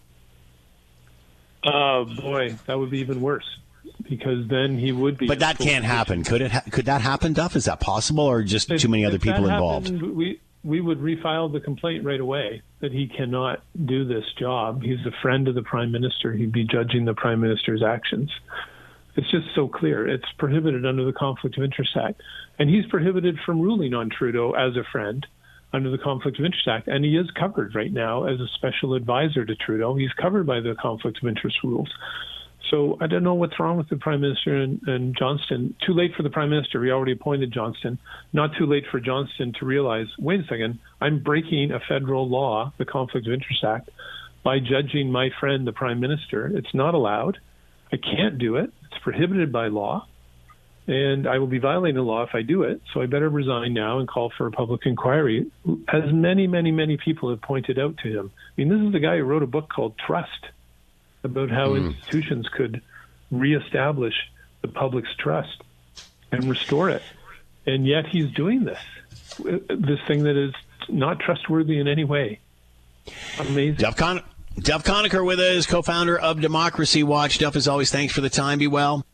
Oh 1.65 2.01
uh, 2.01 2.21
boy, 2.21 2.55
that 2.65 2.79
would 2.79 2.89
be 2.89 2.99
even 2.99 3.21
worse 3.21 3.57
because 4.09 4.47
then 4.47 4.77
he 4.77 4.91
would 4.91 5.17
be. 5.17 5.27
But 5.27 5.39
that 5.39 5.57
can't 5.57 5.85
happen. 5.85 6.23
Could 6.23 6.41
it? 6.41 6.51
Ha- 6.51 6.63
could 6.71 6.85
that 6.85 7.01
happen, 7.01 7.33
Duff? 7.33 7.55
Is 7.55 7.65
that 7.65 7.79
possible, 7.79 8.23
or 8.23 8.43
just 8.43 8.71
if, 8.71 8.81
too 8.81 8.87
many 8.87 9.05
other 9.05 9.19
people 9.19 9.45
involved? 9.47 9.87
Happened, 9.87 10.15
we 10.15 10.39
we 10.63 10.79
would 10.79 10.99
refile 10.99 11.51
the 11.51 11.59
complaint 11.59 12.05
right 12.05 12.19
away 12.19 12.61
that 12.79 12.91
he 12.91 13.07
cannot 13.07 13.63
do 13.85 14.05
this 14.05 14.23
job. 14.39 14.81
He's 14.81 15.05
a 15.05 15.11
friend 15.21 15.47
of 15.47 15.55
the 15.55 15.61
prime 15.61 15.91
minister. 15.91 16.31
He'd 16.33 16.51
be 16.51 16.63
judging 16.63 17.05
the 17.05 17.13
prime 17.13 17.41
minister's 17.41 17.83
actions. 17.83 18.31
It's 19.15 19.29
just 19.29 19.47
so 19.53 19.67
clear. 19.67 20.07
It's 20.07 20.25
prohibited 20.37 20.85
under 20.85 21.05
the 21.05 21.13
Conflict 21.13 21.57
of 21.57 21.63
Interest 21.63 21.95
Act, 21.95 22.21
and 22.57 22.69
he's 22.69 22.85
prohibited 22.87 23.37
from 23.45 23.61
ruling 23.61 23.93
on 23.93 24.09
Trudeau 24.09 24.53
as 24.53 24.75
a 24.75 24.83
friend 24.91 25.25
under 25.71 25.89
the 25.89 25.97
Conflict 25.97 26.39
of 26.39 26.45
Interest 26.45 26.67
Act, 26.67 26.87
and 26.87 27.03
he 27.03 27.17
is 27.17 27.29
covered 27.31 27.75
right 27.75 27.91
now 27.91 28.25
as 28.25 28.39
a 28.39 28.47
special 28.55 28.93
advisor 28.93 29.43
to 29.43 29.55
Trudeau. 29.55 29.95
He's 29.95 30.13
covered 30.13 30.45
by 30.45 30.59
the 30.61 30.75
Conflict 30.79 31.19
of 31.21 31.27
Interest 31.27 31.57
rules. 31.63 31.89
So 32.69 32.97
I 33.01 33.07
don't 33.07 33.23
know 33.23 33.33
what's 33.33 33.59
wrong 33.59 33.77
with 33.77 33.89
the 33.89 33.97
Prime 33.97 34.21
Minister 34.21 34.55
and, 34.55 34.81
and 34.87 35.15
Johnston. 35.17 35.75
Too 35.85 35.93
late 35.93 36.11
for 36.15 36.23
the 36.23 36.29
Prime 36.29 36.49
Minister. 36.49 36.79
We 36.79 36.91
already 36.91 37.11
appointed 37.11 37.51
Johnston. 37.51 37.99
Not 38.31 38.51
too 38.57 38.65
late 38.65 38.85
for 38.89 38.99
Johnston 38.99 39.53
to 39.59 39.65
realize, 39.65 40.07
wait 40.17 40.39
a 40.39 40.43
second, 40.43 40.79
I'm 41.01 41.21
breaking 41.21 41.71
a 41.71 41.79
federal 41.79 42.27
law, 42.27 42.73
the 42.77 42.85
Conflict 42.85 43.27
of 43.27 43.33
Interest 43.33 43.63
Act, 43.63 43.89
by 44.43 44.59
judging 44.59 45.11
my 45.11 45.29
friend, 45.39 45.67
the 45.67 45.73
Prime 45.73 45.99
Minister. 45.99 46.47
It's 46.47 46.73
not 46.73 46.93
allowed. 46.93 47.37
I 47.91 47.97
can't 47.97 48.37
do 48.37 48.55
it. 48.55 48.71
It's 48.85 49.03
prohibited 49.03 49.51
by 49.51 49.67
law. 49.67 50.07
And 50.87 51.27
I 51.27 51.37
will 51.37 51.47
be 51.47 51.59
violating 51.59 51.95
the 51.95 52.01
law 52.01 52.23
if 52.23 52.31
I 52.33 52.41
do 52.41 52.63
it. 52.63 52.81
So 52.93 53.01
I 53.01 53.05
better 53.05 53.29
resign 53.29 53.73
now 53.73 53.99
and 53.99 54.07
call 54.07 54.33
for 54.37 54.47
a 54.47 54.51
public 54.51 54.81
inquiry, 54.85 55.49
as 55.87 56.11
many, 56.11 56.47
many, 56.47 56.71
many 56.71 56.97
people 56.97 57.29
have 57.29 57.41
pointed 57.41 57.79
out 57.79 57.97
to 58.03 58.09
him. 58.09 58.31
I 58.35 58.61
mean, 58.61 58.69
this 58.69 58.85
is 58.85 58.91
the 58.91 58.99
guy 58.99 59.17
who 59.17 59.23
wrote 59.23 59.43
a 59.43 59.47
book 59.47 59.69
called 59.73 59.93
Trust 60.05 60.29
about 61.23 61.49
how 61.49 61.69
mm. 61.69 61.87
institutions 61.87 62.47
could 62.49 62.81
reestablish 63.31 64.13
the 64.61 64.67
public's 64.67 65.13
trust 65.17 65.61
and 66.31 66.45
restore 66.45 66.89
it. 66.89 67.01
And 67.65 67.87
yet 67.87 68.05
he's 68.07 68.31
doing 68.31 68.63
this, 68.63 68.79
this 69.37 69.99
thing 70.07 70.23
that 70.23 70.35
is 70.35 70.53
not 70.89 71.19
trustworthy 71.19 71.79
in 71.79 71.87
any 71.87 72.03
way. 72.03 72.39
Amazing. 73.39 73.75
Duff, 73.75 73.95
Con- 73.95 74.23
Duff 74.59 74.83
Conacher 74.83 75.25
with 75.25 75.39
us, 75.39 75.65
co-founder 75.65 76.17
of 76.17 76.41
Democracy 76.41 77.03
Watch. 77.03 77.39
Duff, 77.39 77.55
as 77.55 77.67
always, 77.67 77.91
thanks 77.91 78.13
for 78.13 78.21
the 78.21 78.29
time. 78.29 78.59
Be 78.59 78.67
well. 78.67 79.05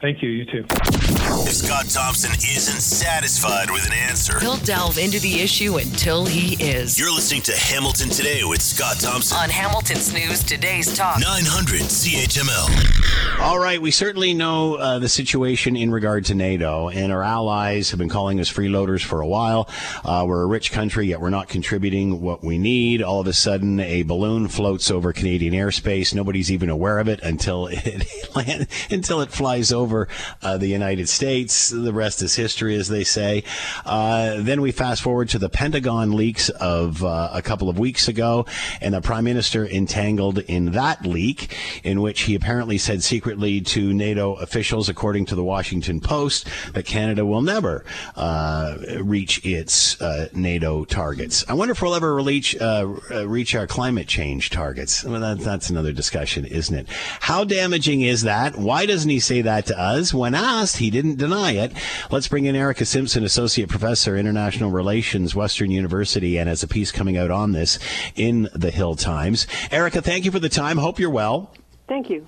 Thank 0.00 0.22
you. 0.22 0.28
You 0.28 0.44
too. 0.44 1.23
If 1.26 1.54
Scott 1.54 1.88
Thompson 1.88 2.32
isn't 2.32 2.80
satisfied 2.80 3.70
with 3.70 3.86
an 3.86 3.92
answer, 3.92 4.38
he'll 4.40 4.56
delve 4.58 4.98
into 4.98 5.18
the 5.20 5.40
issue 5.40 5.78
until 5.78 6.26
he 6.26 6.62
is. 6.62 6.98
You're 6.98 7.12
listening 7.14 7.40
to 7.42 7.52
Hamilton 7.52 8.10
Today 8.10 8.44
with 8.44 8.60
Scott 8.60 9.00
Thompson 9.00 9.38
on 9.38 9.48
Hamilton's 9.48 10.12
News 10.12 10.44
Today's 10.44 10.94
Talk 10.94 11.18
900 11.20 11.80
CHML. 11.80 13.40
All 13.40 13.58
right, 13.58 13.80
we 13.80 13.90
certainly 13.90 14.34
know 14.34 14.74
uh, 14.74 14.98
the 14.98 15.08
situation 15.08 15.76
in 15.76 15.90
regard 15.90 16.26
to 16.26 16.34
NATO, 16.34 16.88
and 16.90 17.10
our 17.10 17.22
allies 17.22 17.90
have 17.90 17.98
been 17.98 18.10
calling 18.10 18.38
us 18.38 18.52
freeloaders 18.52 19.02
for 19.02 19.20
a 19.20 19.26
while. 19.26 19.68
Uh, 20.04 20.24
we're 20.26 20.42
a 20.42 20.46
rich 20.46 20.72
country, 20.72 21.06
yet 21.06 21.20
we're 21.20 21.30
not 21.30 21.48
contributing 21.48 22.20
what 22.20 22.44
we 22.44 22.58
need. 22.58 23.02
All 23.02 23.20
of 23.20 23.26
a 23.26 23.32
sudden, 23.32 23.80
a 23.80 24.02
balloon 24.02 24.48
floats 24.48 24.90
over 24.90 25.12
Canadian 25.12 25.54
airspace. 25.54 26.14
Nobody's 26.14 26.52
even 26.52 26.68
aware 26.68 26.98
of 26.98 27.08
it 27.08 27.20
until 27.22 27.68
it 27.70 28.06
until 28.90 29.20
it 29.22 29.30
flies 29.30 29.72
over 29.72 30.06
uh, 30.42 30.58
the 30.58 30.68
United 30.68 31.08
States. 31.08 31.13
States. 31.14 31.70
The 31.70 31.92
rest 31.92 32.22
is 32.22 32.34
history, 32.34 32.74
as 32.76 32.88
they 32.88 33.04
say. 33.04 33.44
Uh, 33.86 34.36
then 34.40 34.60
we 34.60 34.72
fast 34.72 35.02
forward 35.02 35.28
to 35.30 35.38
the 35.38 35.48
Pentagon 35.48 36.12
leaks 36.12 36.48
of 36.48 37.04
uh, 37.04 37.30
a 37.32 37.42
couple 37.42 37.68
of 37.68 37.78
weeks 37.78 38.08
ago, 38.08 38.46
and 38.80 38.94
the 38.94 39.00
Prime 39.00 39.24
Minister 39.24 39.66
entangled 39.66 40.38
in 40.40 40.72
that 40.72 41.06
leak, 41.06 41.56
in 41.84 42.00
which 42.00 42.22
he 42.22 42.34
apparently 42.34 42.78
said 42.78 43.02
secretly 43.02 43.60
to 43.60 43.92
NATO 43.92 44.34
officials, 44.34 44.88
according 44.88 45.26
to 45.26 45.34
the 45.34 45.44
Washington 45.44 46.00
Post, 46.00 46.48
that 46.72 46.84
Canada 46.84 47.24
will 47.24 47.42
never 47.42 47.84
uh, 48.16 48.76
reach 49.00 49.44
its 49.44 50.00
uh, 50.00 50.28
NATO 50.32 50.84
targets. 50.84 51.44
I 51.48 51.54
wonder 51.54 51.72
if 51.72 51.82
we'll 51.82 51.94
ever 51.94 52.16
reach, 52.16 52.56
uh, 52.60 52.86
reach 53.26 53.54
our 53.54 53.66
climate 53.66 54.08
change 54.08 54.50
targets. 54.50 55.04
Well, 55.04 55.20
that, 55.20 55.38
that's 55.38 55.70
another 55.70 55.92
discussion, 55.92 56.44
isn't 56.44 56.74
it? 56.74 56.88
How 57.20 57.44
damaging 57.44 58.00
is 58.00 58.22
that? 58.22 58.56
Why 58.56 58.86
doesn't 58.86 59.10
he 59.10 59.20
say 59.20 59.42
that 59.42 59.66
to 59.66 59.78
us? 59.78 60.12
When 60.14 60.34
asked, 60.34 60.78
he 60.78 60.90
didn't 60.90 61.03
deny 61.12 61.52
it. 61.52 61.72
Let's 62.10 62.28
bring 62.28 62.46
in 62.46 62.56
Erika 62.56 62.84
Simpson, 62.84 63.24
Associate 63.24 63.68
Professor, 63.68 64.16
International 64.16 64.70
Relations, 64.70 65.34
Western 65.34 65.70
University, 65.70 66.38
and 66.38 66.48
has 66.48 66.62
a 66.62 66.68
piece 66.68 66.90
coming 66.90 67.16
out 67.16 67.30
on 67.30 67.52
this 67.52 67.78
in 68.16 68.48
the 68.54 68.70
Hill 68.70 68.96
Times. 68.96 69.46
Erika, 69.70 70.00
thank 70.00 70.24
you 70.24 70.30
for 70.30 70.38
the 70.38 70.48
time. 70.48 70.78
Hope 70.78 70.98
you're 70.98 71.10
well. 71.10 71.54
Thank 71.86 72.10
you. 72.10 72.26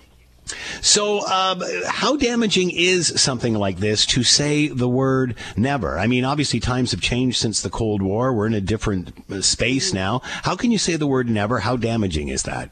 So, 0.80 1.26
um, 1.26 1.60
how 1.88 2.16
damaging 2.16 2.70
is 2.70 3.20
something 3.20 3.54
like 3.54 3.78
this 3.78 4.06
to 4.06 4.22
say 4.22 4.68
the 4.68 4.88
word 4.88 5.34
never? 5.56 5.98
I 5.98 6.06
mean, 6.06 6.24
obviously, 6.24 6.60
times 6.60 6.92
have 6.92 7.00
changed 7.00 7.38
since 7.38 7.60
the 7.60 7.70
Cold 7.70 8.00
War. 8.00 8.32
We're 8.32 8.46
in 8.46 8.54
a 8.54 8.60
different 8.60 9.12
uh, 9.30 9.40
space 9.40 9.88
mm-hmm. 9.88 9.96
now. 9.96 10.20
How 10.22 10.54
can 10.54 10.70
you 10.70 10.78
say 10.78 10.94
the 10.96 11.06
word 11.06 11.28
never? 11.28 11.60
How 11.60 11.76
damaging 11.76 12.28
is 12.28 12.44
that? 12.44 12.70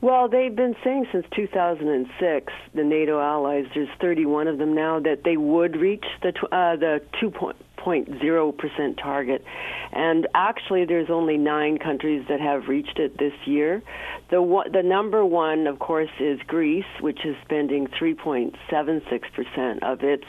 Well, 0.00 0.28
they've 0.28 0.54
been 0.54 0.76
saying 0.84 1.06
since 1.10 1.26
2006, 1.34 2.52
the 2.72 2.84
NATO 2.84 3.20
allies, 3.20 3.64
there's 3.74 3.88
31 4.00 4.46
of 4.46 4.58
them 4.58 4.72
now, 4.74 5.00
that 5.00 5.24
they 5.24 5.36
would 5.36 5.74
reach 5.76 6.04
the 6.22 6.28
uh, 6.52 6.76
the 6.76 7.02
2.0% 7.20 9.02
target. 9.02 9.44
And 9.92 10.28
actually, 10.34 10.84
there's 10.84 11.10
only 11.10 11.36
nine 11.36 11.78
countries 11.78 12.24
that 12.28 12.40
have 12.40 12.68
reached 12.68 13.00
it 13.00 13.18
this 13.18 13.32
year. 13.44 13.82
The, 14.30 14.62
the 14.72 14.84
number 14.84 15.24
one, 15.24 15.66
of 15.66 15.80
course, 15.80 16.10
is 16.20 16.38
Greece, 16.46 16.84
which 17.00 17.24
is 17.24 17.34
spending 17.44 17.88
3.76% 17.88 19.82
of 19.82 20.04
its 20.04 20.24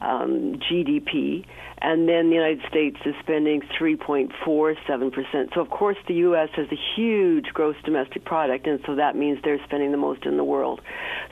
um, 0.00 0.58
GDP 0.68 1.44
and 1.78 2.08
then 2.08 2.30
the 2.30 2.36
United 2.36 2.62
States 2.68 2.96
is 3.04 3.14
spending 3.20 3.60
3.47%. 3.78 5.54
So, 5.54 5.60
of 5.60 5.68
course, 5.68 5.96
the 6.08 6.14
U.S. 6.14 6.48
has 6.56 6.66
a 6.72 6.78
huge 6.96 7.46
gross 7.52 7.76
domestic 7.84 8.24
product, 8.24 8.66
and 8.66 8.80
so 8.86 8.94
that 8.94 9.14
means 9.14 9.38
they're 9.44 9.62
spending 9.64 9.90
the 9.90 9.98
most 9.98 10.24
in 10.24 10.36
the 10.36 10.44
world. 10.44 10.80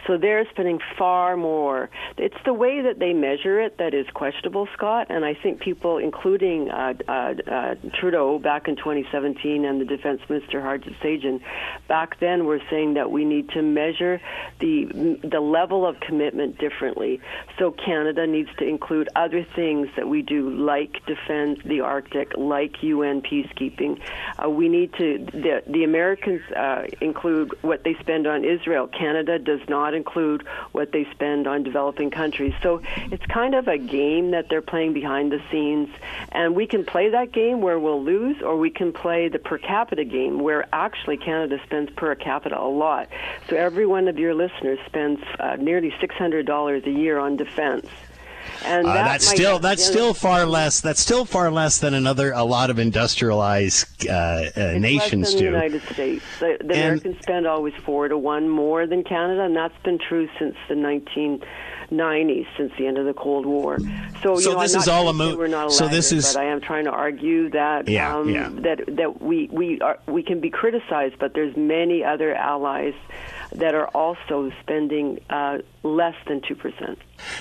So 0.07 0.19
they're 0.19 0.47
spending 0.51 0.81
far 0.99 1.37
more. 1.37 1.89
It's 2.19 2.37
the 2.45 2.53
way 2.53 2.83
that 2.83 2.99
they 2.99 3.15
measure 3.15 3.61
it 3.61 3.79
that 3.79 3.95
is 3.95 4.07
questionable, 4.13 4.69
Scott, 4.75 5.07
and 5.09 5.25
I 5.25 5.35
think 5.35 5.61
people, 5.61 5.97
including 5.97 6.71
uh, 6.71 6.95
uh, 7.09 7.35
uh, 7.51 7.75
Trudeau 7.99 8.39
back 8.39 8.69
in 8.69 8.77
2017 8.77 9.65
and 9.65 9.81
the 9.81 9.87
Defense 9.87 10.21
Minister 10.29 10.61
Harjit 10.61 10.95
Sajjan, 11.01 11.41
back 11.89 12.21
then 12.21 12.45
were 12.45 12.61
saying 12.71 12.95
that 12.95 13.11
we 13.11 13.25
need 13.25 13.49
to 13.51 13.63
measure 13.63 14.21
the 14.61 15.19
the 15.23 15.41
level 15.41 15.87
of 15.87 16.01
commitment 16.01 16.59
differently. 16.59 17.21
So 17.59 17.71
Canada 17.71 18.27
needs 18.27 18.51
to 18.59 18.67
include 18.67 19.09
other 19.17 19.47
things 19.55 19.89
that 19.97 20.09
we 20.09 20.23
do 20.23 20.34
do, 20.35 20.51
like 20.51 21.05
defend 21.07 21.62
the 21.64 21.80
Arctic, 21.80 22.32
like 22.37 22.82
UN 22.82 23.22
peacekeeping. 23.22 24.01
Uh, 24.43 24.49
we 24.51 24.68
need 24.68 24.93
to, 24.95 25.18
the, 25.32 25.62
the 25.66 25.85
Americans 25.85 26.43
uh, 26.53 26.87
include 27.01 27.55
what 27.62 27.85
they 27.85 27.95
spend 28.01 28.26
on 28.26 28.45
Israel. 28.45 28.87
Canada 28.87 29.39
does 29.39 29.61
not 29.68 29.95
include 29.95 30.47
what 30.72 30.93
they 30.93 31.07
spend 31.12 31.47
on 31.47 31.62
developing 31.62 32.11
countries. 32.11 32.55
So 32.62 32.82
it's 33.12 33.24
kind 33.26 33.55
of 33.55 33.68
a 33.68 33.78
game 33.78 34.32
that 34.32 34.49
they're 34.49 34.62
playing 34.62 34.93
behind 34.93 35.30
the 35.30 35.41
scenes. 35.51 35.89
And 36.32 36.55
we 36.55 36.66
can 36.66 36.85
play 36.85 37.11
that 37.11 37.32
game 37.32 37.61
where 37.61 37.78
we'll 37.78 38.03
lose, 38.03 38.43
or 38.43 38.57
we 38.57 38.70
can 38.70 38.93
play 38.93 39.28
the 39.28 39.39
per 39.39 39.59
capita 39.59 40.05
game 40.05 40.39
where 40.39 40.66
actually 40.72 41.16
Canada 41.16 41.59
spends 41.64 41.91
per 41.91 42.14
capita 42.14 42.59
a 42.61 42.66
lot. 42.68 43.09
So 43.49 43.57
every 43.57 43.87
one 43.87 44.09
of 44.09 44.18
your 44.18 44.35
listeners 44.35 44.78
spends 44.87 45.20
uh, 45.39 45.57
nearly 45.57 45.91
$600 46.03 46.87
a 46.87 46.91
year 46.91 47.18
on 47.18 47.37
defense. 47.37 47.87
And 48.65 48.87
uh, 48.87 48.93
that's 48.93 49.27
still 49.27 49.59
that's 49.59 49.85
still 49.85 50.15
far 50.15 50.47
less. 50.47 50.81
That's 50.81 51.01
still 51.01 51.25
far 51.25 51.51
less 51.51 51.79
than 51.79 51.95
another 51.95 52.33
a 52.33 52.45
lot 52.45 52.71
of 52.71 52.79
industrialized 52.79 54.09
uh, 54.09 54.13
uh, 54.57 54.73
nations 54.79 55.33
do. 55.33 55.39
The 55.39 55.45
United 55.45 55.83
States, 55.83 56.25
the, 56.41 56.59
the 56.61 56.75
Americans 56.75 57.19
spend 57.23 57.47
always 57.47 57.75
four 57.85 58.09
to 58.09 58.17
one 58.17 58.49
more 58.49 58.87
than 58.87 59.05
Canada, 59.05 59.43
and 59.43 59.57
that's 59.57 59.77
been 59.83 59.99
true 59.99 60.29
since 60.39 60.57
the 60.69 60.75
1990s, 60.75 62.47
since 62.57 62.73
the 62.79 62.87
end 62.87 62.99
of 62.99 63.07
the 63.07 63.15
Cold 63.15 63.47
War. 63.47 63.79
So, 64.23 64.37
so 64.37 64.53
know, 64.53 64.61
this 64.61 64.75
is 64.75 64.89
all 64.89 65.09
a 65.09 65.13
mo- 65.13 65.37
We're 65.37 65.47
not 65.47 65.73
so 65.73 65.89
this 65.89 66.13
is. 66.13 66.33
But 66.33 66.41
I 66.41 66.45
am 66.47 66.61
trying 66.61 66.85
to 66.85 66.91
argue 66.91 67.51
that 67.51 67.89
yeah, 67.89 68.17
um, 68.17 68.31
yeah. 68.31 68.49
that 68.51 68.85
that 68.97 69.21
we 69.21 69.49
we 69.53 69.81
are 69.81 69.99
we 70.07 70.23
can 70.23 70.41
be 70.41 70.51
criticized, 70.51 71.17
but 71.19 71.35
there's 71.35 71.57
many 71.57 72.03
other 72.03 72.35
allies 72.35 72.95
that 73.55 73.75
are 73.75 73.87
also 73.89 74.51
spending 74.61 75.21
uh, 75.31 75.59
less 75.85 76.17
than 76.27 76.41
2%. 76.41 76.97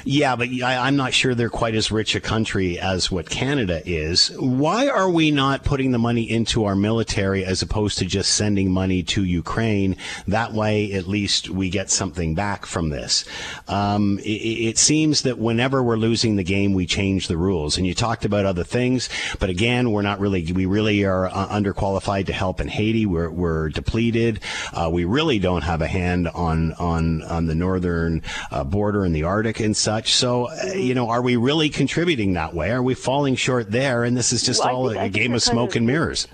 Yeah, 0.06 0.36
but 0.36 0.50
I, 0.50 0.88
am 0.88 0.96
not 0.96 1.14
sure 1.14 1.34
they're 1.34 1.50
quite 1.50 1.74
as 1.74 1.92
rich 1.92 2.14
a 2.16 2.20
country 2.20 2.78
as 2.78 3.10
what 3.10 3.30
Canada 3.30 3.82
is. 3.86 4.30
Why 4.38 4.88
are 4.88 5.10
we 5.10 5.32
not 5.32 5.64
putting 5.64 5.92
the 5.92 5.98
money 5.98 6.30
into 6.30 6.66
our 6.66 6.76
military 6.76 7.44
as 7.44 7.62
opposed 7.62 7.98
to 7.98 8.06
just 8.06 8.36
sending 8.36 8.70
money 8.70 9.02
to 9.04 9.24
Ukraine? 9.24 9.98
That 10.28 10.54
way, 10.54 10.94
at 10.94 11.08
least 11.08 11.50
we 11.50 11.70
get 11.70 11.90
something 11.90 12.36
back 12.36 12.66
from 12.66 12.90
this. 12.90 13.26
Um, 13.68 14.20
it, 14.20 14.30
it, 14.30 14.78
seems 14.78 15.24
that 15.24 15.40
whenever 15.40 15.82
we're 15.82 15.98
losing 15.98 16.36
the 16.36 16.44
game, 16.44 16.74
we 16.74 16.86
change 16.86 17.28
the 17.28 17.38
rules. 17.38 17.78
And 17.78 17.88
you 17.88 17.96
talked 17.96 18.26
about 18.26 18.46
other 18.46 18.64
things, 18.64 19.10
but 19.40 19.50
again, 19.50 19.92
we're 19.92 20.02
not 20.04 20.20
really, 20.20 20.52
we 20.52 20.66
really 20.66 21.04
are 21.04 21.28
uh, 21.28 21.48
underqualified 21.48 22.28
to 22.28 22.34
help 22.34 22.62
in 22.62 22.68
Haiti. 22.68 23.06
We're, 23.06 23.30
we're 23.30 23.70
depleted. 23.70 24.42
Uh, 24.72 24.90
we 24.92 25.06
really 25.06 25.40
don't 25.40 25.64
have 25.64 25.82
a 25.82 25.88
hand 25.88 26.03
on, 26.28 26.74
on, 26.74 27.22
on 27.24 27.46
the 27.48 27.56
northern 27.56 28.22
uh, 28.52 28.64
border 28.64 29.06
in 29.06 29.14
the 29.14 29.24
Arctic 29.24 29.60
and 29.60 29.76
such. 29.76 30.14
So, 30.14 30.50
uh, 30.50 30.74
you 30.74 30.94
know, 30.94 31.10
are 31.10 31.22
we 31.22 31.36
really 31.36 31.70
contributing 31.70 32.34
that 32.34 32.54
way? 32.54 32.72
Are 32.72 32.84
we 32.84 32.94
falling 32.94 33.36
short 33.36 33.72
there? 33.72 34.04
And 34.04 34.16
this 34.16 34.34
is 34.34 34.44
just 34.44 34.64
well, 34.64 34.76
all 34.76 34.90
think, 34.90 35.02
a 35.02 35.10
game 35.10 35.34
of 35.34 35.42
smoke 35.42 35.72
of, 35.72 35.78
and 35.78 35.88
mirrors. 35.88 36.28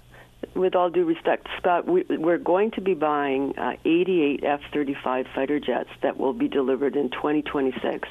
with 0.55 0.75
all 0.75 0.89
due 0.89 1.05
respect, 1.05 1.47
Scott, 1.57 1.87
we, 1.87 2.05
are 2.23 2.37
going 2.37 2.71
to 2.71 2.81
be 2.81 2.93
buying 2.93 3.57
uh, 3.57 3.73
88 3.85 4.43
F-35 4.43 5.33
fighter 5.33 5.59
jets 5.59 5.89
that 6.01 6.17
will 6.17 6.33
be 6.33 6.47
delivered 6.47 6.95
in 6.95 7.09
2026. 7.09 8.07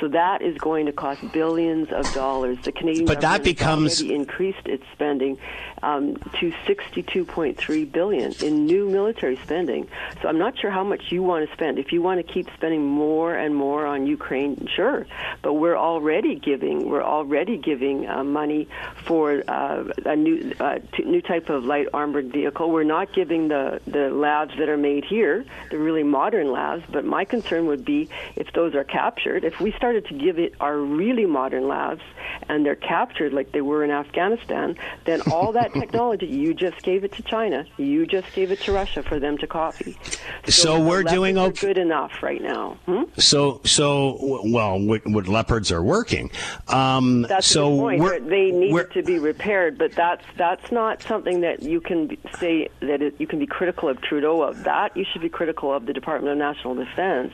So 0.00 0.08
that 0.08 0.40
is 0.40 0.56
going 0.56 0.86
to 0.86 0.92
cost 0.92 1.20
billions 1.32 1.92
of 1.92 2.10
dollars. 2.14 2.58
The 2.62 2.72
Canadian 2.72 3.04
but 3.04 3.20
that 3.20 3.44
becomes 3.44 3.98
has 3.98 4.00
already 4.00 4.14
increased 4.14 4.66
its 4.66 4.84
spending 4.92 5.38
um, 5.82 6.16
to 6.40 6.52
62.3 6.66 7.92
billion 7.92 8.32
in 8.42 8.64
new 8.64 8.88
military 8.88 9.36
spending. 9.36 9.88
So 10.22 10.28
I'm 10.28 10.38
not 10.38 10.58
sure 10.58 10.70
how 10.70 10.84
much 10.84 11.10
you 11.10 11.22
want 11.22 11.46
to 11.46 11.54
spend. 11.54 11.78
If 11.78 11.92
you 11.92 12.00
want 12.00 12.24
to 12.24 12.32
keep 12.32 12.48
spending 12.54 12.84
more 12.84 13.34
and 13.34 13.54
more 13.54 13.86
on 13.86 14.06
Ukraine, 14.06 14.68
sure. 14.74 15.06
But 15.42 15.54
we're 15.54 15.76
already 15.76 16.34
giving 16.34 16.88
we're 16.88 17.02
already 17.02 17.58
giving 17.58 18.08
uh, 18.08 18.24
money 18.24 18.68
for 19.04 19.42
uh, 19.48 19.84
a 20.04 20.16
new 20.16 20.54
uh, 20.60 20.78
t- 20.94 21.04
new 21.04 21.20
type 21.20 21.50
of 21.50 21.64
light 21.64 21.88
armored 21.92 22.32
vehicle. 22.32 22.70
We're 22.70 22.84
not 22.84 23.12
giving 23.12 23.48
the 23.48 23.80
the 23.86 24.10
LAVs 24.10 24.58
that 24.58 24.68
are 24.68 24.78
made 24.78 25.04
here, 25.04 25.44
the 25.70 25.78
really 25.78 26.02
modern 26.02 26.48
LAVs. 26.48 26.84
But 26.90 27.04
my 27.04 27.24
concern 27.24 27.66
would 27.66 27.84
be 27.84 28.08
if 28.36 28.52
those 28.52 28.74
are 28.74 28.84
captured. 28.84 29.44
If 29.44 29.60
we 29.60 29.72
started 29.90 30.06
to 30.06 30.24
give 30.24 30.38
it 30.38 30.54
our 30.60 30.78
really 30.78 31.26
modern 31.26 31.64
LAVs 31.64 32.00
and 32.48 32.64
they're 32.64 32.76
captured 32.76 33.32
like 33.32 33.50
they 33.50 33.60
were 33.60 33.82
in 33.82 33.90
Afghanistan, 33.90 34.76
then 35.04 35.20
all 35.32 35.50
that 35.52 35.72
technology 35.80 36.26
you 36.26 36.54
just 36.54 36.80
gave 36.82 37.02
it 37.02 37.12
to 37.12 37.22
China, 37.24 37.64
you 37.76 38.06
just 38.06 38.32
gave 38.32 38.52
it 38.52 38.60
to 38.60 38.72
Russia 38.72 39.02
for 39.02 39.18
them 39.18 39.36
to 39.38 39.48
copy. 39.48 39.98
So, 40.44 40.50
so 40.50 40.80
we're 40.80 41.02
doing 41.02 41.36
okay. 41.36 41.66
Good 41.66 41.78
enough 41.78 42.22
right 42.22 42.40
now. 42.40 42.78
Hmm? 42.86 43.02
So 43.16 43.60
so 43.64 44.40
well, 44.44 44.78
what, 44.78 45.06
what 45.06 45.26
leopards 45.26 45.72
are 45.72 45.82
working. 45.82 46.30
Um, 46.68 47.22
that's 47.22 47.46
so 47.46 47.74
the 47.74 47.98
point. 47.98 48.28
They 48.28 48.52
need 48.52 48.90
to 48.92 49.02
be 49.02 49.18
repaired, 49.18 49.76
but 49.76 49.92
that's 49.92 50.24
that's 50.36 50.70
not 50.70 51.02
something 51.02 51.40
that 51.40 51.62
you 51.62 51.80
can 51.80 52.16
say 52.38 52.68
that 52.80 53.02
it, 53.02 53.14
you 53.18 53.26
can 53.26 53.38
be 53.38 53.46
critical 53.46 53.88
of 53.88 54.00
Trudeau 54.00 54.42
of. 54.42 54.62
That 54.64 54.96
you 54.96 55.04
should 55.10 55.22
be 55.22 55.28
critical 55.28 55.74
of 55.74 55.86
the 55.86 55.92
Department 55.92 56.32
of 56.32 56.38
National 56.38 56.74
Defense 56.74 57.32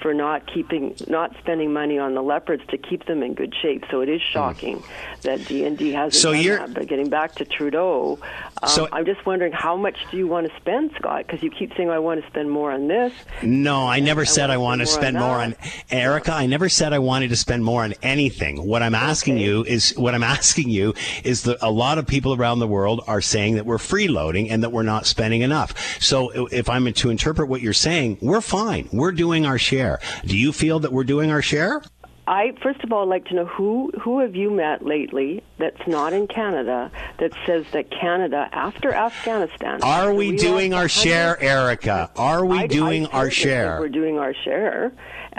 for 0.00 0.14
not 0.14 0.46
keeping 0.52 0.94
not 1.08 1.36
spending 1.38 1.72
money 1.72 1.95
on 1.98 2.14
the 2.14 2.22
leopards 2.22 2.62
to 2.68 2.78
keep 2.78 3.06
them 3.06 3.22
in 3.22 3.34
good 3.34 3.54
shape. 3.54 3.84
So 3.90 4.00
it 4.00 4.08
is 4.08 4.20
hmm. 4.20 4.32
shocking 4.32 4.78
mm. 4.78 5.20
that 5.22 5.40
DND 5.40 5.92
hasn't 5.92 6.14
so 6.14 6.32
done 6.32 6.42
you're, 6.42 6.58
that. 6.58 6.74
But 6.74 6.88
getting 6.88 7.08
back 7.08 7.34
to 7.36 7.44
Trudeau, 7.44 8.18
um, 8.62 8.68
so, 8.68 8.88
I'm 8.90 9.04
just 9.04 9.24
wondering 9.26 9.52
how 9.52 9.76
much 9.76 9.96
do 10.10 10.16
you 10.16 10.26
want 10.26 10.50
to 10.50 10.56
spend, 10.56 10.92
Scott? 10.96 11.26
Because 11.26 11.42
you 11.42 11.50
keep 11.50 11.74
saying 11.76 11.90
I 11.90 11.98
want 11.98 12.22
to 12.22 12.26
spend 12.28 12.50
more 12.50 12.72
on 12.72 12.88
this. 12.88 13.12
No, 13.42 13.86
I 13.86 14.00
never 14.00 14.24
said 14.24 14.50
I 14.50 14.56
want 14.56 14.80
to 14.80 14.86
spend 14.86 15.18
more 15.18 15.40
on, 15.40 15.50
more 15.50 15.58
on 15.60 15.70
Erika. 15.90 16.32
I 16.32 16.46
never 16.46 16.68
said 16.68 16.92
I 16.92 16.98
wanted 16.98 17.28
to 17.30 17.36
spend 17.36 17.64
more 17.64 17.84
on 17.84 17.94
anything. 18.02 18.66
What 18.66 18.82
I'm 18.82 18.94
asking 18.94 19.34
okay. 19.34 19.44
you 19.44 19.64
is 19.64 19.90
what 19.96 20.14
I'm 20.14 20.22
asking 20.22 20.70
you 20.70 20.94
is 21.24 21.42
that 21.42 21.58
a 21.60 21.70
lot 21.70 21.98
of 21.98 22.06
people 22.06 22.34
around 22.34 22.60
the 22.60 22.66
world 22.66 23.02
are 23.06 23.20
saying 23.20 23.56
that 23.56 23.66
we're 23.66 23.78
freeloading 23.78 24.50
and 24.50 24.62
that 24.62 24.70
we're 24.70 24.82
not 24.82 25.06
spending 25.06 25.42
enough. 25.42 26.00
So 26.00 26.46
if 26.50 26.70
I'm 26.70 26.86
to 26.92 27.10
interpret 27.10 27.48
what 27.48 27.60
you're 27.60 27.72
saying, 27.72 28.18
we're 28.20 28.40
fine. 28.40 28.88
We're 28.92 29.12
doing 29.12 29.44
our 29.44 29.58
share. 29.58 30.00
Do 30.24 30.36
you 30.36 30.52
feel 30.52 30.80
that 30.80 30.92
we're 30.92 31.04
doing 31.04 31.30
our 31.30 31.42
share? 31.42 31.82
I 32.26 32.54
first 32.60 32.82
of 32.82 32.92
all 32.92 33.06
like 33.06 33.26
to 33.26 33.34
know 33.34 33.44
who 33.44 33.92
who 34.00 34.20
have 34.20 34.34
you 34.34 34.50
met 34.50 34.84
lately 34.84 35.44
that's 35.58 35.86
not 35.86 36.12
in 36.12 36.26
Canada 36.26 36.90
that 37.18 37.32
says 37.46 37.64
that 37.72 37.90
Canada 37.90 38.48
after 38.52 38.92
Afghanistan 38.92 39.80
are 39.82 40.12
we, 40.12 40.32
we 40.32 40.36
doing 40.36 40.74
our 40.74 40.88
share, 40.88 41.40
Erika? 41.40 42.10
Are 42.16 42.44
we 42.44 42.58
I, 42.58 42.66
doing 42.66 43.06
I 43.06 43.10
our 43.10 43.30
share? 43.30 43.78
We're 43.78 43.88
doing 43.88 44.18
our 44.18 44.34
share, 44.34 44.92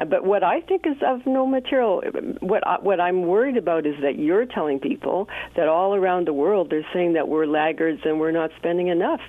but 0.06 0.24
what 0.24 0.44
I 0.44 0.62
think 0.62 0.86
is 0.86 0.98
of 1.06 1.26
no 1.26 1.46
material. 1.46 2.02
What 2.40 2.66
I, 2.66 2.78
what 2.80 3.00
I'm 3.00 3.24
worried 3.24 3.58
about 3.58 3.86
is 3.86 3.96
that 4.02 4.18
you're 4.20 4.46
telling 4.46 4.80
people 4.80 5.28
that 5.56 5.68
all 5.68 5.96
around 5.96 6.28
the 6.28 6.34
world 6.34 6.70
they're 6.70 6.86
saying 6.94 7.14
that 7.14 7.28
we're 7.28 7.46
laggards 7.46 8.02
and 8.06 8.20
we're 8.20 8.32
not 8.32 8.52
spending 8.58 8.88
enough, 8.88 9.22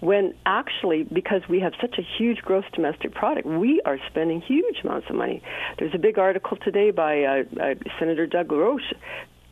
when 0.00 0.34
actually 0.46 1.04
because 1.04 1.42
we 1.48 1.60
have 1.60 1.72
such 1.80 1.96
a 1.98 2.02
huge 2.18 2.38
gross 2.38 2.64
domestic 2.72 3.14
product, 3.14 3.46
we 3.46 3.80
are 3.84 3.98
spending 4.08 4.40
huge 4.40 4.76
amounts 4.84 5.08
of 5.10 5.16
money. 5.16 5.42
There's 5.78 5.94
a 5.94 5.98
big 5.98 6.18
article 6.18 6.56
today 6.56 6.90
by 6.90 7.22
uh, 7.22 7.44
uh, 7.60 7.74
Senator 7.98 8.26
Doug 8.26 8.50
LaRoche 8.52 8.92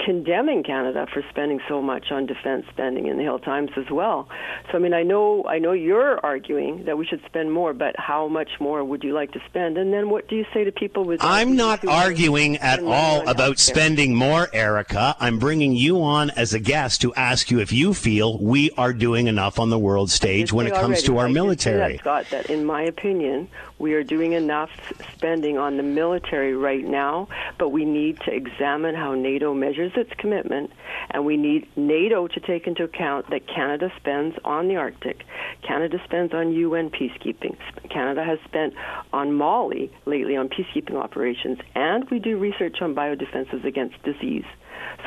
condemning 0.04 0.62
Canada 0.62 1.06
for 1.12 1.22
spending 1.30 1.60
so 1.68 1.82
much 1.82 2.10
on 2.10 2.26
defense 2.26 2.66
spending 2.70 3.06
in 3.06 3.16
the 3.16 3.22
Hill 3.22 3.38
Times 3.38 3.70
as 3.76 3.90
well. 3.90 4.28
So 4.70 4.78
I 4.78 4.80
mean, 4.80 4.94
I 4.94 5.02
know 5.02 5.44
I 5.46 5.58
know 5.58 5.72
you're 5.72 6.18
arguing 6.24 6.84
that 6.84 6.96
we 6.96 7.06
should 7.06 7.22
spend 7.26 7.52
more, 7.52 7.72
but 7.72 7.94
how 7.98 8.28
much 8.28 8.50
more 8.60 8.84
would 8.84 9.04
you 9.04 9.12
like 9.12 9.32
to 9.32 9.40
spend? 9.46 9.78
And 9.78 9.92
then 9.92 10.10
what 10.10 10.28
do 10.28 10.36
you 10.36 10.44
say 10.52 10.64
to 10.64 10.72
people 10.72 11.04
with? 11.04 11.20
I'm 11.22 11.56
not 11.56 11.86
arguing 11.86 12.56
at 12.58 12.82
all 12.82 13.28
about 13.28 13.58
spending 13.58 14.14
more, 14.14 14.48
Erika. 14.52 15.16
I'm 15.20 15.38
bringing 15.38 15.72
you 15.72 16.02
on 16.02 16.30
as 16.30 16.54
a 16.54 16.58
guest 16.58 17.00
to 17.02 17.14
ask 17.14 17.50
you 17.50 17.60
if 17.60 17.72
you 17.72 17.94
feel 17.94 18.38
we 18.38 18.70
are 18.72 18.92
doing 18.92 19.26
enough 19.26 19.58
on 19.58 19.70
the 19.70 19.78
world 19.78 20.10
stage 20.10 20.52
when 20.52 20.66
it 20.66 20.74
comes 20.74 20.98
already. 20.98 21.06
to 21.06 21.18
our 21.18 21.28
military. 21.28 21.76
I 21.76 21.78
military. 21.78 21.96
That, 21.96 22.00
Scott, 22.00 22.26
that 22.30 22.50
in 22.50 22.64
my 22.64 22.82
opinion, 22.82 23.48
we 23.80 23.94
are 23.94 24.04
doing 24.04 24.34
enough 24.34 24.70
spending 25.14 25.56
on 25.56 25.78
the 25.78 25.82
military 25.82 26.54
right 26.54 26.84
now, 26.84 27.28
but 27.58 27.70
we 27.70 27.84
need 27.86 28.20
to 28.20 28.32
examine 28.32 28.94
how 28.94 29.14
NATO 29.14 29.54
measures 29.54 29.92
its 29.96 30.12
commitment, 30.18 30.70
and 31.10 31.24
we 31.24 31.38
need 31.38 31.66
NATO 31.76 32.28
to 32.28 32.40
take 32.40 32.66
into 32.66 32.84
account 32.84 33.30
that 33.30 33.46
Canada 33.46 33.90
spends 33.96 34.36
on 34.44 34.68
the 34.68 34.76
Arctic, 34.76 35.24
Canada 35.66 35.98
spends 36.04 36.34
on 36.34 36.52
UN 36.52 36.90
peacekeeping, 36.90 37.56
Canada 37.88 38.22
has 38.22 38.38
spent 38.44 38.74
on 39.12 39.32
Mali 39.32 39.90
lately 40.04 40.36
on 40.36 40.50
peacekeeping 40.50 40.96
operations, 40.96 41.58
and 41.74 42.08
we 42.10 42.18
do 42.18 42.36
research 42.36 42.82
on 42.82 42.94
biodefenses 42.94 43.64
against 43.64 44.00
disease. 44.02 44.44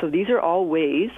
So 0.00 0.10
these 0.10 0.28
are 0.28 0.40
all 0.40 0.66
ways 0.66 1.10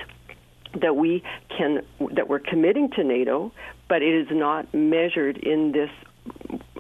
that 0.80 0.94
we 0.94 1.22
can 1.56 1.82
that 2.12 2.28
we're 2.28 2.38
committing 2.38 2.90
to 2.90 3.04
NATO, 3.04 3.50
but 3.88 4.02
it 4.02 4.14
is 4.14 4.28
not 4.30 4.72
measured 4.74 5.38
in 5.38 5.72
this 5.72 5.90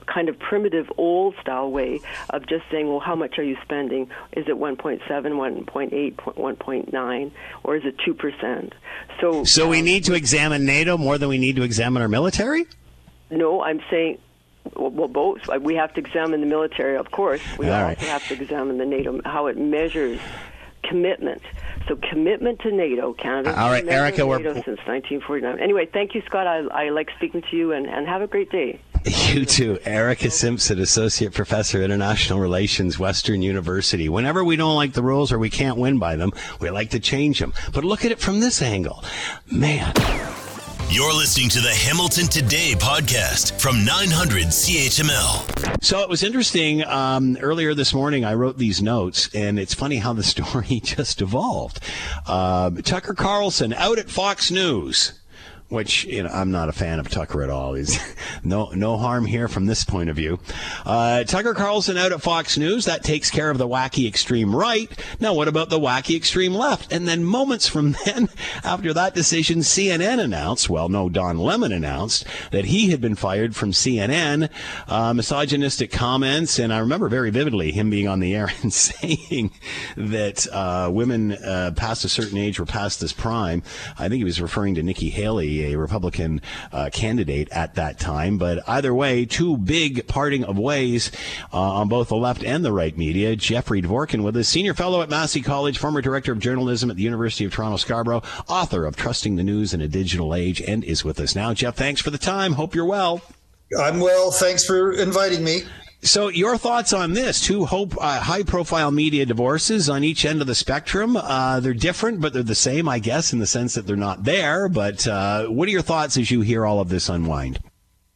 kind 0.06 0.28
of 0.28 0.38
primitive 0.38 0.90
old 0.96 1.34
style 1.40 1.70
way 1.70 2.00
of 2.30 2.46
just 2.46 2.64
saying, 2.70 2.88
well, 2.88 3.00
how 3.00 3.14
much 3.14 3.38
are 3.38 3.44
you 3.44 3.56
spending? 3.62 4.08
Is 4.32 4.46
it 4.48 4.56
1.7, 4.56 5.00
1.8, 5.06 6.14
1.9, 6.16 7.30
or 7.64 7.76
is 7.76 7.82
it 7.84 7.96
2%? 7.98 8.72
So, 9.20 9.44
so 9.44 9.68
we 9.68 9.82
need 9.82 10.04
to 10.04 10.14
examine 10.14 10.64
NATO 10.64 10.96
more 10.96 11.18
than 11.18 11.28
we 11.28 11.38
need 11.38 11.56
to 11.56 11.62
examine 11.62 12.02
our 12.02 12.08
military? 12.08 12.66
No, 13.30 13.62
I'm 13.62 13.80
saying 13.90 14.18
well, 14.74 15.08
both. 15.08 15.48
Uh, 15.48 15.58
we 15.60 15.74
have 15.76 15.94
to 15.94 16.00
examine 16.00 16.40
the 16.40 16.46
military, 16.46 16.96
of 16.96 17.10
course. 17.10 17.40
We 17.58 17.68
All 17.68 17.74
also 17.74 17.86
right. 17.86 17.98
have 17.98 18.26
to 18.28 18.34
examine 18.34 18.78
the 18.78 18.86
NATO, 18.86 19.20
how 19.24 19.46
it 19.46 19.56
measures 19.56 20.20
commitment. 20.82 21.42
So 21.88 21.96
commitment 21.96 22.60
to 22.60 22.72
NATO. 22.72 23.12
Canada. 23.12 23.58
All 23.58 23.70
right, 23.70 23.86
Erika, 23.86 24.18
NATO 24.18 24.28
we're 24.28 24.42
since 24.42 24.66
1949. 24.66 25.60
Anyway, 25.60 25.86
thank 25.86 26.14
you, 26.14 26.22
Scott. 26.26 26.46
I, 26.46 26.58
I 26.86 26.88
like 26.90 27.10
speaking 27.16 27.42
to 27.50 27.56
you, 27.56 27.72
and, 27.72 27.86
and 27.86 28.06
have 28.06 28.22
a 28.22 28.26
great 28.26 28.50
day. 28.50 28.80
You 29.06 29.44
too. 29.44 29.78
Erika 29.84 30.30
Simpson, 30.30 30.80
Associate 30.80 31.32
Professor, 31.32 31.80
International 31.80 32.40
Relations, 32.40 32.98
Western 32.98 33.40
University. 33.40 34.08
Whenever 34.08 34.42
we 34.42 34.56
don't 34.56 34.74
like 34.74 34.94
the 34.94 35.02
rules 35.02 35.30
or 35.30 35.38
we 35.38 35.48
can't 35.48 35.78
win 35.78 35.98
by 35.98 36.16
them, 36.16 36.32
we 36.60 36.70
like 36.70 36.90
to 36.90 36.98
change 36.98 37.38
them. 37.38 37.52
But 37.72 37.84
look 37.84 38.04
at 38.04 38.10
it 38.10 38.18
from 38.18 38.40
this 38.40 38.60
angle. 38.62 39.04
Man. 39.50 39.92
You're 40.88 41.12
listening 41.12 41.48
to 41.50 41.60
the 41.60 41.72
Hamilton 41.72 42.26
Today 42.26 42.74
podcast 42.76 43.60
from 43.60 43.84
900 43.84 44.46
CHML. 44.46 45.82
So 45.84 46.00
it 46.00 46.08
was 46.08 46.22
interesting. 46.22 46.84
Um, 46.84 47.36
earlier 47.40 47.74
this 47.74 47.92
morning, 47.92 48.24
I 48.24 48.34
wrote 48.34 48.56
these 48.56 48.80
notes, 48.80 49.28
and 49.34 49.58
it's 49.58 49.74
funny 49.74 49.96
how 49.96 50.14
the 50.14 50.22
story 50.24 50.80
just 50.82 51.20
evolved. 51.20 51.80
Uh, 52.26 52.70
Tucker 52.82 53.14
Carlson 53.14 53.72
out 53.72 53.98
at 53.98 54.08
Fox 54.08 54.50
News 54.50 55.12
which 55.68 56.04
you 56.04 56.22
know 56.22 56.30
I'm 56.32 56.50
not 56.50 56.68
a 56.68 56.72
fan 56.72 57.00
of 57.00 57.08
Tucker 57.08 57.42
at 57.42 57.50
all. 57.50 57.74
He's 57.74 57.98
no 58.44 58.70
no 58.70 58.96
harm 58.96 59.24
here 59.26 59.48
from 59.48 59.66
this 59.66 59.84
point 59.84 60.10
of 60.10 60.16
view. 60.16 60.38
Uh, 60.84 61.24
Tucker 61.24 61.54
Carlson 61.54 61.96
out 61.96 62.12
at 62.12 62.22
Fox 62.22 62.56
News 62.56 62.84
that 62.84 63.02
takes 63.02 63.30
care 63.30 63.50
of 63.50 63.58
the 63.58 63.66
wacky 63.66 64.06
extreme 64.06 64.54
right. 64.54 64.90
Now 65.18 65.34
what 65.34 65.48
about 65.48 65.70
the 65.70 65.80
wacky 65.80 66.16
extreme 66.16 66.54
left? 66.54 66.92
And 66.92 67.08
then 67.08 67.24
moments 67.24 67.66
from 67.66 67.96
then, 68.04 68.28
after 68.62 68.92
that 68.92 69.14
decision, 69.14 69.58
CNN 69.58 70.22
announced. 70.22 70.70
Well, 70.70 70.88
no, 70.88 71.08
Don 71.08 71.38
Lemon 71.38 71.72
announced 71.72 72.26
that 72.52 72.66
he 72.66 72.90
had 72.90 73.00
been 73.00 73.16
fired 73.16 73.56
from 73.56 73.72
CNN. 73.72 74.48
Uh, 74.86 75.14
misogynistic 75.14 75.90
comments, 75.90 76.58
and 76.58 76.72
I 76.72 76.78
remember 76.78 77.08
very 77.08 77.30
vividly 77.30 77.72
him 77.72 77.90
being 77.90 78.06
on 78.06 78.20
the 78.20 78.34
air 78.34 78.52
and 78.62 78.72
saying 78.72 79.50
that 79.96 80.46
uh, 80.52 80.90
women 80.92 81.32
uh, 81.32 81.72
past 81.74 82.04
a 82.04 82.08
certain 82.08 82.38
age 82.38 82.60
were 82.60 82.66
past 82.66 83.00
this 83.00 83.12
prime. 83.12 83.62
I 83.98 84.08
think 84.08 84.18
he 84.18 84.24
was 84.24 84.40
referring 84.40 84.76
to 84.76 84.82
Nikki 84.82 85.10
Haley 85.10 85.55
a 85.64 85.78
Republican 85.78 86.40
uh, 86.72 86.90
candidate 86.92 87.48
at 87.50 87.74
that 87.74 87.98
time. 87.98 88.38
But 88.38 88.66
either 88.68 88.94
way, 88.94 89.24
two 89.24 89.56
big 89.56 90.06
parting 90.06 90.44
of 90.44 90.58
ways 90.58 91.10
uh, 91.52 91.60
on 91.60 91.88
both 91.88 92.08
the 92.08 92.16
left 92.16 92.44
and 92.44 92.64
the 92.64 92.72
right 92.72 92.96
media. 92.96 93.36
Jeffrey 93.36 93.82
Dvorkin 93.82 94.22
with 94.22 94.36
us, 94.36 94.48
senior 94.48 94.74
fellow 94.74 95.02
at 95.02 95.10
Massey 95.10 95.40
College, 95.40 95.78
former 95.78 96.00
director 96.00 96.32
of 96.32 96.38
journalism 96.38 96.90
at 96.90 96.96
the 96.96 97.02
University 97.02 97.44
of 97.44 97.52
Toronto 97.52 97.76
Scarborough, 97.76 98.22
author 98.48 98.84
of 98.84 98.96
Trusting 98.96 99.36
the 99.36 99.44
News 99.44 99.74
in 99.74 99.80
a 99.80 99.88
Digital 99.88 100.34
Age, 100.34 100.60
and 100.60 100.84
is 100.84 101.04
with 101.04 101.20
us 101.20 101.34
now. 101.34 101.54
Jeff, 101.54 101.76
thanks 101.76 102.00
for 102.00 102.10
the 102.10 102.18
time. 102.18 102.52
Hope 102.52 102.74
you're 102.74 102.84
well. 102.84 103.22
I'm 103.78 104.00
well. 104.00 104.30
Thanks 104.30 104.64
for 104.64 104.92
inviting 104.92 105.42
me. 105.42 105.62
So, 106.02 106.28
your 106.28 106.56
thoughts 106.56 106.92
on 106.92 107.14
this? 107.14 107.40
Two 107.40 107.64
hope, 107.64 107.96
uh, 108.00 108.20
high-profile 108.20 108.90
media 108.90 109.26
divorces 109.26 109.88
on 109.88 110.04
each 110.04 110.24
end 110.24 110.40
of 110.40 110.46
the 110.46 110.54
spectrum. 110.54 111.16
Uh, 111.16 111.58
they're 111.60 111.74
different, 111.74 112.20
but 112.20 112.32
they're 112.32 112.42
the 112.42 112.54
same, 112.54 112.88
I 112.88 112.98
guess, 112.98 113.32
in 113.32 113.38
the 113.38 113.46
sense 113.46 113.74
that 113.74 113.86
they're 113.86 113.96
not 113.96 114.24
there. 114.24 114.68
But 114.68 115.06
uh, 115.06 115.46
what 115.46 115.68
are 115.68 115.72
your 115.72 115.82
thoughts 115.82 116.16
as 116.16 116.30
you 116.30 116.42
hear 116.42 116.64
all 116.64 116.80
of 116.80 116.90
this 116.90 117.08
unwind? 117.08 117.58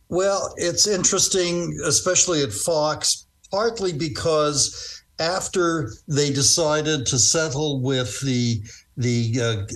Well, 0.09 0.55
it's 0.57 0.87
interesting, 0.87 1.79
especially 1.85 2.43
at 2.43 2.53
Fox, 2.53 3.27
partly 3.51 3.93
because 3.93 5.03
after 5.19 5.93
they 6.09 6.33
decided 6.33 7.07
to 7.07 7.19
settle 7.19 7.81
with 7.81 8.21
the 8.21 8.63
the 8.97 9.33
uh, 9.41 9.67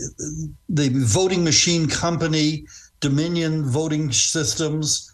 the 0.69 0.91
voting 0.93 1.45
machine 1.45 1.89
company, 1.89 2.67
Dominion 3.01 3.65
Voting 3.65 4.11
Systems 4.13 5.11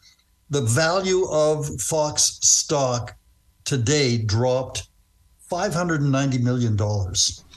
the 0.51 0.63
value 0.63 1.27
of 1.31 1.67
Fox 1.81 2.39
stock 2.43 3.17
today 3.65 4.19
dropped 4.19 4.89
$590 5.51 6.43
million. 6.43 6.77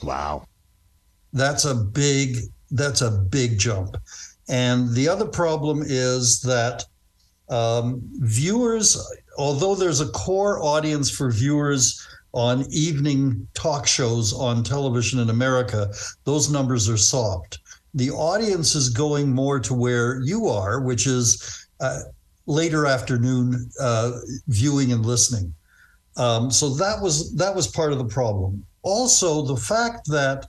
Wow. 0.02 0.46
That's 1.32 1.64
a 1.64 1.74
big 1.74 2.36
that's 2.70 3.02
a 3.02 3.10
big 3.10 3.58
jump. 3.58 3.96
And 4.48 4.92
the 4.94 5.08
other 5.08 5.26
problem 5.26 5.82
is 5.84 6.40
that 6.40 6.84
um, 7.48 8.00
viewers, 8.20 8.98
although 9.38 9.74
there's 9.74 10.00
a 10.00 10.08
core 10.08 10.62
audience 10.62 11.10
for 11.10 11.30
viewers 11.30 12.04
on 12.32 12.66
evening 12.70 13.46
talk 13.54 13.86
shows 13.86 14.32
on 14.32 14.64
television 14.64 15.20
in 15.20 15.30
America, 15.30 15.92
those 16.24 16.50
numbers 16.50 16.88
are 16.88 16.96
soft. 16.96 17.60
The 17.94 18.10
audience 18.10 18.74
is 18.74 18.88
going 18.88 19.32
more 19.32 19.60
to 19.60 19.74
where 19.74 20.20
you 20.22 20.48
are, 20.48 20.80
which 20.80 21.06
is 21.06 21.68
uh, 21.80 22.00
later 22.46 22.86
afternoon 22.86 23.70
uh, 23.80 24.12
viewing 24.48 24.92
and 24.92 25.04
listening. 25.04 25.54
Um, 26.16 26.50
so 26.50 26.70
that 26.74 27.00
was 27.00 27.34
that 27.34 27.54
was 27.54 27.66
part 27.66 27.92
of 27.92 27.98
the 27.98 28.04
problem. 28.04 28.64
Also, 28.82 29.42
the 29.42 29.56
fact 29.56 30.06
that 30.08 30.46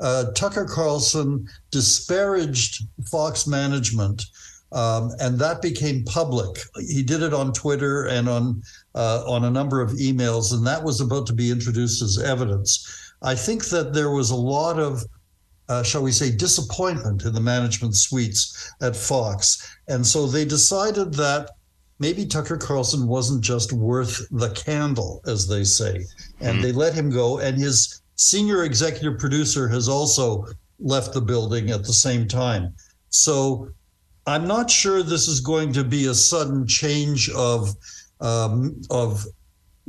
uh, 0.00 0.32
Tucker 0.32 0.64
Carlson 0.64 1.48
disparaged 1.70 2.84
Fox 3.10 3.46
management, 3.46 4.24
um, 4.72 5.10
and 5.20 5.38
that 5.38 5.62
became 5.62 6.04
public. 6.04 6.58
He 6.76 7.02
did 7.02 7.22
it 7.22 7.34
on 7.34 7.52
Twitter 7.52 8.06
and 8.06 8.28
on 8.28 8.62
uh, 8.94 9.24
on 9.26 9.44
a 9.44 9.50
number 9.50 9.80
of 9.80 9.90
emails, 9.92 10.52
and 10.52 10.66
that 10.66 10.84
was 10.84 11.00
about 11.00 11.26
to 11.28 11.32
be 11.32 11.50
introduced 11.50 12.02
as 12.02 12.18
evidence. 12.18 13.14
I 13.22 13.34
think 13.34 13.66
that 13.66 13.92
there 13.92 14.10
was 14.10 14.30
a 14.30 14.36
lot 14.36 14.78
of 14.78 15.04
uh, 15.68 15.82
shall 15.82 16.02
we 16.02 16.12
say, 16.12 16.30
disappointment 16.30 17.24
in 17.24 17.32
the 17.32 17.40
management 17.40 17.96
suites 17.96 18.72
at 18.80 18.96
Fox. 18.96 19.76
And 19.88 20.06
so 20.06 20.26
they 20.26 20.44
decided 20.44 21.14
that 21.14 21.50
maybe 21.98 22.26
Tucker 22.26 22.56
Carlson 22.56 23.06
wasn't 23.06 23.42
just 23.42 23.72
worth 23.72 24.20
the 24.30 24.50
candle, 24.50 25.22
as 25.26 25.46
they 25.46 25.64
say. 25.64 26.04
And 26.40 26.58
mm 26.58 26.62
they 26.62 26.72
let 26.72 26.94
him 26.94 27.10
go. 27.10 27.38
And 27.38 27.56
his 27.56 28.02
senior 28.16 28.64
executive 28.64 29.18
producer 29.18 29.68
has 29.68 29.88
also 29.88 30.46
left 30.78 31.14
the 31.14 31.20
building 31.20 31.70
at 31.70 31.84
the 31.84 31.92
same 31.92 32.26
time. 32.26 32.74
So 33.10 33.68
I'm 34.26 34.46
not 34.46 34.70
sure 34.70 35.02
this 35.02 35.28
is 35.28 35.40
going 35.40 35.72
to 35.74 35.84
be 35.84 36.06
a 36.06 36.14
sudden 36.14 36.66
change 36.66 37.30
of 37.30 37.74
um, 38.20 38.80
of 38.90 39.26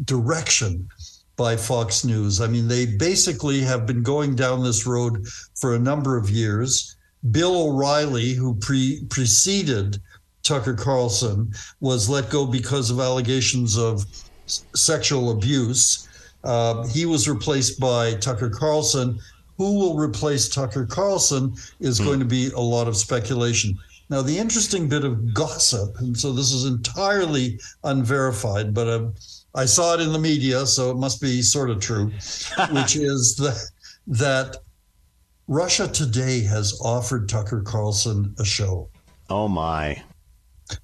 direction 0.06 0.88
by 1.36 1.56
Fox 1.56 2.04
News. 2.06 2.42
I 2.42 2.48
mean, 2.48 2.68
they 2.68 2.86
basically 2.86 3.62
have 3.62 3.86
been 3.86 4.04
going 4.04 4.36
down 4.36 4.64
this 4.64 4.86
road 4.86 5.28
for 5.56 5.76
a 5.76 5.80
number 5.80 6.18
of 6.18 6.30
years. 6.30 6.96
Bill 7.32 7.70
O'Reilly, 7.70 8.34
who 8.34 8.56
pre- 8.56 9.06
preceded 9.10 10.00
Tucker 10.44 10.74
Carlson, 10.74 11.52
was 11.80 12.10
let 12.10 12.30
go 12.30 12.46
because 12.46 12.92
of 12.92 13.00
allegations 13.00 13.78
of 13.78 14.06
s- 14.46 14.66
sexual 14.76 15.32
abuse. 15.32 16.08
Uh, 16.44 16.86
he 16.88 17.06
was 17.06 17.30
replaced 17.30 17.80
by 17.80 18.14
Tucker 18.16 18.50
Carlson. 18.50 19.20
Who 19.58 19.78
will 19.80 19.96
replace 19.96 20.50
Tucker 20.50 20.86
Carlson 20.86 21.54
is 21.80 22.00
going 22.00 22.20
to 22.20 22.26
be 22.26 22.50
a 22.52 22.60
lot 22.60 22.88
of 22.88 22.98
speculation. 22.98 23.78
Now, 24.10 24.22
the 24.22 24.38
interesting 24.38 24.90
bit 24.90 25.06
of 25.06 25.34
gossip, 25.34 25.98
and 26.00 26.18
so 26.18 26.34
this 26.34 26.52
is 26.52 26.66
entirely 26.66 27.60
unverified, 27.84 28.74
but 28.74 28.88
a 28.88 29.12
I 29.56 29.66
saw 29.66 29.94
it 29.94 30.02
in 30.02 30.12
the 30.12 30.20
media, 30.20 30.66
so 30.66 30.90
it 30.90 30.98
must 30.98 31.22
be 31.22 31.42
sort 31.42 31.70
of 31.70 31.80
true, 31.80 32.12
which 32.72 32.96
is 32.98 33.36
that 33.38 33.60
that 34.08 34.58
Russia 35.48 35.88
Today 35.88 36.42
has 36.42 36.80
offered 36.82 37.30
Tucker 37.30 37.62
Carlson 37.62 38.34
a 38.40 38.46
show. 38.46 38.90
Oh 39.30 39.48
my. 39.48 40.02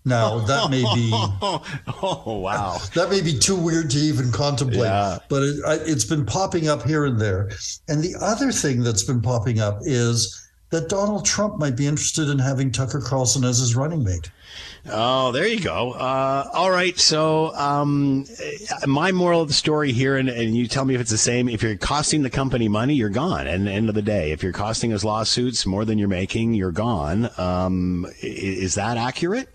Now 0.05 0.39
that 0.45 0.69
may 0.69 0.83
be 0.93 1.09
oh 1.13 2.39
wow 2.43 2.77
that 2.95 3.09
may 3.09 3.21
be 3.21 3.37
too 3.37 3.55
weird 3.55 3.89
to 3.91 3.97
even 3.97 4.31
contemplate, 4.31 4.81
Yeah. 4.81 5.17
but 5.29 5.41
it, 5.41 5.55
it's 5.87 6.05
been 6.05 6.25
popping 6.25 6.67
up 6.67 6.83
here 6.83 7.05
and 7.05 7.19
there. 7.19 7.49
And 7.87 8.03
the 8.03 8.15
other 8.21 8.51
thing 8.51 8.83
that's 8.83 9.03
been 9.03 9.21
popping 9.21 9.59
up 9.59 9.79
is 9.81 10.48
that 10.69 10.89
Donald 10.89 11.25
Trump 11.25 11.57
might 11.57 11.75
be 11.75 11.87
interested 11.87 12.29
in 12.29 12.39
having 12.39 12.71
Tucker 12.71 13.01
Carlson 13.01 13.43
as 13.43 13.59
his 13.59 13.75
running 13.75 14.03
mate. 14.03 14.29
Oh, 14.87 15.31
there 15.31 15.47
you 15.47 15.59
go. 15.59 15.91
Uh, 15.91 16.49
all 16.53 16.71
right. 16.71 16.97
So, 16.97 17.53
um, 17.55 18.25
my 18.87 19.11
moral 19.11 19.41
of 19.41 19.47
the 19.47 19.53
story 19.53 19.91
here, 19.91 20.15
and, 20.17 20.29
and 20.29 20.55
you 20.55 20.67
tell 20.67 20.85
me 20.85 20.95
if 20.95 21.01
it's 21.01 21.11
the 21.11 21.17
same. 21.17 21.49
If 21.49 21.61
you're 21.61 21.75
costing 21.75 22.23
the 22.23 22.29
company 22.29 22.67
money, 22.67 22.93
you're 22.93 23.09
gone. 23.09 23.47
And 23.47 23.67
the 23.67 23.71
end 23.71 23.89
of 23.89 23.95
the 23.95 24.01
day, 24.01 24.31
if 24.31 24.41
you're 24.41 24.53
costing 24.53 24.93
us 24.93 25.03
lawsuits 25.03 25.65
more 25.65 25.85
than 25.85 25.97
you're 25.97 26.07
making, 26.07 26.53
you're 26.53 26.71
gone. 26.71 27.29
Um, 27.37 28.07
is 28.21 28.75
that 28.75 28.97
accurate? 28.97 29.49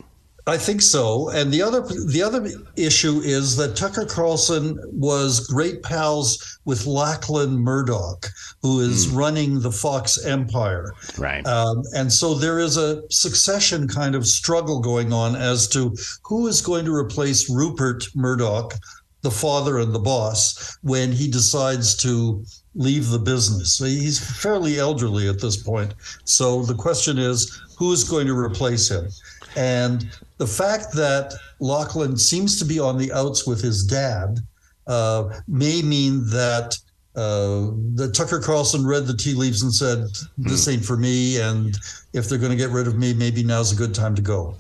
I 0.47 0.59
think 0.59 0.83
so. 0.83 1.31
And 1.31 1.51
the 1.51 1.63
other 1.63 1.81
the 1.81 2.23
other 2.23 2.47
issue 2.77 3.21
is 3.25 3.57
that 3.57 3.77
Tucker 3.77 4.05
Carlson 4.05 4.79
was 4.93 5.47
great 5.47 5.83
pals 5.83 6.59
with 6.67 6.87
Lachlan 6.87 7.57
Murdoch, 7.57 8.27
who 8.61 8.81
is 8.81 9.09
running 9.09 9.61
the 9.61 9.73
Fox 9.73 10.23
empire. 10.25 10.93
Right. 11.17 11.47
Um, 11.47 11.83
and 11.95 12.13
so 12.13 12.35
there 12.35 12.59
is 12.59 12.77
a 12.77 13.03
succession 13.11 13.89
kind 13.89 14.15
of 14.15 14.27
struggle 14.27 14.81
going 14.81 15.15
on 15.15 15.35
as 15.35 15.67
to 15.69 15.97
who 16.23 16.47
is 16.47 16.61
going 16.61 16.85
to 16.85 16.95
replace 16.95 17.49
Rupert 17.49 18.05
Murdoch, 18.15 18.75
the 19.23 19.31
father 19.31 19.79
and 19.79 19.95
the 19.95 19.99
boss, 19.99 20.77
when 20.83 21.11
he 21.11 21.27
decides 21.27 21.97
to 22.03 22.45
leave 22.75 23.09
the 23.09 23.19
business. 23.19 23.77
So 23.77 23.87
he's 23.87 24.19
fairly 24.43 24.79
elderly 24.79 25.27
at 25.27 25.41
this 25.41 25.57
point. 25.57 25.95
So 26.25 26.63
the 26.65 26.75
question 26.75 27.19
is, 27.19 27.63
who 27.79 27.93
is 27.93 28.05
going 28.05 28.27
to 28.27 28.37
replace 28.37 28.91
him? 28.91 29.09
And 29.57 30.11
the 30.39 30.47
fact 30.47 30.93
that 30.95 31.33
Lachlan 31.61 32.17
seems 32.17 32.59
to 32.59 32.65
be 32.65 32.79
on 32.79 32.99
the 32.99 33.13
outs 33.13 33.47
with 33.47 33.61
his 33.61 33.85
dad 33.85 34.41
uh, 34.87 35.41
may 35.47 35.83
mean 35.83 36.25
that 36.31 36.77
uh, 37.17 37.71
that 37.95 38.13
Tucker 38.13 38.41
Carlson 38.41 38.85
read 38.85 39.07
the 39.07 39.17
tea 39.17 39.35
leaves 39.35 39.63
and 39.63 39.73
said, 39.73 40.09
"This 40.37 40.67
ain't 40.67 40.85
for 40.85 40.97
me." 40.97 41.41
And 41.41 41.79
if 42.13 42.29
they're 42.29 42.39
going 42.39 42.51
to 42.51 42.57
get 42.57 42.71
rid 42.71 42.89
of 42.89 42.99
me, 42.99 43.15
maybe 43.15 43.45
now's 43.45 43.73
a 43.73 43.77
good 43.77 43.95
time 43.95 44.17
to 44.17 44.23
go. 44.23 44.57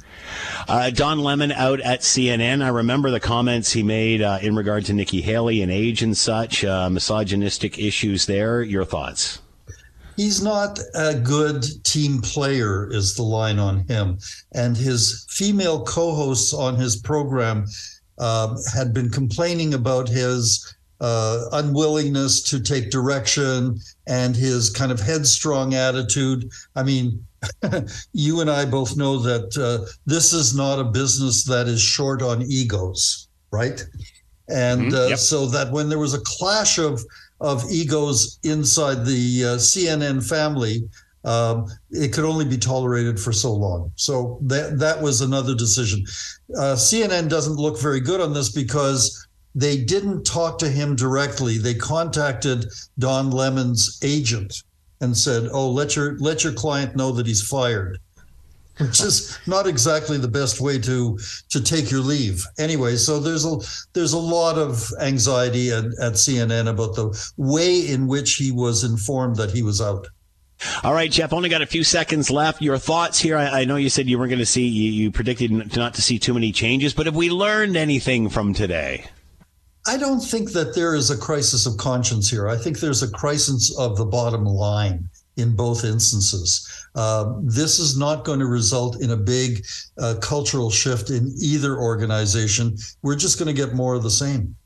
Uh, 0.68 0.90
Don 0.90 1.18
Lemon 1.18 1.50
out 1.50 1.80
at 1.80 2.00
CNN. 2.00 2.62
I 2.62 2.68
remember 2.68 3.10
the 3.10 3.20
comments 3.20 3.72
he 3.72 3.82
made 3.82 4.22
uh, 4.22 4.38
in 4.40 4.54
regard 4.54 4.84
to 4.86 4.92
Nikki 4.92 5.20
Haley 5.20 5.62
and 5.62 5.70
age 5.70 6.02
and 6.02 6.16
such, 6.16 6.64
uh, 6.64 6.88
misogynistic 6.88 7.78
issues 7.78 8.26
there. 8.26 8.62
Your 8.62 8.84
thoughts? 8.84 9.40
He's 10.16 10.42
not 10.42 10.78
a 10.94 11.14
good 11.14 11.64
team 11.84 12.20
player, 12.22 12.88
is 12.90 13.14
the 13.14 13.22
line 13.22 13.58
on 13.58 13.86
him. 13.88 14.18
And 14.52 14.76
his 14.76 15.26
female 15.28 15.82
co 15.84 16.14
hosts 16.14 16.52
on 16.52 16.76
his 16.76 16.96
program 16.96 17.66
um, 18.18 18.56
had 18.72 18.94
been 18.94 19.10
complaining 19.10 19.74
about 19.74 20.08
his 20.08 20.74
uh, 21.00 21.46
unwillingness 21.52 22.42
to 22.42 22.60
take 22.60 22.90
direction 22.90 23.78
and 24.06 24.36
his 24.36 24.70
kind 24.70 24.92
of 24.92 25.00
headstrong 25.00 25.74
attitude. 25.74 26.48
I 26.76 26.82
mean, 26.84 27.24
you 28.12 28.40
and 28.40 28.50
I 28.50 28.64
both 28.64 28.96
know 28.96 29.18
that 29.18 29.56
uh, 29.58 29.84
this 30.06 30.32
is 30.32 30.56
not 30.56 30.78
a 30.78 30.84
business 30.84 31.44
that 31.44 31.66
is 31.66 31.80
short 31.82 32.22
on 32.22 32.42
egos, 32.42 33.28
right? 33.50 33.84
And 34.48 34.92
Mhm, 34.92 34.94
uh, 34.94 35.06
yep. 35.08 35.18
so 35.18 35.46
that 35.46 35.72
when 35.72 35.88
there 35.88 35.98
was 35.98 36.14
a 36.14 36.20
clash 36.20 36.78
of 36.78 37.02
of 37.44 37.70
egos 37.70 38.38
inside 38.42 39.04
the 39.04 39.44
uh, 39.44 39.48
CNN 39.58 40.26
family, 40.26 40.88
um, 41.24 41.66
it 41.90 42.12
could 42.12 42.24
only 42.24 42.46
be 42.46 42.56
tolerated 42.56 43.20
for 43.20 43.32
so 43.32 43.52
long. 43.52 43.92
So 43.96 44.38
that 44.42 44.78
that 44.78 45.00
was 45.00 45.20
another 45.20 45.54
decision. 45.54 46.04
Uh, 46.56 46.74
CNN 46.74 47.28
doesn't 47.28 47.56
look 47.56 47.78
very 47.80 48.00
good 48.00 48.20
on 48.20 48.32
this 48.32 48.50
because 48.50 49.26
they 49.54 49.76
didn't 49.76 50.24
talk 50.24 50.58
to 50.58 50.68
him 50.68 50.96
directly. 50.96 51.58
They 51.58 51.74
contacted 51.74 52.66
Don 52.98 53.30
Lemon's 53.30 53.98
agent 54.02 54.62
and 55.00 55.16
said, 55.16 55.48
"Oh, 55.52 55.70
let 55.70 55.96
your 55.96 56.18
let 56.18 56.44
your 56.44 56.54
client 56.54 56.96
know 56.96 57.12
that 57.12 57.26
he's 57.26 57.42
fired." 57.42 57.98
Which 58.80 59.00
is 59.00 59.38
not 59.46 59.68
exactly 59.68 60.18
the 60.18 60.28
best 60.28 60.60
way 60.60 60.78
to 60.80 61.18
to 61.50 61.60
take 61.60 61.90
your 61.90 62.00
leave. 62.00 62.44
Anyway, 62.58 62.96
so 62.96 63.20
there's 63.20 63.44
a 63.44 63.58
there's 63.92 64.12
a 64.12 64.18
lot 64.18 64.58
of 64.58 64.92
anxiety 65.00 65.70
at, 65.70 65.84
at 66.00 66.14
CNN 66.14 66.68
about 66.68 66.96
the 66.96 67.32
way 67.36 67.80
in 67.80 68.08
which 68.08 68.34
he 68.34 68.50
was 68.50 68.82
informed 68.82 69.36
that 69.36 69.52
he 69.52 69.62
was 69.62 69.80
out. 69.80 70.08
All 70.82 70.94
right, 70.94 71.10
Jeff. 71.10 71.32
Only 71.32 71.48
got 71.48 71.62
a 71.62 71.66
few 71.66 71.84
seconds 71.84 72.30
left. 72.30 72.62
Your 72.62 72.78
thoughts 72.78 73.20
here? 73.20 73.36
I, 73.36 73.60
I 73.60 73.64
know 73.64 73.76
you 73.76 73.90
said 73.90 74.08
you 74.08 74.18
weren't 74.18 74.30
going 74.30 74.38
to 74.38 74.46
see. 74.46 74.66
You, 74.66 74.90
you 74.90 75.10
predicted 75.10 75.76
not 75.76 75.94
to 75.94 76.02
see 76.02 76.18
too 76.18 76.34
many 76.34 76.52
changes, 76.52 76.94
but 76.94 77.06
have 77.06 77.16
we 77.16 77.30
learned 77.30 77.76
anything 77.76 78.28
from 78.28 78.54
today? 78.54 79.04
I 79.86 79.98
don't 79.98 80.20
think 80.20 80.52
that 80.52 80.74
there 80.74 80.94
is 80.94 81.10
a 81.10 81.16
crisis 81.16 81.66
of 81.66 81.76
conscience 81.76 82.30
here. 82.30 82.48
I 82.48 82.56
think 82.56 82.80
there's 82.80 83.02
a 83.02 83.10
crisis 83.10 83.76
of 83.78 83.98
the 83.98 84.06
bottom 84.06 84.44
line 84.46 85.10
in 85.36 85.56
both 85.56 85.84
instances. 85.84 86.68
Uh, 86.94 87.34
this 87.42 87.78
is 87.78 87.98
not 87.98 88.24
going 88.24 88.38
to 88.38 88.46
result 88.46 89.00
in 89.00 89.10
a 89.10 89.16
big 89.16 89.64
uh, 89.98 90.14
cultural 90.20 90.70
shift 90.70 91.10
in 91.10 91.34
either 91.40 91.76
organization. 91.76 92.76
We're 93.02 93.16
just 93.16 93.38
going 93.38 93.54
to 93.54 93.60
get 93.60 93.74
more 93.74 93.94
of 93.94 94.02
the 94.02 94.10
same. 94.10 94.56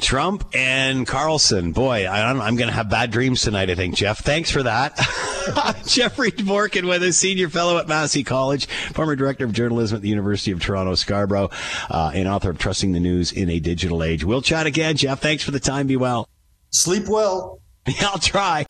Trump 0.00 0.48
and 0.54 1.06
Carlson. 1.06 1.72
Boy, 1.72 2.06
I 2.06 2.30
am 2.30 2.56
going 2.56 2.68
to 2.68 2.74
have 2.74 2.88
bad 2.88 3.10
dreams 3.10 3.42
tonight, 3.42 3.70
I 3.70 3.74
think, 3.74 3.94
Jeff. 3.94 4.18
Thanks 4.18 4.50
for 4.50 4.62
that. 4.62 4.96
Jeffrey 5.86 6.30
Dvorkin 6.30 6.88
with 6.88 7.02
us, 7.02 7.18
senior 7.18 7.48
fellow 7.48 7.78
at 7.78 7.86
Massey 7.86 8.24
College, 8.24 8.66
former 8.94 9.16
director 9.16 9.44
of 9.44 9.52
journalism 9.52 9.96
at 9.96 10.02
the 10.02 10.08
University 10.08 10.50
of 10.50 10.60
Toronto, 10.60 10.94
Scarborough, 10.94 11.50
uh, 11.90 12.12
and 12.14 12.26
author 12.26 12.50
of 12.50 12.58
Trusting 12.58 12.92
the 12.92 13.00
News 13.00 13.32
in 13.32 13.50
a 13.50 13.60
Digital 13.60 14.02
Age. 14.02 14.24
We'll 14.24 14.42
chat 14.42 14.66
again, 14.66 14.96
Jeff. 14.96 15.20
Thanks 15.20 15.42
for 15.42 15.50
the 15.50 15.60
time. 15.60 15.86
Be 15.86 15.96
well. 15.96 16.28
Sleep 16.70 17.06
well. 17.06 17.60
I'll 18.00 18.18
try. 18.18 18.66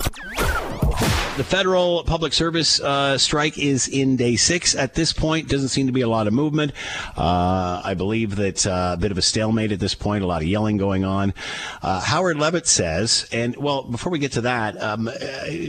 The 1.37 1.43
federal 1.43 2.05
public 2.05 2.33
service 2.33 2.81
uh, 2.81 3.19
strike 3.19 3.59
is 3.59 3.89
in 3.89 4.15
day 4.15 4.37
six 4.37 4.77
at 4.77 4.95
this 4.95 5.13
point. 5.13 5.49
Doesn't 5.49 5.71
seem 5.71 5.89
to 5.89 5.93
be 5.93 6.03
a 6.03 6.09
lot 6.09 6.29
of 6.29 6.33
movement. 6.33 6.71
Uh, 7.17 7.83
I 7.85 7.95
believe 7.95 8.37
that 8.37 8.65
uh, 8.65 8.93
a 8.95 8.97
bit 8.97 9.11
of 9.11 9.19
a 9.19 9.23
stalemate 9.23 9.73
at 9.73 9.81
this 9.81 9.97
point. 9.97 10.23
A 10.23 10.29
lot 10.29 10.43
of 10.43 10.49
yelling 10.49 10.77
going 10.77 11.05
on. 11.05 11.35
Uh, 11.83 12.01
Howard 12.01 12.39
Levitt 12.39 12.69
says, 12.69 13.29
and 13.33 13.57
well, 13.57 13.83
before 13.83 14.13
we 14.13 14.21
get 14.21 14.31
to 14.33 14.43
that, 14.43 14.81
um, 14.81 15.11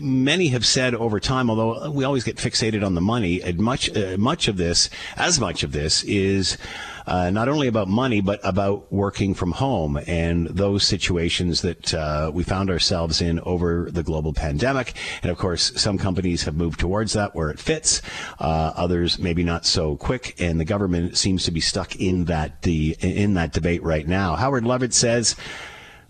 many 0.03 0.49
have 0.49 0.67
said 0.67 0.93
over 0.93 1.19
time, 1.19 1.49
although 1.49 1.89
we 1.89 2.03
always 2.03 2.23
get 2.23 2.35
fixated 2.37 2.85
on 2.85 2.93
the 2.93 3.01
money, 3.01 3.41
much 3.53 3.89
uh, 3.97 4.17
much 4.19 4.47
of 4.47 4.57
this, 4.57 4.91
as 5.17 5.39
much 5.39 5.63
of 5.63 5.71
this, 5.71 6.03
is 6.03 6.59
uh, 7.07 7.29
not 7.29 7.47
only 7.47 7.67
about 7.67 7.87
money, 7.87 8.21
but 8.21 8.39
about 8.43 8.91
working 8.91 9.33
from 9.33 9.51
home 9.51 9.99
and 10.07 10.47
those 10.47 10.83
situations 10.83 11.61
that 11.61 11.93
uh, 11.93 12.31
we 12.33 12.43
found 12.43 12.69
ourselves 12.69 13.21
in 13.21 13.39
over 13.41 13.89
the 13.91 14.03
global 14.03 14.33
pandemic. 14.33 14.93
And 15.21 15.31
of 15.31 15.37
course, 15.37 15.71
some 15.75 15.97
companies 15.97 16.43
have 16.43 16.55
moved 16.55 16.79
towards 16.79 17.13
that 17.13 17.35
where 17.35 17.49
it 17.49 17.59
fits. 17.59 18.01
Uh, 18.39 18.73
others 18.75 19.19
maybe 19.19 19.43
not 19.43 19.65
so 19.65 19.95
quick, 19.97 20.35
and 20.39 20.59
the 20.59 20.65
government 20.65 21.17
seems 21.17 21.43
to 21.45 21.51
be 21.51 21.61
stuck 21.61 21.95
in 21.95 22.25
that 22.25 22.61
the 22.63 22.95
in 22.99 23.33
that 23.35 23.53
debate 23.53 23.83
right 23.83 24.07
now. 24.07 24.35
Howard 24.35 24.65
Levitt 24.65 24.93
says. 24.93 25.35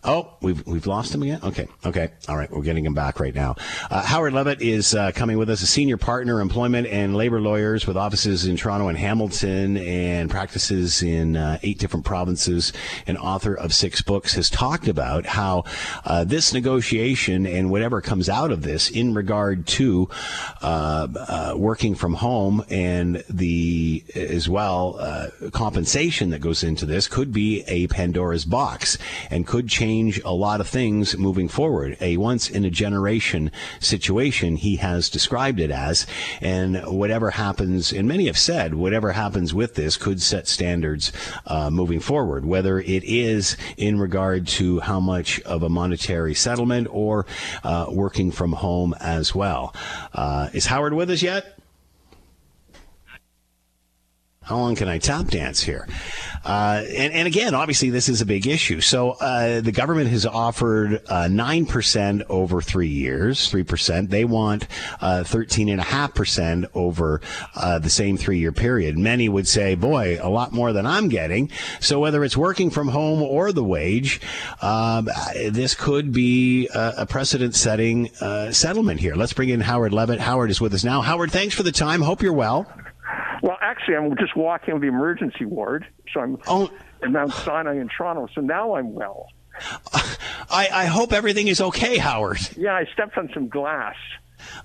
Oh, 0.08 0.38
we've 0.40 0.66
we've 0.68 0.86
lost 0.86 1.16
him 1.16 1.24
again. 1.24 1.40
Okay, 1.44 1.68
okay, 1.84 2.12
all 2.28 2.38
right. 2.38 2.50
We're 2.52 2.62
getting 2.62 2.86
him 2.86 2.94
back 2.94 3.20
right 3.20 3.34
now. 3.34 3.56
Uh, 3.90 4.04
Howard 4.04 4.34
Levitt 4.34 4.62
is 4.62 4.94
uh, 4.94 5.12
coming 5.12 5.40
with 5.40 5.50
us, 5.50 5.64
a 5.64 5.68
senior 5.68 5.98
partner, 5.98 6.42
employment 6.42 6.86
and 6.86 7.16
labor 7.16 7.42
lawyers 7.42 7.88
with 7.88 7.98
offices 7.98 8.46
in 8.46 8.56
Toronto 8.56 8.88
and 8.88 9.00
Hamilton, 9.00 9.78
and 9.78 10.30
practices 10.30 11.02
in 11.02 11.36
uh, 11.36 11.58
eight 11.64 11.80
different 11.80 12.06
provinces. 12.06 12.72
And 13.08 13.18
author 13.18 13.56
of 13.56 13.74
six 13.74 14.04
books 14.04 14.34
has 14.36 14.48
talked 14.48 14.88
about 14.88 15.26
how 15.26 15.64
uh, 16.06 16.24
this 16.24 16.54
negotiation 16.54 17.48
and 17.48 17.72
whatever 17.72 18.00
comes 18.00 18.30
out 18.30 18.52
of 18.52 18.62
this, 18.62 18.92
in 18.92 19.16
regard 19.16 19.66
to 19.68 20.08
uh, 20.62 21.08
uh, 21.16 21.54
working 21.58 21.96
from 21.96 22.14
home 22.14 22.64
and 22.70 23.24
the 23.28 24.04
as 24.14 24.48
well 24.48 25.32
compensation 25.52 26.30
that 26.30 26.42
goes 26.42 26.64
into 26.64 26.86
this, 26.86 27.08
could 27.08 27.34
be 27.34 27.64
a 27.68 27.88
Pandora's 27.88 28.46
box 28.46 29.00
and 29.32 29.48
could 29.48 29.68
change 29.68 29.95
change 29.96 30.22
a 30.26 30.34
lot 30.34 30.60
of 30.60 30.68
things 30.68 31.18
moving 31.18 31.48
forward. 31.48 31.96
A 32.02 32.18
once 32.18 32.50
in 32.50 32.66
a 32.66 32.70
generation 32.70 33.50
situation, 33.80 34.58
he 34.58 34.76
has 34.76 35.10
described 35.10 35.60
it 35.60 35.72
as. 35.72 36.06
And 36.42 36.82
whatever 36.86 37.32
happens, 37.32 37.94
and 37.94 38.06
many 38.08 38.26
have 38.26 38.38
said, 38.38 38.74
whatever 38.74 39.14
happens 39.14 39.54
with 39.54 39.76
this 39.76 39.96
could 39.96 40.22
set 40.22 40.48
standards 40.48 41.14
uh, 41.48 41.70
moving 41.70 42.02
forward, 42.02 42.46
whether 42.46 42.80
it 42.80 43.04
is 43.06 43.56
in 43.78 43.98
regard 43.98 44.48
to 44.60 44.82
how 44.82 45.00
much 45.00 45.40
of 45.42 45.64
a 45.64 45.70
monetary 45.70 46.34
settlement 46.34 46.88
or 46.92 47.26
uh, 47.64 47.86
working 47.90 48.32
from 48.32 48.52
home 48.52 48.94
as 49.00 49.34
well. 49.34 49.74
Uh, 50.14 50.50
is 50.52 50.66
Howard 50.66 50.94
with 50.94 51.10
us 51.10 51.22
yet? 51.22 51.55
How 54.46 54.58
long 54.58 54.76
can 54.76 54.88
I 54.88 55.00
tap 55.00 55.28
dance 55.28 55.64
here? 55.64 55.88
Uh, 56.46 56.84
and, 56.88 57.12
and 57.14 57.28
again, 57.28 57.56
obviously, 57.56 57.90
this 57.90 58.08
is 58.08 58.22
a 58.22 58.26
big 58.28 58.46
issue. 58.46 58.80
So 58.80 59.12
uh, 59.14 59.62
the 59.62 59.72
government 59.72 60.12
has 60.12 60.28
offered 60.28 61.02
uh, 61.08 61.28
nine 61.28 61.66
percent 61.66 62.22
over 62.30 62.62
three 62.62 62.88
years, 62.88 63.50
three 63.50 63.64
percent. 63.64 64.12
They 64.12 64.24
want 64.24 64.68
uh, 65.02 65.24
thirteen 65.24 65.68
and 65.70 65.82
a 65.82 65.84
half 65.84 66.14
percent 66.14 66.66
over 66.76 67.22
uh, 67.56 67.80
the 67.80 67.90
same 67.90 68.18
three-year 68.18 68.52
period. 68.52 69.00
Many 69.00 69.28
would 69.28 69.48
say, 69.48 69.74
"Boy, 69.74 70.20
a 70.22 70.30
lot 70.30 70.52
more 70.52 70.72
than 70.74 70.86
I'm 70.86 71.10
getting." 71.10 71.50
So 71.80 72.00
whether 72.00 72.24
it's 72.24 72.38
working 72.38 72.70
from 72.70 72.90
home 72.90 73.24
or 73.24 73.52
the 73.52 73.64
wage, 73.64 74.22
um, 74.62 75.10
this 75.50 75.74
could 75.74 76.12
be 76.12 76.70
a, 76.74 77.08
precedent-setting 77.08 78.12
uh, 78.22 78.52
settlement 78.52 79.00
here. 79.00 79.16
Let's 79.16 79.34
bring 79.34 79.50
in 79.50 79.62
Howard 79.62 79.94
Levitt. 79.94 80.20
Howard 80.20 80.52
is 80.52 80.62
with 80.62 80.74
us 80.74 80.84
now. 80.84 81.02
Howard, 81.02 81.32
thanks 81.32 81.56
for 81.56 81.64
the 81.64 81.72
time. 81.72 82.02
Hope 82.02 82.22
you're 82.22 82.34
well. 82.34 82.68
Well, 83.46 83.60
actually, 83.62 83.96
I'm 83.96 84.18
just 84.18 84.36
walking 84.36 84.74
to 84.74 84.80
the 84.80 84.88
emergency 84.88 85.46
ward, 85.46 85.86
so 86.12 86.20
I'm 86.20 86.40
oh. 86.48 86.72
in 87.04 87.12
Mount 87.12 87.32
Sinai 87.32 87.76
in 87.76 87.90
Toronto. 87.90 88.28
So 88.34 88.42
now 88.42 88.74
I'm 88.74 88.96
well. 88.96 89.28
I, 90.50 90.68
I 90.74 90.86
hope 90.86 91.14
everything 91.14 91.48
is 91.48 91.62
okay, 91.62 91.98
Howard. 91.98 92.40
Yeah, 92.58 92.74
I 92.74 92.86
stepped 92.92 93.16
on 93.20 93.30
some 93.36 93.48
glass. 93.48 93.98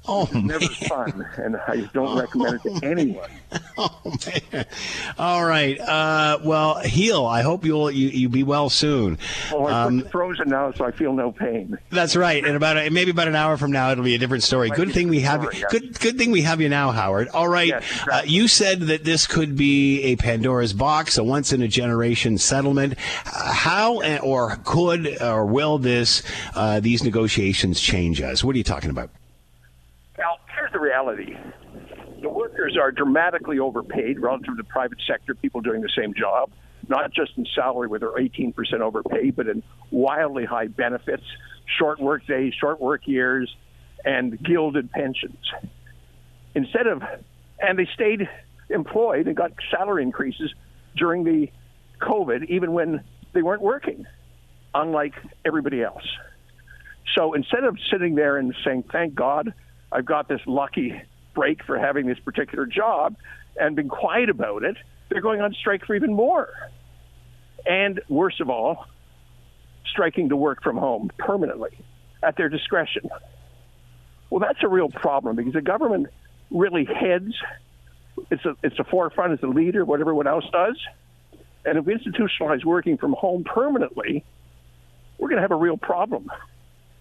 Oh, 0.06 0.22
it's 0.24 0.34
never 0.34 0.66
fun, 0.66 1.26
and 1.36 1.56
I 1.56 1.88
don't 1.92 2.18
recommend 2.18 2.60
it 2.64 2.80
to 2.80 2.86
anyone. 2.86 3.30
Oh 3.78 4.12
man! 4.52 4.66
All 5.18 5.44
right. 5.44 5.80
Uh, 5.80 6.38
well, 6.44 6.80
heal. 6.80 7.24
I 7.24 7.40
hope 7.40 7.64
you'll 7.64 7.90
you, 7.90 8.08
you 8.08 8.28
be 8.28 8.42
well 8.42 8.68
soon. 8.68 9.18
Oh, 9.50 9.66
I'm 9.66 10.00
um, 10.00 10.08
frozen 10.10 10.50
now, 10.50 10.70
so 10.72 10.84
I 10.84 10.90
feel 10.90 11.14
no 11.14 11.32
pain. 11.32 11.78
That's 11.88 12.14
right. 12.14 12.44
And 12.44 12.56
about 12.56 12.76
a, 12.76 12.90
maybe 12.90 13.10
about 13.10 13.28
an 13.28 13.34
hour 13.34 13.56
from 13.56 13.72
now, 13.72 13.90
it'll 13.90 14.04
be 14.04 14.14
a 14.14 14.18
different 14.18 14.42
story. 14.42 14.68
good 14.68 14.92
thing 14.92 15.08
we 15.08 15.20
have 15.20 15.40
story, 15.40 15.58
yeah. 15.58 15.66
good 15.70 15.98
good 15.98 16.18
thing 16.18 16.30
we 16.30 16.42
have 16.42 16.60
you 16.60 16.68
now, 16.68 16.90
Howard. 16.90 17.28
All 17.28 17.48
right. 17.48 17.68
Yes, 17.68 17.82
exactly. 17.82 18.12
uh, 18.12 18.22
you 18.24 18.48
said 18.48 18.80
that 18.82 19.04
this 19.04 19.26
could 19.26 19.56
be 19.56 20.02
a 20.02 20.16
Pandora's 20.16 20.74
box, 20.74 21.16
a 21.16 21.24
once 21.24 21.52
in 21.52 21.62
a 21.62 21.68
generation 21.68 22.36
settlement. 22.36 22.94
Uh, 23.26 23.52
how 23.52 24.02
or 24.20 24.56
could 24.64 25.22
or 25.22 25.46
will 25.46 25.78
this 25.78 26.22
uh, 26.54 26.80
these 26.80 27.02
negotiations 27.02 27.80
change 27.80 28.20
us? 28.20 28.44
What 28.44 28.54
are 28.54 28.58
you 28.58 28.64
talking 28.64 28.90
about? 28.90 29.10
Here's 30.70 30.72
the 30.72 30.80
reality 30.80 31.36
the 32.22 32.28
workers 32.28 32.76
are 32.78 32.92
dramatically 32.92 33.58
overpaid 33.58 34.18
relative 34.20 34.48
to 34.48 34.54
the 34.54 34.64
private 34.64 34.98
sector, 35.06 35.34
people 35.34 35.62
doing 35.62 35.80
the 35.80 35.90
same 35.96 36.12
job, 36.12 36.50
not 36.86 37.10
just 37.14 37.32
in 37.38 37.46
salary 37.54 37.88
where 37.88 37.98
they're 37.98 38.10
18% 38.10 38.52
overpaid, 38.80 39.34
but 39.34 39.48
in 39.48 39.62
wildly 39.90 40.44
high 40.44 40.66
benefits, 40.66 41.22
short 41.78 41.98
work 41.98 42.26
days, 42.26 42.52
short 42.60 42.78
work 42.78 43.08
years, 43.08 43.54
and 44.04 44.38
gilded 44.42 44.90
pensions. 44.90 45.38
Instead 46.54 46.86
of, 46.86 47.02
and 47.58 47.78
they 47.78 47.88
stayed 47.94 48.28
employed 48.68 49.26
and 49.26 49.34
got 49.34 49.52
salary 49.70 50.02
increases 50.02 50.52
during 50.96 51.24
the 51.24 51.50
COVID, 52.02 52.50
even 52.50 52.72
when 52.72 53.02
they 53.32 53.40
weren't 53.40 53.62
working, 53.62 54.04
unlike 54.74 55.14
everybody 55.46 55.82
else. 55.82 56.04
So 57.16 57.32
instead 57.32 57.64
of 57.64 57.78
sitting 57.90 58.14
there 58.14 58.36
and 58.36 58.54
saying, 58.62 58.84
thank 58.92 59.14
God, 59.14 59.54
I've 59.92 60.06
got 60.06 60.28
this 60.28 60.40
lucky 60.46 61.00
break 61.34 61.64
for 61.64 61.78
having 61.78 62.06
this 62.06 62.18
particular 62.18 62.66
job 62.66 63.16
and 63.56 63.76
been 63.76 63.88
quiet 63.88 64.30
about 64.30 64.62
it, 64.62 64.76
they're 65.08 65.20
going 65.20 65.40
on 65.40 65.52
strike 65.52 65.84
for 65.84 65.94
even 65.94 66.14
more. 66.14 66.48
And 67.66 68.00
worst 68.08 68.40
of 68.40 68.48
all, 68.48 68.86
striking 69.90 70.28
to 70.28 70.36
work 70.36 70.62
from 70.62 70.76
home 70.76 71.10
permanently 71.18 71.78
at 72.22 72.36
their 72.36 72.48
discretion. 72.48 73.08
Well, 74.30 74.40
that's 74.40 74.62
a 74.62 74.68
real 74.68 74.88
problem 74.88 75.36
because 75.36 75.54
the 75.54 75.62
government 75.62 76.06
really 76.50 76.84
heads. 76.84 77.34
It's 78.30 78.44
a 78.44 78.56
it's 78.62 78.78
a 78.78 78.84
forefront 78.84 79.32
as 79.32 79.42
a 79.42 79.46
leader, 79.46 79.84
what 79.84 80.00
everyone 80.00 80.26
else 80.26 80.44
does. 80.52 80.78
And 81.64 81.78
if 81.78 81.84
we 81.84 81.94
institutionalize 81.94 82.64
working 82.64 82.96
from 82.96 83.12
home 83.12 83.44
permanently, 83.44 84.24
we're 85.18 85.28
going 85.28 85.36
to 85.36 85.42
have 85.42 85.50
a 85.50 85.56
real 85.56 85.76
problem 85.76 86.30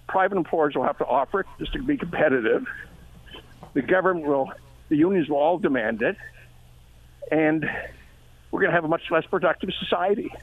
private 0.10 0.38
employers 0.38 0.76
will 0.76 0.84
have 0.84 0.98
to 0.98 1.06
offer 1.06 1.42
it 1.42 1.46
just 1.60 1.72
to 1.74 1.82
be 1.82 1.96
competitive. 1.96 2.68
The 3.74 3.82
government 3.82 4.28
will, 4.28 4.52
the 4.90 4.98
unions 4.98 5.30
will 5.30 5.38
all 5.38 5.58
demand 5.58 6.02
it, 6.02 6.18
and 7.32 7.64
we're 8.52 8.60
going 8.60 8.72
to 8.72 8.76
have 8.76 8.84
a 8.84 8.90
much 8.90 9.04
less 9.12 9.26
productive 9.26 9.70
society. 9.80 10.34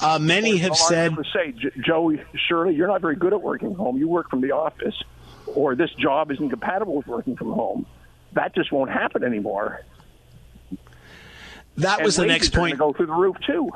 Uh, 0.00 0.18
many 0.20 0.58
have 0.58 0.76
said. 0.76 1.16
Say, 1.34 1.52
Joe, 1.84 2.16
Shirley, 2.46 2.76
you're 2.76 2.86
not 2.86 3.00
very 3.00 3.16
good 3.16 3.32
at 3.32 3.42
working 3.42 3.74
home. 3.74 3.98
You 3.98 4.06
work 4.06 4.30
from 4.30 4.40
the 4.40 4.52
office, 4.52 4.94
or 5.46 5.74
this 5.74 5.90
job 5.94 6.30
isn't 6.30 6.50
compatible 6.50 6.94
with 6.94 7.08
working 7.08 7.36
from 7.36 7.52
home. 7.52 7.84
That 8.34 8.54
just 8.54 8.70
won't 8.70 8.90
happen 8.90 9.24
anymore. 9.24 9.82
That 11.78 11.98
and 11.98 12.06
was 12.06 12.16
the 12.16 12.26
next 12.26 12.54
point. 12.54 12.78
Go 12.78 12.92
through 12.92 13.06
the 13.06 13.12
roof 13.12 13.36
too. 13.44 13.70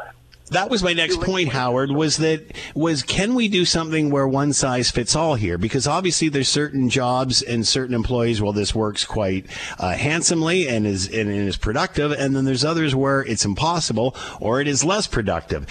That 0.53 0.71
was 0.71 0.83
my 0.83 0.93
next 0.93 1.21
point, 1.21 1.51
Howard. 1.51 1.91
Was 1.91 2.19
that 2.19 2.45
was 2.75 3.03
can 3.03 3.35
we 3.35 3.49
do 3.49 3.65
something 3.65 4.11
where 4.11 4.27
one 4.27 4.53
size 4.53 4.91
fits 4.91 5.17
all 5.17 5.35
here? 5.35 5.59
Because 5.59 5.87
obviously 5.87 6.29
there's 6.29 6.49
certain 6.49 6.89
jobs 6.89 7.43
and 7.43 7.67
certain 7.67 7.95
employees. 7.95 8.41
where 8.41 8.53
this 8.53 8.75
works 8.75 9.05
quite 9.05 9.47
uh, 9.79 9.93
handsomely 9.93 10.69
and 10.69 10.87
is 10.87 11.07
and 11.07 11.31
is 11.31 11.57
productive, 11.57 12.13
and 12.13 12.37
then 12.37 12.45
there's 12.45 12.65
others 12.65 12.95
where 12.95 13.23
it's 13.23 13.45
impossible 13.45 14.15
or 14.41 14.61
it 14.61 14.69
is 14.69 14.85
less 14.85 15.07
productive. 15.07 15.67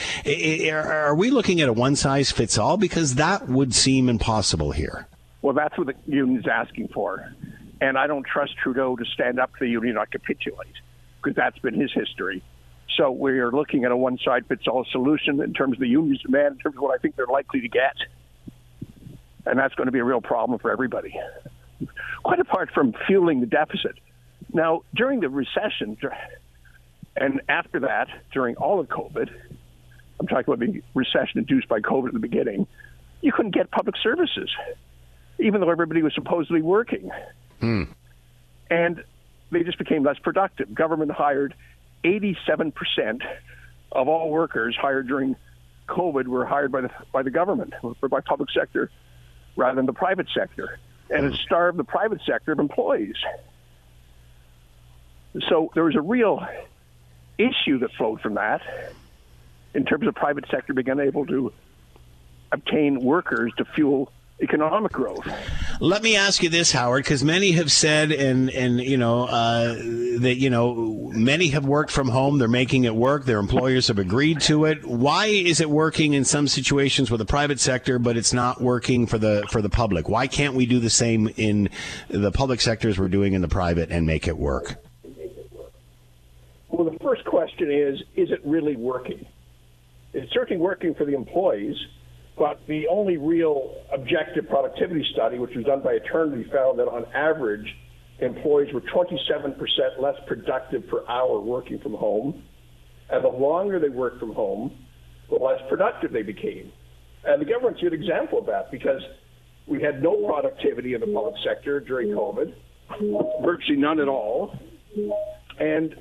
Are 0.72 1.16
we 1.16 1.30
looking 1.30 1.62
at 1.62 1.70
a 1.70 1.74
one 1.74 1.96
size 1.96 2.32
fits 2.32 2.58
all? 2.58 2.78
Because 2.78 3.16
that 3.16 3.48
would 3.48 3.74
seem 3.74 4.10
impossible 4.10 4.72
here. 4.72 5.08
Well, 5.42 5.54
that's 5.54 5.78
what 5.78 5.88
the 5.88 5.96
union's 6.06 6.48
asking 6.48 6.90
for, 6.90 7.34
and 7.80 7.98
I 7.98 8.08
don't 8.08 8.26
trust 8.26 8.58
Trudeau 8.58 8.96
to 8.96 9.06
stand 9.06 9.40
up 9.40 9.52
to 9.54 9.60
the 9.62 9.70
union 9.70 9.98
or 9.98 10.06
capitulate 10.06 10.76
because 11.22 11.36
that's 11.36 11.60
been 11.60 11.80
his 11.80 11.92
history. 11.92 12.42
So 12.98 13.12
we 13.12 13.39
are 13.39 13.52
looking 13.52 13.86
at 13.86 13.92
a 13.92 13.98
one 13.98 14.18
size 14.24 14.44
fits 14.48 14.68
all 14.68 14.86
solution 14.92 15.42
in 15.42 15.54
terms 15.54 15.74
of 15.74 15.80
the 15.80 15.88
union's 15.88 16.22
demand, 16.22 16.56
in 16.56 16.60
terms 16.60 16.76
of 16.76 16.82
what 16.82 16.94
I 16.94 16.98
think 17.02 17.16
they're 17.16 17.26
likely 17.26 17.62
to 17.62 17.70
get. 17.70 17.96
And 19.46 19.58
that's 19.58 19.74
going 19.76 19.88
to 19.88 19.92
be 19.92 20.00
a 20.00 20.04
real 20.04 20.22
problem 20.22 20.60
for 20.60 20.72
everybody. 20.72 21.18
Quite 22.24 22.39
apart 22.39 22.70
from 22.74 22.94
fueling 23.08 23.39
the 23.39 23.48
deficit. 23.48 23.98
Now, 24.54 24.82
during 24.94 25.22
the 25.22 25.30
recession, 25.30 25.98
and 27.16 27.42
after 27.48 27.80
that, 27.82 28.08
during 28.34 28.56
all 28.58 28.80
of 28.80 28.88
COVID, 28.88 29.30
I'm 30.20 30.28
talking 30.28 30.54
about 30.54 30.60
the 30.60 30.84
recession 30.94 31.39
induced 31.39 31.68
by 31.68 31.80
COVID 31.80 32.08
at 32.08 32.14
the 32.14 32.20
beginning, 32.20 32.68
you 33.22 33.32
couldn't 33.32 33.56
get 33.56 33.72
public 33.72 33.96
services, 33.98 34.50
even 35.39 35.62
though 35.62 35.70
everybody 35.70 36.04
was 36.04 36.14
supposedly 36.14 36.62
working. 36.62 37.10
Hmm. 37.60 37.84
And 38.70 39.04
they 39.52 39.64
just 39.64 39.78
became 39.78 40.04
less 40.04 40.20
productive. 40.20 40.74
Government 40.74 41.12
hired 41.12 41.54
87% 42.04 43.22
of 43.91 44.08
all 44.08 44.30
workers 44.30 44.76
hired 44.80 45.08
during 45.08 45.36
COVID 45.88 46.28
were 46.28 46.45
hired 46.45 46.72
by 46.72 46.82
the 46.82 46.89
by 47.12 47.24
the 47.24 47.32
government 47.32 47.74
or 47.84 47.95
by 48.08 48.22
public 48.22 48.49
sector 48.52 48.89
rather 49.56 49.76
than 49.76 49.86
the 49.86 49.93
private 49.93 50.28
sector, 50.34 50.80
and 51.10 51.26
it 51.26 51.34
starved 51.45 51.78
the 51.78 51.84
private 51.84 52.22
sector 52.26 52.54
of 52.54 52.60
employees. 52.60 53.16
So 55.49 55.72
there 55.74 55.84
was 55.84 55.95
a 55.95 56.02
real 56.02 56.45
issue 57.38 57.80
that 57.80 57.91
flowed 57.97 58.22
from 58.22 58.36
that 58.36 58.62
in 59.74 59.86
terms 59.86 60.08
of 60.08 60.16
private 60.16 60.45
sector 60.49 60.74
being 60.74 60.89
unable 60.89 61.26
to 61.26 61.54
obtain 62.52 62.99
workers 62.99 63.52
to 63.58 63.66
fuel 63.66 64.12
economic 64.42 64.92
growth. 64.92 65.28
Let 65.80 66.04
me 66.04 66.16
ask 66.16 66.44
you 66.44 66.50
this, 66.50 66.72
Howard, 66.72 67.04
because 67.04 67.24
many 67.24 67.52
have 67.52 67.72
said, 67.72 68.12
and 68.12 68.50
and 68.50 68.80
you 68.80 68.98
know 68.98 69.26
uh, 69.26 69.74
that 70.20 70.38
you 70.38 70.50
know 70.50 71.12
many 71.14 71.50
have 71.50 71.66
worked 71.66 71.92
from 71.92 72.10
home. 72.10 72.38
They're 72.38 72.48
making 72.48 72.84
it 72.84 72.96
work. 72.96 73.26
Their 73.26 73.39
employers 73.39 73.88
have 73.88 74.00
agreed 74.00 74.42
to 74.42 74.66
it. 74.66 74.86
Why 74.86 75.28
is 75.28 75.62
it 75.62 75.70
working 75.70 76.14
in 76.14 76.26
some 76.26 76.48
situations 76.48 77.10
with 77.10 77.20
the 77.20 77.26
private 77.26 77.60
sector, 77.60 78.00
but 78.00 78.18
it's 78.18 78.34
not 78.34 78.62
working 78.62 79.08
for 79.08 79.18
the 79.18 79.44
for 79.50 79.62
the 79.62 79.70
public? 79.70 80.10
Why 80.10 80.28
can't 80.28 80.56
we 80.56 80.66
do 80.66 80.80
the 80.80 80.89
same 80.89 81.30
in 81.38 81.70
the 82.10 82.32
public 82.32 82.62
sectors 82.62 83.00
we're 83.00 83.08
doing 83.08 83.34
in 83.34 83.42
the 83.42 83.48
private 83.48 83.92
and 83.92 84.06
make 84.06 84.28
it 84.28 84.38
work? 84.38 84.76
Well, 86.70 86.89
the 86.89 86.98
first 87.00 87.26
question 87.26 87.72
is: 87.72 88.02
Is 88.16 88.32
it 88.32 88.42
really 88.46 88.76
working? 88.76 89.26
It's 90.14 90.32
certainly 90.34 90.62
working 90.62 90.94
for 90.94 91.06
the 91.06 91.16
employees 91.16 91.78
but 92.38 92.60
the 92.68 92.88
only 92.88 93.18
real 93.18 93.76
objective 93.94 94.48
productivity 94.48 95.06
study, 95.14 95.38
which 95.38 95.56
was 95.56 95.66
done 95.66 95.82
by 95.84 95.94
Eternity, 95.94 96.50
found 96.52 96.80
that 96.80 96.88
on 96.88 97.06
average, 97.14 97.68
employees 98.20 98.74
were 98.74 98.82
27% 98.82 99.58
less 100.00 100.16
productive 100.28 100.88
per 100.88 101.06
hour 101.08 101.40
working 101.40 101.80
from 101.80 101.94
home. 101.94 102.44
And 103.10 103.24
the 103.24 103.30
longer 103.30 103.80
they 103.80 103.90
worked 103.90 104.20
from 104.20 104.34
home, 104.34 104.72
the 105.30 105.36
less 105.36 105.60
productive 105.70 106.14
they 106.14 106.24
became. 106.24 106.72
And 107.26 107.42
the 107.42 107.46
government's 107.46 107.82
a 107.82 107.84
good 107.84 107.94
example 107.94 108.40
of 108.40 108.46
that 108.48 108.72
because 108.72 109.02
we 109.68 109.82
had 109.82 110.02
no 110.02 110.26
productivity 110.26 110.94
in 110.94 111.02
the 111.02 111.08
public 111.08 111.36
sector 111.44 111.80
during 111.80 112.10
COVID, 112.10 112.54
virtually 113.44 113.78
none 113.78 114.00
at 114.00 114.08
all. 114.08 114.58
And 115.60 115.96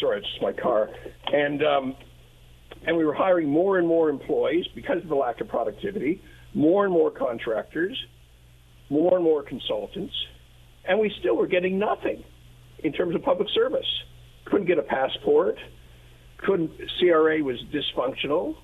sorry, 0.00 0.18
it's 0.18 0.28
just 0.28 0.42
my 0.42 0.52
car. 0.52 0.90
And 1.32 1.62
um, 1.62 1.96
and 2.86 2.96
we 2.96 3.04
were 3.04 3.14
hiring 3.14 3.48
more 3.48 3.78
and 3.78 3.86
more 3.86 4.08
employees 4.08 4.66
because 4.74 5.02
of 5.02 5.08
the 5.08 5.14
lack 5.14 5.40
of 5.40 5.48
productivity, 5.48 6.22
more 6.54 6.84
and 6.84 6.92
more 6.92 7.10
contractors, 7.10 7.96
more 8.88 9.16
and 9.16 9.24
more 9.24 9.42
consultants, 9.42 10.14
and 10.86 10.98
we 10.98 11.12
still 11.20 11.36
were 11.36 11.46
getting 11.46 11.78
nothing 11.78 12.24
in 12.82 12.92
terms 12.92 13.14
of 13.14 13.22
public 13.22 13.48
service. 13.54 13.86
Couldn't 14.46 14.66
get 14.66 14.78
a 14.78 14.82
passport, 14.82 15.56
couldn't 16.38 16.70
CRA 16.98 17.42
was 17.42 17.58
dysfunctional. 17.72 18.54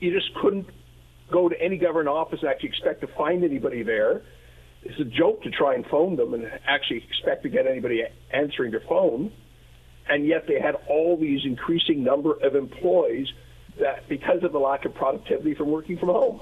You 0.00 0.12
just 0.12 0.32
couldn't 0.40 0.66
go 1.30 1.48
to 1.48 1.60
any 1.60 1.76
government 1.76 2.08
office 2.08 2.38
and 2.42 2.50
actually 2.50 2.68
expect 2.68 3.00
to 3.00 3.08
find 3.18 3.44
anybody 3.44 3.82
there. 3.82 4.22
It's 4.84 5.00
a 5.00 5.04
joke 5.04 5.42
to 5.42 5.50
try 5.50 5.74
and 5.74 5.84
phone 5.86 6.16
them 6.16 6.32
and 6.34 6.44
actually 6.66 7.04
expect 7.08 7.42
to 7.42 7.48
get 7.48 7.66
anybody 7.66 8.02
answering 8.32 8.70
their 8.70 8.84
phone 8.88 9.32
and 10.08 10.26
yet 10.26 10.46
they 10.46 10.60
had 10.60 10.76
all 10.88 11.16
these 11.16 11.44
increasing 11.44 12.02
number 12.02 12.32
of 12.42 12.54
employees 12.54 13.32
that 13.78 14.08
because 14.08 14.42
of 14.42 14.52
the 14.52 14.58
lack 14.58 14.84
of 14.84 14.94
productivity 14.94 15.54
from 15.54 15.70
working 15.70 15.98
from 15.98 16.08
home. 16.08 16.40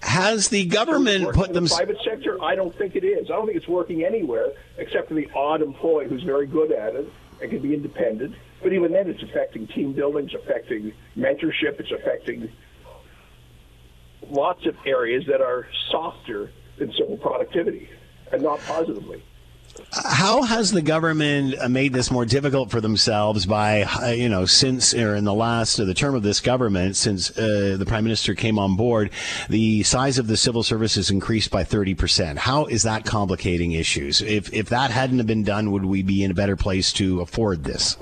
Has 0.00 0.48
the 0.48 0.66
government 0.66 1.32
put 1.32 1.52
them? 1.52 1.64
The 1.64 1.70
private 1.70 1.98
sector, 2.04 2.42
I 2.42 2.54
don't 2.54 2.74
think 2.76 2.94
it 2.94 3.04
is. 3.04 3.30
I 3.30 3.34
don't 3.34 3.46
think 3.46 3.56
it's 3.56 3.68
working 3.68 4.04
anywhere 4.04 4.52
except 4.76 5.08
for 5.08 5.14
the 5.14 5.28
odd 5.34 5.62
employee 5.62 6.08
who's 6.08 6.22
very 6.22 6.46
good 6.46 6.72
at 6.72 6.94
it 6.94 7.08
and 7.40 7.50
can 7.50 7.60
be 7.60 7.74
independent. 7.74 8.34
But 8.62 8.72
even 8.72 8.92
then, 8.92 9.08
it's 9.08 9.22
affecting 9.22 9.66
team 9.66 9.92
building, 9.92 10.26
it's 10.26 10.34
affecting 10.34 10.92
mentorship, 11.16 11.80
it's 11.80 11.90
affecting 11.90 12.50
lots 14.30 14.66
of 14.66 14.76
areas 14.86 15.24
that 15.26 15.40
are 15.40 15.66
softer 15.90 16.50
than 16.78 16.92
civil 16.92 17.16
productivity 17.16 17.88
and 18.32 18.42
not 18.42 18.60
positively. 18.60 19.22
How 19.92 20.42
has 20.42 20.70
the 20.72 20.82
government 20.82 21.56
made 21.70 21.92
this 21.92 22.10
more 22.10 22.24
difficult 22.24 22.70
for 22.70 22.80
themselves 22.80 23.46
by, 23.46 23.82
uh, 23.82 24.08
you 24.08 24.28
know, 24.28 24.44
since 24.46 24.94
or 24.94 25.14
in 25.14 25.24
the 25.24 25.34
last 25.34 25.78
of 25.78 25.86
the 25.86 25.94
term 25.94 26.14
of 26.14 26.22
this 26.22 26.40
government, 26.40 26.96
since 26.96 27.36
uh, 27.36 27.76
the 27.78 27.86
prime 27.86 28.04
minister 28.04 28.34
came 28.34 28.58
on 28.58 28.76
board, 28.76 29.10
the 29.48 29.82
size 29.82 30.18
of 30.18 30.26
the 30.26 30.36
civil 30.36 30.62
service 30.62 30.94
has 30.96 31.10
increased 31.10 31.50
by 31.50 31.64
30%. 31.64 32.38
How 32.38 32.66
is 32.66 32.82
that 32.84 33.04
complicating 33.04 33.72
issues? 33.72 34.20
If, 34.22 34.52
if 34.52 34.68
that 34.68 34.90
hadn't 34.90 35.18
have 35.18 35.26
been 35.26 35.44
done, 35.44 35.70
would 35.72 35.84
we 35.84 36.02
be 36.02 36.22
in 36.22 36.30
a 36.30 36.34
better 36.34 36.56
place 36.56 36.92
to 36.94 37.20
afford 37.20 37.64
this? 37.64 37.96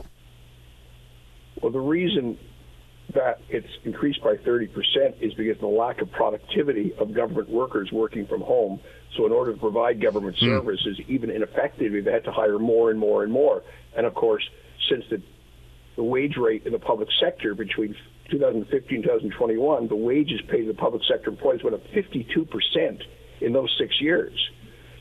Well, 1.60 1.72
the 1.72 1.80
reason 1.80 2.38
that 3.14 3.40
it's 3.48 3.68
increased 3.84 4.22
by 4.22 4.36
30% 4.36 4.68
is 5.20 5.34
because 5.34 5.56
of 5.56 5.60
the 5.60 5.66
lack 5.66 6.00
of 6.00 6.10
productivity 6.10 6.92
of 6.98 7.14
government 7.14 7.48
workers 7.48 7.90
working 7.92 8.26
from 8.26 8.40
home. 8.40 8.80
So, 9.16 9.26
in 9.26 9.32
order 9.32 9.52
to 9.52 9.58
provide 9.58 10.00
government 10.00 10.36
mm. 10.36 10.40
services, 10.40 10.98
even 11.06 11.30
ineffectively, 11.30 12.00
they 12.00 12.12
had 12.12 12.24
to 12.24 12.32
hire 12.32 12.58
more 12.58 12.90
and 12.90 12.98
more 12.98 13.22
and 13.22 13.32
more. 13.32 13.62
And 13.96 14.06
of 14.06 14.14
course, 14.14 14.42
since 14.88 15.04
the, 15.10 15.22
the 15.96 16.02
wage 16.02 16.36
rate 16.36 16.64
in 16.64 16.72
the 16.72 16.78
public 16.78 17.08
sector 17.20 17.54
between 17.54 17.94
2015 18.30 18.96
and 18.96 19.04
2021, 19.04 19.88
the 19.88 19.96
wages 19.96 20.40
paid 20.48 20.62
to 20.62 20.68
the 20.68 20.74
public 20.74 21.02
sector 21.06 21.30
employees 21.30 21.62
went 21.62 21.74
up 21.74 21.82
52% 21.88 23.02
in 23.42 23.52
those 23.52 23.74
six 23.78 24.00
years. 24.00 24.32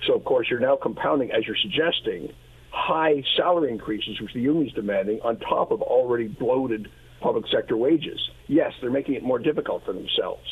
So, 0.08 0.16
of 0.16 0.26
course, 0.26 0.48
you're 0.50 0.60
now 0.60 0.76
compounding, 0.76 1.32
as 1.32 1.46
you're 1.46 1.56
suggesting, 1.62 2.34
high 2.72 3.24
salary 3.38 3.72
increases, 3.72 4.20
which 4.20 4.34
the 4.34 4.42
union's 4.42 4.74
demanding, 4.74 5.22
on 5.24 5.38
top 5.38 5.72
of 5.72 5.82
already 5.82 6.28
bloated 6.28 6.90
public 7.22 7.46
sector 7.52 7.78
wages. 7.78 8.20
Yes, 8.48 8.74
they're 8.82 8.92
making 8.92 9.16
it 9.16 9.24
more 9.24 9.40
difficult 9.40 9.86
for 9.86 9.94
themselves. 9.94 10.44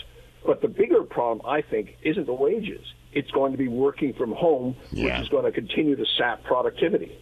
But 0.46 0.62
the 0.62 0.68
bigger 0.68 1.04
problem, 1.04 1.46
I 1.46 1.62
think, 1.62 1.98
isn't 2.02 2.26
the 2.26 2.34
wages. 2.34 2.86
It's 3.12 3.32
going 3.32 3.52
to 3.52 3.58
be 3.58 3.68
working 3.68 4.14
from 4.14 4.32
home, 4.34 4.76
yeah. 4.92 5.18
which 5.18 5.24
is 5.24 5.30
going 5.30 5.46
to 5.46 5.52
continue 5.52 5.96
to 5.96 6.06
sap 6.18 6.44
productivity. 6.44 7.18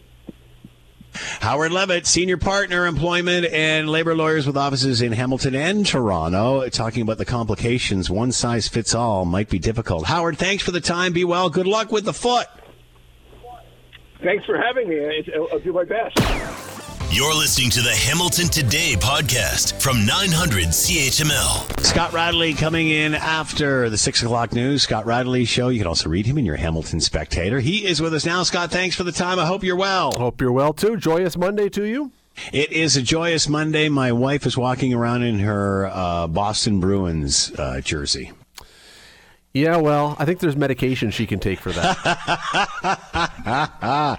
Howard 1.40 1.72
Levitt, 1.72 2.06
senior 2.06 2.36
partner, 2.36 2.86
employment 2.86 3.46
and 3.46 3.88
labor 3.88 4.14
lawyers 4.14 4.46
with 4.46 4.56
offices 4.56 5.00
in 5.00 5.12
Hamilton 5.12 5.54
and 5.54 5.86
Toronto, 5.86 6.68
talking 6.68 7.02
about 7.02 7.18
the 7.18 7.24
complications. 7.24 8.10
One 8.10 8.30
size 8.30 8.68
fits 8.68 8.94
all 8.94 9.24
might 9.24 9.48
be 9.48 9.58
difficult. 9.58 10.04
Howard, 10.04 10.38
thanks 10.38 10.62
for 10.62 10.70
the 10.70 10.80
time. 10.80 11.12
Be 11.12 11.24
well. 11.24 11.48
Good 11.48 11.66
luck 11.66 11.90
with 11.90 12.04
the 12.04 12.12
foot. 12.12 12.46
Thanks 14.22 14.44
for 14.44 14.60
having 14.60 14.88
me. 14.88 15.24
I'll 15.50 15.60
do 15.60 15.72
my 15.72 15.84
best. 15.84 16.18
You're 17.10 17.34
listening 17.34 17.70
to 17.70 17.80
the 17.80 17.94
Hamilton 17.94 18.48
Today 18.48 18.94
podcast 18.94 19.80
from 19.80 20.04
900 20.04 20.66
CHML. 20.66 21.80
Scott 21.80 22.12
Radley 22.12 22.52
coming 22.52 22.90
in 22.90 23.14
after 23.14 23.88
the 23.88 23.96
6 23.96 24.22
o'clock 24.22 24.52
news. 24.52 24.82
Scott 24.82 25.06
Radley 25.06 25.46
show. 25.46 25.70
You 25.70 25.78
can 25.78 25.86
also 25.86 26.10
read 26.10 26.26
him 26.26 26.36
in 26.36 26.44
your 26.44 26.56
Hamilton 26.56 27.00
Spectator. 27.00 27.60
He 27.60 27.86
is 27.86 28.02
with 28.02 28.12
us 28.12 28.26
now. 28.26 28.42
Scott, 28.42 28.70
thanks 28.70 28.94
for 28.94 29.04
the 29.04 29.12
time. 29.12 29.38
I 29.38 29.46
hope 29.46 29.64
you're 29.64 29.74
well. 29.74 30.12
Hope 30.12 30.38
you're 30.38 30.52
well 30.52 30.74
too. 30.74 30.98
Joyous 30.98 31.34
Monday 31.34 31.70
to 31.70 31.84
you. 31.84 32.12
It 32.52 32.72
is 32.72 32.94
a 32.98 33.02
joyous 33.02 33.48
Monday. 33.48 33.88
My 33.88 34.12
wife 34.12 34.44
is 34.44 34.58
walking 34.58 34.92
around 34.92 35.22
in 35.22 35.38
her 35.38 35.86
uh, 35.86 36.26
Boston 36.26 36.78
Bruins 36.78 37.52
uh, 37.58 37.80
jersey. 37.80 38.32
Yeah, 39.54 39.78
well, 39.78 40.14
I 40.18 40.26
think 40.26 40.40
there's 40.40 40.56
medication 40.56 41.10
she 41.10 41.26
can 41.26 41.40
take 41.40 41.58
for 41.58 41.72
that. 41.72 41.96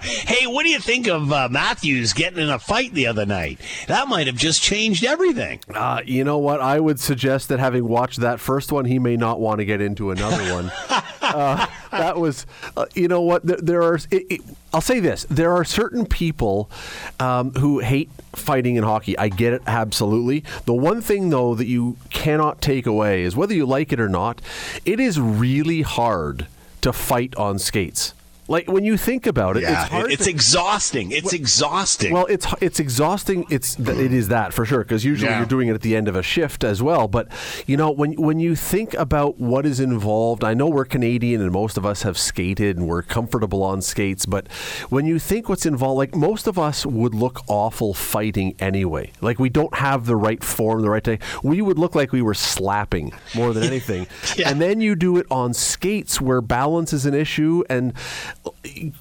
hey, 0.26 0.46
what 0.48 0.64
do 0.64 0.68
you 0.68 0.80
think 0.80 1.06
of 1.06 1.32
uh, 1.32 1.48
Matthews 1.48 2.12
getting 2.12 2.40
in 2.40 2.50
a 2.50 2.58
fight 2.58 2.92
the 2.92 3.06
other 3.06 3.24
night? 3.24 3.60
That 3.86 4.08
might 4.08 4.26
have 4.26 4.34
just 4.36 4.60
changed 4.60 5.04
everything. 5.04 5.60
Uh, 5.72 6.02
you 6.04 6.24
know 6.24 6.38
what? 6.38 6.60
I 6.60 6.80
would 6.80 6.98
suggest 6.98 7.48
that 7.48 7.60
having 7.60 7.86
watched 7.86 8.20
that 8.20 8.40
first 8.40 8.72
one, 8.72 8.84
he 8.86 8.98
may 8.98 9.16
not 9.16 9.38
want 9.40 9.60
to 9.60 9.64
get 9.64 9.80
into 9.80 10.10
another 10.10 10.52
one. 10.52 10.72
uh, 11.22 11.66
that 11.92 12.16
was, 12.16 12.44
uh, 12.76 12.86
you 12.94 13.06
know 13.06 13.20
what? 13.20 13.46
There, 13.46 13.58
there 13.58 13.82
are. 13.82 14.00
It, 14.10 14.26
it, 14.30 14.40
I'll 14.72 14.80
say 14.80 15.00
this: 15.00 15.26
there 15.28 15.52
are 15.52 15.64
certain 15.64 16.06
people 16.06 16.70
um, 17.18 17.52
who 17.54 17.80
hate 17.80 18.10
fighting 18.34 18.76
in 18.76 18.84
hockey. 18.84 19.18
I 19.18 19.28
get 19.28 19.52
it 19.52 19.62
absolutely. 19.66 20.44
The 20.64 20.74
one 20.74 21.00
thing 21.00 21.30
though 21.30 21.54
that 21.54 21.66
you 21.66 21.96
cannot 22.10 22.60
take 22.60 22.86
away 22.86 23.22
is 23.22 23.34
whether 23.34 23.54
you 23.54 23.66
like 23.66 23.92
it 23.92 24.00
or 24.00 24.08
not. 24.08 24.40
It 24.84 25.00
is 25.00 25.18
really 25.18 25.82
hard 25.82 26.46
to 26.82 26.92
fight 26.92 27.34
on 27.36 27.58
skates. 27.58 28.14
Like 28.50 28.66
when 28.68 28.84
you 28.84 28.96
think 28.96 29.26
about 29.28 29.56
it, 29.56 29.62
Yeah, 29.62 29.82
it's 29.84 29.90
hard. 29.90 30.10
it's 30.12 30.24
to- 30.24 30.30
exhausting. 30.30 31.12
It's 31.12 31.32
exhausting. 31.32 32.12
Well, 32.12 32.26
it's 32.26 32.46
it's 32.60 32.80
exhausting. 32.80 33.46
It's 33.48 33.78
it 33.78 34.12
is 34.12 34.26
that 34.28 34.52
for 34.52 34.64
sure 34.66 34.80
because 34.80 35.04
usually 35.04 35.30
Yeah. 35.30 35.38
you're 35.38 35.46
doing 35.46 35.68
it 35.68 35.74
at 35.74 35.82
the 35.82 35.94
end 35.94 36.08
of 36.08 36.16
a 36.16 36.22
shift 36.22 36.64
as 36.64 36.82
well. 36.82 37.06
But 37.06 37.28
you 37.66 37.76
know 37.76 37.90
when 37.92 38.14
when 38.14 38.40
you 38.40 38.56
think 38.56 38.92
about 38.94 39.38
what 39.38 39.64
is 39.64 39.78
involved, 39.78 40.42
I 40.42 40.52
know 40.54 40.66
we're 40.66 40.84
Canadian 40.84 41.40
and 41.40 41.52
most 41.52 41.78
of 41.78 41.86
us 41.86 42.02
have 42.02 42.18
skated 42.18 42.76
and 42.76 42.88
we're 42.88 43.02
comfortable 43.02 43.62
on 43.62 43.80
skates. 43.80 44.26
But 44.26 44.48
when 44.88 45.06
you 45.06 45.20
think 45.20 45.48
what's 45.48 45.64
involved, 45.64 45.98
like 45.98 46.16
most 46.16 46.48
of 46.48 46.58
us 46.58 46.84
would 46.84 47.14
look 47.14 47.42
awful 47.46 47.94
fighting 47.94 48.56
anyway. 48.58 49.12
Like 49.20 49.38
we 49.38 49.48
don't 49.48 49.74
have 49.76 50.06
the 50.06 50.16
right 50.16 50.42
form, 50.42 50.82
the 50.82 50.90
right 50.90 51.04
thing. 51.04 51.20
We 51.44 51.62
would 51.62 51.78
look 51.78 51.94
like 51.94 52.10
we 52.10 52.20
were 52.22 52.34
slapping 52.34 53.12
more 53.34 53.52
than 53.52 53.62
anything. 53.62 54.08
And 54.44 54.60
then 54.60 54.80
you 54.80 54.96
do 54.96 55.16
it 55.18 55.26
on 55.30 55.54
skates 55.54 56.20
where 56.20 56.40
balance 56.40 56.92
is 56.92 57.06
an 57.06 57.14
issue 57.14 57.62
and 57.70 57.92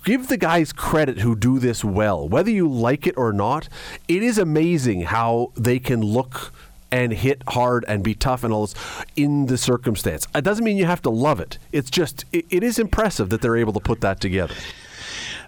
give 0.03 0.27
the 0.27 0.37
guys 0.37 0.73
credit 0.73 1.19
who 1.19 1.35
do 1.35 1.59
this 1.59 1.83
well. 1.83 2.27
Whether 2.27 2.51
you 2.51 2.67
like 2.67 3.07
it 3.07 3.17
or 3.17 3.33
not, 3.33 3.69
it 4.07 4.23
is 4.23 4.37
amazing 4.37 5.01
how 5.01 5.51
they 5.55 5.79
can 5.79 6.01
look 6.01 6.51
and 6.91 7.13
hit 7.13 7.43
hard 7.49 7.85
and 7.87 8.03
be 8.03 8.15
tough 8.15 8.43
and 8.43 8.51
all 8.51 8.65
this 8.65 8.75
in 9.15 9.45
the 9.45 9.57
circumstance. 9.57 10.27
It 10.33 10.43
doesn't 10.43 10.63
mean 10.63 10.77
you 10.77 10.85
have 10.85 11.01
to 11.03 11.09
love 11.09 11.39
it. 11.39 11.57
It's 11.71 11.89
just 11.89 12.25
it, 12.31 12.45
it 12.49 12.63
is 12.63 12.79
impressive 12.79 13.29
that 13.29 13.41
they're 13.41 13.57
able 13.57 13.73
to 13.73 13.79
put 13.79 14.01
that 14.01 14.19
together. 14.19 14.55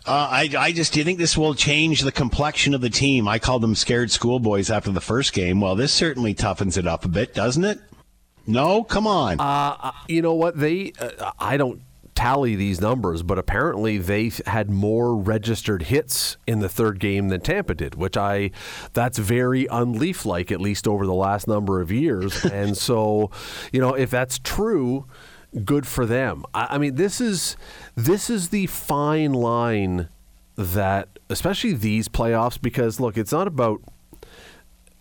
Uh, 0.06 0.28
I, 0.32 0.50
I 0.58 0.72
just 0.72 0.94
do 0.94 1.00
you 1.00 1.04
think 1.04 1.20
this 1.20 1.38
will 1.38 1.54
change 1.54 2.02
the 2.02 2.12
complexion 2.12 2.74
of 2.74 2.82
the 2.82 2.90
team? 2.90 3.28
I 3.28 3.40
called 3.40 3.62
them 3.62 3.76
scared 3.76 4.10
schoolboys 4.10 4.72
after 4.72 4.92
the 4.92 5.02
first 5.02 5.34
game. 5.34 5.62
Well, 5.62 5.76
this 5.76 5.94
certainly 5.94 6.34
toughens 6.34 6.78
it 6.78 6.88
up 6.88 7.06
a 7.06 7.08
bit, 7.08 7.34
doesn't 7.36 7.64
it? 7.64 7.80
No, 8.48 8.84
come 8.84 9.06
on. 9.06 9.40
Uh, 9.40 9.92
you 10.08 10.24
know 10.24 10.34
what? 10.34 10.58
They, 10.58 10.94
uh, 11.00 11.32
I 11.40 11.58
don't 11.58 11.82
tally 12.22 12.56
these 12.56 12.80
numbers, 12.80 13.24
but 13.24 13.40
apparently 13.40 13.98
they 13.98 14.32
had 14.46 14.70
more 14.70 15.16
registered 15.16 15.82
hits 15.82 16.38
in 16.46 16.60
the 16.60 16.70
third 16.70 17.00
game 17.00 17.30
than 17.30 17.42
Tampa 17.42 17.74
did, 17.74 17.96
which 17.96 18.16
I, 18.16 18.52
that's 18.94 19.18
very 19.18 19.66
unleaf 19.66 20.24
like, 20.24 20.52
at 20.52 20.62
least 20.62 20.88
over 20.88 21.08
the 21.08 21.16
last 21.16 21.48
number 21.48 21.82
of 21.82 21.92
years. 21.92 22.46
and 22.54 22.78
so, 22.78 23.32
you 23.74 23.82
know, 23.82 23.96
if 23.96 24.12
that's 24.12 24.38
true, 24.38 25.08
good 25.66 25.88
for 25.88 26.06
them. 26.06 26.46
I, 26.54 26.68
I 26.76 26.78
mean, 26.78 26.94
this 26.94 27.20
is 27.20 27.58
this 27.96 28.30
is 28.30 28.50
the 28.50 28.68
fine 28.68 29.34
line 29.34 30.08
that, 30.56 31.18
especially 31.28 31.74
these 31.74 32.08
playoffs, 32.08 32.62
because 32.62 33.00
look, 33.00 33.18
it's 33.18 33.32
not 33.32 33.48
about 33.48 33.82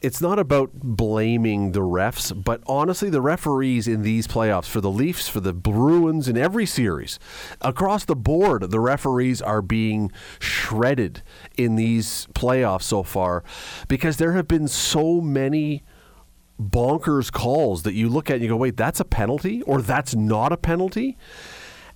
it's 0.01 0.21
not 0.21 0.39
about 0.39 0.71
blaming 0.73 1.73
the 1.73 1.81
refs, 1.81 2.33
but 2.45 2.63
honestly, 2.67 3.11
the 3.11 3.21
referees 3.21 3.87
in 3.87 4.03
these 4.03 4.27
playoffs 4.27 4.67
for 4.67 4.81
the 4.81 4.91
Leafs, 4.91 5.29
for 5.29 5.41
the 5.41 5.53
Bruins, 5.53 6.27
in 6.27 6.39
every 6.39 6.67
series, 6.67 7.19
across 7.61 8.05
the 8.05 8.17
board, 8.17 8.71
the 8.71 8.81
referees 8.81 9.43
are 9.43 9.61
being 9.61 10.11
shredded 10.39 11.23
in 11.57 11.77
these 11.77 12.27
playoffs 12.35 12.85
so 12.85 13.03
far 13.03 13.45
because 13.89 14.17
there 14.17 14.33
have 14.33 14.49
been 14.49 14.69
so 14.69 15.21
many 15.21 15.83
bonkers 16.59 17.33
calls 17.33 17.83
that 17.83 17.95
you 17.95 18.09
look 18.09 18.31
at 18.31 18.35
and 18.35 18.43
you 18.43 18.49
go, 18.49 18.57
wait, 18.57 18.77
that's 18.77 19.01
a 19.01 19.05
penalty 19.05 19.63
or 19.63 19.81
that's 19.83 20.15
not 20.15 20.53
a 20.53 20.57
penalty. 20.57 21.17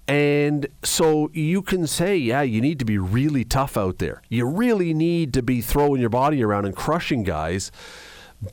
And 0.07 0.67
so 0.83 1.31
you 1.33 1.63
can 1.63 1.87
say, 1.87 2.17
yeah, 2.17 2.43
you 2.43 2.61
need 2.61 2.79
to 2.79 2.85
be 2.85 2.99
really 2.99 3.45
tough 3.45 3.77
out 3.77 3.99
there. 3.99 4.23
You 4.29 4.47
really 4.47 4.93
need 4.93 5.33
to 5.35 5.43
be 5.43 5.61
throwing 5.61 6.01
your 6.01 6.11
body 6.11 6.43
around 6.43 6.67
and 6.67 6.77
crushing 6.77 7.23
guys. 7.23 7.73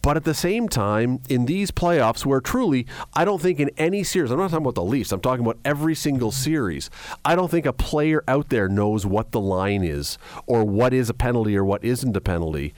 But 0.01 0.15
at 0.15 0.23
the 0.23 0.33
same 0.33 0.69
time, 0.69 1.19
in 1.27 1.45
these 1.45 1.69
playoffs, 1.69 2.25
where 2.25 2.39
truly, 2.39 2.87
I 3.13 3.25
don't 3.25 3.41
think 3.41 3.59
in 3.59 3.71
any 3.77 4.03
series, 4.03 4.31
I'm 4.31 4.37
not 4.37 4.51
talking 4.51 4.65
about 4.65 4.75
the 4.75 4.83
Leafs, 4.83 5.11
I'm 5.11 5.19
talking 5.19 5.43
about 5.43 5.57
every 5.65 5.95
single 5.95 6.31
series, 6.31 6.89
I 7.25 7.35
don't 7.35 7.51
think 7.51 7.65
a 7.65 7.73
player 7.73 8.23
out 8.25 8.49
there 8.49 8.69
knows 8.69 9.05
what 9.05 9.31
the 9.31 9.41
line 9.41 9.83
is 9.83 10.17
or 10.45 10.63
what 10.63 10.93
is 10.93 11.09
a 11.09 11.13
penalty 11.13 11.57
or 11.57 11.65
what 11.65 11.83
isn't 11.83 12.15
a 12.15 12.21
penalty 12.21 12.73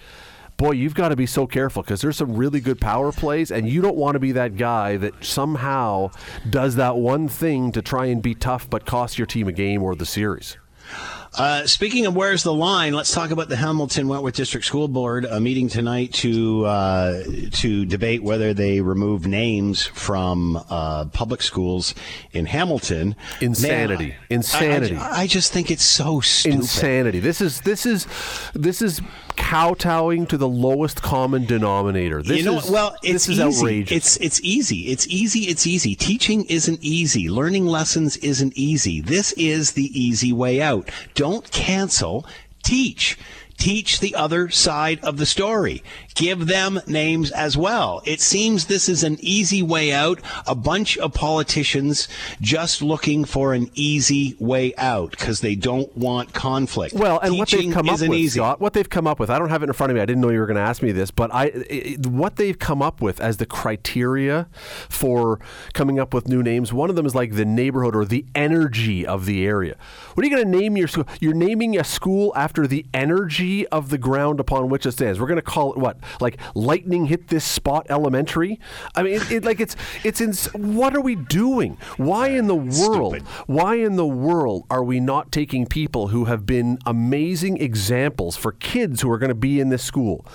boy, 0.64 0.72
you've 0.72 0.95
got 0.95 1.10
to 1.10 1.15
be 1.18 1.26
so 1.26 1.45
careful 1.45 1.84
because 1.84 2.02
there's 2.02 2.15
some 2.15 2.38
really 2.38 2.61
good 2.61 2.80
power 2.80 3.11
plays, 3.11 3.52
and 3.52 3.68
you 3.68 3.81
don't 3.81 3.98
want 3.98 4.15
to 4.15 4.19
be 4.19 4.31
that 4.31 4.56
guy 4.56 4.95
that 4.95 5.14
somehow 5.22 6.10
does 6.49 6.76
that 6.76 6.95
one 6.95 7.27
thing 7.27 7.69
to 7.69 7.81
try 7.81 8.06
and 8.06 8.22
be 8.22 8.34
tough 8.34 8.69
but 8.69 8.85
cost 8.85 9.18
your 9.18 9.27
team 9.27 9.49
a 9.49 9.52
game 9.52 9.84
or 9.84 9.94
the 9.94 10.06
series. 10.06 10.56
Uh, 11.36 11.66
speaking 11.66 12.06
of 12.06 12.16
where's 12.16 12.44
the 12.44 12.54
line, 12.54 12.94
let's 12.94 13.12
talk 13.12 13.32
about 13.32 13.50
the 13.50 13.56
Hamilton 13.56 14.08
Wentworth 14.08 14.36
District 14.36 14.64
School 14.64 14.88
Board 14.88 15.26
a 15.26 15.40
meeting 15.40 15.68
tonight 15.68 16.14
to 16.14 16.64
uh, 16.66 17.24
to 17.54 17.86
debate 17.86 18.22
whether 18.22 18.54
they 18.54 18.82
remove 18.82 19.26
names 19.26 19.84
from 19.84 20.64
uh, 20.70 21.06
public 21.06 21.42
schools 21.42 21.96
in 22.34 22.46
Hamilton. 22.46 23.16
Insanity, 23.42 24.10
Man, 24.10 24.18
I- 24.30 24.34
insanity. 24.34 24.96
I, 24.96 25.22
I 25.22 25.28
just 25.28 25.52
think 25.52 25.72
it's 25.72 25.84
so 25.84 26.20
stupid. 26.20 26.60
Insanity. 26.60 27.20
This 27.20 27.42
is 27.42 27.62
this 27.62 27.88
is 27.88 28.06
this 28.54 28.84
is 28.84 29.02
kowtowing 29.36 30.28
to 30.28 30.38
the 30.38 30.48
lowest 30.48 31.02
common 31.02 31.46
denominator. 31.46 32.22
This 32.22 32.38
you 32.38 32.44
know, 32.46 32.60
is 32.60 32.70
well, 32.70 32.96
it's 33.02 33.26
this 33.26 33.30
is 33.30 33.40
easy. 33.40 33.60
outrageous. 33.64 33.98
It's 33.98 34.18
it's 34.18 34.42
easy. 34.42 34.82
It's 34.92 35.08
easy. 35.08 35.40
It's 35.46 35.66
easy. 35.66 35.96
Teaching 35.96 36.46
isn't 36.46 36.78
easy. 36.84 37.28
Learning 37.28 37.66
lessons 37.66 38.18
isn't 38.18 38.54
easy. 38.56 39.02
This 39.02 39.32
is 39.34 39.72
the 39.72 39.90
easy 40.00 40.32
way 40.32 40.62
out. 40.62 40.92
Don't 41.16 41.23
cancel. 41.52 42.26
Teach. 42.64 43.18
Teach 43.58 44.00
the 44.00 44.16
other 44.16 44.50
side 44.50 45.00
of 45.04 45.18
the 45.18 45.26
story. 45.26 45.84
Give 46.15 46.48
them 46.48 46.80
names 46.88 47.31
as 47.31 47.57
well. 47.57 48.02
It 48.06 48.22
seems 48.22 48.65
this 48.65 48.88
is 48.88 49.03
an 49.03 49.18
easy 49.19 49.61
way 49.61 49.91
out. 49.91 50.19
A 50.45 50.56
bunch 50.56 50.98
of 50.98 51.14
politicians 51.14 52.07
just 52.41 52.81
looking 52.81 53.26
for 53.26 53.53
an 53.53 53.69
easy 53.73 54.35
way 54.40 54.73
out 54.77 55.11
because 55.11 55.41
they 55.41 55.56
don't 55.56 55.95
want 55.98 56.34
conflict. 56.34 56.94
Well, 56.94 57.19
and 57.19 57.38
what 57.38 57.49
they've 57.49 57.73
come 57.73 57.90
up 57.90 57.99
with, 57.99 58.14
easy. 58.14 58.40
Scott, 58.40 58.60
what 58.60 58.73
they've 58.73 58.90
come 58.90 59.07
up 59.07 59.19
with, 59.19 59.30
I 59.30 59.40
don't 59.40 59.49
have 59.49 59.64
it 59.64 59.69
in 59.69 59.73
front 59.73 59.91
of 59.91 59.95
me. 59.95 60.02
I 60.02 60.06
didn't 60.06 60.22
know 60.22 60.30
you 60.30 60.40
were 60.40 60.45
going 60.45 60.56
to 60.56 60.61
ask 60.61 60.81
me 60.81 60.91
this, 60.91 61.11
but 61.11 61.34
I, 61.34 61.45
i 61.69 61.98
what 62.07 62.35
they've 62.35 62.57
come 62.57 62.81
up 62.81 63.02
with 63.02 63.19
as 63.19 63.38
the 63.38 63.45
criteria 63.45 64.48
for 64.90 65.40
coming 65.73 65.99
up 65.99 66.14
with 66.14 66.27
new 66.27 66.44
names, 66.44 66.72
one 66.72 66.90
of 66.90 66.95
them 66.95 67.06
is 67.06 67.15
like 67.15 67.34
the 67.34 67.45
neighborhood 67.45 67.95
or 67.95 68.06
the 68.06 68.26
energy 68.35 69.06
of 69.06 69.26
the 69.26 69.45
area. 69.45 69.76
What 70.14 70.23
are 70.23 70.30
you 70.30 70.35
going 70.35 70.52
to 70.52 70.60
name 70.60 70.77
your 70.77 70.88
school? 70.88 71.07
You're 71.19 71.34
naming 71.34 71.77
a 71.80 71.84
school 71.84 72.34
after 72.35 72.68
the 72.68 72.85
energy 72.94 73.68
of 73.68 73.90
the 73.90 73.98
ground 73.98 74.40
upon 74.40 74.69
which 74.69 74.85
it 74.85 74.91
stands. 74.91 75.19
We're 75.19 75.27
going 75.27 75.38
to 75.38 75.41
call 75.41 75.73
it 75.73 75.80
what? 75.80 75.98
Like 76.20 76.40
lightning 76.56 77.06
hit 77.06 77.28
this 77.28 77.46
spot 77.46 77.88
elementary? 77.90 78.60
I 78.96 79.04
mean, 79.04 79.14
it, 79.16 79.32
it, 79.32 79.44
like 79.44 79.60
it's 79.60 79.76
it's 80.04 80.22
in. 80.22 80.34
What 80.76 80.96
are 80.96 81.02
we 81.02 81.16
doing? 81.16 81.78
Why 81.98 82.30
in 82.30 82.48
the 82.48 82.56
world? 82.56 83.22
Why 83.48 83.76
in 83.76 83.96
the 83.96 84.06
world 84.06 84.66
are 84.70 84.84
we 84.84 85.00
not 85.00 85.32
taking 85.32 85.66
people 85.66 86.08
who 86.08 86.26
have 86.26 86.46
been 86.46 86.78
amazing 86.86 87.62
examples 87.62 88.36
for 88.36 88.54
kids 88.54 89.02
who 89.02 89.12
are 89.12 89.18
going 89.18 89.30
to 89.30 89.36
be 89.36 89.60
in 89.60 89.70
this 89.70 89.84
school 89.84 90.26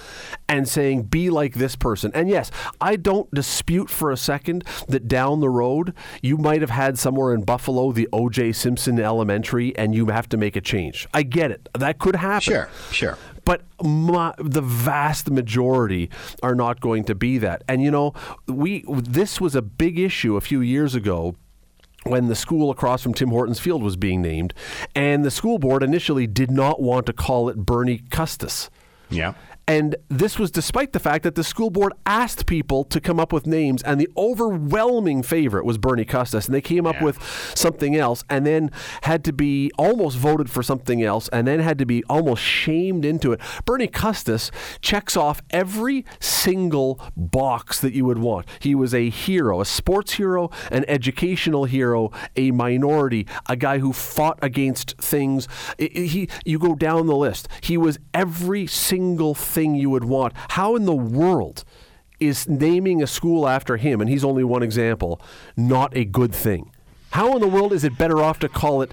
and 0.49 0.69
saying, 0.69 1.05
be 1.05 1.31
like 1.31 1.55
this 1.55 1.77
person? 1.77 2.11
And 2.15 2.29
yes, 2.29 2.51
I 2.81 2.97
don't 2.97 3.33
dispute 3.35 3.91
for 3.91 4.11
a 4.11 4.17
second 4.17 4.65
that 4.89 5.09
down 5.09 5.41
the 5.41 5.51
road 5.51 5.95
you 6.23 6.37
might 6.37 6.61
have 6.61 6.71
had 6.71 6.99
somewhere 6.99 7.35
in 7.35 7.43
Buffalo 7.43 7.93
the 7.93 8.09
O.J. 8.13 8.53
Simpson 8.53 8.99
Elementary 8.99 9.77
and 9.77 9.95
you 9.95 10.07
have 10.07 10.29
to 10.31 10.37
make 10.37 10.57
a 10.57 10.61
change. 10.61 11.07
I 11.15 11.23
get 11.23 11.51
it. 11.51 11.69
That 11.75 11.99
could 11.99 12.17
happen. 12.17 12.41
Sure, 12.41 12.69
sure. 12.91 13.19
But 13.49 13.63
my, 13.83 14.35
the 14.37 14.61
vast 14.61 15.31
majority 15.31 16.11
are 16.43 16.55
not 16.55 16.81
going 16.81 17.05
to 17.05 17.15
be 17.15 17.39
that. 17.39 17.65
And 17.67 17.83
you 17.83 17.91
know, 17.91 18.13
we 18.47 18.85
this 18.87 19.41
was 19.41 19.55
a 19.55 19.63
big 19.63 19.99
issue 19.99 20.37
a 20.37 20.43
few 20.43 20.61
years 20.61 20.95
ago 20.95 21.35
when 22.03 22.29
the 22.29 22.35
school 22.35 22.71
across 22.71 23.03
from 23.03 23.15
Tim 23.15 23.31
Hortons 23.31 23.59
Field 23.59 23.83
was 23.83 23.97
being 23.97 24.21
named, 24.21 24.53
and 24.95 25.25
the 25.25 25.31
school 25.31 25.59
board 25.59 25.83
initially 25.83 26.27
did 26.27 26.51
not 26.51 26.83
want 26.83 27.07
to 27.07 27.15
call 27.15 27.49
it 27.49 27.57
Bernie 27.57 28.03
Custis. 28.11 28.69
Yeah. 29.09 29.33
And 29.69 29.97
this 30.09 30.39
was 30.39 30.51
despite 30.51 30.95
the 30.95 30.99
fact 30.99 31.25
that 31.25 31.35
the 31.35 31.45
school 31.45 31.69
board 31.69 31.93
asked 32.07 32.47
people 32.47 32.85
to 32.85 33.03
come 33.03 33.21
up 33.21 33.35
with 33.35 33.47
names, 33.47 33.83
and 33.83 34.01
the 34.01 34.09
overwhelming 34.17 35.23
favorite 35.23 35.67
was 35.67 35.77
Bernie 35.77 36.07
Custis. 36.07 36.47
And 36.47 36.55
they 36.55 36.63
came 36.63 36.87
up 36.87 37.03
with 37.03 37.23
something 37.55 37.95
else 37.95 38.25
and 38.31 38.47
then 38.47 38.71
had 39.03 39.23
to 39.25 39.33
be 39.33 39.71
almost 39.77 40.17
voted 40.17 40.49
for 40.49 40.63
something 40.63 41.03
else 41.03 41.29
and 41.29 41.47
then 41.47 41.61
had 41.61 41.79
to 41.79 41.85
be 41.85 42.03
almost 42.05 42.43
shamed 42.43 43.05
into 43.05 43.33
it. 43.33 43.41
Bernie 43.67 43.89
Custis 43.89 44.51
checks 44.81 45.19
off 45.19 45.43
every 45.51 46.07
single 46.19 46.99
box 47.15 47.79
that 47.83 47.93
you 47.93 48.07
would 48.07 48.19
want. 48.19 48.47
He 48.61 48.75
was 48.75 48.95
a 48.95 49.11
hero, 49.11 49.61
a 49.61 49.67
sports 49.67 50.15
hero, 50.15 50.51
an 50.73 50.87
educational 50.89 51.67
hero, 51.67 52.11
a 52.37 52.53
minority, 52.53 53.27
a 53.47 53.57
guy 53.57 53.81
who 53.81 53.93
fought 53.93 54.39
against 54.41 54.97
things. 54.97 55.47
He, 55.79 56.31
you 56.47 56.59
go 56.59 56.75
down 56.75 57.07
the 57.07 57.17
list. 57.17 57.49
He 57.61 57.77
was 57.77 57.99
every 58.15 58.67
single 58.67 59.35
thing 59.35 59.58
you 59.65 59.91
would 59.91 60.05
want. 60.05 60.35
How 60.49 60.77
in 60.77 60.85
the 60.85 60.95
world 60.95 61.65
is 62.21 62.49
naming 62.49 63.03
a 63.03 63.07
school 63.07 63.49
after 63.49 63.77
him, 63.77 64.01
and 64.01 64.11
he's 64.11 64.25
only 64.25 64.45
one 64.45 64.63
example, 64.63 65.21
not 65.57 65.97
a 65.97 66.05
good 66.05 66.35
thing? 66.35 66.71
How 67.11 67.35
in 67.35 67.41
the 67.41 67.49
world 67.49 67.73
is 67.73 67.85
it 67.85 67.97
better 67.97 68.23
off 68.23 68.39
to 68.41 68.49
call 68.49 68.83
it 68.83 68.93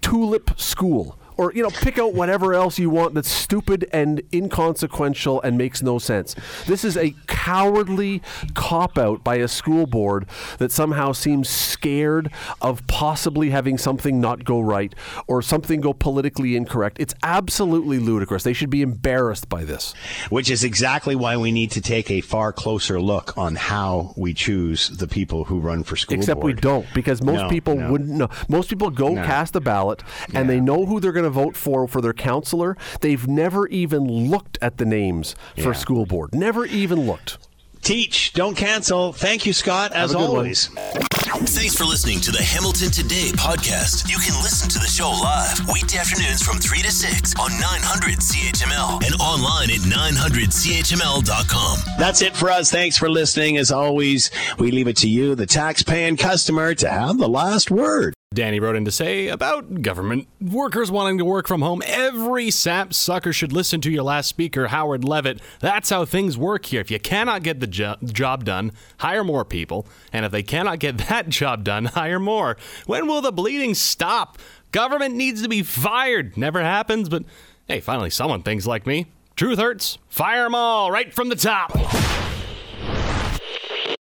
Tulip 0.00 0.58
School? 0.58 1.17
Or, 1.38 1.52
you 1.54 1.62
know, 1.62 1.70
pick 1.70 1.98
out 2.00 2.14
whatever 2.14 2.52
else 2.52 2.80
you 2.80 2.90
want 2.90 3.14
that's 3.14 3.30
stupid 3.30 3.88
and 3.92 4.20
inconsequential 4.34 5.40
and 5.42 5.56
makes 5.56 5.82
no 5.82 5.98
sense. 6.00 6.34
This 6.66 6.84
is 6.84 6.96
a 6.96 7.14
cowardly 7.28 8.20
cop 8.54 8.98
out 8.98 9.22
by 9.22 9.36
a 9.36 9.46
school 9.46 9.86
board 9.86 10.26
that 10.58 10.72
somehow 10.72 11.12
seems 11.12 11.48
scared 11.48 12.30
of 12.60 12.84
possibly 12.88 13.50
having 13.50 13.78
something 13.78 14.20
not 14.20 14.44
go 14.44 14.60
right 14.60 14.92
or 15.28 15.40
something 15.40 15.80
go 15.80 15.92
politically 15.92 16.56
incorrect. 16.56 16.96
It's 16.98 17.14
absolutely 17.22 18.00
ludicrous. 18.00 18.42
They 18.42 18.52
should 18.52 18.70
be 18.70 18.82
embarrassed 18.82 19.48
by 19.48 19.64
this. 19.64 19.94
Which 20.30 20.50
is 20.50 20.64
exactly 20.64 21.14
why 21.14 21.36
we 21.36 21.52
need 21.52 21.70
to 21.70 21.80
take 21.80 22.10
a 22.10 22.20
far 22.20 22.52
closer 22.52 23.00
look 23.00 23.38
on 23.38 23.54
how 23.54 24.12
we 24.16 24.34
choose 24.34 24.88
the 24.88 25.06
people 25.06 25.44
who 25.44 25.60
run 25.60 25.84
for 25.84 25.94
school 25.96 26.16
Except 26.16 26.42
we 26.42 26.52
don't, 26.52 26.86
because 26.94 27.22
most 27.22 27.42
No, 27.42 27.48
people 27.48 27.76
no. 27.76 27.92
wouldn't 27.92 28.10
know. 28.10 28.28
Most 28.48 28.68
people 28.68 28.90
go 28.90 29.10
No. 29.14 29.24
cast 29.24 29.54
a 29.54 29.60
ballot 29.60 30.02
and 30.34 30.50
they 30.50 30.58
know 30.60 30.84
who 30.84 30.98
they're 30.98 31.12
going 31.12 31.24
to 31.24 31.27
vote 31.28 31.56
for 31.56 31.86
for 31.88 32.00
their 32.00 32.12
counselor. 32.12 32.76
They've 33.00 33.26
never 33.26 33.66
even 33.68 34.04
looked 34.30 34.58
at 34.60 34.78
the 34.78 34.84
names 34.84 35.34
for 35.62 35.74
school 35.74 36.06
board. 36.06 36.34
Never 36.34 36.64
even 36.66 37.06
looked. 37.06 37.38
Teach, 37.80 38.32
don't 38.32 38.56
cancel. 38.56 39.12
Thank 39.12 39.46
you, 39.46 39.52
Scott, 39.52 39.92
as 39.92 40.10
Have 40.10 40.20
a 40.20 40.24
good 40.24 40.28
one. 40.30 40.38
always. 40.40 40.66
Thanks 40.66 41.76
for 41.76 41.84
listening 41.84 42.18
to 42.22 42.32
the 42.32 42.42
Hamilton 42.42 42.90
Today 42.90 43.30
podcast. 43.34 44.10
You 44.10 44.16
can 44.18 44.34
listen 44.42 44.68
to 44.70 44.78
the 44.80 44.86
show 44.88 45.10
live 45.10 45.60
weekday 45.72 45.98
afternoons 45.98 46.42
from 46.42 46.58
3 46.58 46.82
to 46.82 46.90
6 46.90 47.34
on 47.38 47.50
900 47.52 48.18
CHML 48.18 49.04
and 49.06 49.14
online 49.20 49.70
at 49.70 49.78
900CHML.com. 49.86 51.78
That's 51.98 52.20
it 52.20 52.36
for 52.36 52.50
us. 52.50 52.70
Thanks 52.72 52.98
for 52.98 53.08
listening. 53.08 53.56
As 53.58 53.70
always, 53.70 54.32
we 54.58 54.72
leave 54.72 54.88
it 54.88 54.96
to 54.98 55.08
you, 55.08 55.36
the 55.36 55.46
tax-paying 55.46 56.16
customer, 56.16 56.74
to 56.74 56.88
have 56.90 57.18
the 57.18 57.28
last 57.28 57.70
word. 57.70 58.14
Danny 58.34 58.60
wrote 58.60 58.76
in 58.76 58.84
to 58.84 58.92
say 58.92 59.28
about 59.28 59.80
government 59.80 60.28
workers 60.38 60.90
wanting 60.90 61.16
to 61.16 61.24
work 61.24 61.48
from 61.48 61.62
home. 61.62 61.82
Every 61.86 62.50
sap 62.50 62.92
sucker 62.92 63.32
should 63.32 63.52
listen 63.52 63.80
to 63.80 63.90
your 63.90 64.02
last 64.02 64.28
speaker, 64.28 64.66
Howard 64.66 65.02
Levitt. 65.02 65.40
That's 65.60 65.88
how 65.88 66.04
things 66.04 66.36
work 66.36 66.66
here. 66.66 66.82
If 66.82 66.90
you 66.90 67.00
cannot 67.00 67.42
get 67.42 67.60
the 67.60 67.66
jo- 67.66 67.96
job 68.04 68.44
done, 68.44 68.72
hire 68.98 69.24
more 69.24 69.46
people. 69.46 69.86
And 70.12 70.26
if 70.26 70.30
they 70.30 70.42
cannot 70.42 70.78
get 70.78 70.98
that 71.08 71.30
job 71.30 71.64
done, 71.64 71.86
hire 71.86 72.20
more. 72.20 72.58
When 72.86 73.06
will 73.06 73.22
the 73.22 73.32
bleeding 73.32 73.74
stop? 73.74 74.38
Government 74.72 75.14
needs 75.14 75.40
to 75.42 75.48
be 75.48 75.62
fired. 75.62 76.36
Never 76.36 76.62
happens, 76.62 77.08
but 77.08 77.24
hey, 77.66 77.80
finally 77.80 78.10
someone 78.10 78.42
thinks 78.42 78.66
like 78.66 78.86
me. 78.86 79.06
Truth 79.36 79.58
hurts. 79.58 79.96
Fire 80.10 80.44
them 80.44 80.54
all 80.54 80.92
right 80.92 81.14
from 81.14 81.30
the 81.30 81.36
top. 81.36 81.72